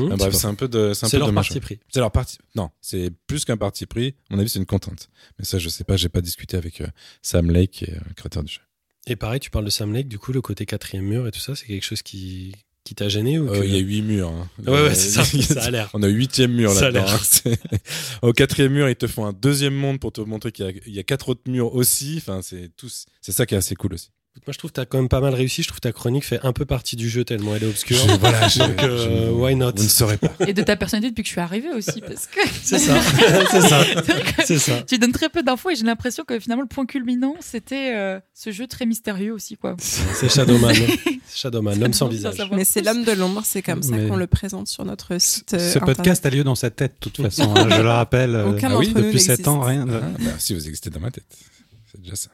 [0.00, 1.48] Hum, Ah, bref, c'est un peu de, c'est leur dommage.
[1.48, 1.78] parti pris.
[1.92, 2.38] C'est leur parti.
[2.54, 4.14] Non, c'est plus qu'un parti pris.
[4.30, 5.10] À mon avis, c'est une contrainte.
[5.38, 5.98] Mais ça, je sais pas.
[5.98, 6.86] J'ai pas discuté avec euh,
[7.20, 8.60] Sam Lake, qui est euh, le créateur du jeu.
[9.06, 11.38] Et pareil, tu parles de Sam Lake, du coup, le côté quatrième mur et tout
[11.40, 12.54] ça, c'est quelque chose qui,
[12.84, 14.30] qui t'a gêné ou Euh, que- Il y a huit murs.
[14.30, 14.48] hein.
[14.66, 15.90] Ouais, ouais, c'est ça, il y a- ça a l'air.
[15.92, 17.04] On a huitième mur là-dedans.
[17.06, 17.52] hein.
[18.22, 20.72] Au quatrième mur, ils te font un deuxième monde pour te montrer qu'il y a,
[20.86, 22.14] il y a quatre autres murs aussi.
[22.16, 23.04] Enfin, c'est tous.
[23.20, 24.08] C'est ça qui est assez cool aussi.
[24.46, 25.62] Moi, je trouve que t'as quand même pas mal réussi.
[25.62, 27.96] Je trouve que ta chronique fait un peu partie du jeu tellement elle est obscure.
[27.96, 29.72] Je- voilà, je- Donc, euh, je- why not?
[29.76, 30.32] Vous ne saurez pas.
[30.46, 33.00] Et de ta personnalité depuis que je suis arrivée aussi, parce que C'est ça.
[33.50, 33.84] c'est ça.
[34.44, 34.82] C'est ça.
[34.82, 38.20] tu donnes très peu d'infos et j'ai l'impression que finalement le point culminant c'était euh,
[38.34, 39.76] ce jeu très mystérieux aussi quoi.
[39.78, 40.74] C'est Shadowman.
[41.34, 42.36] Shadowman, l'homme sans visage.
[42.52, 45.54] Mais c'est l'homme de l'ombre, c'est comme ça Mais- qu'on le présente sur notre site.
[45.54, 47.54] euh, Ce podcast a lieu dans sa tête, de toute façon.
[47.56, 48.34] hein, je le rappelle.
[48.34, 49.48] euh, Aucun Ah oui, depuis 7 n'existe.
[49.48, 49.86] ans, rien.
[49.88, 51.24] Ah, bah, si vous existez dans ma tête,
[51.90, 52.28] c'est déjà ça.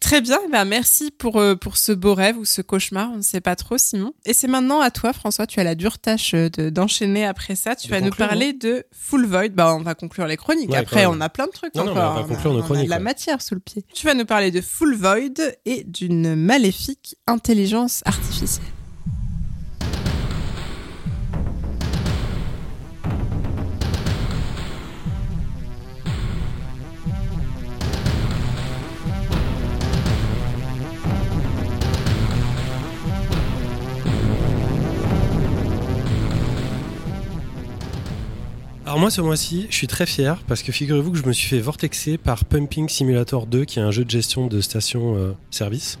[0.00, 3.16] Très bien, eh ben merci pour, euh, pour ce beau rêve ou ce cauchemar, on
[3.16, 4.12] ne sait pas trop Simon.
[4.26, 7.56] Et c'est maintenant à toi François, tu as la dure tâche euh, de- d'enchaîner après
[7.56, 7.74] ça.
[7.74, 9.48] Tu De vas nous parler de Full Void.
[9.54, 11.94] Bah on va conclure les chroniques, Ouais, après on a plein de trucs Non, non,
[11.94, 12.12] mais encore.
[12.12, 13.02] on va a- conclure nos on a de la ouais.
[13.02, 13.84] matière sous le pied.
[13.92, 18.64] Tu vas nous parler de Full Void et d'une maléfique intelligence artificielle.
[38.88, 41.46] Alors moi ce mois-ci, je suis très fier parce que figurez-vous que je me suis
[41.46, 45.98] fait vortexer par Pumping Simulator 2 qui est un jeu de gestion de station-service.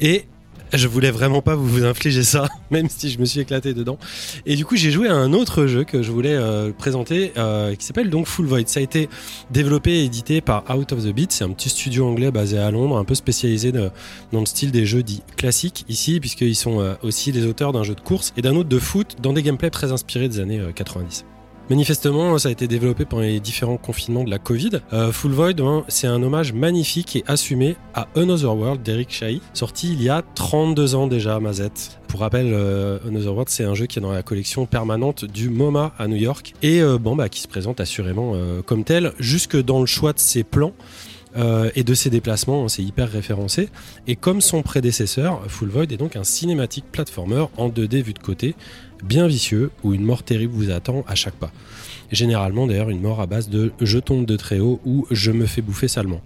[0.00, 0.26] et
[0.74, 3.96] je voulais vraiment pas vous, infliger ça, même si je me suis éclaté dedans.
[4.44, 7.74] Et du coup, j'ai joué à un autre jeu que je voulais euh, présenter, euh,
[7.74, 8.66] qui s'appelle donc Full Void.
[8.66, 9.08] Ça a été
[9.50, 11.32] développé et édité par Out of the Beat.
[11.32, 14.84] C'est un petit studio anglais basé à Londres, un peu spécialisé dans le style des
[14.84, 18.42] jeux dits classiques ici, puisqu'ils sont euh, aussi les auteurs d'un jeu de course et
[18.42, 21.24] d'un autre de foot, dans des gameplays très inspirés des années euh, 90.
[21.68, 24.70] Manifestement, ça a été développé pendant les différents confinements de la Covid.
[24.92, 29.40] Euh, Full Void, hein, c'est un hommage magnifique et assumé à Another World d'Eric Chahi,
[29.52, 31.98] sorti il y a 32 ans déjà à Mazette.
[32.06, 35.50] Pour rappel, euh, Another World, c'est un jeu qui est dans la collection permanente du
[35.50, 39.12] MoMA à New York et euh, bon, bah, qui se présente assurément euh, comme tel,
[39.18, 40.72] jusque dans le choix de ses plans.
[41.36, 43.68] Euh, et de ses déplacements, hein, c'est hyper référencé.
[44.06, 48.18] Et comme son prédécesseur, Full Void est donc un cinématique platformer en 2D vu de
[48.18, 48.54] côté,
[49.02, 51.52] bien vicieux, où une mort terrible vous attend à chaque pas.
[52.12, 55.46] Généralement d'ailleurs une mort à base de je tombe de très haut ou je me
[55.46, 56.20] fais bouffer salement.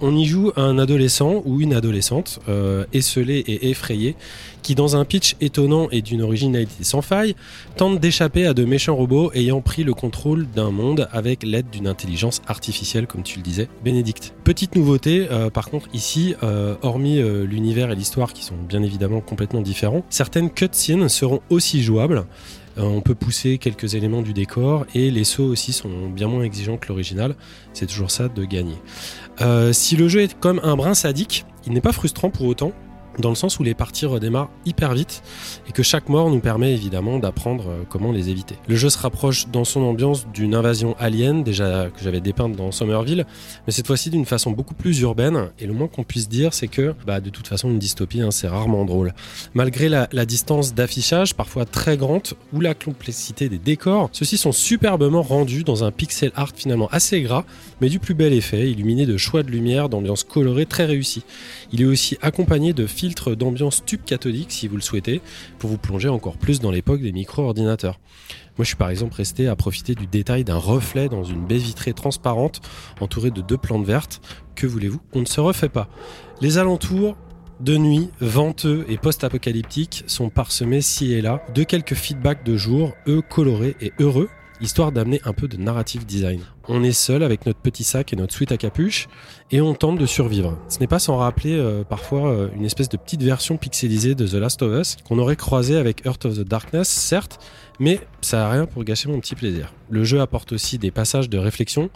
[0.00, 4.16] On y joue un adolescent ou une adolescente euh, esselée et effrayée
[4.62, 7.34] qui dans un pitch étonnant et d'une originalité sans faille
[7.76, 11.86] tente d'échapper à de méchants robots ayant pris le contrôle d'un monde avec l'aide d'une
[11.86, 14.34] intelligence artificielle comme tu le disais Bénédicte.
[14.44, 18.82] Petite nouveauté euh, par contre ici euh, hormis euh, l'univers et l'histoire qui sont bien
[18.82, 22.24] évidemment complètement différents certaines cutscenes seront aussi jouables
[22.78, 26.76] on peut pousser quelques éléments du décor et les sauts aussi sont bien moins exigeants
[26.76, 27.34] que l'original.
[27.72, 28.76] C'est toujours ça de gagner.
[29.40, 32.72] Euh, si le jeu est comme un brin sadique, il n'est pas frustrant pour autant
[33.18, 35.22] dans le sens où les parties redémarrent hyper vite
[35.68, 38.56] et que chaque mort nous permet évidemment d'apprendre euh, comment les éviter.
[38.68, 42.72] Le jeu se rapproche dans son ambiance d'une invasion alien, déjà que j'avais dépeinte dans
[42.72, 43.26] Somerville,
[43.66, 46.68] mais cette fois-ci d'une façon beaucoup plus urbaine, et le moins qu'on puisse dire c'est
[46.68, 49.14] que bah, de toute façon une dystopie hein, c'est rarement drôle.
[49.54, 54.52] Malgré la, la distance d'affichage parfois très grande ou la complexité des décors, ceux-ci sont
[54.52, 57.44] superbement rendus dans un pixel art finalement assez gras,
[57.80, 61.22] mais du plus bel effet, illuminé de choix de lumière, d'ambiance colorée très réussie.
[61.72, 65.20] Il est aussi accompagné de filtres d'ambiance tube cathodique si vous le souhaitez,
[65.58, 68.00] pour vous plonger encore plus dans l'époque des micro-ordinateurs.
[68.56, 71.58] Moi, je suis par exemple resté à profiter du détail d'un reflet dans une baie
[71.58, 72.60] vitrée transparente
[73.00, 74.20] entourée de deux plantes vertes.
[74.54, 75.88] Que voulez-vous On ne se refait pas.
[76.40, 77.16] Les alentours,
[77.60, 82.94] de nuit, venteux et post-apocalyptiques, sont parsemés ci et là de quelques feedbacks de jour,
[83.06, 84.28] eux colorés et heureux,
[84.60, 86.40] histoire d'amener un peu de narrative design.
[86.70, 89.08] On est seul avec notre petit sac et notre suite à capuche
[89.50, 90.58] et on tente de survivre.
[90.68, 94.26] Ce n'est pas sans rappeler euh, parfois euh, une espèce de petite version pixelisée de
[94.26, 97.38] The Last of Us qu'on aurait croisé avec Earth of the Darkness, certes,
[97.80, 99.72] mais ça n'a rien pour gâcher mon petit plaisir.
[99.88, 101.88] Le jeu apporte aussi des passages de réflexion,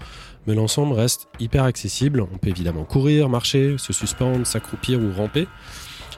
[0.47, 2.23] mais l'ensemble reste hyper accessible.
[2.33, 5.49] On peut évidemment courir, marcher, se suspendre, s'accroupir ou ramper.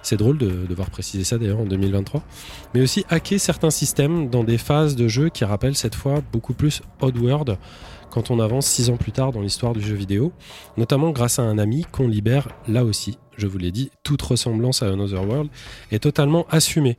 [0.05, 2.23] C'est drôle de devoir préciser ça d'ailleurs en 2023.
[2.75, 6.53] Mais aussi hacker certains systèmes dans des phases de jeu qui rappellent cette fois beaucoup
[6.53, 7.57] plus Oddworld
[8.15, 10.33] quand on avance six ans plus tard dans l'histoire du jeu vidéo,
[10.77, 13.19] notamment grâce à un ami qu'on libère là aussi.
[13.37, 15.51] Je vous l'ai dit, toute ressemblance à Another World
[15.91, 16.97] est totalement assumée.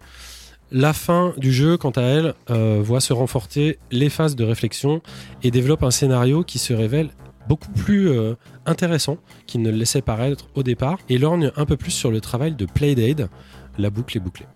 [0.72, 5.02] La fin du jeu, quant à elle, euh, voit se renforcer les phases de réflexion
[5.42, 7.12] et développe un scénario qui se révèle
[7.48, 8.34] beaucoup plus euh,
[8.66, 12.20] intéressant qu'il ne le laissait paraître au départ et lorgne un peu plus sur le
[12.20, 13.30] travail de Playdate,
[13.78, 14.48] la boucle est bouclée.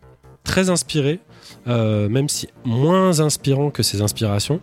[0.43, 1.19] Très inspiré,
[1.67, 4.59] euh, même si moins inspirant que ses inspirations,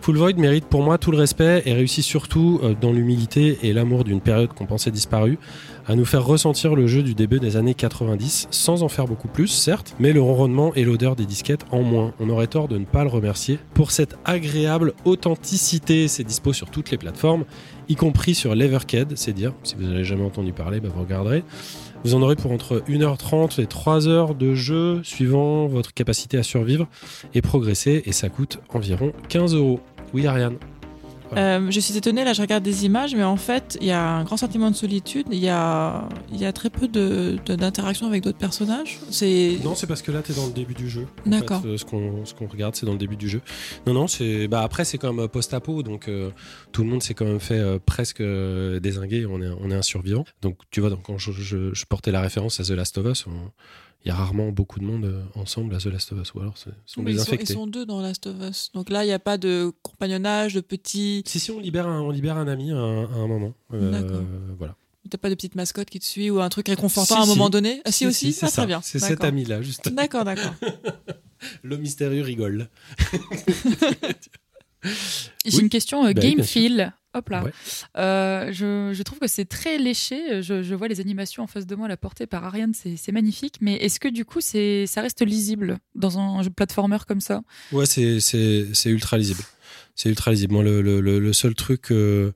[0.00, 3.72] Full Void mérite pour moi tout le respect et réussit surtout euh, dans l'humilité et
[3.72, 5.38] l'amour d'une période qu'on pensait disparue
[5.86, 9.28] à nous faire ressentir le jeu du début des années 90 sans en faire beaucoup
[9.28, 12.12] plus, certes, mais le ronronnement et l'odeur des disquettes en moins.
[12.20, 16.06] On aurait tort de ne pas le remercier pour cette agréable authenticité.
[16.06, 17.44] C'est dispo sur toutes les plateformes,
[17.88, 21.42] y compris sur l'Evercade, c'est dire, si vous n'avez jamais entendu parler, bah vous regarderez.
[22.04, 26.42] Vous en aurez pour entre 1h30 et 3 heures de jeu, suivant votre capacité à
[26.42, 26.86] survivre
[27.34, 29.80] et progresser, et ça coûte environ 15 euros.
[30.14, 30.56] Oui, Ariane
[31.36, 34.02] Euh, je suis étonnée, là je regarde des images, mais en fait il y a
[34.02, 37.54] un grand sentiment de solitude, il y a, il y a très peu de- de-
[37.54, 38.98] d'interaction avec d'autres personnages.
[39.64, 41.06] Non, c'est parce que là, tu es dans le début du jeu.
[41.26, 41.62] D'accord.
[41.66, 43.40] euh, ce qu'on ce regarde, c'est dans le début du jeu.
[43.86, 44.06] Non, non.
[44.48, 46.30] Bah, après, c'est comme euh, post-apo, donc euh,
[46.72, 49.26] tout le monde s'est quand même fait euh, presque désinguer.
[49.26, 50.24] On est, on est un survivant.
[50.42, 53.06] Donc, tu vois, donc, quand je, je- je portais la référence à The Last of
[53.06, 53.50] Us, on-
[54.04, 56.40] il y a rarement beaucoup de monde euh, ensemble à The Last of Us, ou
[56.40, 56.70] alors sont
[57.06, 58.70] ils, sont, ils sont deux dans Last of Us.
[58.74, 61.22] Donc là il n'y a pas de compagnonnage, de petits.
[61.26, 63.54] Si, si, on libère un, on libère un ami à un, à un moment.
[63.72, 64.22] Euh, D'accord.
[64.58, 64.76] Voilà.
[65.10, 67.24] T'as pas de petite mascotte qui te suit ou un truc réconfortant Si, à un
[67.24, 67.30] si.
[67.30, 68.56] moment donné Ah si, aussi c'est Ah ça.
[68.62, 68.80] très bien.
[68.82, 69.88] C'est cet ami-là, juste.
[69.92, 70.52] D'accord, d'accord.
[71.62, 72.68] Le mystérieux rigole.
[75.44, 75.60] J'ai Oui.
[75.62, 76.92] une question euh, oui, game feel.
[77.14, 77.42] Hop là.
[77.42, 77.52] Ouais.
[77.96, 80.42] Euh, je, je trouve que c'est très léché.
[80.42, 83.12] Je, je vois les animations en face de moi, la portée par Ariane, c'est c'est
[83.12, 83.56] magnifique.
[83.62, 87.40] Mais est-ce que du coup, c'est ça reste lisible dans un jeu platformer comme ça?
[87.72, 89.40] Ouais, c'est, c'est, c'est ultra lisible.
[89.94, 90.52] C'est ultra lisible.
[90.52, 92.32] Moi, le, le, le- le seul truc euh,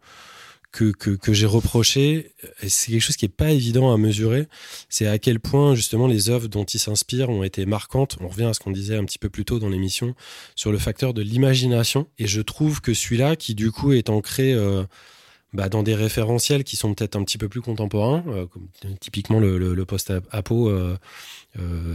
[0.73, 4.49] que, que, j'ai reproché, et c'est quelque chose qui est pas évident à mesurer,
[4.89, 8.17] c'est à quel point, justement, les œuvres dont il s'inspire ont été marquantes.
[8.21, 10.15] On revient à ce qu'on disait un petit peu plus tôt dans l'émission
[10.57, 12.09] sur le facteur de l'imagination.
[12.19, 14.53] Et je trouve que celui-là, qui du coup est ancré.
[14.55, 14.85] euh,
[15.53, 18.69] bah, dans des référentiels qui sont peut-être un petit peu plus contemporains, euh, comme
[19.01, 20.97] typiquement le, le, le post-apo euh,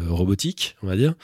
[0.10, 1.16] robotique, on va dire,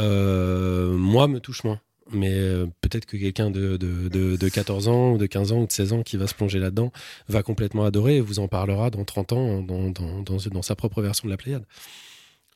[0.00, 1.80] moi me touche moins.
[2.12, 5.62] Mais euh, peut-être que quelqu'un de, de, de, de 14 ans, ou de 15 ans,
[5.62, 6.92] ou de 16 ans qui va se plonger là-dedans
[7.28, 10.76] va complètement adorer et vous en parlera dans 30 ans dans, dans, dans, dans sa
[10.76, 11.64] propre version de la Pléiade.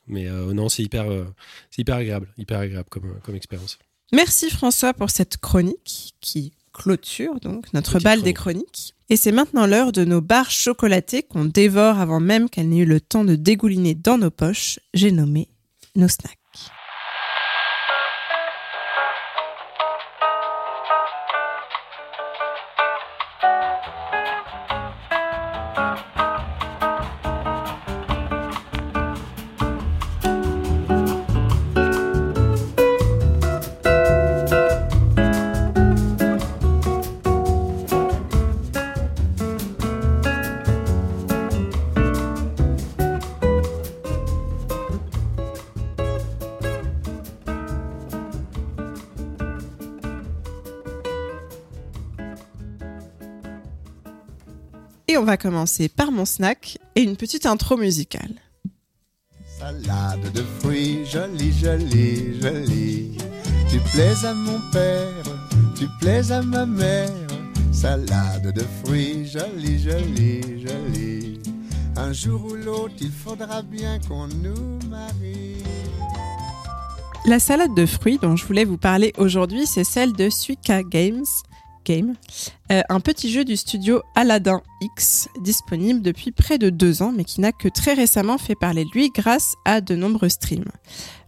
[0.06, 1.24] Mais euh, non, c'est hyper, euh,
[1.70, 3.78] c'est hyper agréable, hyper agréable comme, comme expérience.
[4.12, 8.64] Merci François pour cette chronique qui clôture donc notre Petite balle des chronique.
[8.66, 8.94] chroniques.
[9.08, 12.84] Et c'est maintenant l'heure de nos barres chocolatées qu'on dévore avant même qu'elles n'aient eu
[12.86, 14.78] le temps de dégouliner dans nos poches.
[14.94, 15.48] J'ai nommé
[15.96, 16.39] nos snacks.
[55.20, 58.36] On va commencer par mon snack et une petite intro musicale.
[59.58, 63.18] Salade de fruits, jolie, jolie, jolie.
[63.70, 65.24] Tu plais à mon père,
[65.76, 67.10] tu plais à ma mère.
[67.70, 71.38] Salade de fruits, jolie, jolie, jolie.
[71.96, 75.62] Un jour ou l'autre, il faudra bien qu'on nous marie.
[77.26, 81.26] La salade de fruits dont je voulais vous parler aujourd'hui, c'est celle de Suika Games.
[81.84, 82.14] Game,
[82.70, 87.24] Euh, un petit jeu du studio Aladdin X, disponible depuis près de deux ans, mais
[87.24, 90.70] qui n'a que très récemment fait parler de lui grâce à de nombreux streams.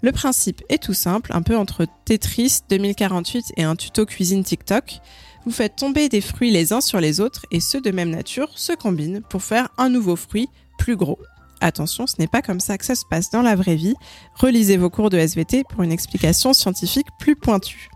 [0.02, 5.00] Le principe est tout simple, un peu entre Tetris 2048 et un tuto cuisine TikTok.
[5.44, 8.56] Vous faites tomber des fruits les uns sur les autres et ceux de même nature
[8.56, 10.48] se combinent pour faire un nouveau fruit
[10.78, 11.18] plus gros.
[11.60, 13.94] Attention, ce n'est pas comme ça que ça se passe dans la vraie vie.
[14.34, 17.91] Relisez vos cours de SVT pour une explication scientifique plus pointue.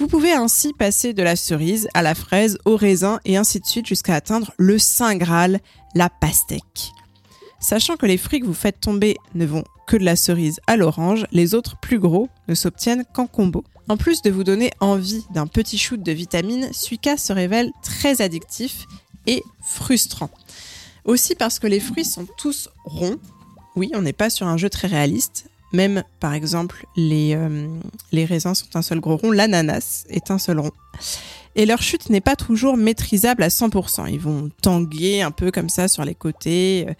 [0.00, 3.66] Vous pouvez ainsi passer de la cerise à la fraise, au raisin et ainsi de
[3.66, 5.60] suite jusqu'à atteindre le Saint Graal,
[5.94, 6.92] la pastèque.
[7.60, 10.78] Sachant que les fruits que vous faites tomber ne vont que de la cerise à
[10.78, 13.62] l'orange, les autres plus gros ne s'obtiennent qu'en combo.
[13.90, 18.22] En plus de vous donner envie d'un petit shoot de vitamines, Suika se révèle très
[18.22, 18.86] addictif
[19.26, 20.30] et frustrant.
[21.04, 23.18] Aussi parce que les fruits sont tous ronds.
[23.76, 25.49] Oui, on n'est pas sur un jeu très réaliste.
[25.72, 27.68] Même, par exemple, les, euh,
[28.12, 30.72] les raisins sont un seul gros rond, l'ananas est un seul rond.
[31.56, 34.06] Et leur chute n'est pas toujours maîtrisable à 100%.
[34.08, 36.92] Ils vont tanguer un peu comme ça sur les côtés, euh,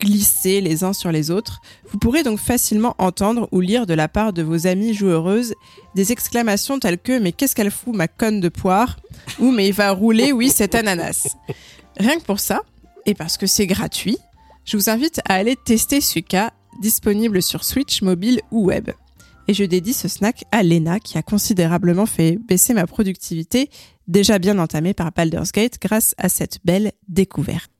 [0.00, 1.60] glisser les uns sur les autres.
[1.90, 5.54] Vous pourrez donc facilement entendre ou lire de la part de vos amies joueuses
[5.94, 8.98] des exclamations telles que Mais qu'est-ce qu'elle fout, ma conne de poire?
[9.38, 11.28] ou Mais il va rouler, oui, cet ananas.
[11.98, 12.62] Rien que pour ça,
[13.04, 14.16] et parce que c'est gratuit,
[14.64, 18.90] je vous invite à aller tester Suika, disponible sur Switch, mobile ou web.
[19.46, 23.70] Et je dédie ce snack à Lena qui a considérablement fait baisser ma productivité,
[24.06, 27.70] déjà bien entamée par Baldur's Gate grâce à cette belle découverte.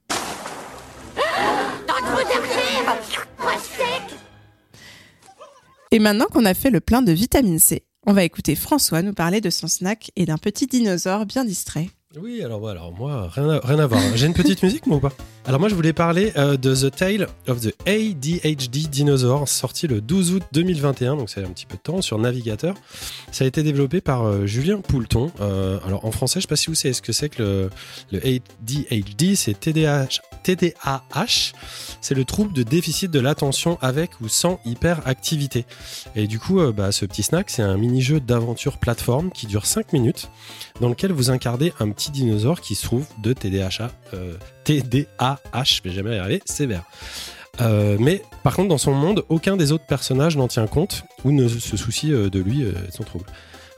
[5.91, 9.15] Et maintenant qu'on a fait le plein de vitamine C, on va écouter François nous
[9.15, 11.89] parler de son snack et d'un petit dinosaure bien distrait.
[12.19, 14.01] Oui, alors, alors moi, rien à voir.
[14.15, 15.13] J'ai une petite musique, moi ou pas?
[15.49, 20.03] Alors moi, je voulais parler euh, de The Tale of the ADHD Dinosaur, sorti le
[20.03, 22.75] 12 août 2021, donc c'est un petit peu de temps, sur Navigateur.
[23.33, 25.33] Ça a été développé par euh, Julien Poulton.
[25.41, 27.71] Euh, alors en français, je sais pas si vous savez ce que c'est que
[28.13, 30.21] le, ADHD, c'est TDAH.
[30.43, 31.55] TDAH,
[32.03, 35.65] c'est le trouble de déficit de l'attention avec ou sans hyperactivité.
[36.15, 39.95] Et du coup, bah, ce petit snack, c'est un mini-jeu d'aventure plateforme qui dure 5
[39.95, 40.29] minutes,
[40.83, 43.91] dans lequel vous incarnez un petit dinosaure qui se trouve de TDAH,
[44.69, 46.83] TDAH, je vais jamais y arriver, sévère.
[47.63, 51.33] Euh, mais par contre, dans son monde, aucun des autres personnages n'en tient compte ou
[51.33, 53.25] ne se soucie euh, de lui, euh, de son trouble.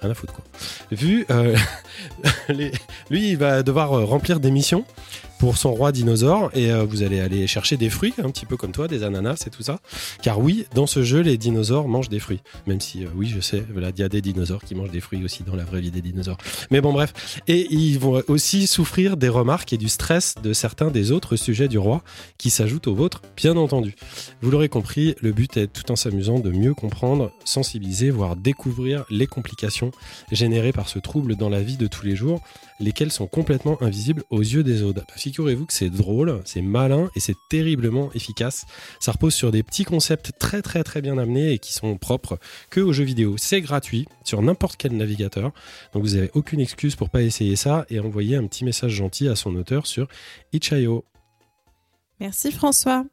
[0.01, 0.45] Rien à foutre quoi.
[0.91, 1.57] Vu, euh,
[2.49, 4.85] lui, il va devoir remplir des missions
[5.41, 8.59] pour son roi dinosaure et euh, vous allez aller chercher des fruits, un petit peu
[8.59, 9.81] comme toi, des ananas et tout ça.
[10.23, 12.43] Car oui, dans ce jeu, les dinosaures mangent des fruits.
[12.67, 15.01] Même si, euh, oui, je sais, voilà, il y a des dinosaures qui mangent des
[15.01, 16.37] fruits aussi dans la vraie vie des dinosaures.
[16.71, 17.41] Mais bon, bref.
[17.49, 21.69] Et ils vont aussi souffrir des remarques et du stress de certains des autres sujets
[21.69, 22.03] du roi
[22.37, 23.97] qui s'ajoutent aux vôtres, bien entendu.
[24.43, 29.07] Vous l'aurez compris, le but est tout en s'amusant de mieux comprendre, sensibiliser, voire découvrir
[29.09, 29.91] les complications
[30.31, 32.43] générées par ce trouble dans la vie de tous les jours,
[32.79, 35.01] lesquelles sont complètement invisibles aux yeux des autres.
[35.31, 38.67] Figurez-vous que c'est drôle, c'est malin et c'est terriblement efficace.
[38.99, 42.41] Ça repose sur des petits concepts très très très bien amenés et qui sont propres
[42.69, 43.37] que aux jeux vidéo.
[43.39, 45.53] C'est gratuit sur n'importe quel navigateur,
[45.93, 49.29] donc vous n'avez aucune excuse pour pas essayer ça et envoyer un petit message gentil
[49.29, 50.09] à son auteur sur
[50.53, 51.05] itch.io.
[52.19, 53.05] Merci François.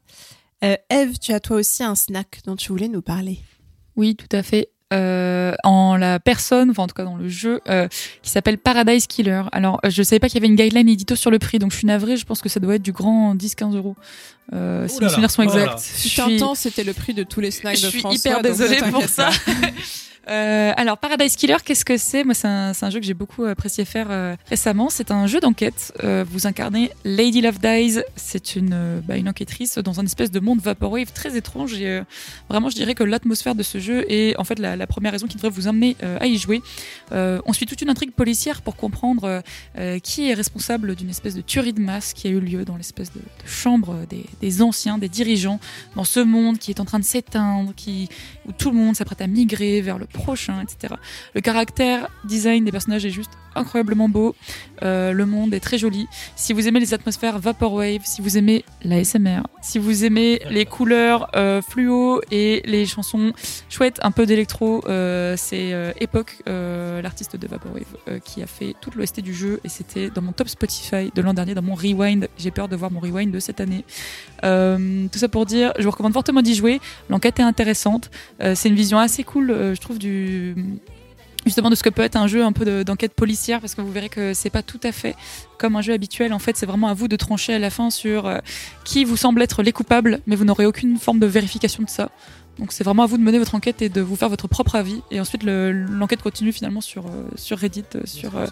[0.64, 3.38] Euh, Eve, tu as toi aussi un snack dont tu voulais nous parler.
[3.94, 4.70] Oui, tout à fait.
[4.94, 7.88] Euh, en la personne, enfin en tout cas dans le jeu, euh,
[8.22, 9.42] qui s'appelle Paradise Killer.
[9.52, 11.72] Alors, euh, je savais pas qu'il y avait une guideline édito sur le prix, donc
[11.72, 12.16] je suis navrée.
[12.16, 13.96] Je pense que ça doit être du grand 10-15 euros.
[14.54, 15.80] Euh, si mes souvenirs sont exacts.
[15.80, 18.30] suis- temps, c'était le prix de tous les snacks je de suis François.
[18.30, 19.28] hyper désolée pour ça.
[20.28, 22.24] Euh, alors Paradise Killer, qu'est-ce que c'est?
[22.24, 24.90] Moi, c'est un, jeu que j'ai beaucoup apprécié faire euh, récemment.
[24.90, 25.92] C'est un jeu d'enquête.
[26.04, 28.00] Euh, vous incarnez Lady Love Dies.
[28.16, 31.74] C'est une, euh, bah, une enquêtrice dans un espèce de monde vaporwave très étrange.
[31.74, 32.02] Et
[32.48, 35.36] vraiment, je dirais que l'atmosphère de ce jeu est en fait la, première raison qui
[35.36, 36.62] devrait vous amener à y jouer.
[37.10, 39.42] On suit toute une intrigue policière pour comprendre
[40.02, 43.12] qui est responsable d'une espèce de tuerie de masse qui a eu lieu dans l'espèce
[43.12, 45.60] de, chambre des, des anciens, des dirigeants,
[45.94, 48.08] dans ce monde qui est en train de s'éteindre, qui
[48.46, 50.94] où tout le monde s'apprête à migrer vers le prochain, etc.
[51.34, 54.34] Le caractère design des personnages est juste incroyablement beau.
[54.82, 56.06] Euh, le monde est très joli.
[56.36, 61.28] Si vous aimez les atmosphères vaporwave, si vous aimez l'ASMR, si vous aimez les couleurs
[61.34, 63.32] euh, fluo et les chansons
[63.68, 69.20] chouettes, un peu d'électro, euh, c'est Epoch, l'artiste de vaporwave, qui a fait toute l'OST
[69.20, 72.28] du jeu et c'était dans mon top Spotify de l'an dernier, dans mon rewind.
[72.38, 73.84] J'ai peur de voir mon rewind de cette année.
[74.42, 76.80] Tout ça pour dire, je vous recommande fortement d'y jouer.
[77.08, 78.10] L'enquête est intéressante.
[78.40, 80.07] C'est une vision assez cool, je trouve, du
[81.46, 83.80] justement de ce que peut être un jeu un peu de- d'enquête policière parce que
[83.80, 85.14] vous verrez que c'est pas tout à fait
[85.58, 86.32] comme un jeu habituel.
[86.32, 88.38] En fait c'est vraiment à vous de trancher à la fin sur euh,
[88.84, 92.10] qui vous semble être les coupables mais vous n'aurez aucune forme de vérification de ça
[92.58, 94.74] donc c'est vraiment à vous de mener votre enquête et de vous faire votre propre
[94.74, 98.46] avis et ensuite le- l'enquête continue finalement sur euh, sur Reddit euh, sur euh,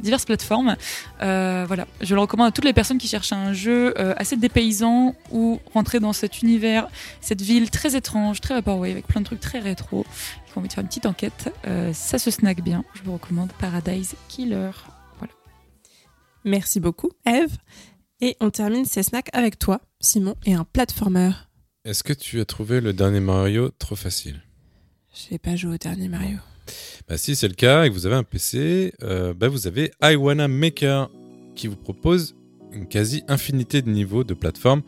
[0.00, 0.76] diverses plateformes
[1.18, 5.60] voilà je le recommande à toutes les personnes qui cherchent un jeu assez dépaysant ou
[5.72, 6.88] rentrer dans cet univers
[7.20, 10.04] cette ville très étrange très vaporwave avec plein de trucs très rétro
[10.46, 11.52] qui ont envie de faire une petite enquête,
[11.92, 12.82] ça se snack bien.
[12.94, 14.70] Je vous recommande Paradise Killer.
[15.18, 15.32] Voilà.
[16.44, 17.54] Merci beaucoup, Eve.
[18.22, 21.32] Et on termine ces snacks avec toi, Simon, et un platformer.
[21.86, 24.42] Est-ce que tu as trouvé le dernier Mario trop facile?
[25.14, 26.38] J'ai pas joué au dernier Mario.
[27.08, 29.92] Bah, si c'est le cas et que vous avez un PC, euh, bah, vous avez
[30.02, 31.08] I Wanna Maker
[31.54, 32.34] qui vous propose
[32.72, 34.82] une quasi-infinité de niveaux de plateforme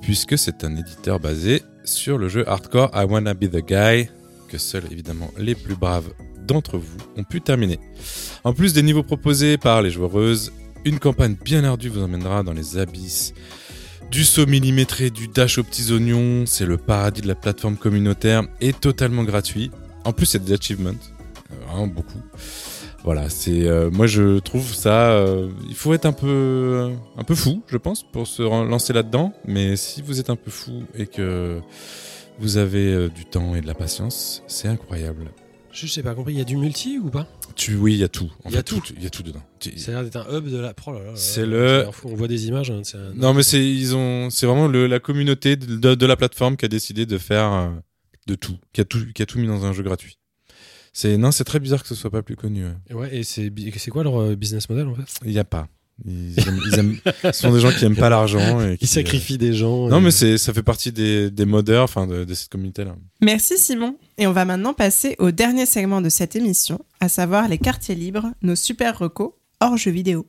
[0.00, 4.08] puisque c'est un éditeur basé sur le jeu hardcore I Wanna Be the Guy
[4.48, 6.14] que seuls évidemment les plus braves
[6.46, 7.78] d'entre vous ont pu terminer.
[8.42, 10.50] En plus des niveaux proposés par les joueuses,
[10.86, 13.34] une campagne bien ardue vous emmènera dans les abysses
[14.10, 18.42] du saut millimétré, du dash aux petits oignons, c'est le paradis de la plateforme communautaire
[18.60, 19.70] et totalement gratuit.
[20.04, 22.20] En plus, il y a des achievements, euh, vraiment beaucoup.
[23.04, 25.10] Voilà, c'est euh, moi je trouve ça.
[25.10, 29.32] euh, il faut être un peu un peu fou, je pense, pour se lancer là-dedans.
[29.46, 31.60] Mais si vous êtes un peu fou et que
[32.38, 35.30] vous avez du temps et de la patience, c'est incroyable.
[35.70, 37.26] Je sais pas compris, il y a du multi ou pas?
[37.58, 38.30] Tu, oui, il y a tout.
[38.46, 38.80] Il y a fait, tout.
[38.96, 39.42] Il y a tout dedans.
[39.66, 40.72] A l'air d'être un hub de la.
[40.86, 42.70] Oh là là C'est le- c'est On voit des images.
[42.70, 45.94] hein, c'est un- Non, mais c'est ils ont c'est vraiment le- la communauté de, de-
[45.96, 47.68] de la plateforme qui a décidé de faire euh,
[48.28, 50.18] de tout, qui a tout, qui a tout mis dans un jeu gratuit.
[50.92, 52.64] C'est non, c'est très bizarre que ce soit pas plus connu.
[52.64, 52.74] ouais.
[52.90, 55.02] Et Ouais, et c'est c'est quoi leur euh, business model en fait?
[55.24, 55.68] Il y a pas.
[56.06, 58.88] Ils, aiment- ils aiment- ce sont des gens qui aiment pas l'argent et qui Ils
[58.88, 59.88] sacrifient des gens.
[59.88, 62.84] Non, et- mais c'est ça fait partie des des modeurs, enfin de, de cette communauté
[62.84, 62.94] là.
[63.20, 63.96] Merci Simon.
[64.16, 67.94] Et on va maintenant passer au dernier segment de cette émission, à savoir les quartiers
[67.96, 70.26] libres, nos super recos hors jeux vidéo.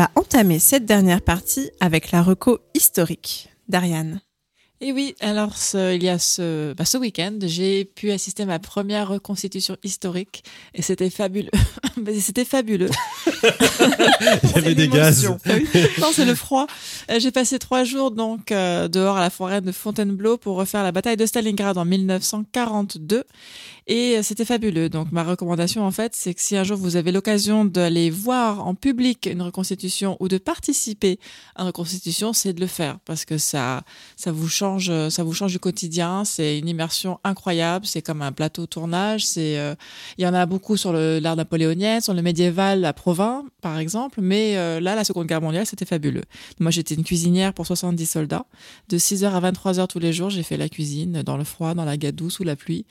[0.00, 4.22] Va entamer cette dernière partie avec la reco historique d'Ariane.
[4.80, 8.46] Et oui, alors ce- il y a ce, bah, ce week-end, j'ai pu assister à
[8.46, 10.42] ma première reconstitution historique
[10.74, 11.50] et c'était fabuleux.
[12.18, 12.88] C'était fabuleux.
[13.42, 15.28] Il y avait des gaz.
[15.98, 16.66] non, c'est le froid.
[17.10, 20.82] Euh, J'ai passé trois jours donc euh, dehors à la forêt de Fontainebleau pour refaire
[20.82, 23.24] la bataille de Stalingrad en 1942
[23.90, 24.88] et euh, c'était fabuleux.
[24.88, 28.66] Donc ma recommandation en fait, c'est que si un jour vous avez l'occasion d'aller voir
[28.66, 31.18] en public une reconstitution ou de participer
[31.56, 33.82] à une reconstitution, c'est de le faire parce que ça
[34.16, 38.32] ça vous change ça vous change du quotidien, c'est une immersion incroyable, c'est comme un
[38.32, 39.74] plateau tournage, c'est euh,
[40.18, 44.20] il y en a beaucoup sur l'art napoléonienne, sur le médiéval à Provins par exemple,
[44.22, 46.22] mais euh, là la Seconde Guerre mondiale, c'était fabuleux.
[46.60, 48.46] Moi, j'étais une cuisinière pour 70 soldats.
[48.88, 51.84] De 6h à 23h tous les jours, j'ai fait la cuisine dans le froid, dans
[51.84, 52.84] la gadoue, sous la pluie.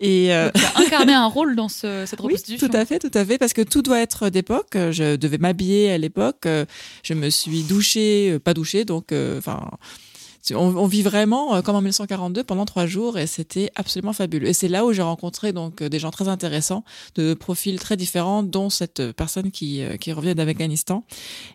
[0.00, 2.68] Et euh, Tu as incarné un rôle dans ce- cette oui, reconstitution.
[2.68, 4.74] tout à fait, tout à fait, parce que tout doit être d'époque.
[4.74, 6.46] Je devais m'habiller à l'époque.
[6.46, 6.66] Euh,
[7.02, 9.70] Je me suis douchée, euh, pas douchée, donc, euh, enfin,
[10.50, 14.48] on, on vit vraiment euh, comme en 1942 pendant trois jours et c'était absolument fabuleux.
[14.48, 16.82] Et c'est là où j'ai rencontré donc euh, des gens très intéressants,
[17.14, 21.04] de profils très différents, dont cette euh, personne qui euh, qui revient d'Afghanistan.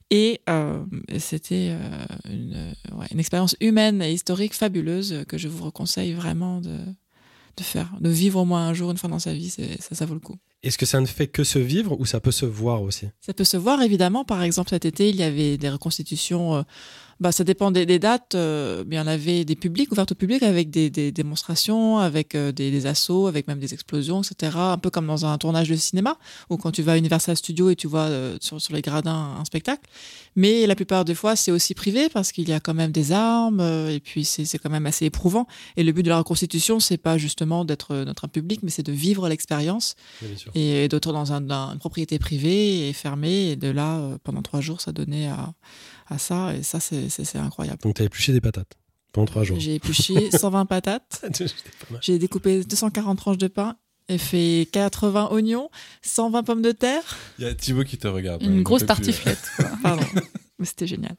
[0.10, 0.80] Et euh,
[1.20, 6.14] c'était euh, une, euh, ouais, une expérience humaine et historique fabuleuse que je vous conseille
[6.14, 6.78] vraiment de
[7.58, 9.64] de faire, de vivre au moins un jour, une fois dans sa vie, ça,
[9.96, 10.36] ça vaut le coup.
[10.64, 13.08] Est-ce que ça ne fait que se vivre ou ça peut se voir aussi?
[13.22, 14.26] Ça peut se voir évidemment.
[14.26, 16.64] Par exemple, cet été, il y avait des reconstitutions.
[17.20, 18.36] Bah, ça dépend des, des dates.
[18.36, 21.98] euh, mais il y en avait des publics ouverts au public avec des, des démonstrations,
[22.00, 24.52] avec euh, des, des assauts, avec même des explosions, etc.
[24.58, 26.18] Un peu comme dans un tournage de cinéma
[26.50, 29.36] ou quand tu vas à Universal Studios et tu vois euh, sur, sur les gradins
[29.40, 29.82] un spectacle.
[30.36, 33.12] Mais la plupart des fois, c'est aussi privé parce qu'il y a quand même des
[33.12, 35.48] armes euh, et puis c'est, quand même assez éprouvant.
[35.78, 38.92] Et le but de la reconstitution, c'est pas justement d'être notre public, mais c'est de
[38.92, 40.52] vivre l'expérience bien sûr.
[40.56, 43.52] et d'autres dans un- dans une propriété privée et fermée.
[43.52, 45.54] Et de là, pendant trois jours, ça donnait à,
[46.08, 46.54] à ça.
[46.56, 47.80] Et ça, c'est- c'est incroyable.
[47.82, 48.78] Donc t'as épluché des patates
[49.12, 49.60] pendant trois jours.
[49.60, 51.26] J'ai épluché 120 patates.
[52.02, 53.78] J'ai découpé 240 tranches de pain
[54.10, 55.70] et fait 80 oignons,
[56.02, 57.18] 120 pommes de terre.
[57.40, 58.42] Il y a Thibaut qui te regarde.
[58.42, 59.52] Une grosse plus, tartiflette.
[59.58, 59.70] quoi.
[59.84, 60.06] Pardon.
[60.60, 61.16] Mais c'était génial.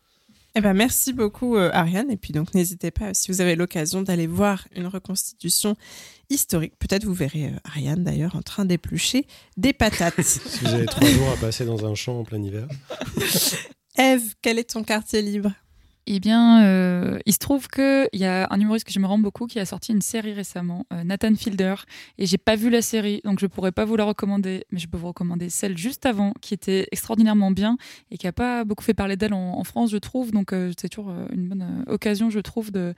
[0.55, 2.11] Eh ben, merci beaucoup, euh, Ariane.
[2.11, 5.77] Et puis, donc, n'hésitez pas, si vous avez l'occasion d'aller voir une reconstitution
[6.31, 6.73] historique.
[6.79, 9.27] Peut-être vous verrez euh, Ariane, d'ailleurs, en train d'éplucher
[9.57, 10.15] des patates.
[10.23, 12.67] Si vous avez trois jours à passer dans un champ en plein hiver.
[13.99, 15.53] Eve, quel est ton quartier libre?
[16.11, 19.19] Eh bien, euh, il se trouve qu'il y a un humoriste que je me rends
[19.19, 21.75] beaucoup qui a sorti une série récemment, euh, Nathan Fielder,
[22.17, 24.89] et j'ai pas vu la série, donc je pourrais pas vous la recommander, mais je
[24.89, 27.77] peux vous recommander celle juste avant, qui était extraordinairement bien
[28.11, 30.31] et qui a pas beaucoup fait parler d'elle en, France, je trouve.
[30.33, 32.95] Donc euh, c'est toujours une bonne occasion, je trouve, de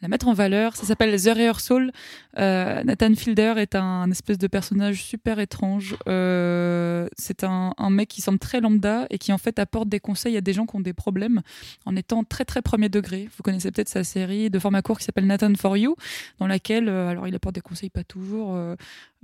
[0.00, 0.76] la mettre en valeur.
[0.76, 1.90] Ça s'appelle The Rehearsal.
[2.36, 5.96] Nathan Fielder est un, espèce de personnage super étrange.
[6.06, 10.36] C'est un, un mec qui semble très lambda et qui en fait apporte des conseils
[10.36, 11.42] à des gens qui ont des problèmes
[11.86, 13.30] en étant très très premier degré.
[13.34, 15.96] Vous connaissez peut-être sa série de format court qui s'appelle Nathan for You,
[16.38, 18.76] dans laquelle euh, alors il apporte des conseils pas toujours, euh,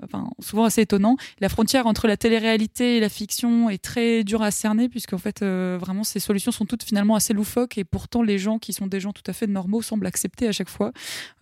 [0.03, 1.19] enfin souvent assez étonnants.
[1.39, 5.43] La frontière entre la télé-réalité et la fiction est très dure à cerner puisqu'en fait
[5.43, 8.87] euh, vraiment ces solutions sont toutes finalement assez loufoques et pourtant les gens qui sont
[8.87, 10.93] des gens tout à fait normaux semblent accepter à chaque fois.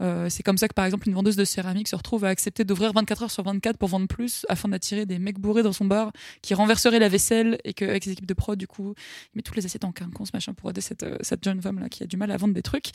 [0.01, 2.93] C'est comme ça que par exemple une vendeuse de céramique se retrouve à accepter d'ouvrir
[2.95, 6.11] 24 heures sur 24 pour vendre plus afin d'attirer des mecs bourrés dans son bar
[6.43, 8.95] qui renverseraient la vaisselle et qu'avec ses équipes de prod du coup
[9.35, 12.03] il met toutes les assiettes en quinconce machin pour aider cette, cette jeune femme qui
[12.03, 12.91] a du mal à vendre des trucs.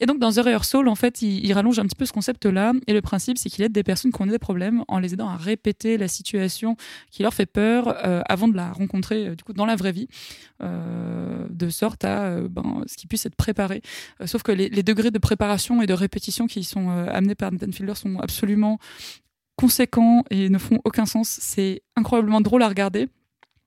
[0.00, 2.72] Et donc dans The Rehearsal en fait il, rallonge un petit peu ce concept là
[2.86, 5.28] et le principe c'est qu'il aide des personnes qui ont des problèmes en les aidant
[5.28, 6.76] à répéter la situation
[7.10, 9.92] qui leur fait peur euh, avant de la rencontrer euh, du coup dans la vraie
[9.92, 10.08] vie
[10.62, 13.82] euh, de sorte à ben, ce qui puisse être préparé.
[14.24, 17.70] Sauf que les, les degrés de préparation et de répétition qui sont amenés par Nathan
[17.72, 18.78] Fielder sont absolument
[19.56, 21.28] conséquents et ne font aucun sens.
[21.40, 23.08] C'est incroyablement drôle à regarder.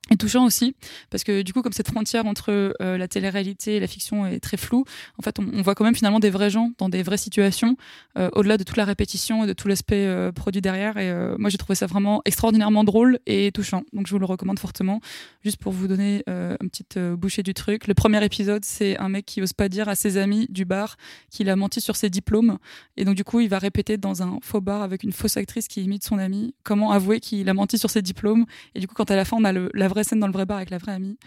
[0.10, 0.76] Et touchant aussi,
[1.10, 4.40] parce que du coup, comme cette frontière entre euh, la télé-réalité et la fiction est
[4.40, 4.86] très floue,
[5.18, 7.76] en fait, on, voit quand même finalement des vrais gens dans des vraies situations,
[8.18, 10.98] euh, au-delà de toute la répétition et de tout l'aspect euh, produit derrière.
[10.98, 13.84] Et moi, j'ai trouvé ça vraiment extraordinairement drôle et touchant.
[13.94, 15.02] Donc, je vous le recommande fortement.
[15.44, 17.88] Juste pour vous donner une petite bouchée du truc.
[17.88, 20.98] Le premier épisode, c'est un mec qui ose pas dire à ses amis du bar
[21.30, 22.58] qu'il a menti sur ses diplômes.
[22.96, 25.68] Et donc, du coup, il va répéter dans un faux bar avec une fausse actrice
[25.68, 28.46] qui imite son ami comment avouer qu'il a menti sur ses diplômes.
[28.76, 30.46] Et du coup, quand à la fin, on a la vraie scène dans le vrai
[30.46, 31.18] bar avec la vraie amie,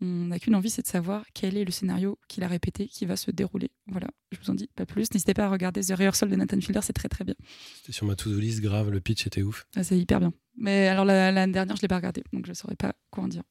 [0.00, 3.06] on n'a qu'une envie, c'est de savoir quel est le scénario qu'il a répété, qui
[3.06, 3.70] va se dérouler.
[3.86, 5.06] Voilà, je vous en dis pas plus.
[5.14, 7.34] N'hésitez pas à regarder The Rehearsal de Nathan Fielder, c'est très très bien.
[7.76, 9.66] C'était sur ma to-do list, grave, le pitch était ouf.
[9.76, 10.32] Ah, c'est hyper bien.
[10.58, 13.28] Mais alors, la- l'année dernière, je l'ai pas regardé, donc je saurais pas quoi en
[13.28, 13.42] dire.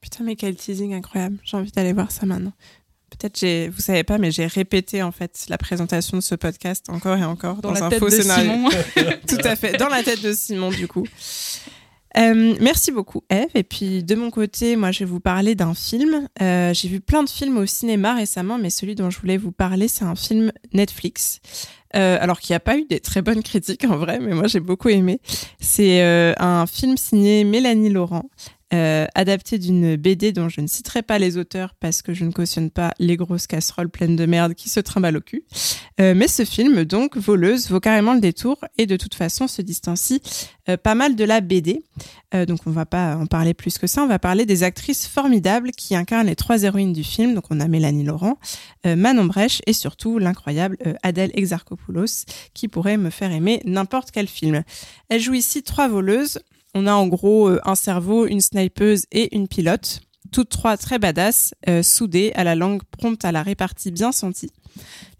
[0.00, 1.38] Putain, mais quel teasing incroyable.
[1.44, 2.52] J'ai envie d'aller voir ça maintenant.
[3.10, 6.88] Peut-être j'ai, vous savez pas, mais j'ai répété en fait la présentation de ce podcast
[6.88, 8.50] encore et encore Dans dans, la un tête faux de scénario.
[8.52, 8.68] Simon.
[9.28, 11.06] Tout à fait, dans la tête de Simon du coup.
[12.16, 13.50] Euh, merci beaucoup Eve.
[13.54, 16.28] Et puis de mon côté, moi je vais vous parler d'un film.
[16.40, 19.52] Euh, j'ai vu plein de films au cinéma récemment, mais celui dont je voulais vous
[19.52, 21.40] parler, c'est un film Netflix.
[21.94, 24.46] Euh, alors qu'il n'y a pas eu des très bonnes critiques en vrai, mais moi
[24.46, 25.20] j'ai beaucoup aimé.
[25.60, 28.30] C'est euh, un film signé Mélanie Laurent,
[28.72, 32.32] euh, adapté d'une BD dont je ne citerai pas les auteurs parce que je ne
[32.32, 35.44] cautionne pas les grosses casseroles pleines de merde qui se trimballent au cul.
[36.00, 39.62] Euh, mais ce film, donc, Voleuse, vaut carrément le détour et de toute façon se
[39.62, 40.22] distancie
[40.68, 41.82] euh, pas mal de la BD.
[42.34, 45.08] Euh, donc on va pas en parler plus que ça, on va parler des actrices
[45.08, 47.34] formidables qui incarnent les trois héroïnes du film.
[47.34, 48.38] Donc on a Mélanie Laurent,
[48.86, 54.28] euh, Manon Brèche et surtout l'incroyable Adèle Exarchopoulos qui pourrait me faire aimer n'importe quel
[54.28, 54.62] film.
[55.08, 56.38] Elle joue ici trois voleuses.
[56.74, 60.00] On a en gros euh, un cerveau, une snipeuse et une pilote.
[60.30, 64.50] Toutes trois très badass, euh, soudées, à la langue prompte à la répartie bien sentie.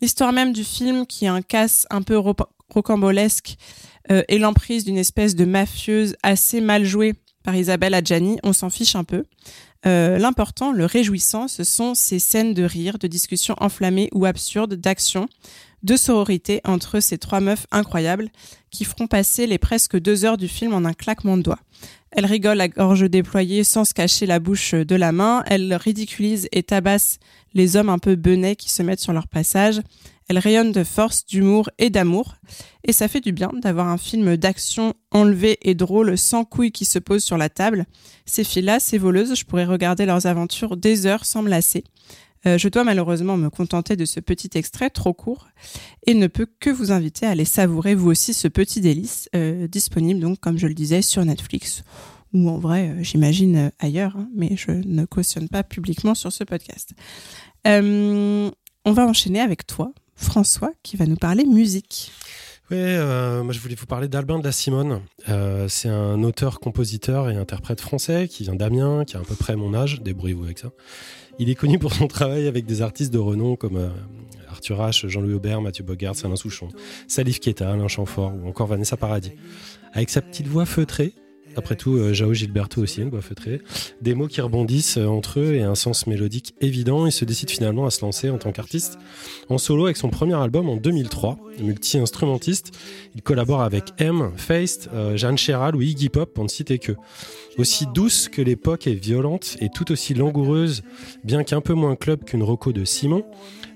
[0.00, 2.34] L'histoire même du film, qui est un casse un peu ro-
[2.70, 3.56] rocambolesque,
[4.10, 7.14] euh, et l'emprise d'une espèce de mafieuse assez mal jouée
[7.44, 9.24] par Isabelle Adjani, on s'en fiche un peu.
[9.86, 14.74] Euh, L'important, le réjouissant, ce sont ces scènes de rire, de discussions enflammées ou absurdes,
[14.74, 15.28] d'action,
[15.82, 18.28] de sororité entre ces trois meufs incroyables
[18.70, 21.58] qui feront passer les presque deux heures du film en un claquement de doigts.
[22.12, 26.48] Elles rigolent à gorge déployée sans se cacher la bouche de la main, elles ridiculisent
[26.52, 27.18] et tabassent
[27.54, 29.80] les hommes un peu benets qui se mettent sur leur passage,
[30.28, 32.36] elles rayonnent de force, d'humour et d'amour,
[32.84, 36.84] et ça fait du bien d'avoir un film d'action enlevé et drôle sans couilles qui
[36.84, 37.86] se posent sur la table.
[38.26, 41.84] Ces filles-là, ces voleuses, je pourrais regarder leurs aventures des heures sans me lasser.
[42.46, 45.48] Euh, je dois malheureusement me contenter de ce petit extrait trop court
[46.06, 49.68] et ne peux que vous inviter à aller savourer vous aussi ce petit délice, euh,
[49.68, 51.84] disponible donc comme je le disais sur Netflix
[52.32, 56.42] ou en vrai euh, j'imagine ailleurs, hein, mais je ne cautionne pas publiquement sur ce
[56.42, 56.94] podcast.
[58.84, 59.92] On va enchaîner avec toi,
[60.22, 62.12] François, qui va nous parler musique.
[62.70, 65.02] Ouais, euh, moi je voulais vous parler d'Albin de la Simone.
[65.28, 69.34] Euh, c'est un auteur, compositeur et interprète français qui vient d'Amiens, qui a à peu
[69.34, 70.70] près mon âge, débrouillez-vous avec ça.
[71.38, 73.88] Il est connu pour son travail avec des artistes de renom comme euh,
[74.48, 76.68] Arthur H, Jean-Louis Aubert, Mathieu Bogart, Alain Souchon,
[77.08, 79.32] Salif Keita, Alain Chamfort ou encore Vanessa Paradis.
[79.92, 81.12] Avec sa petite voix feutrée,
[81.56, 83.60] après tout, euh, Jao Gilberto aussi, une voix feutrée.
[84.00, 87.06] Des mots qui rebondissent euh, entre eux et un sens mélodique évident.
[87.06, 88.98] Il se décide finalement à se lancer en tant qu'artiste
[89.48, 91.38] en solo avec son premier album en 2003.
[91.60, 92.72] Multi-instrumentiste,
[93.14, 96.92] il collabore avec M, Feist, euh, Jeanne Chéral ou Iggy Pop pour ne citer que.
[97.58, 100.82] Aussi douce que l'époque est violente et tout aussi langoureuse,
[101.22, 103.24] bien qu'un peu moins club qu'une roco de Simon,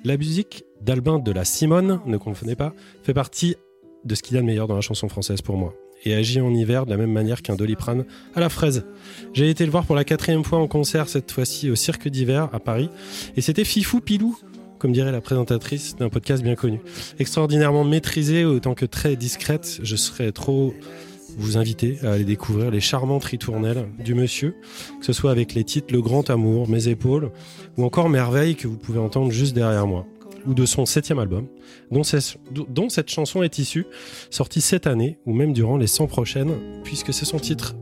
[0.03, 2.73] la musique d'Albin de la Simone, ne confondez pas,
[3.03, 3.57] fait partie
[4.05, 5.75] de ce qu'il y a de meilleur dans la chanson française pour moi
[6.07, 8.05] et agit en hiver de la même manière qu'un doliprane
[8.35, 8.87] à la fraise.
[9.35, 12.49] J'ai été le voir pour la quatrième fois en concert, cette fois-ci au Cirque d'hiver
[12.53, 12.89] à Paris,
[13.37, 14.39] et c'était Fifou Pilou,
[14.79, 16.81] comme dirait la présentatrice d'un podcast bien connu.
[17.19, 20.75] Extraordinairement maîtrisée, autant que très discrète, je serais trop
[21.39, 24.55] vous inviter à aller découvrir les charmantes ritournelles du monsieur,
[25.01, 27.31] que ce soit avec les titres Le Grand Amour, Mes Épaules,
[27.77, 30.07] ou encore Merveille que vous pouvez entendre juste derrière moi,
[30.47, 31.47] ou de son septième album,
[31.91, 33.87] dont, cette chanson est issue,
[34.31, 37.75] sortie cette année, ou même durant les 100 prochaines, puisque c'est son titre.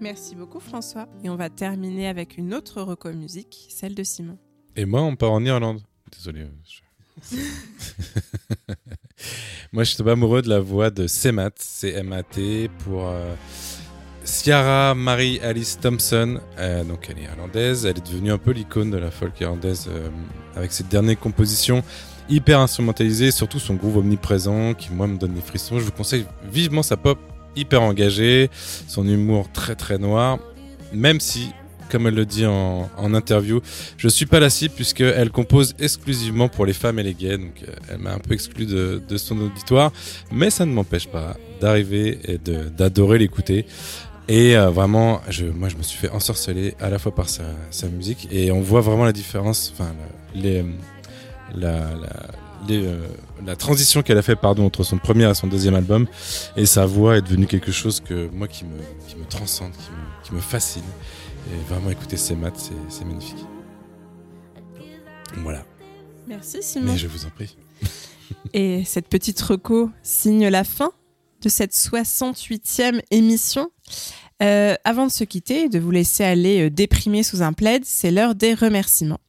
[0.00, 1.08] Merci beaucoup François.
[1.24, 4.38] Et on va terminer avec une autre reco musique, celle de Simon.
[4.76, 5.80] Et moi, on part en Irlande.
[6.16, 6.42] Désolé.
[6.42, 7.36] euh, je-
[9.72, 13.34] moi, je suis tombé amoureux de la voix de Semat, C-M-A-T, pour euh,
[14.26, 16.40] Ciara Marie Alice Thompson.
[16.58, 17.86] Euh, donc, elle est irlandaise.
[17.86, 20.08] Elle est devenue un peu l'icône de la folk irlandaise euh,
[20.56, 21.82] avec ses dernières compositions
[22.28, 25.78] hyper instrumentalisées, surtout son groove omniprésent qui, moi, me donne des frissons.
[25.78, 27.18] Je vous conseille vivement sa pop
[27.54, 28.50] hyper engagée,
[28.88, 30.38] son humour très très noir,
[30.92, 31.50] même si
[31.90, 33.60] comme elle le dit en, interview,
[33.96, 37.62] je suis pas la cible puisqu'elle compose exclusivement pour les femmes et les gays, donc
[37.62, 39.92] euh, elle m'a un peu exclu de, son auditoire,
[40.32, 43.66] mais ça ne m'empêche pas d'arriver et d'adorer l'écouter.
[44.28, 47.44] Et euh, vraiment, je, moi je me suis fait ensorceler à la fois par sa,
[47.70, 49.92] sa musique et on voit vraiment la différence, enfin
[50.34, 50.64] le- les,
[51.54, 52.26] la, la,
[52.66, 53.06] les, euh,
[53.44, 56.06] la transition qu'elle a fait pardon entre son premier et son deuxième album
[56.56, 59.90] et sa voix est devenue quelque chose que moi qui me, qui me transcende, qui
[59.92, 60.82] me, qui me fascine.
[61.52, 63.44] Et vraiment écouter ces maths, c'est c'est magnifique.
[65.36, 65.64] Voilà.
[66.26, 66.92] Merci Simon.
[66.92, 67.56] Mais je vous en prie.
[68.52, 70.90] Et cette petite reco signe la fin
[71.42, 73.70] de cette 68e émission.
[74.42, 77.82] Euh, avant de se quitter et de vous laisser aller euh, déprimer sous un plaid,
[77.84, 79.20] c'est l'heure des remerciements.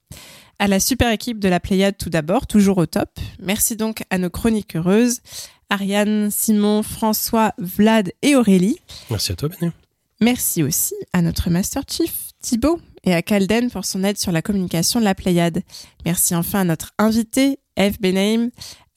[0.60, 3.10] À la super équipe de la Pléiade tout d'abord, toujours au top.
[3.40, 5.22] Merci donc à nos chroniques heureuses,
[5.70, 8.80] Ariane, Simon, François, Vlad et Aurélie.
[9.10, 9.72] Merci à toi, Benu.
[10.20, 14.42] Merci aussi à notre Master Chief, Thibaut, et à Calden pour son aide sur la
[14.42, 15.64] communication de la Pléiade.
[16.06, 18.50] Merci enfin à notre invité, Eve Benaim,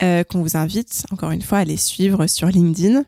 [0.03, 3.05] euh, qu'on vous invite encore une fois à aller suivre sur LinkedIn.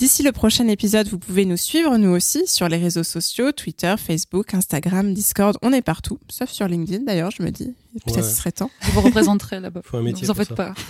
[0.00, 3.94] D'ici le prochain épisode, vous pouvez nous suivre, nous aussi, sur les réseaux sociaux, Twitter,
[3.98, 5.58] Facebook, Instagram, Discord.
[5.60, 7.74] On est partout, sauf sur LinkedIn d'ailleurs, je me dis.
[8.06, 8.22] Peut-être Ouais.
[8.22, 8.70] ce serait temps.
[8.80, 9.82] Je vous représenterai là-bas.
[9.84, 10.54] Faut un métier vous en faites ça.
[10.54, 10.74] pas.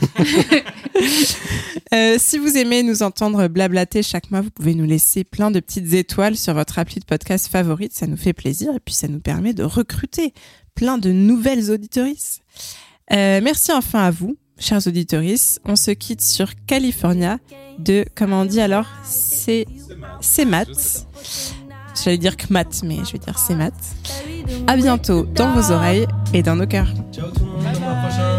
[1.93, 5.59] Euh, si vous aimez nous entendre blablater chaque mois, vous pouvez nous laisser plein de
[5.59, 7.93] petites étoiles sur votre appli de podcast favorite.
[7.93, 10.33] Ça nous fait plaisir et puis ça nous permet de recruter
[10.77, 12.43] plein de nouvelles auditorices.
[13.11, 15.59] Euh, merci enfin à vous, chers auditorices.
[15.65, 17.39] On se quitte sur California
[17.79, 19.67] de, comment on dit alors, c'est
[20.21, 21.07] c'est maths.
[22.03, 23.95] J'allais dire que maths, mais je vais dire c'est maths.
[24.67, 26.93] À bientôt dans vos oreilles et dans nos cœurs.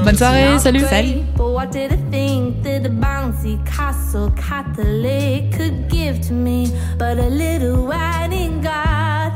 [0.03, 0.79] Bonne soirée, salut.
[0.81, 1.21] Salut.
[1.37, 6.71] But what did I think that the bouncy castle Catholic could give to me?
[6.97, 9.31] But a little wedding God?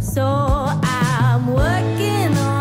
[0.00, 2.51] So I'm working on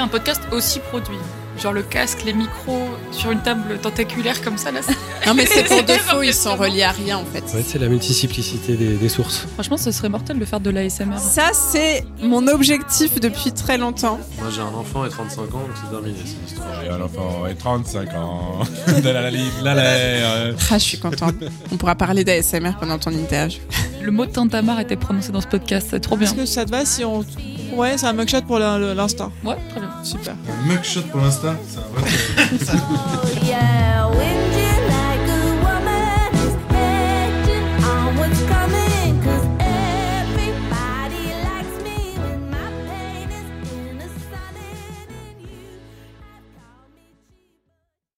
[0.00, 1.16] un podcast aussi produit.
[1.62, 4.80] Genre le casque, les micros sur une table tentaculaire comme ça là.
[4.82, 4.96] c'est-
[5.26, 7.44] Non mais c'est pour faux, ils sont reliés à rien en fait.
[7.54, 9.46] Ouais, c'est la multiplicité des, des sources.
[9.54, 11.18] Franchement, ce serait mortel de faire de l'ASMR.
[11.18, 14.18] Ça, c'est mon objectif depuis très longtemps.
[14.38, 16.68] Moi j'ai un enfant et 35 ans, donc c'est terminé cette histoire.
[16.82, 18.60] J'ai un enfant et 35 ans.
[19.02, 20.54] de la live, la l'air.
[20.70, 21.34] Ah, je suis contente.
[21.70, 23.60] On pourra parler d'ASMR pendant ton interview.
[24.00, 26.26] Le mot tintamarre était prononcé dans ce podcast, c'est trop bien.
[26.28, 27.24] Est-ce que ça te va si on.
[27.72, 29.32] Ouais, c'est un mugshot pour l'instant.
[29.44, 29.90] Ouais, très bien.
[30.02, 30.34] Super.
[30.66, 32.10] Mugshot pour l'instant, c'est un vrai.